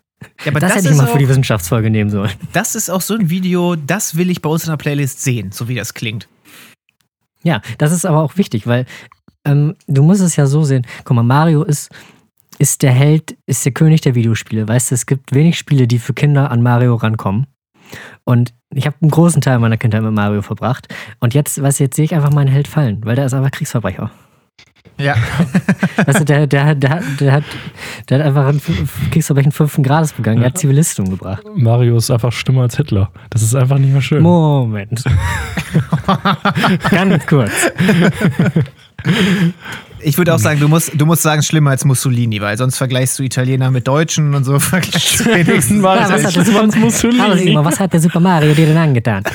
Ja, 0.44 0.52
aber 0.52 0.60
das, 0.60 0.74
das, 0.74 0.84
hätte 0.84 0.94
ich 0.94 0.96
mal 0.96 1.08
für 1.08 1.18
die 1.18 1.28
Wissenschaftsfolge 1.28 1.90
nehmen 1.90 2.08
sollen. 2.08 2.30
das 2.52 2.74
ist 2.76 2.88
auch 2.88 3.00
so 3.00 3.14
ein 3.14 3.30
Video, 3.30 3.74
das 3.74 4.16
will 4.16 4.30
ich 4.30 4.40
bei 4.40 4.48
uns 4.48 4.64
in 4.64 4.70
der 4.70 4.76
Playlist 4.76 5.22
sehen, 5.22 5.50
so 5.52 5.68
wie 5.68 5.74
das 5.74 5.92
klingt. 5.92 6.28
Ja, 7.42 7.60
das 7.78 7.92
ist 7.92 8.06
aber 8.06 8.22
auch 8.22 8.36
wichtig, 8.36 8.66
weil 8.66 8.86
ähm, 9.44 9.74
du 9.86 10.02
musst 10.02 10.22
es 10.22 10.36
ja 10.36 10.46
so 10.46 10.64
sehen. 10.64 10.86
Guck 11.04 11.16
mal, 11.16 11.22
Mario 11.22 11.62
ist, 11.62 11.90
ist 12.58 12.82
der 12.82 12.92
Held, 12.92 13.36
ist 13.46 13.64
der 13.64 13.72
König 13.72 14.00
der 14.00 14.14
Videospiele. 14.14 14.66
Weißt 14.66 14.90
du, 14.90 14.94
es 14.94 15.06
gibt 15.06 15.34
wenig 15.34 15.58
Spiele, 15.58 15.86
die 15.86 15.98
für 15.98 16.14
Kinder 16.14 16.50
an 16.50 16.62
Mario 16.62 16.94
rankommen. 16.94 17.46
Und 18.24 18.54
ich 18.72 18.86
habe 18.86 18.96
einen 19.02 19.10
großen 19.10 19.40
Teil 19.42 19.58
meiner 19.58 19.76
Kindheit 19.76 20.02
mit 20.02 20.12
Mario 20.12 20.42
verbracht. 20.42 20.88
Und 21.20 21.34
jetzt, 21.34 21.60
weißt 21.62 21.80
du, 21.80 21.84
jetzt 21.84 21.96
sehe 21.96 22.04
ich 22.06 22.14
einfach 22.14 22.32
meinen 22.32 22.48
Held 22.48 22.66
fallen, 22.68 23.00
weil 23.04 23.16
der 23.16 23.26
ist 23.26 23.34
einfach 23.34 23.50
Kriegsverbrecher. 23.50 24.10
Ja. 24.96 25.16
Weißt 26.06 26.20
du, 26.20 26.24
der, 26.24 26.46
der, 26.46 26.74
der, 26.76 26.90
hat- 26.90 27.02
der, 27.20 27.32
hat, 27.32 27.42
der 28.08 28.18
hat 28.20 28.26
einfach 28.26 28.46
ein 28.46 28.58
F- 28.58 29.10
Kriegsverbrechen 29.10 29.50
fünften 29.50 29.82
Grades 29.82 30.12
begangen. 30.12 30.40
Er 30.42 30.46
hat 30.50 30.58
Zivilisten 30.58 31.04
umgebracht. 31.06 31.42
Mario 31.56 31.96
ist 31.96 32.12
einfach 32.12 32.30
schlimmer 32.30 32.62
als 32.62 32.76
Hitler. 32.76 33.10
Das 33.30 33.42
ist 33.42 33.56
einfach 33.56 33.78
nicht 33.78 33.92
mehr 33.92 34.02
schön. 34.02 34.22
Moment. 34.22 35.02
Ganz 36.90 37.26
kurz. 37.26 37.50
Ich 40.04 40.18
würde 40.18 40.34
auch 40.34 40.38
sagen, 40.38 40.60
du 40.60 40.68
musst, 40.68 40.92
du 40.94 41.06
musst 41.06 41.22
sagen, 41.22 41.42
schlimmer 41.42 41.70
als 41.70 41.84
Mussolini, 41.84 42.40
weil 42.40 42.58
sonst 42.58 42.76
vergleichst 42.76 43.18
du 43.18 43.22
Italiener 43.22 43.70
mit 43.70 43.88
Deutschen 43.88 44.34
und 44.34 44.44
so 44.44 44.58
vergleichst 44.60 45.20
du 45.20 45.24
wenigstens. 45.26 45.82
Ja, 45.82 46.08
was, 46.08 46.24
hat 46.24 46.36
der 46.36 46.44
Super, 46.44 46.78
Mussolini? 46.78 47.56
Was 47.56 47.80
hat 47.80 47.92
der 47.92 48.00
Super 48.00 48.20
Mario 48.20 48.54
dir 48.54 48.66
denn 48.66 48.76
angetan? 48.76 49.24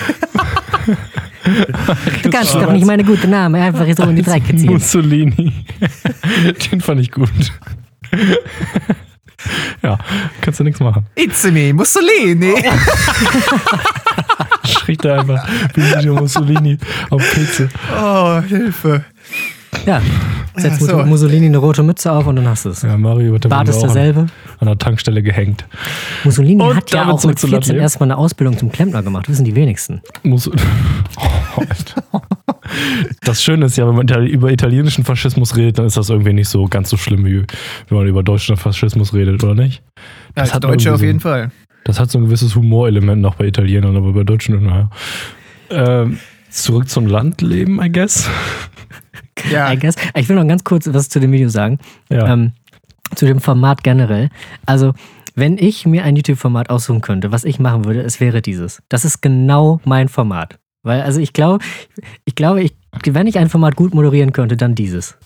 Du 2.21 2.29
kannst 2.29 2.53
doch 2.53 2.71
nicht 2.71 2.85
meine 2.85 3.03
gute 3.03 3.27
Name 3.27 3.59
einfach 3.59 3.85
so 3.97 4.03
in 4.03 4.17
die 4.17 4.21
Drecke 4.21 4.55
ziehen. 4.55 4.71
Mussolini. 4.71 5.53
Den 6.71 6.81
fand 6.81 7.01
ich 7.01 7.11
gut. 7.11 7.31
ja, 9.81 9.97
kannst 10.41 10.59
du 10.59 10.63
nichts 10.63 10.79
machen. 10.79 11.07
It's 11.15 11.43
me, 11.45 11.73
Mussolini. 11.73 12.53
Schrieb 14.65 15.01
da 15.01 15.19
einfach 15.21 15.47
Benito 15.73 16.13
Mussolini 16.13 16.77
auf 17.09 17.23
Pilze. 17.33 17.69
Oh, 17.97 18.41
Hilfe. 18.41 19.05
Ja, 19.85 20.01
setz 20.55 20.79
Ja, 20.81 20.87
so. 20.87 21.05
Mussolini 21.05 21.45
eine 21.47 21.57
rote 21.57 21.83
Mütze 21.83 22.11
auf 22.11 22.27
und 22.27 22.35
dann 22.35 22.47
hast 22.47 22.65
du 22.65 22.69
es. 22.69 22.81
Ja, 22.81 22.97
Mario 22.97 23.31
wird 23.33 23.47
Bart 23.49 23.69
ist 23.69 23.79
derselbe. 23.81 24.27
an 24.59 24.67
der 24.67 24.77
Tankstelle 24.77 25.23
gehängt. 25.23 25.65
Mussolini 26.23 26.61
Und 26.61 26.75
hat 26.75 26.91
ja 26.91 27.09
auch 27.09 27.23
mit 27.23 27.39
zu 27.39 27.47
14 27.47 27.73
Latte. 27.75 27.81
erstmal 27.81 28.07
eine 28.07 28.17
Ausbildung 28.17 28.57
zum 28.57 28.71
Klempner 28.71 29.01
gemacht. 29.03 29.29
Wissen 29.29 29.45
die 29.45 29.55
wenigsten. 29.55 30.01
Muss 30.23 30.47
oh, 31.17 31.61
das 33.21 33.41
Schöne 33.43 33.65
ist 33.65 33.77
ja, 33.77 33.87
wenn 33.87 33.95
man 33.95 34.07
über 34.27 34.51
italienischen 34.51 35.03
Faschismus 35.03 35.55
redet, 35.55 35.79
dann 35.79 35.85
ist 35.85 35.97
das 35.97 36.09
irgendwie 36.09 36.33
nicht 36.33 36.49
so 36.49 36.65
ganz 36.67 36.89
so 36.89 36.97
schlimm, 36.97 37.25
wie 37.25 37.43
wenn 37.87 37.97
man 37.97 38.07
über 38.07 38.21
deutschen 38.23 38.57
Faschismus 38.57 39.13
redet, 39.13 39.43
oder 39.43 39.55
nicht? 39.55 39.81
Als 40.35 40.53
hat 40.53 40.63
Deutsche 40.63 40.93
auf 40.93 40.99
so- 40.99 41.05
jeden 41.05 41.19
Fall. 41.19 41.51
Das 41.85 41.99
hat 41.99 42.11
so 42.11 42.19
ein 42.19 42.25
gewisses 42.25 42.55
Humorelement 42.55 43.21
noch 43.21 43.35
bei 43.35 43.45
Italienern, 43.47 43.95
aber 43.95 44.11
bei 44.13 44.23
Deutschen, 44.23 44.63
naja. 44.63 44.89
Ähm, 45.71 46.19
zurück 46.49 46.89
zum 46.89 47.07
Landleben, 47.07 47.81
I 47.81 47.91
guess. 47.91 48.29
Ja. 49.51 49.71
I 49.71 49.77
guess. 49.77 49.95
Ich 50.15 50.27
will 50.29 50.35
noch 50.35 50.47
ganz 50.47 50.63
kurz 50.63 50.87
was 50.91 51.09
zu 51.09 51.19
dem 51.19 51.31
Video 51.31 51.49
sagen. 51.49 51.79
Ja. 52.09 52.33
Ähm, 52.33 52.53
zu 53.15 53.25
dem 53.25 53.39
Format 53.39 53.83
generell. 53.83 54.29
Also, 54.65 54.93
wenn 55.35 55.57
ich 55.57 55.85
mir 55.85 56.03
ein 56.03 56.15
YouTube-Format 56.15 56.69
aussuchen 56.69 57.01
könnte, 57.01 57.31
was 57.31 57.43
ich 57.43 57.59
machen 57.59 57.85
würde, 57.85 58.01
es 58.01 58.19
wäre 58.19 58.41
dieses. 58.41 58.81
Das 58.89 59.05
ist 59.05 59.21
genau 59.21 59.79
mein 59.85 60.09
Format. 60.09 60.59
Weil, 60.83 61.01
also 61.01 61.19
ich 61.19 61.33
glaube, 61.33 61.63
ich 62.25 62.35
glaube, 62.35 62.61
ich, 62.61 62.73
wenn 63.05 63.27
ich 63.27 63.37
ein 63.37 63.49
Format 63.49 63.75
gut 63.75 63.93
moderieren 63.93 64.31
könnte, 64.31 64.57
dann 64.57 64.75
dieses. 64.75 65.17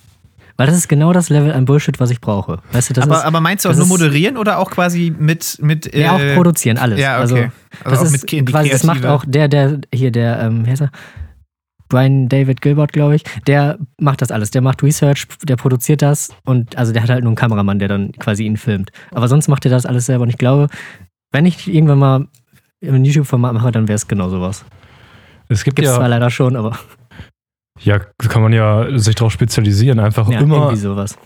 Weil 0.56 0.68
das 0.68 0.76
ist 0.76 0.88
genau 0.88 1.14
das 1.14 1.30
Level 1.30 1.52
an 1.52 1.66
Bullshit, 1.66 2.00
was 2.00 2.12
ich 2.12 2.22
brauche. 2.22 2.60
Weißt 2.72 2.90
du, 2.90 2.94
das 2.94 3.06
aber, 3.06 3.18
ist, 3.18 3.26
aber 3.26 3.42
meinst 3.42 3.66
du 3.66 3.70
auch 3.70 3.76
nur 3.76 3.88
moderieren 3.88 4.38
oder 4.38 4.60
auch 4.60 4.70
quasi 4.70 5.14
mit. 5.18 5.58
mit 5.62 5.94
Ja, 5.96 6.20
äh, 6.20 6.32
auch 6.32 6.36
produzieren, 6.36 6.78
alles. 6.78 7.00
ja, 7.00 7.16
okay. 7.16 7.22
Also, 7.22 7.36
Also 7.36 7.50
das 7.84 8.14
ist 8.14 8.32
mit 8.32 8.52
quasi, 8.52 8.70
das 8.70 8.84
macht 8.84 9.06
auch 9.06 9.26
der, 9.28 9.48
der, 9.48 9.80
hier, 9.94 10.12
der, 10.12 10.40
ähm, 10.42 10.66
wie 10.66 10.70
heißt 10.70 10.84
er? 10.84 10.92
Brian 11.90 12.30
David 12.30 12.62
Gilbert, 12.62 12.94
glaube 12.94 13.16
ich, 13.16 13.24
der 13.48 13.78
macht 14.00 14.22
das 14.22 14.32
alles. 14.32 14.52
Der 14.52 14.62
macht 14.62 14.84
Research, 14.84 15.28
der 15.44 15.56
produziert 15.56 16.02
das 16.02 16.36
und 16.46 16.78
also 16.78 16.94
der 16.94 17.04
hat 17.04 17.10
halt 17.10 17.24
nur 17.24 17.32
einen 17.32 17.36
Kameramann, 17.36 17.80
der 17.80 17.88
dann 17.88 18.12
quasi 18.14 18.46
ihn 18.46 18.58
filmt. 18.58 18.92
Aber 19.12 19.28
sonst 19.28 19.48
macht 19.48 19.66
er 19.66 19.72
das 19.72 19.86
alles 19.86 20.06
selber 20.06 20.24
und 20.24 20.30
ich 20.30 20.38
glaube, 20.38 20.68
wenn 21.32 21.46
ich 21.46 21.68
irgendwann 21.68 22.00
mal 22.00 22.28
ein 22.82 23.06
YouTube-Format 23.06 23.54
mache, 23.54 23.72
dann 23.72 23.88
wäre 23.88 23.96
es 23.96 24.08
genau 24.08 24.30
sowas. 24.30 24.66
Es 25.50 25.64
gibt 25.64 25.76
Gibt 25.78 25.88
es 25.88 25.94
zwar 25.94 26.04
ja, 26.04 26.10
leider 26.10 26.30
schon, 26.30 26.56
aber 26.56 26.78
ja, 27.80 28.00
kann 28.00 28.42
man 28.42 28.54
ja 28.54 28.98
sich 28.98 29.16
darauf 29.16 29.34
spezialisieren, 29.34 30.00
einfach 30.00 30.30
ja, 30.30 30.40
immer. 30.40 30.56
irgendwie 30.56 30.78
sowas. 30.78 31.18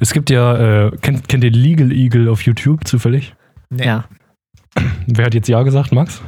Es 0.00 0.12
gibt 0.12 0.30
ja, 0.30 0.86
äh, 0.86 0.96
kennt, 1.00 1.28
kennt 1.28 1.44
ihr 1.44 1.50
Legal 1.50 1.92
Eagle 1.92 2.28
auf 2.28 2.42
YouTube 2.42 2.86
zufällig? 2.86 3.34
Nee. 3.70 3.86
Ja. 3.86 4.04
Wer 5.06 5.26
hat 5.26 5.34
jetzt 5.34 5.48
Ja 5.48 5.62
gesagt, 5.62 5.92
Max? 5.92 6.22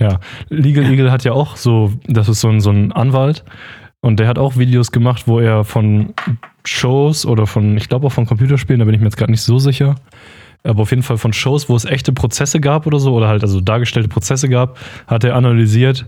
Ja. 0.00 0.20
Legal 0.48 0.84
Eagle 0.90 1.10
hat 1.10 1.24
ja 1.24 1.32
auch 1.32 1.56
so, 1.56 1.92
das 2.06 2.28
ist 2.28 2.40
so 2.40 2.48
ein, 2.48 2.60
so 2.60 2.70
ein 2.70 2.92
Anwalt 2.92 3.44
und 4.00 4.20
der 4.20 4.28
hat 4.28 4.38
auch 4.38 4.56
Videos 4.56 4.92
gemacht, 4.92 5.24
wo 5.26 5.40
er 5.40 5.64
von 5.64 6.14
Shows 6.64 7.26
oder 7.26 7.46
von, 7.46 7.76
ich 7.76 7.88
glaube 7.88 8.06
auch 8.06 8.12
von 8.12 8.26
Computerspielen, 8.26 8.78
da 8.78 8.84
bin 8.84 8.94
ich 8.94 9.00
mir 9.00 9.06
jetzt 9.06 9.16
gerade 9.16 9.32
nicht 9.32 9.42
so 9.42 9.58
sicher, 9.58 9.96
aber 10.62 10.82
auf 10.82 10.90
jeden 10.90 11.02
Fall 11.02 11.18
von 11.18 11.32
Shows, 11.32 11.68
wo 11.68 11.76
es 11.76 11.84
echte 11.84 12.12
Prozesse 12.12 12.60
gab 12.60 12.86
oder 12.86 13.00
so, 13.00 13.14
oder 13.14 13.28
halt 13.28 13.42
also 13.42 13.60
dargestellte 13.60 14.08
Prozesse 14.08 14.48
gab, 14.48 14.78
hat 15.06 15.24
er 15.24 15.34
analysiert, 15.34 16.06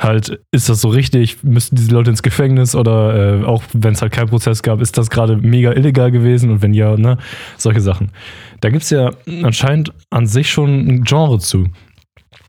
halt, 0.00 0.40
ist 0.50 0.68
das 0.68 0.80
so 0.80 0.88
richtig, 0.88 1.42
müssten 1.42 1.76
diese 1.76 1.90
Leute 1.90 2.10
ins 2.10 2.22
Gefängnis 2.22 2.74
oder 2.74 3.40
äh, 3.40 3.44
auch 3.44 3.62
wenn 3.72 3.94
es 3.94 4.02
halt 4.02 4.12
keinen 4.12 4.28
Prozess 4.28 4.62
gab, 4.62 4.80
ist 4.80 4.98
das 4.98 5.10
gerade 5.10 5.36
mega 5.36 5.72
illegal 5.72 6.10
gewesen 6.10 6.50
und 6.50 6.62
wenn 6.62 6.74
ja, 6.74 6.96
ne, 6.96 7.18
solche 7.56 7.80
Sachen. 7.80 8.10
Da 8.60 8.70
gibt 8.70 8.82
es 8.82 8.90
ja 8.90 9.10
anscheinend 9.42 9.92
an 10.10 10.26
sich 10.26 10.50
schon 10.50 10.86
ein 10.86 11.04
Genre 11.04 11.38
zu. 11.38 11.66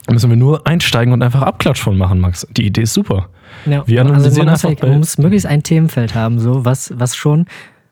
Da 0.07 0.13
müssen 0.13 0.29
wir 0.29 0.37
nur 0.37 0.65
einsteigen 0.65 1.13
und 1.13 1.21
einfach 1.21 1.41
Abklatsch 1.41 1.81
von 1.81 1.97
machen, 1.97 2.19
Max. 2.19 2.47
Die 2.51 2.65
Idee 2.65 2.83
ist 2.83 2.93
super. 2.93 3.29
Ja, 3.65 3.85
Wir 3.87 4.01
also 4.01 4.13
man 4.13 4.23
muss, 4.23 4.37
einfach 4.39 4.63
halt, 4.69 4.81
man 4.81 4.97
muss 4.99 5.17
möglichst 5.17 5.45
ein 5.45 5.63
Themenfeld 5.63 6.15
haben, 6.15 6.39
so 6.39 6.63
was, 6.65 6.93
was 6.97 7.15
schon, 7.15 7.45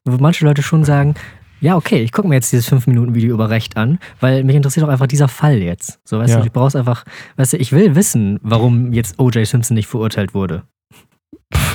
wo 0.05 0.17
manche 0.17 0.45
Leute 0.45 0.63
schon 0.63 0.85
sagen, 0.85 1.15
ja, 1.59 1.75
okay, 1.75 2.01
ich 2.01 2.11
gucke 2.11 2.27
mir 2.27 2.35
jetzt 2.35 2.51
dieses 2.51 2.71
5-Minuten-Video 2.71 3.33
über 3.33 3.49
Recht 3.49 3.75
an, 3.75 3.99
weil 4.21 4.43
mich 4.43 4.55
interessiert 4.55 4.85
auch 4.85 4.89
einfach 4.89 5.07
dieser 5.07 5.27
Fall 5.27 5.57
jetzt. 5.57 5.99
So, 6.05 6.17
weißt 6.19 6.33
Ja. 6.33 6.39
du, 6.39 6.45
ich 6.45 6.51
brauch's 6.53 6.75
einfach, 6.75 7.03
weißt 7.37 7.53
du, 7.53 7.57
ich 7.57 7.71
will 7.71 7.95
wissen, 7.95 8.39
warum 8.41 8.93
jetzt 8.93 9.19
O.J. 9.19 9.45
Simpson 9.45 9.75
nicht 9.75 9.87
verurteilt 9.87 10.33
wurde. 10.33 10.63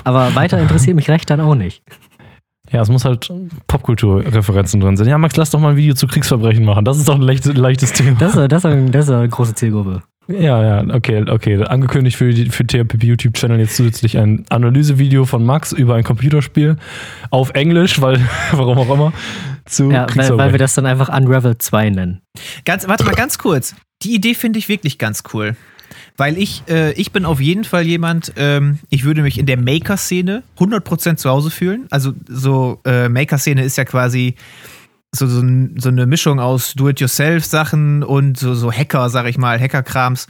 Aber 0.04 0.34
weiter 0.34 0.58
interessiert 0.58 0.96
mich 0.96 1.10
Recht 1.10 1.28
dann 1.28 1.40
auch 1.40 1.54
nicht. 1.54 1.82
Ja, 2.70 2.80
es 2.82 2.88
muss 2.88 3.04
halt 3.04 3.32
Popkulturreferenzen 3.66 4.80
drin 4.80 4.96
sein. 4.96 5.08
Ja, 5.08 5.18
Max, 5.18 5.36
lass 5.36 5.50
doch 5.50 5.58
mal 5.60 5.70
ein 5.70 5.76
Video 5.76 5.94
zu 5.94 6.06
Kriegsverbrechen 6.06 6.64
machen. 6.64 6.84
Das 6.84 6.96
ist 6.98 7.08
doch 7.08 7.16
ein 7.16 7.22
leichtes, 7.22 7.54
leichtes 7.56 7.92
Thema. 7.92 8.16
Das 8.18 8.36
ist, 8.36 8.52
das, 8.52 8.64
ist, 8.64 8.94
das 8.94 9.04
ist 9.08 9.10
eine 9.10 9.28
große 9.28 9.54
Zielgruppe. 9.54 10.02
Ja, 10.30 10.82
ja, 10.82 10.94
okay, 10.94 11.24
okay. 11.28 11.62
Angekündigt 11.64 12.16
für, 12.16 12.32
die, 12.32 12.46
für 12.46 12.66
THPP 12.66 13.04
YouTube-Channel 13.04 13.58
jetzt 13.58 13.76
zusätzlich 13.76 14.18
ein 14.18 14.44
Analysevideo 14.48 15.24
von 15.24 15.44
Max 15.44 15.72
über 15.72 15.94
ein 15.96 16.04
Computerspiel 16.04 16.76
auf 17.30 17.50
Englisch, 17.50 18.00
weil, 18.00 18.20
warum 18.52 18.78
auch 18.78 18.92
immer, 18.92 19.12
zu 19.64 19.90
Ja, 19.90 20.06
weil, 20.14 20.38
weil 20.38 20.52
wir 20.52 20.58
das 20.58 20.74
dann 20.74 20.86
einfach 20.86 21.08
Unravel 21.08 21.58
2 21.58 21.90
nennen. 21.90 22.20
Ganz, 22.64 22.86
warte 22.86 23.04
mal 23.04 23.14
ganz 23.14 23.38
kurz. 23.38 23.74
Die 24.02 24.14
Idee 24.14 24.34
finde 24.34 24.58
ich 24.58 24.68
wirklich 24.68 24.98
ganz 24.98 25.22
cool. 25.34 25.56
Weil 26.16 26.38
ich, 26.38 26.62
äh, 26.68 26.92
ich 26.92 27.12
bin 27.12 27.24
auf 27.24 27.40
jeden 27.40 27.64
Fall 27.64 27.86
jemand, 27.86 28.32
ähm, 28.36 28.78
ich 28.90 29.04
würde 29.04 29.22
mich 29.22 29.38
in 29.38 29.46
der 29.46 29.56
Maker-Szene 29.56 30.42
100% 30.58 31.16
zu 31.16 31.30
Hause 31.30 31.50
fühlen. 31.50 31.86
Also 31.90 32.12
so 32.28 32.80
äh, 32.84 33.08
Maker-Szene 33.08 33.64
ist 33.64 33.76
ja 33.76 33.84
quasi 33.84 34.34
so, 35.14 35.26
so, 35.26 35.42
so 35.76 35.88
eine 35.88 36.06
Mischung 36.06 36.40
aus 36.40 36.74
Do-it-yourself-Sachen 36.74 38.02
und 38.02 38.38
so, 38.38 38.54
so 38.54 38.72
Hacker, 38.72 39.10
sag 39.10 39.26
ich 39.26 39.38
mal, 39.38 39.58
Hacker-Krams. 39.58 40.26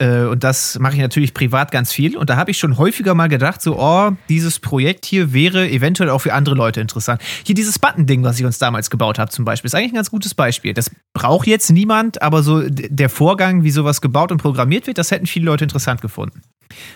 Äh, 0.00 0.24
und 0.24 0.44
das 0.44 0.78
mache 0.78 0.94
ich 0.94 1.00
natürlich 1.00 1.34
privat 1.34 1.70
ganz 1.70 1.92
viel. 1.92 2.16
Und 2.16 2.30
da 2.30 2.36
habe 2.36 2.50
ich 2.50 2.58
schon 2.58 2.78
häufiger 2.78 3.14
mal 3.14 3.28
gedacht, 3.28 3.62
so, 3.62 3.78
oh, 3.78 4.12
dieses 4.28 4.58
Projekt 4.58 5.06
hier 5.06 5.32
wäre 5.32 5.68
eventuell 5.68 6.10
auch 6.10 6.20
für 6.20 6.34
andere 6.34 6.54
Leute 6.54 6.80
interessant. 6.80 7.22
Hier 7.44 7.54
dieses 7.54 7.78
Button-Ding, 7.78 8.22
was 8.22 8.38
ich 8.38 8.44
uns 8.44 8.58
damals 8.58 8.90
gebaut 8.90 9.18
habe, 9.18 9.30
zum 9.30 9.44
Beispiel, 9.44 9.68
ist 9.68 9.74
eigentlich 9.74 9.92
ein 9.92 9.96
ganz 9.96 10.10
gutes 10.10 10.34
Beispiel. 10.34 10.74
Das 10.74 10.90
braucht 11.12 11.46
jetzt 11.46 11.70
niemand, 11.70 12.22
aber 12.22 12.42
so 12.42 12.62
der 12.68 13.08
Vorgang, 13.10 13.62
wie 13.62 13.70
sowas 13.70 14.00
gebaut 14.00 14.32
und 14.32 14.38
programmiert 14.38 14.86
wird, 14.86 14.98
das 14.98 15.10
hätten 15.10 15.26
viele 15.26 15.46
Leute 15.46 15.64
interessant 15.64 16.00
gefunden. 16.00 16.42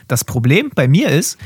Das 0.08 0.24
Problem 0.24 0.70
bei 0.74 0.88
mir 0.88 1.08
ist, 1.08 1.38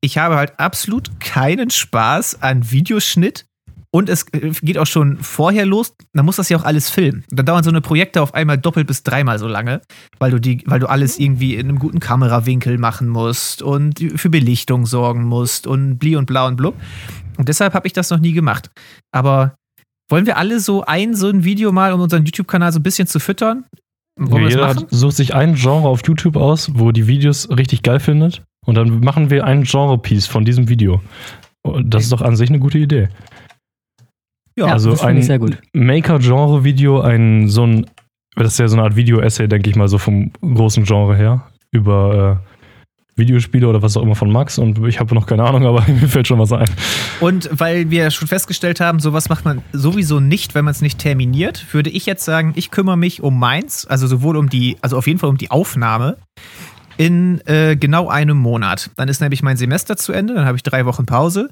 ich 0.00 0.18
habe 0.18 0.36
halt 0.36 0.58
absolut 0.58 1.18
keinen 1.18 1.70
Spaß 1.70 2.42
an 2.42 2.70
Videoschnitt 2.70 3.46
und 3.94 4.08
es 4.08 4.26
äh, 4.32 4.50
geht 4.60 4.76
auch 4.76 4.88
schon 4.88 5.18
vorher 5.18 5.64
los, 5.64 5.94
dann 6.14 6.26
muss 6.26 6.34
das 6.34 6.48
ja 6.48 6.58
auch 6.58 6.64
alles 6.64 6.90
filmen. 6.90 7.22
Dann 7.30 7.46
dauern 7.46 7.62
so 7.62 7.70
eine 7.70 7.80
Projekte 7.80 8.22
auf 8.22 8.34
einmal 8.34 8.58
doppelt 8.58 8.88
bis 8.88 9.04
dreimal 9.04 9.38
so 9.38 9.46
lange, 9.46 9.82
weil 10.18 10.32
du 10.32 10.40
die, 10.40 10.64
weil 10.66 10.80
du 10.80 10.88
alles 10.88 11.16
irgendwie 11.16 11.54
in 11.54 11.68
einem 11.68 11.78
guten 11.78 12.00
Kamerawinkel 12.00 12.76
machen 12.76 13.08
musst 13.08 13.62
und 13.62 14.00
für 14.16 14.30
Belichtung 14.30 14.84
sorgen 14.84 15.22
musst 15.22 15.68
und 15.68 15.98
bli 15.98 16.16
und 16.16 16.26
bla 16.26 16.48
und 16.48 16.56
blub. 16.56 16.74
Und 17.36 17.48
deshalb 17.48 17.72
habe 17.74 17.86
ich 17.86 17.92
das 17.92 18.10
noch 18.10 18.18
nie 18.18 18.32
gemacht. 18.32 18.68
Aber 19.12 19.54
wollen 20.10 20.26
wir 20.26 20.38
alle 20.38 20.58
so 20.58 20.84
ein, 20.84 21.14
so 21.14 21.28
ein 21.28 21.44
Video 21.44 21.70
mal, 21.70 21.92
um 21.92 22.00
unseren 22.00 22.24
YouTube-Kanal 22.24 22.72
so 22.72 22.80
ein 22.80 22.82
bisschen 22.82 23.06
zu 23.06 23.20
füttern? 23.20 23.64
Wollen 24.18 24.48
Jeder 24.48 24.70
hat, 24.70 24.86
sucht 24.90 25.14
sich 25.14 25.36
ein 25.36 25.54
Genre 25.54 25.86
auf 25.86 26.00
YouTube 26.04 26.34
aus, 26.34 26.68
wo 26.74 26.90
die 26.90 27.06
Videos 27.06 27.48
richtig 27.48 27.84
geil 27.84 28.00
findet. 28.00 28.42
Und 28.66 28.74
dann 28.74 28.98
machen 28.98 29.30
wir 29.30 29.44
ein 29.44 29.62
Genre-Piece 29.62 30.26
von 30.26 30.44
diesem 30.44 30.68
Video. 30.68 31.00
Und 31.62 31.94
das 31.94 32.02
ist 32.02 32.12
doch 32.12 32.22
an 32.22 32.34
sich 32.34 32.48
eine 32.48 32.58
gute 32.58 32.78
Idee. 32.78 33.08
Ja, 34.56 34.66
also 34.66 34.98
ein 35.00 35.18
ich 35.18 35.26
sehr 35.26 35.38
gut. 35.38 35.58
Maker-Genre-Video, 35.72 37.00
ein 37.00 37.48
so 37.48 37.66
ein, 37.66 37.86
das 38.36 38.52
ist 38.52 38.58
ja 38.58 38.68
so 38.68 38.76
eine 38.76 38.84
Art 38.84 38.96
Video-Essay, 38.96 39.48
denke 39.48 39.70
ich 39.70 39.76
mal, 39.76 39.88
so 39.88 39.98
vom 39.98 40.30
großen 40.40 40.84
Genre 40.84 41.16
her, 41.16 41.42
über 41.72 42.40
äh, 42.40 42.54
Videospiele 43.16 43.68
oder 43.68 43.82
was 43.82 43.96
auch 43.96 44.02
immer 44.02 44.14
von 44.14 44.30
Max. 44.30 44.58
Und 44.58 44.84
ich 44.86 45.00
habe 45.00 45.14
noch 45.14 45.26
keine 45.26 45.44
Ahnung, 45.44 45.66
aber 45.66 45.84
mir 45.88 46.08
fällt 46.08 46.28
schon 46.28 46.38
was 46.38 46.52
ein. 46.52 46.68
Und 47.20 47.48
weil 47.52 47.90
wir 47.90 48.10
schon 48.10 48.28
festgestellt 48.28 48.80
haben, 48.80 49.00
sowas 49.00 49.28
macht 49.28 49.44
man 49.44 49.62
sowieso 49.72 50.20
nicht, 50.20 50.54
wenn 50.54 50.64
man 50.64 50.72
es 50.72 50.82
nicht 50.82 50.98
terminiert, 50.98 51.66
würde 51.72 51.90
ich 51.90 52.06
jetzt 52.06 52.24
sagen, 52.24 52.52
ich 52.56 52.70
kümmere 52.70 52.96
mich 52.96 53.22
um 53.22 53.38
meins, 53.38 53.86
also 53.86 54.06
sowohl 54.06 54.36
um 54.36 54.48
die, 54.48 54.76
also 54.82 54.96
auf 54.96 55.06
jeden 55.06 55.18
Fall 55.18 55.30
um 55.30 55.38
die 55.38 55.50
Aufnahme 55.50 56.16
in 56.96 57.40
äh, 57.46 57.76
genau 57.76 58.08
einem 58.08 58.38
Monat. 58.38 58.90
Dann 58.96 59.08
ist 59.08 59.20
nämlich 59.20 59.42
mein 59.42 59.56
Semester 59.56 59.96
zu 59.96 60.12
Ende, 60.12 60.34
dann 60.34 60.46
habe 60.46 60.56
ich 60.56 60.62
drei 60.62 60.86
Wochen 60.86 61.06
Pause. 61.06 61.50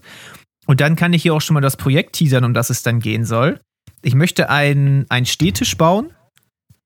Und 0.67 0.81
dann 0.81 0.97
kann 0.97 1.13
ich 1.13 1.23
hier 1.23 1.35
auch 1.35 1.41
schon 1.41 1.55
mal 1.55 1.61
das 1.61 1.77
Projekt 1.77 2.15
teasern, 2.15 2.45
um 2.45 2.55
das 2.55 2.71
es 2.71 2.83
dann 2.83 3.01
gehen 3.01 3.25
soll. 3.25 3.61
Ich 4.03 4.15
möchte 4.15 4.51
einen, 4.51 5.07
einen 5.11 5.27
Stehtisch 5.27 5.77
bauen, 5.77 6.11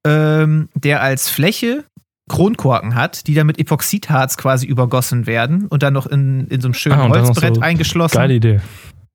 ähm, 0.06 0.68
der 0.74 1.02
als 1.02 1.28
Fläche 1.28 1.84
Kronkorken 2.28 2.94
hat, 2.94 3.26
die 3.26 3.34
dann 3.34 3.46
mit 3.46 3.58
Epoxidharz 3.58 4.36
quasi 4.36 4.66
übergossen 4.66 5.26
werden 5.26 5.66
und 5.66 5.82
dann 5.82 5.94
noch 5.94 6.06
in, 6.06 6.48
in 6.48 6.60
so 6.60 6.68
einem 6.68 6.74
schönen 6.74 6.98
Ah, 6.98 7.08
Holzbrett 7.08 7.56
so 7.56 7.60
eingeschlossen. 7.60 8.16
Geile 8.16 8.34
Idee. 8.34 8.60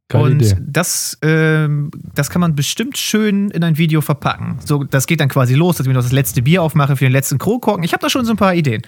Geile 0.08 0.24
und 0.26 0.42
Idee. 0.42 0.56
das, 0.60 1.18
ähm, 1.22 1.92
das 2.16 2.30
kann 2.30 2.40
man 2.40 2.56
bestimmt 2.56 2.98
schön 2.98 3.50
in 3.52 3.64
ein 3.64 3.78
Video 3.78 4.02
verpacken. 4.02 4.60
So, 4.66 4.84
das 4.84 5.08
geht 5.08 5.20
dann 5.20 5.30
quasi 5.30 5.56
los, 5.56 5.78
dass 5.78 5.86
ich 5.86 5.90
mir 5.90 5.94
noch 5.96 6.04
das 6.04 6.12
letzte 6.14 6.42
Bier 6.42 6.64
aufmache 6.64 6.96
für 6.96 7.06
den 7.06 7.12
letzten 7.12 7.38
Kronkorken. 7.38 7.84
Ich 7.84 7.92
habe 7.94 8.02
da 8.02 8.10
schon 8.10 8.26
so 8.26 8.32
ein 8.32 8.38
paar 8.38 8.56
Ideen. 8.56 8.82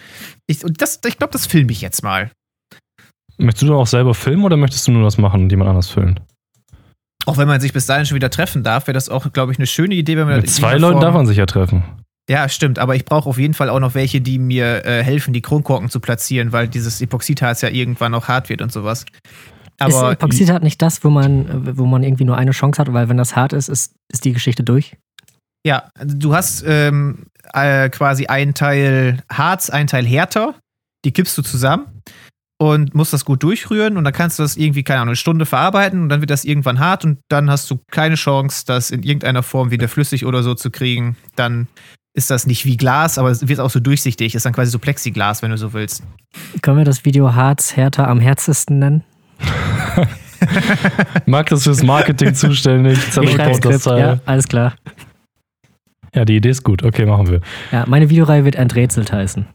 Ich, 0.47 0.63
und 0.63 0.81
das, 0.81 0.99
ich 1.05 1.17
glaube, 1.17 1.33
das 1.33 1.45
filme 1.45 1.71
ich 1.71 1.81
jetzt 1.81 2.03
mal. 2.03 2.31
Möchtest 3.37 3.63
du 3.63 3.67
dann 3.67 3.75
auch 3.75 3.87
selber 3.87 4.13
filmen 4.13 4.43
oder 4.43 4.57
möchtest 4.57 4.87
du 4.87 4.91
nur 4.91 5.03
das 5.03 5.17
machen 5.17 5.43
und 5.43 5.49
jemand 5.49 5.69
anders 5.69 5.89
filmen? 5.89 6.19
Auch 7.25 7.37
wenn 7.37 7.47
man 7.47 7.61
sich 7.61 7.73
bis 7.73 7.85
dahin 7.85 8.05
schon 8.05 8.15
wieder 8.15 8.29
treffen 8.29 8.63
darf, 8.63 8.87
wäre 8.87 8.93
das 8.93 9.09
auch, 9.09 9.31
glaube 9.31 9.51
ich, 9.51 9.57
eine 9.57 9.67
schöne 9.67 9.95
Idee, 9.95 10.17
wenn 10.17 10.27
man 10.27 10.37
Mit 10.41 10.49
zwei 10.49 10.77
Leuten 10.77 10.99
darf 10.99 11.13
man 11.13 11.25
sich 11.25 11.37
ja 11.37 11.45
treffen. 11.45 11.83
Ja, 12.29 12.47
stimmt, 12.47 12.79
aber 12.79 12.95
ich 12.95 13.05
brauche 13.05 13.29
auf 13.29 13.37
jeden 13.37 13.53
Fall 13.53 13.69
auch 13.69 13.79
noch 13.79 13.95
welche, 13.95 14.21
die 14.21 14.39
mir 14.39 14.85
äh, 14.85 15.03
helfen, 15.03 15.33
die 15.33 15.41
Kronkorken 15.41 15.89
zu 15.89 15.99
platzieren, 15.99 16.51
weil 16.51 16.67
dieses 16.67 17.01
Epoxidharz 17.01 17.61
ja 17.61 17.69
irgendwann 17.69 18.13
auch 18.13 18.27
hart 18.27 18.49
wird 18.49 18.61
und 18.61 18.71
sowas. 18.71 19.05
Aber 19.79 20.11
ist 20.11 20.13
Epoxidharz 20.13 20.63
nicht 20.63 20.81
das, 20.81 21.03
wo 21.03 21.09
man, 21.09 21.77
wo 21.77 21.85
man 21.85 22.03
irgendwie 22.03 22.23
nur 22.23 22.37
eine 22.37 22.51
Chance 22.51 22.79
hat, 22.79 22.93
weil 22.93 23.09
wenn 23.09 23.17
das 23.17 23.35
hart 23.35 23.51
ist, 23.51 23.67
ist, 23.67 23.95
ist 24.11 24.23
die 24.23 24.31
Geschichte 24.31 24.63
durch? 24.63 24.95
Ja, 25.65 25.89
also 25.97 26.17
du 26.17 26.33
hast 26.33 26.63
ähm, 26.65 27.25
äh, 27.53 27.89
quasi 27.89 28.27
einen 28.27 28.53
Teil 28.53 29.21
Harz, 29.29 29.69
einen 29.69 29.87
Teil 29.87 30.05
Härter. 30.05 30.55
Die 31.05 31.11
kippst 31.11 31.37
du 31.37 31.41
zusammen 31.41 31.92
und 32.63 32.95
musst 32.95 33.11
das 33.11 33.25
gut 33.25 33.43
durchrühren 33.43 33.97
und 33.97 34.05
dann 34.05 34.13
kannst 34.13 34.39
du 34.39 34.43
das 34.43 34.55
irgendwie, 34.55 34.83
keine 34.83 35.01
Ahnung, 35.01 35.09
eine 35.09 35.15
Stunde 35.17 35.45
verarbeiten 35.45 36.01
und 36.01 36.09
dann 36.09 36.21
wird 36.21 36.29
das 36.29 36.45
irgendwann 36.45 36.79
hart 36.79 37.03
und 37.03 37.19
dann 37.27 37.49
hast 37.49 37.69
du 37.69 37.79
keine 37.91 38.15
Chance, 38.15 38.63
das 38.65 38.89
in 38.89 39.03
irgendeiner 39.03 39.43
Form 39.43 39.69
wieder 39.69 39.89
flüssig 39.89 40.25
oder 40.25 40.43
so 40.43 40.53
zu 40.53 40.71
kriegen. 40.71 41.17
Dann 41.35 41.67
ist 42.13 42.29
das 42.29 42.47
nicht 42.47 42.65
wie 42.65 42.77
Glas, 42.77 43.17
aber 43.17 43.31
es 43.31 43.47
wird 43.47 43.59
auch 43.59 43.69
so 43.69 43.79
durchsichtig. 43.79 44.33
Ist 44.35 44.45
dann 44.45 44.53
quasi 44.53 44.71
so 44.71 44.79
Plexiglas, 44.79 45.41
wenn 45.41 45.51
du 45.51 45.57
so 45.57 45.73
willst. 45.73 46.03
Können 46.61 46.77
wir 46.77 46.85
das 46.85 47.03
Video 47.03 47.35
Harz 47.35 47.75
härter 47.75 48.07
am 48.07 48.19
härtesten 48.19 48.79
nennen? 48.79 49.03
Marc 51.25 51.51
ist 51.51 51.63
fürs 51.63 51.83
Marketing 51.83 52.33
zuständig. 52.35 52.97
Ich 52.97 53.13
das 53.13 53.57
Skript, 53.57 53.83
Teil. 53.83 53.99
ja, 53.99 54.19
alles 54.25 54.47
klar. 54.47 54.73
Ja, 56.15 56.23
die 56.23 56.37
Idee 56.37 56.49
ist 56.49 56.63
gut. 56.63 56.83
Okay, 56.83 57.05
machen 57.05 57.27
wir. 57.29 57.41
Ja, 57.71 57.85
meine 57.87 58.09
Videoreihe 58.09 58.45
wird 58.45 58.55
enträtselt 58.55 59.11
heißen. 59.11 59.47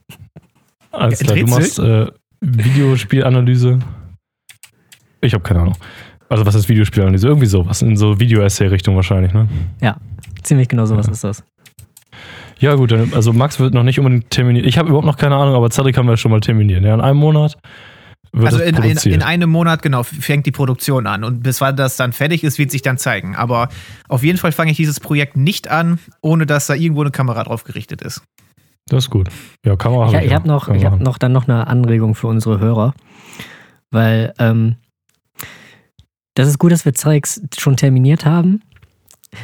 Alles 0.91 1.21
klar, 1.21 1.37
du 1.37 1.41
Enträtselt? 1.41 1.79
machst 1.79 2.11
äh, 2.11 2.18
Videospielanalyse. 2.41 3.79
Ich 5.21 5.35
habe 5.35 5.43
keine 5.43 5.61
Ahnung. 5.61 5.75
Also 6.29 6.45
was 6.47 6.55
ist 6.55 6.69
Videospielanalyse? 6.69 7.27
Irgendwie 7.27 7.47
sowas. 7.47 7.83
In 7.83 7.97
so 7.97 8.21
Video-Essay-Richtung 8.21 8.95
wahrscheinlich, 8.97 9.33
ne? 9.33 9.49
Ziemlich 10.43 10.69
genau 10.69 10.87
sowas 10.87 11.07
Ja. 11.07 11.13
ist 11.13 11.25
das. 11.25 11.45
Ja 12.61 12.75
gut, 12.75 12.91
dann, 12.91 13.13
also 13.15 13.33
Max 13.33 13.61
wird 13.61 13.75
noch 13.75 13.83
nicht 13.83 13.99
unbedingt 13.99 14.31
terminiert. 14.31 14.67
Ich 14.67 14.79
habe 14.79 14.89
überhaupt 14.89 15.07
noch 15.07 15.17
keine 15.17 15.37
Ahnung, 15.37 15.55
aber 15.55 15.71
Cedric 15.71 15.95
kann 15.95 16.07
wir 16.07 16.17
schon 16.17 16.31
mal 16.31 16.41
terminieren. 16.41 16.85
Ja, 16.85 16.95
in 16.95 17.01
einem 17.01 17.19
Monat 17.19 17.57
wird 18.33 18.47
Also 18.53 18.63
in, 18.63 18.75
produziert. 18.75 19.15
in 19.15 19.23
einem 19.23 19.49
Monat, 19.51 19.81
genau, 19.83 20.03
fängt 20.03 20.45
die 20.47 20.51
Produktion 20.51 21.07
an. 21.07 21.23
Und 21.25 21.43
bis 21.43 21.61
wann 21.61 21.77
das 21.77 21.97
dann 21.97 22.13
fertig 22.13 22.45
ist, 22.45 22.59
wird 22.59 22.71
sich 22.71 22.83
dann 22.83 22.99
zeigen. 22.99 23.37
Aber 23.37 23.69
auf 24.09 24.23
jeden 24.25 24.39
Fall 24.39 24.53
fange 24.53 24.71
ich 24.73 24.77
dieses 24.77 25.01
Projekt 25.01 25.37
nicht 25.37 25.69
an, 25.69 25.99
ohne 26.21 26.47
dass 26.47 26.67
da 26.67 26.75
irgendwo 26.75 27.01
eine 27.03 27.11
Kamera 27.11 27.45
drauf 27.45 27.65
gerichtet 27.65 28.03
ist. 28.03 28.23
Das 28.89 29.05
ist 29.05 29.11
gut. 29.11 29.29
Ja, 29.65 29.77
Kamera 29.77 30.09
Ich, 30.09 30.15
hab 30.15 30.23
ich 30.25 30.31
ja. 30.31 30.37
habe 30.37 30.49
noch, 30.49 30.69
ich 30.69 30.85
hab 30.85 31.01
noch 31.01 31.19
dann 31.19 31.33
noch 31.33 31.47
eine 31.49 31.67
Anregung 31.67 32.15
für 32.15 32.27
unsere 32.27 32.59
Hörer. 32.61 32.95
Weil 33.91 34.35
ähm, 34.39 34.77
das 36.35 36.49
ist 36.49 36.59
gut, 36.59 36.73
dass 36.73 36.85
wir 36.85 36.95
Zeugs 36.95 37.41
schon 37.57 37.77
terminiert 37.77 38.25
haben. 38.25 38.63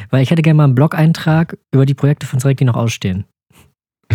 Weil 0.09 0.23
ich 0.23 0.31
hätte 0.31 0.41
gerne 0.41 0.57
mal 0.57 0.63
einen 0.63 0.75
Blog-Eintrag 0.75 1.57
über 1.73 1.85
die 1.85 1.93
Projekte 1.93 2.25
von 2.25 2.39
Zeugs, 2.39 2.57
die 2.57 2.65
noch 2.65 2.75
ausstehen. 2.75 3.25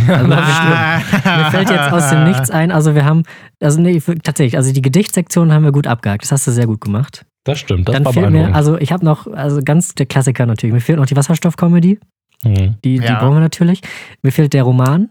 Also, 0.09 0.27
mir, 0.27 0.37
mir 1.25 1.51
fällt 1.51 1.71
jetzt 1.71 1.93
aus 1.93 2.11
dem 2.11 2.25
Nichts 2.25 2.51
ein. 2.51 2.71
Also 2.73 2.95
wir 2.95 3.05
haben, 3.05 3.25
also 3.61 3.81
nee, 3.81 4.01
für- 4.01 4.17
tatsächlich, 4.19 4.57
also 4.57 4.73
die 4.73 4.83
Gedichtssektion 4.83 5.53
haben 5.53 5.65
wir 5.65 5.73
gut 5.73 5.87
abgehakt. 5.87 6.23
Das 6.23 6.33
hast 6.33 6.47
du 6.47 6.51
sehr 6.53 6.67
gut 6.67 6.81
gemacht. 6.81 7.25
Das 7.45 7.59
stimmt, 7.59 7.89
das 7.89 7.95
dann 7.95 8.05
war 8.05 8.13
fehlt 8.13 8.31
mir, 8.31 8.55
also 8.55 8.77
ich 8.79 8.93
habe 8.93 9.05
noch, 9.05 9.27
also 9.27 9.63
ganz 9.65 9.95
der 9.95 10.07
Klassiker 10.07 10.45
natürlich. 10.47 10.73
Mir 10.75 10.81
fehlt 10.81 10.99
noch 10.99 11.07
die 11.07 11.17
Wasserstoff-Comedy. 11.17 11.99
Mhm. 12.45 12.77
Die, 12.85 12.99
die 12.99 13.05
Ja. 13.05 13.19
brauchen 13.19 13.35
wir 13.35 13.41
natürlich. 13.41 13.81
Mir 14.23 14.31
fehlt 14.33 14.53
der 14.53 14.63
Roman. 14.63 15.09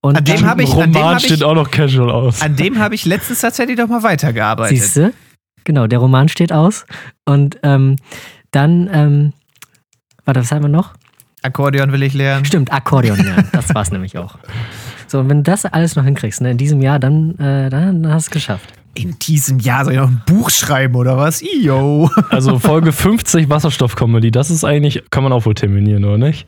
Und 0.00 0.16
An 0.16 0.24
dem 0.24 0.36
dann- 0.36 0.46
hab 0.48 0.60
ich- 0.60 0.72
an 0.72 0.92
dem 0.92 0.94
Roman 0.96 1.14
hab 1.14 1.18
ich- 1.18 1.24
steht 1.26 1.42
auch 1.42 1.54
noch 1.54 1.70
casual 1.70 2.10
aus. 2.10 2.40
An 2.40 2.54
dem 2.56 2.78
habe 2.78 2.94
ich 2.94 3.04
letztens 3.04 3.40
tatsächlich 3.40 3.76
doch 3.76 3.88
mal 3.88 4.02
weitergearbeitet. 4.02 4.78
Siehst 4.78 4.96
du? 4.96 5.12
Genau, 5.64 5.86
der 5.86 5.98
Roman 5.98 6.28
steht 6.28 6.52
aus. 6.52 6.86
Und 7.24 7.58
ähm, 7.62 7.96
dann, 8.52 8.88
ähm, 8.92 9.32
warte, 10.24 10.40
was 10.40 10.52
haben 10.52 10.62
wir 10.62 10.68
noch? 10.68 10.94
Akkordeon 11.42 11.92
will 11.92 12.02
ich 12.02 12.14
lernen. 12.14 12.44
Stimmt, 12.44 12.72
Akkordeon 12.72 13.18
lernen. 13.18 13.48
Das 13.52 13.74
war 13.74 13.82
es 13.82 13.90
nämlich 13.90 14.16
auch. 14.18 14.38
So, 15.08 15.20
und 15.20 15.28
wenn 15.28 15.38
du 15.38 15.50
das 15.50 15.64
alles 15.64 15.96
noch 15.96 16.04
hinkriegst, 16.04 16.40
ne, 16.40 16.50
in 16.52 16.58
diesem 16.58 16.80
Jahr, 16.80 16.98
dann, 16.98 17.36
äh, 17.38 17.68
dann 17.70 18.06
hast 18.12 18.26
du 18.26 18.28
es 18.28 18.30
geschafft. 18.30 18.72
In 18.94 19.18
diesem 19.18 19.58
Jahr 19.60 19.84
soll 19.84 19.94
ich 19.94 19.98
noch 20.00 20.08
ein 20.08 20.22
Buch 20.26 20.50
schreiben 20.50 20.94
oder 20.96 21.16
was? 21.16 21.42
Yo. 21.42 22.10
Also 22.30 22.58
Folge 22.58 22.92
50 22.92 23.48
Wasserstoff-Comedy, 23.48 24.30
das 24.30 24.50
ist 24.50 24.64
eigentlich, 24.64 25.02
kann 25.10 25.22
man 25.22 25.32
auch 25.32 25.44
wohl 25.46 25.54
terminieren, 25.54 26.04
oder 26.04 26.18
nicht? 26.18 26.46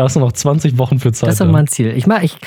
Da 0.00 0.04
hast 0.04 0.16
du 0.16 0.20
noch 0.20 0.32
20 0.32 0.78
Wochen 0.78 0.98
für 0.98 1.12
Zeit. 1.12 1.28
Das 1.28 1.34
ist 1.34 1.40
doch 1.42 1.52
mein 1.52 1.66
Ziel. 1.66 1.88
Ich 1.94 2.06
mach, 2.06 2.22
ich, 2.22 2.38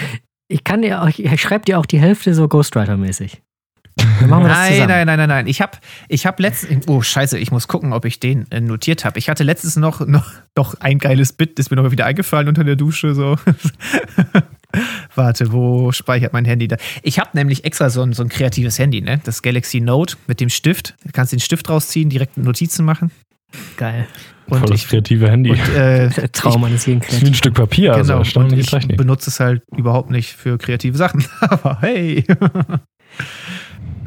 ich 0.48 0.64
kann 0.64 0.82
dir 0.82 1.04
auch, 1.04 1.08
ich 1.08 1.40
schreibe 1.40 1.66
dir 1.66 1.78
auch 1.78 1.86
die 1.86 2.00
Hälfte 2.00 2.34
so 2.34 2.46
Ghostwriter-mäßig. 2.46 3.44
Dann 3.96 4.28
machen 4.28 4.46
wir 4.46 4.50
das 4.50 4.58
Nein, 4.58 4.88
nein, 4.88 5.06
nein, 5.06 5.18
nein, 5.20 5.30
nein. 5.30 5.46
Ich 5.46 5.62
habe 5.62 5.78
ich 6.10 6.26
hab 6.26 6.40
letztens. 6.40 6.88
Oh, 6.88 7.04
scheiße, 7.04 7.38
ich 7.38 7.52
muss 7.52 7.68
gucken, 7.68 7.94
ob 7.94 8.06
ich 8.06 8.20
den 8.20 8.50
äh, 8.50 8.60
notiert 8.60 9.06
habe. 9.06 9.20
Ich 9.20 9.30
hatte 9.30 9.44
letztens 9.44 9.76
noch, 9.76 10.00
noch, 10.00 10.32
noch 10.58 10.74
ein 10.80 10.98
geiles 10.98 11.34
Bit, 11.34 11.60
das 11.60 11.68
ist 11.68 11.70
mir 11.70 11.76
noch 11.76 11.84
mal 11.84 11.92
wieder 11.92 12.08
eingefallen 12.08 12.48
unter 12.48 12.64
der 12.64 12.76
Dusche. 12.76 13.14
So. 13.14 13.38
Warte, 15.14 15.52
wo 15.52 15.92
speichert 15.92 16.34
mein 16.34 16.46
Handy 16.46 16.68
da? 16.68 16.78
Ich 17.04 17.20
habe 17.20 17.30
nämlich 17.34 17.66
extra 17.66 17.92
so 17.92 18.02
ein, 18.02 18.14
so 18.14 18.24
ein 18.24 18.30
kreatives 18.30 18.80
Handy, 18.80 19.02
ne? 19.02 19.22
Das 19.26 19.44
Galaxy 19.44 19.80
Note 19.80 20.16
mit 20.26 20.40
dem 20.40 20.50
Stift. 20.50 20.96
Du 21.06 21.12
kannst 21.12 21.34
den 21.34 21.40
Stift 21.40 21.70
rausziehen, 21.70 22.10
direkt 22.10 22.36
Notizen 22.36 22.84
machen. 22.84 23.12
Geil. 23.78 24.08
Und 24.48 24.60
Voll 24.60 24.70
das 24.70 24.82
ich. 24.82 24.88
kreative 24.88 25.30
Handy. 25.30 25.52
Und, 25.52 25.70
äh, 25.76 26.10
Traum 26.34 26.64
eines 26.66 26.86
jeden 26.86 27.02
wie 27.02 27.06
ein 27.06 27.10
Kreativen. 27.10 27.34
Stück 27.34 27.54
Papier, 27.54 27.94
also 27.94 28.04
genau, 28.04 28.16
und 28.18 28.26
erstaunliche 28.26 28.62
ich 28.62 28.70
Technik. 28.70 28.98
benutze 28.98 29.30
es 29.30 29.40
halt 29.40 29.64
überhaupt 29.76 30.12
nicht 30.12 30.34
für 30.34 30.58
kreative 30.58 30.98
Sachen. 30.98 31.24
Aber 31.40 31.80
hey. 31.82 32.26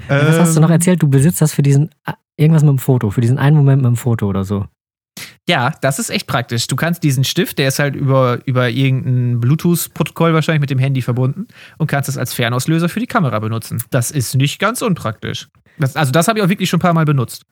Was 0.08 0.38
hast 0.38 0.56
du 0.56 0.60
noch 0.60 0.68
Ähm, 0.68 0.74
erzählt? 0.74 1.02
Du 1.02 1.08
besitzt 1.08 1.40
das 1.40 1.52
für 1.52 1.62
diesen, 1.62 1.90
ah, 2.04 2.14
irgendwas 2.36 2.62
mit 2.62 2.70
dem 2.70 2.78
Foto, 2.78 3.10
für 3.10 3.20
diesen 3.20 3.38
einen 3.38 3.56
Moment 3.56 3.82
mit 3.82 3.88
dem 3.88 3.96
Foto 3.96 4.26
oder 4.28 4.44
so. 4.44 4.66
Ja, 5.48 5.72
das 5.80 5.98
ist 5.98 6.10
echt 6.10 6.26
praktisch. 6.26 6.66
Du 6.66 6.76
kannst 6.76 7.02
diesen 7.02 7.24
Stift, 7.24 7.58
der 7.58 7.68
ist 7.68 7.78
halt 7.78 7.94
über, 7.96 8.40
über 8.46 8.68
irgendein 8.68 9.40
Bluetooth-Protokoll 9.40 10.34
wahrscheinlich 10.34 10.60
mit 10.60 10.70
dem 10.70 10.78
Handy 10.78 11.02
verbunden 11.02 11.46
und 11.78 11.86
kannst 11.86 12.08
es 12.08 12.18
als 12.18 12.34
Fernauslöser 12.34 12.88
für 12.88 13.00
die 13.00 13.06
Kamera 13.06 13.38
benutzen. 13.38 13.82
Das 13.90 14.10
ist 14.10 14.34
nicht 14.34 14.58
ganz 14.58 14.82
unpraktisch. 14.82 15.48
Das, 15.78 15.96
also, 15.96 16.10
das 16.12 16.26
habe 16.28 16.38
ich 16.38 16.44
auch 16.44 16.48
wirklich 16.48 16.68
schon 16.68 16.78
ein 16.78 16.82
paar 16.82 16.94
Mal 16.94 17.04
benutzt. 17.04 17.42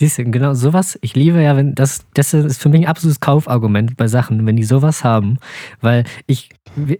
Siehst 0.00 0.16
du, 0.16 0.24
genau 0.24 0.54
sowas, 0.54 0.98
ich 1.02 1.14
liebe 1.14 1.42
ja, 1.42 1.56
wenn 1.58 1.74
das, 1.74 2.06
das 2.14 2.32
ist 2.32 2.62
für 2.62 2.70
mich 2.70 2.80
ein 2.80 2.86
absolutes 2.86 3.20
Kaufargument 3.20 3.98
bei 3.98 4.08
Sachen, 4.08 4.46
wenn 4.46 4.56
die 4.56 4.64
sowas 4.64 5.04
haben, 5.04 5.36
weil 5.82 6.04
ich, 6.26 6.48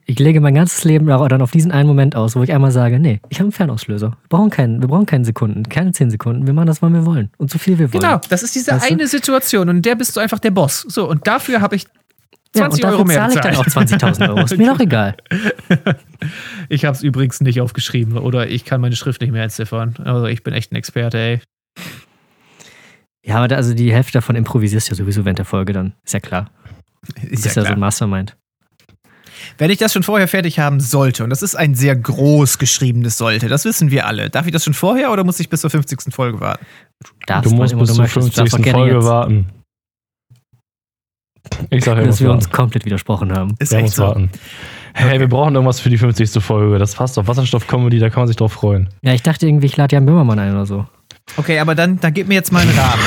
ich 0.05 0.18
lege 0.18 0.42
mein 0.42 0.55
ganzes 0.55 0.84
Leben 0.84 1.07
da- 1.07 1.26
dann 1.28 1.40
auf 1.40 1.51
diesen 1.51 1.72
einen 1.72 1.88
Moment 1.88 2.14
aus, 2.14 2.36
wo 2.36 2.42
ich 2.42 2.53
einmal 2.53 2.72
sage, 2.72 3.01
nee, 3.01 3.18
ich 3.30 3.38
habe 3.38 3.44
einen 3.46 3.53
Fernauslöser. 3.53 4.09
Wir 4.11 4.28
brauchen 4.28 4.51
keinen, 4.51 4.82
wir 4.82 4.88
brauchen 4.88 5.07
keine 5.07 5.24
Sekunden, 5.24 5.62
keine 5.62 5.92
zehn 5.92 6.11
Sekunden, 6.11 6.46
wir 6.46 6.53
machen 6.53 6.66
das, 6.66 6.82
wann 6.82 6.92
wir 6.92 7.07
wollen 7.07 7.30
und 7.38 7.51
so 7.51 7.57
viel 7.59 7.78
wir 7.78 7.90
wollen. 7.90 8.03
Genau, 8.03 8.20
das 8.28 8.42
ist 8.42 8.55
diese 8.55 8.72
Weißt 8.72 8.90
du? 8.90 8.92
eine 8.92 9.07
Situation 9.07 9.70
und 9.70 9.76
in 9.76 9.82
der 9.82 9.94
bist 9.94 10.14
du 10.14 10.20
einfach 10.20 10.38
der 10.38 10.51
Boss. 10.51 10.84
So, 10.86 11.09
und 11.09 11.26
dafür 11.26 11.62
habe 11.62 11.76
ich 11.76 11.86
Ja, 12.55 12.66
und 12.66 12.72
20 12.72 12.84
Euro 12.84 13.05
mehr 13.07 13.16
zahle 13.16 13.32
ich 13.34 13.40
dann 13.40 13.57
auch 13.57 13.64
20.000 13.66 14.28
Euro. 14.28 14.40
Ist 14.44 14.59
mir 14.59 14.70
doch 14.70 14.80
egal. 14.80 15.16
Ich 16.68 16.84
habe 16.84 16.94
es 16.94 17.03
übrigens 17.03 17.40
nicht 17.40 17.61
aufgeschrieben 17.62 18.18
oder 18.18 18.46
ich 18.48 18.66
kann 18.66 18.80
meine 18.82 18.94
Schrift 18.94 19.22
nicht 19.22 19.30
mehr 19.32 19.42
entziffern. 19.44 19.94
Also, 20.05 20.26
ich 20.26 20.42
bin 20.42 20.53
echt 20.53 20.70
ein 20.70 20.76
Experte, 20.76 21.16
ey. 21.18 21.40
Ja, 23.24 23.36
aber 23.36 23.48
da, 23.48 23.56
also 23.56 23.74
die 23.74 23.92
Hälfte 23.92 24.12
davon 24.12 24.36
improvisierst 24.36 24.88
du 24.88 24.92
ja 24.92 24.96
sowieso 24.96 25.24
während 25.24 25.38
der 25.38 25.44
Folge 25.46 25.72
dann. 25.72 25.94
Ist 26.04 26.14
ja 26.14 26.20
klar. 26.20 26.50
Du 27.20 27.26
Ist 27.28 27.44
ja, 27.44 27.52
ja 27.52 27.62
so 27.62 27.72
ein 27.72 27.78
Mastermind. 27.80 28.36
Wenn 29.58 29.70
ich 29.70 29.78
das 29.78 29.92
schon 29.92 30.02
vorher 30.02 30.28
fertig 30.28 30.58
haben 30.58 30.80
sollte, 30.80 31.24
und 31.24 31.30
das 31.30 31.42
ist 31.42 31.54
ein 31.54 31.74
sehr 31.74 31.96
groß 31.96 32.58
geschriebenes 32.58 33.16
sollte, 33.16 33.48
das 33.48 33.64
wissen 33.64 33.90
wir 33.90 34.06
alle. 34.06 34.30
Darf 34.30 34.46
ich 34.46 34.52
das 34.52 34.64
schon 34.64 34.74
vorher 34.74 35.10
oder 35.12 35.24
muss 35.24 35.40
ich 35.40 35.48
bis 35.48 35.60
zur 35.62 35.70
50. 35.70 36.14
Folge 36.14 36.40
warten? 36.40 36.64
Darfst 37.26 37.50
Du 37.50 37.54
musst 37.56 37.76
bis 37.78 37.88
zur 37.92 38.02
möchtest. 38.02 38.36
Du 38.36 38.42
darfst 38.42 38.54
50. 38.54 38.54
auch 38.54 38.62
gerne 38.62 38.78
Folge 38.78 38.96
jetzt, 38.96 39.04
warten. 39.06 39.46
Ich 41.70 41.84
sage 41.84 42.00
ja, 42.02 42.06
Dass 42.06 42.20
wir 42.20 42.28
warten. 42.28 42.38
uns 42.38 42.50
komplett 42.50 42.84
widersprochen 42.84 43.32
haben. 43.32 43.54
Ist 43.58 43.72
Wir 43.72 43.78
echt 43.78 43.94
so. 43.94 44.02
warten. 44.04 44.30
Hey, 44.92 45.20
wir 45.20 45.28
brauchen 45.28 45.54
irgendwas 45.54 45.80
für 45.80 45.88
die 45.88 45.98
50. 45.98 46.42
Folge. 46.42 46.78
Das 46.78 46.94
passt 46.94 47.16
doch. 47.16 47.26
Wasserstoff-Comedy, 47.26 47.98
da 47.98 48.10
kann 48.10 48.22
man 48.22 48.26
sich 48.28 48.36
drauf 48.36 48.52
freuen. 48.52 48.88
Ja, 49.02 49.14
ich 49.14 49.22
dachte 49.22 49.46
irgendwie, 49.46 49.66
ich 49.66 49.76
lade 49.76 49.94
Jan 49.94 50.04
Böhmermann 50.04 50.38
ein 50.38 50.52
oder 50.52 50.66
so. 50.66 50.86
Okay, 51.37 51.59
aber 51.59 51.74
dann, 51.74 51.99
dann 52.01 52.12
gib 52.14 52.28
mir 52.28 52.35
jetzt 52.35 52.53
mal 52.53 52.61
einen 52.62 52.76
Rahmen. 52.78 53.03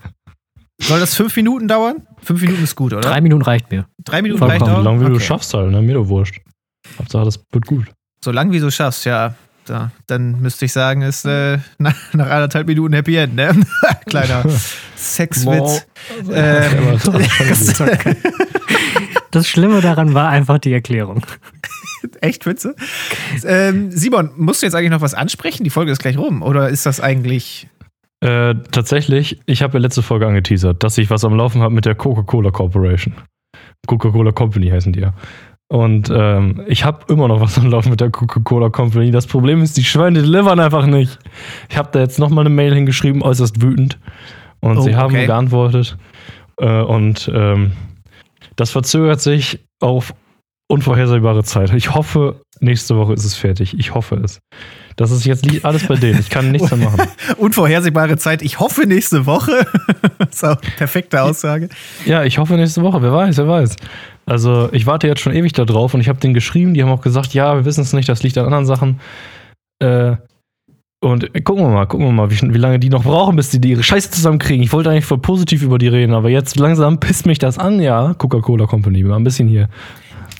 Soll 0.80 0.98
das 1.00 1.14
fünf 1.14 1.34
Minuten 1.36 1.68
dauern? 1.68 2.06
Fünf 2.22 2.40
Minuten 2.42 2.64
ist 2.64 2.74
gut, 2.74 2.92
oder? 2.92 3.02
Drei 3.02 3.20
Minuten 3.20 3.42
reicht 3.42 3.70
mir. 3.70 3.86
Drei 4.04 4.20
Minuten 4.22 4.38
Vollkommen. 4.40 4.60
reicht 4.62 4.72
So 4.74 4.78
auch? 4.80 4.84
lange 4.84 5.00
wie 5.00 5.04
du 5.10 5.14
Okay. 5.16 5.24
schaffst 5.24 5.54
halt, 5.54 5.70
ne? 5.70 5.80
Mir 5.82 5.94
doch 5.94 6.08
wurscht. 6.08 6.40
Hauptsache, 6.98 7.24
das 7.24 7.40
wird 7.52 7.66
gut. 7.66 7.86
So 8.24 8.32
lang 8.32 8.50
wie 8.50 8.58
du 8.60 8.70
schaffst, 8.70 9.04
ja. 9.04 9.34
Da, 9.64 9.92
dann 10.08 10.40
müsste 10.40 10.64
ich 10.64 10.72
sagen, 10.72 11.02
ist 11.02 11.24
äh, 11.24 11.58
nach, 11.78 11.94
nach 12.12 12.26
anderthalb 12.30 12.66
Minuten 12.66 12.94
Happy 12.94 13.14
End, 13.16 13.36
ne? 13.36 13.54
Kleiner 14.06 14.44
Sexwitz. 14.96 15.86
Ähm, 16.32 16.98
Das 19.30 19.48
Schlimme 19.48 19.80
daran 19.80 20.14
war 20.14 20.28
einfach 20.28 20.58
die 20.58 20.72
Erklärung. 20.72 21.24
echt 22.20 22.46
Witze? 22.46 22.74
Ähm, 23.44 23.90
Simon, 23.90 24.30
musst 24.36 24.62
du 24.62 24.66
jetzt 24.66 24.74
eigentlich 24.74 24.90
noch 24.90 25.00
was 25.00 25.14
ansprechen? 25.14 25.64
Die 25.64 25.70
Folge 25.70 25.92
ist 25.92 26.00
gleich 26.00 26.18
rum. 26.18 26.42
Oder 26.42 26.68
ist 26.68 26.86
das 26.86 27.00
eigentlich. 27.00 27.68
Äh, 28.20 28.54
tatsächlich, 28.70 29.40
ich 29.46 29.62
habe 29.62 29.74
ja 29.74 29.80
letzte 29.80 30.02
Folge 30.02 30.26
angeteasert, 30.26 30.82
dass 30.82 30.96
ich 30.98 31.10
was 31.10 31.24
am 31.24 31.34
Laufen 31.34 31.60
habe 31.60 31.74
mit 31.74 31.84
der 31.86 31.94
Coca-Cola 31.96 32.50
Corporation. 32.50 33.14
Coca-Cola 33.86 34.30
Company 34.30 34.68
heißen 34.68 34.92
die 34.92 35.00
ja. 35.00 35.12
Und 35.68 36.12
ähm, 36.14 36.62
ich 36.66 36.84
habe 36.84 37.10
immer 37.12 37.28
noch 37.28 37.40
was 37.40 37.58
am 37.58 37.70
Laufen 37.70 37.90
mit 37.90 38.00
der 38.00 38.10
Coca-Cola 38.10 38.68
Company. 38.68 39.10
Das 39.10 39.26
Problem 39.26 39.62
ist, 39.62 39.76
die 39.76 39.84
Schweine 39.84 40.20
delivern 40.20 40.60
einfach 40.60 40.86
nicht. 40.86 41.18
Ich 41.70 41.78
habe 41.78 41.88
da 41.92 42.00
jetzt 42.00 42.18
nochmal 42.18 42.44
eine 42.44 42.54
Mail 42.54 42.74
hingeschrieben, 42.74 43.22
äußerst 43.22 43.62
wütend. 43.62 43.98
Und 44.60 44.76
Oh, 44.76 44.82
sie 44.82 44.94
haben 44.94 45.14
okay. 45.14 45.26
geantwortet. 45.26 45.96
Äh, 46.58 46.82
und 46.82 47.30
ähm, 47.34 47.72
das 48.56 48.70
verzögert 48.70 49.20
sich 49.20 49.60
auf 49.80 50.14
unvorhersehbare 50.72 51.44
Zeit. 51.44 51.72
Ich 51.74 51.94
hoffe, 51.94 52.40
nächste 52.60 52.96
Woche 52.96 53.12
ist 53.12 53.24
es 53.24 53.34
fertig. 53.34 53.78
Ich 53.78 53.94
hoffe 53.94 54.16
es. 54.16 54.40
Das 54.96 55.10
ist 55.10 55.26
jetzt 55.26 55.46
alles 55.64 55.86
bei 55.86 55.96
denen. 55.96 56.18
Ich 56.18 56.30
kann 56.30 56.50
nichts 56.50 56.70
mehr 56.70 56.90
machen. 56.90 57.08
Unvorhersehbare 57.36 58.16
Zeit. 58.16 58.40
Ich 58.40 58.58
hoffe 58.58 58.86
nächste 58.86 59.26
Woche. 59.26 59.66
das 60.18 60.30
ist 60.30 60.44
auch 60.44 60.60
eine 60.62 60.70
perfekte 60.78 61.22
Aussage. 61.22 61.68
Ja, 62.06 62.24
ich 62.24 62.38
hoffe 62.38 62.54
nächste 62.54 62.82
Woche. 62.82 63.02
Wer 63.02 63.12
weiß, 63.12 63.36
wer 63.36 63.48
weiß. 63.48 63.76
Also, 64.24 64.70
ich 64.72 64.86
warte 64.86 65.06
jetzt 65.06 65.20
schon 65.20 65.34
ewig 65.34 65.52
da 65.52 65.66
drauf 65.66 65.92
und 65.92 66.00
ich 66.00 66.08
habe 66.08 66.20
denen 66.20 66.34
geschrieben. 66.34 66.72
Die 66.72 66.82
haben 66.82 66.90
auch 66.90 67.02
gesagt, 67.02 67.34
ja, 67.34 67.54
wir 67.54 67.66
wissen 67.66 67.82
es 67.82 67.92
nicht, 67.92 68.08
das 68.08 68.22
liegt 68.22 68.38
an 68.38 68.46
anderen 68.46 68.66
Sachen. 68.66 69.00
Äh, 69.78 70.16
und 71.02 71.34
gucken 71.44 71.64
wir 71.64 71.70
mal, 71.70 71.86
gucken 71.86 72.06
wir 72.06 72.12
mal, 72.12 72.30
wie, 72.30 72.54
wie 72.54 72.58
lange 72.58 72.78
die 72.78 72.88
noch 72.88 73.02
brauchen, 73.02 73.34
bis 73.34 73.50
die, 73.50 73.60
die 73.60 73.70
ihre 73.70 73.82
Scheiße 73.82 74.10
zusammenkriegen. 74.10 74.62
Ich 74.62 74.72
wollte 74.72 74.88
eigentlich 74.88 75.04
voll 75.04 75.18
positiv 75.18 75.62
über 75.62 75.78
die 75.78 75.88
reden, 75.88 76.14
aber 76.14 76.30
jetzt 76.30 76.56
langsam 76.56 77.00
pisst 77.00 77.26
mich 77.26 77.38
das 77.38 77.58
an, 77.58 77.80
ja. 77.80 78.14
Coca-Cola 78.14 78.66
Company, 78.66 79.02
mal 79.02 79.16
ein 79.16 79.24
bisschen 79.24 79.48
hier. 79.48 79.68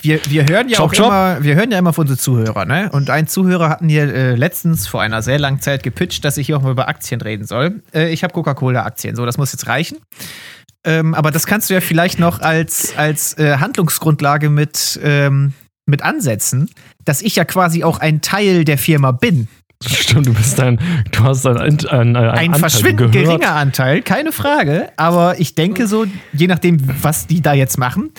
Wir, 0.03 0.21
wir 0.29 0.47
hören 0.47 0.69
ja 0.69 0.79
Chop, 0.79 0.91
auch 0.91 0.95
chop. 0.95 1.07
immer, 1.07 1.43
wir 1.43 1.55
hören 1.55 1.71
ja 1.71 1.79
immer 1.79 1.93
von 1.93 2.03
unseren 2.03 2.19
Zuhörern, 2.19 2.69
ne? 2.69 2.91
Und 2.93 3.09
ein 3.11 3.27
Zuhörer 3.27 3.69
hatten 3.69 3.89
hier 3.89 4.13
äh, 4.13 4.35
letztens 4.35 4.87
vor 4.87 5.01
einer 5.01 5.23
sehr 5.23 5.39
langen 5.39 5.61
Zeit 5.61 5.83
gepitcht, 5.83 6.25
dass 6.25 6.37
ich 6.37 6.47
hier 6.47 6.57
auch 6.57 6.63
mal 6.63 6.73
über 6.73 6.89
Aktien 6.89 7.21
reden 7.21 7.47
soll. 7.47 7.83
Äh, 7.95 8.13
ich 8.13 8.25
habe 8.25 8.33
Coca-Cola-Aktien, 8.33 9.17
so, 9.17 9.25
das 9.25 9.39
muss 9.39 9.53
jetzt 9.53 9.67
reichen. 9.67 9.99
Ähm, 10.85 11.15
aber 11.15 11.31
das 11.31 11.47
kannst 11.47 11.71
du 11.71 11.75
ja 11.75 11.81
vielleicht 11.81 12.19
noch 12.19 12.41
als, 12.41 12.97
als 12.97 13.39
äh, 13.39 13.59
Handlungsgrundlage 13.59 14.51
mit, 14.51 14.99
ähm, 15.03 15.53
mit 15.87 16.03
ansetzen, 16.03 16.69
dass 17.05 17.23
ich 17.23 17.37
ja 17.37 17.45
quasi 17.45 17.85
auch 17.85 18.01
ein 18.01 18.21
Teil 18.21 18.65
der 18.65 18.79
Firma 18.79 19.13
bin. 19.13 19.49
Stimmt, 19.85 20.27
du 20.27 20.35
bist 20.35 20.61
ein, 20.61 20.79
du 21.11 21.25
hast 21.25 21.47
ein, 21.47 21.57
ein, 21.57 21.79
ein, 21.87 22.17
ein, 22.17 22.55
Ein 22.55 22.55
verschwindend 22.55 23.13
geringer 23.13 23.55
Anteil, 23.55 24.03
keine 24.03 24.33
Frage. 24.33 24.91
Aber 24.97 25.41
ich 25.41 25.55
denke 25.55 25.87
so, 25.87 26.07
je 26.33 26.47
nachdem, 26.47 26.79
was 27.03 27.27
die 27.27 27.41
da 27.41 27.53
jetzt 27.53 27.79
machen, 27.79 28.11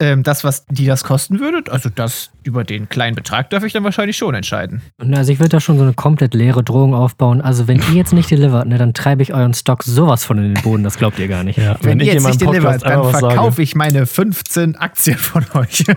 ähm, 0.00 0.22
das, 0.22 0.44
was 0.44 0.64
die 0.66 0.86
das 0.86 1.04
kosten 1.04 1.38
würde, 1.40 1.70
also 1.70 1.90
das 1.94 2.30
über 2.42 2.64
den 2.64 2.88
kleinen 2.88 3.14
Betrag 3.14 3.50
darf 3.50 3.64
ich 3.64 3.72
dann 3.72 3.84
wahrscheinlich 3.84 4.16
schon 4.16 4.34
entscheiden. 4.34 4.80
Also 4.98 5.30
ich 5.30 5.38
würde 5.38 5.50
da 5.50 5.60
schon 5.60 5.76
so 5.76 5.82
eine 5.82 5.92
komplett 5.92 6.34
leere 6.34 6.64
Drohung 6.64 6.94
aufbauen. 6.94 7.40
Also 7.40 7.68
wenn 7.68 7.76
ihr 7.78 7.94
jetzt 7.94 8.12
nicht 8.12 8.30
delivert, 8.30 8.66
ne, 8.66 8.78
dann 8.78 8.94
treibe 8.94 9.22
ich 9.22 9.34
euren 9.34 9.54
Stock 9.54 9.82
sowas 9.82 10.24
von 10.24 10.38
in 10.38 10.54
den 10.54 10.62
Boden, 10.62 10.82
das 10.82 10.96
glaubt 10.96 11.18
ihr 11.18 11.28
gar 11.28 11.44
nicht. 11.44 11.58
Ja, 11.58 11.76
Wenn, 11.82 12.00
ich 12.00 12.08
ihr 12.08 12.14
jetzt 12.14 12.26
nicht 12.26 12.40
delivert, 12.40 12.82
dann 12.84 13.10
verkaufe 13.10 13.62
ich 13.62 13.74
meine 13.74 14.06
15 14.06 14.76
Aktien 14.76 15.18
von 15.18 15.44
euch. 15.54 15.84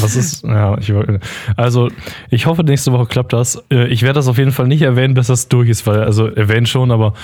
Was 0.00 0.14
ist, 0.14 0.44
ja, 0.44 0.78
ich, 0.78 0.92
also 1.56 1.88
ich 2.30 2.46
hoffe, 2.46 2.62
nächste 2.62 2.92
Woche 2.92 3.06
klappt 3.06 3.32
das. 3.32 3.60
Äh, 3.72 3.88
Ich 3.88 4.02
werde 4.02 4.14
das 4.14 4.28
auf 4.28 4.38
jeden 4.38 4.52
Fall 4.52 4.68
nicht 4.68 4.82
erwähnen, 4.82 5.14
bis 5.14 5.26
das 5.26 5.48
durch 5.48 5.68
ist, 5.68 5.84
weil, 5.88 6.04
also 6.04 6.28
erwähnen 6.28 6.66
schon, 6.66 6.92
aber 6.92 7.14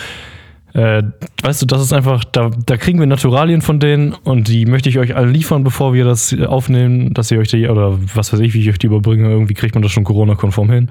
äh, 0.75 1.03
weißt 1.43 1.63
du, 1.63 1.67
das 1.67 1.83
ist 1.83 1.93
einfach, 1.93 2.25
da, 2.25 2.51
da 2.67 2.77
kriegen 2.77 2.99
wir 3.01 3.07
Naturalien 3.07 3.61
von 3.63 3.81
denen 3.81 4.13
und 4.13 4.49
die 4.49 4.67
möchte 4.67 4.89
ich 4.89 4.99
euch 4.99 5.17
alle 5.17 5.29
liefern, 5.31 5.65
bevor 5.65 5.95
wir 5.95 6.05
das 6.05 6.35
aufnehmen, 6.47 7.13
dass 7.15 7.31
ihr 7.31 7.39
euch 7.39 7.49
die, 7.49 7.69
oder 7.69 7.99
was 8.15 8.33
weiß 8.33 8.41
ich, 8.41 8.55
wie 8.55 8.61
ich 8.61 8.69
euch 8.71 8.79
die 8.79 8.87
überbringe, 8.87 9.29
irgendwie 9.31 9.55
kriegt 9.55 9.75
man 9.75 9.83
das 9.83 9.93
schon 9.93 10.05
Corona-konform 10.05 10.71
hin. 10.71 10.91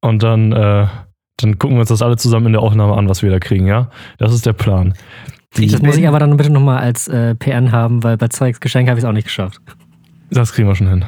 Und 0.00 0.22
dann, 0.22 0.52
äh, 0.52 0.86
dann 1.36 1.58
gucken 1.58 1.76
wir 1.76 1.80
uns 1.80 1.88
das 1.90 2.02
alle 2.02 2.16
zusammen 2.16 2.46
in 2.46 2.52
der 2.52 2.62
Aufnahme 2.62 2.96
an, 2.96 3.08
was 3.08 3.22
wir 3.22 3.30
da 3.30 3.38
kriegen, 3.38 3.66
ja? 3.66 3.90
Das 4.18 4.32
ist 4.32 4.46
der 4.46 4.52
Plan. 4.52 4.94
Die, 5.56 5.66
Das 5.68 5.80
muss 5.80 5.96
ich 5.96 6.06
aber 6.06 6.18
dann 6.18 6.36
bitte 6.36 6.50
nochmal 6.50 6.78
als 6.78 7.08
äh, 7.08 7.34
PN 7.34 7.72
haben, 7.72 8.02
weil 8.04 8.16
bei 8.16 8.28
Zweigs 8.28 8.60
Geschenk 8.60 8.88
habe 8.88 8.98
ich 8.98 9.04
es 9.04 9.08
auch 9.08 9.12
nicht 9.14 9.24
geschafft. 9.24 9.60
das 10.30 10.52
kriegen 10.52 10.68
wir 10.68 10.74
schon 10.74 10.88
hin. 10.88 11.04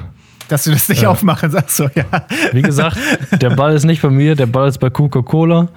Dass 0.49 0.65
du 0.65 0.71
das 0.73 0.89
nicht 0.89 1.03
Ja. 1.03 1.11
aufmachen, 1.11 1.51
sagst 1.51 1.79
du, 1.79 1.85
ja. 1.95 2.05
Wie 2.53 2.63
gesagt, 2.63 2.97
der 3.41 3.51
Ball 3.51 3.75
ist 3.75 3.85
nicht 3.85 4.03
bei 4.03 4.11
mir, 4.11 4.35
der 4.35 4.47
Ball 4.47 4.69
ist 4.69 4.79
bei 4.79 4.91
Coca-Cola. 4.91 5.69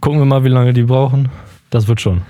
Gucken 0.00 0.18
wir 0.18 0.26
mal, 0.26 0.44
wie 0.44 0.48
lange 0.48 0.72
die 0.72 0.82
brauchen. 0.82 1.28
Das 1.70 1.86
wird 1.88 2.00
schon. 2.00 2.22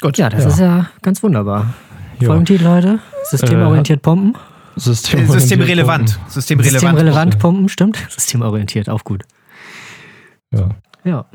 Gut. 0.00 0.18
Ja, 0.18 0.28
das 0.28 0.42
Ja. 0.44 0.48
ist 0.48 0.58
ja 0.58 0.86
ganz 1.02 1.22
wunderbar. 1.22 1.74
Ja. 2.20 2.28
Folgentitel, 2.28 2.64
Leute. 2.64 2.98
Systemorientiert 3.24 4.02
pumpen. 4.02 4.36
System 4.76 5.26
Systemrelevant. 5.26 6.18
Systemrelevant. 6.28 6.80
Systemrelevant 6.80 7.38
pumpen, 7.38 7.68
stimmt. 7.68 7.96
Systemorientiert, 8.10 8.88
auch 8.90 9.04
gut. 9.04 9.24
Ja. 10.50 10.70
Ja. 11.04 11.26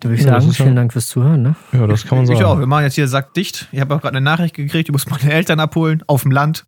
Da 0.00 0.08
würde 0.08 0.16
ich 0.20 0.26
Ja, 0.26 0.40
sagen, 0.40 0.52
vielen 0.52 0.76
Dank 0.76 0.92
fürs 0.92 1.08
Zuhören. 1.08 1.42
Ne? 1.42 1.54
ja, 1.72 1.86
das 1.86 2.06
kann 2.06 2.18
man 2.18 2.24
Ich 2.30 2.42
auch. 2.44 2.50
sagen. 2.50 2.60
Wir 2.60 2.66
machen 2.66 2.84
jetzt 2.84 2.94
hier 2.94 3.08
Sack 3.08 3.34
dicht. 3.34 3.68
Ich 3.72 3.80
habe 3.80 3.94
auch 3.94 4.00
gerade 4.00 4.16
eine 4.16 4.24
Nachricht 4.24 4.54
gekriegt, 4.54 4.88
ich 4.88 4.92
muss 4.92 5.08
meine 5.08 5.30
Eltern 5.32 5.60
abholen, 5.60 6.02
auf 6.06 6.22
dem 6.22 6.30
Land. 6.30 6.64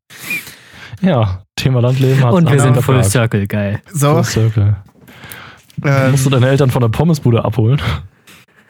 Ja, 1.00 1.42
Thema 1.56 1.80
Landleben 1.80 2.22
hat 2.22 2.32
Und 2.32 2.50
wir 2.50 2.60
sind 2.60 2.80
Full. 2.82 3.02
Circle, 3.04 3.46
geil. 3.46 3.80
So. 3.92 4.14
Full 4.14 4.24
Circle. 4.24 4.76
Ähm, 5.84 6.10
Musst 6.12 6.26
du 6.26 6.30
deine 6.30 6.48
Eltern 6.48 6.70
von 6.70 6.80
der 6.82 6.88
Pommesbude 6.90 7.44
abholen? 7.44 7.80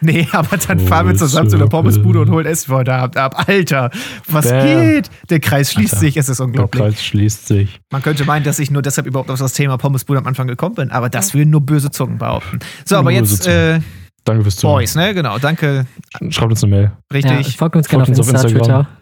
Nee, 0.02 0.28
aber 0.32 0.56
dann 0.56 0.78
Full 0.78 0.88
fahren 0.88 1.08
wir 1.08 1.14
zusammen 1.14 1.48
zu 1.48 1.56
der. 1.58 1.66
Pommesbude 1.66 2.20
und 2.20 2.30
holen 2.30 2.46
Essen 2.46 2.72
heute 2.74 2.92
Abend 2.94 3.16
ab. 3.16 3.44
Alter, 3.48 3.90
was 4.28 4.48
Bam. 4.48 4.66
geht? 4.66 5.10
Der 5.30 5.40
Kreis 5.40 5.72
schließt 5.72 5.94
Alter. 5.94 6.00
sich, 6.06 6.16
es 6.16 6.28
ist 6.28 6.38
Der 6.38 6.46
unglaublich. 6.46 6.82
Kreis 6.82 7.02
schließt 7.04 7.46
sich. 7.46 7.80
Man 7.90 8.02
könnte 8.02 8.24
meinen, 8.24 8.44
dass 8.44 8.58
ich 8.58 8.70
nur 8.70 8.82
deshalb 8.82 9.06
überhaupt 9.06 9.30
auf 9.30 9.38
das 9.38 9.52
Thema 9.54 9.78
Pommesbude 9.78 10.18
am 10.18 10.26
Anfang 10.26 10.46
gekommen 10.46 10.74
bin, 10.74 10.90
aber 10.90 11.08
das 11.08 11.34
will 11.34 11.46
nur 11.46 11.60
böse 11.60 11.90
Zungen 11.90 12.18
behaupten. 12.18 12.58
So, 12.84 12.96
aber 12.96 13.10
Nur 13.10 13.20
jetzt 13.20 13.44
böse 13.46 13.74
äh, 13.76 13.80
Danke 14.24 14.42
fürs 14.44 14.56
Zuhören. 14.56 14.76
Boys, 14.78 14.94
ne? 14.94 15.14
Genau, 15.14 15.38
danke. 15.38 15.86
Schreibt 16.30 16.52
uns 16.52 16.62
eine 16.62 16.74
Mail. 16.74 16.92
Ja, 17.12 17.32
Richtig. 17.32 17.56
folgt 17.56 17.74
uns 17.76 17.88
gerne 17.88 18.02
auf 18.02 18.06
Folgt 18.08 18.18
uns 18.18 18.28
auf 18.28 18.34
Insta, 18.34 18.48
Instagram. 18.48 18.82
Twitter. 18.84 18.98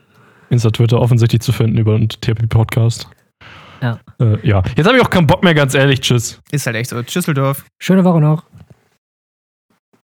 Insta, 0.49 0.71
Twitter 0.71 1.01
offensichtlich 1.01 1.43
zu 1.43 1.53
finden 1.53 1.77
über 1.79 1.99
den 1.99 2.09
TP 2.09 2.47
Podcast. 2.49 3.09
Ja. 3.83 3.99
Äh, 4.19 4.47
ja. 4.47 4.63
Jetzt 4.77 4.87
habe 4.87 4.97
ich 4.97 5.03
auch 5.03 5.11
keinen 5.11 5.27
Bock 5.27 5.43
mehr, 5.45 5.55
ganz 5.55 5.75
ehrlich. 5.75 6.01
Tschüss. 6.01 6.41
Ist 6.51 6.67
halt 6.67 6.77
echt 6.77 6.91
so. 6.91 7.03
Tschüsseldorf. 7.03 7.65
Schöne 7.79 8.05
Woche 8.05 8.21
noch. 8.21 8.45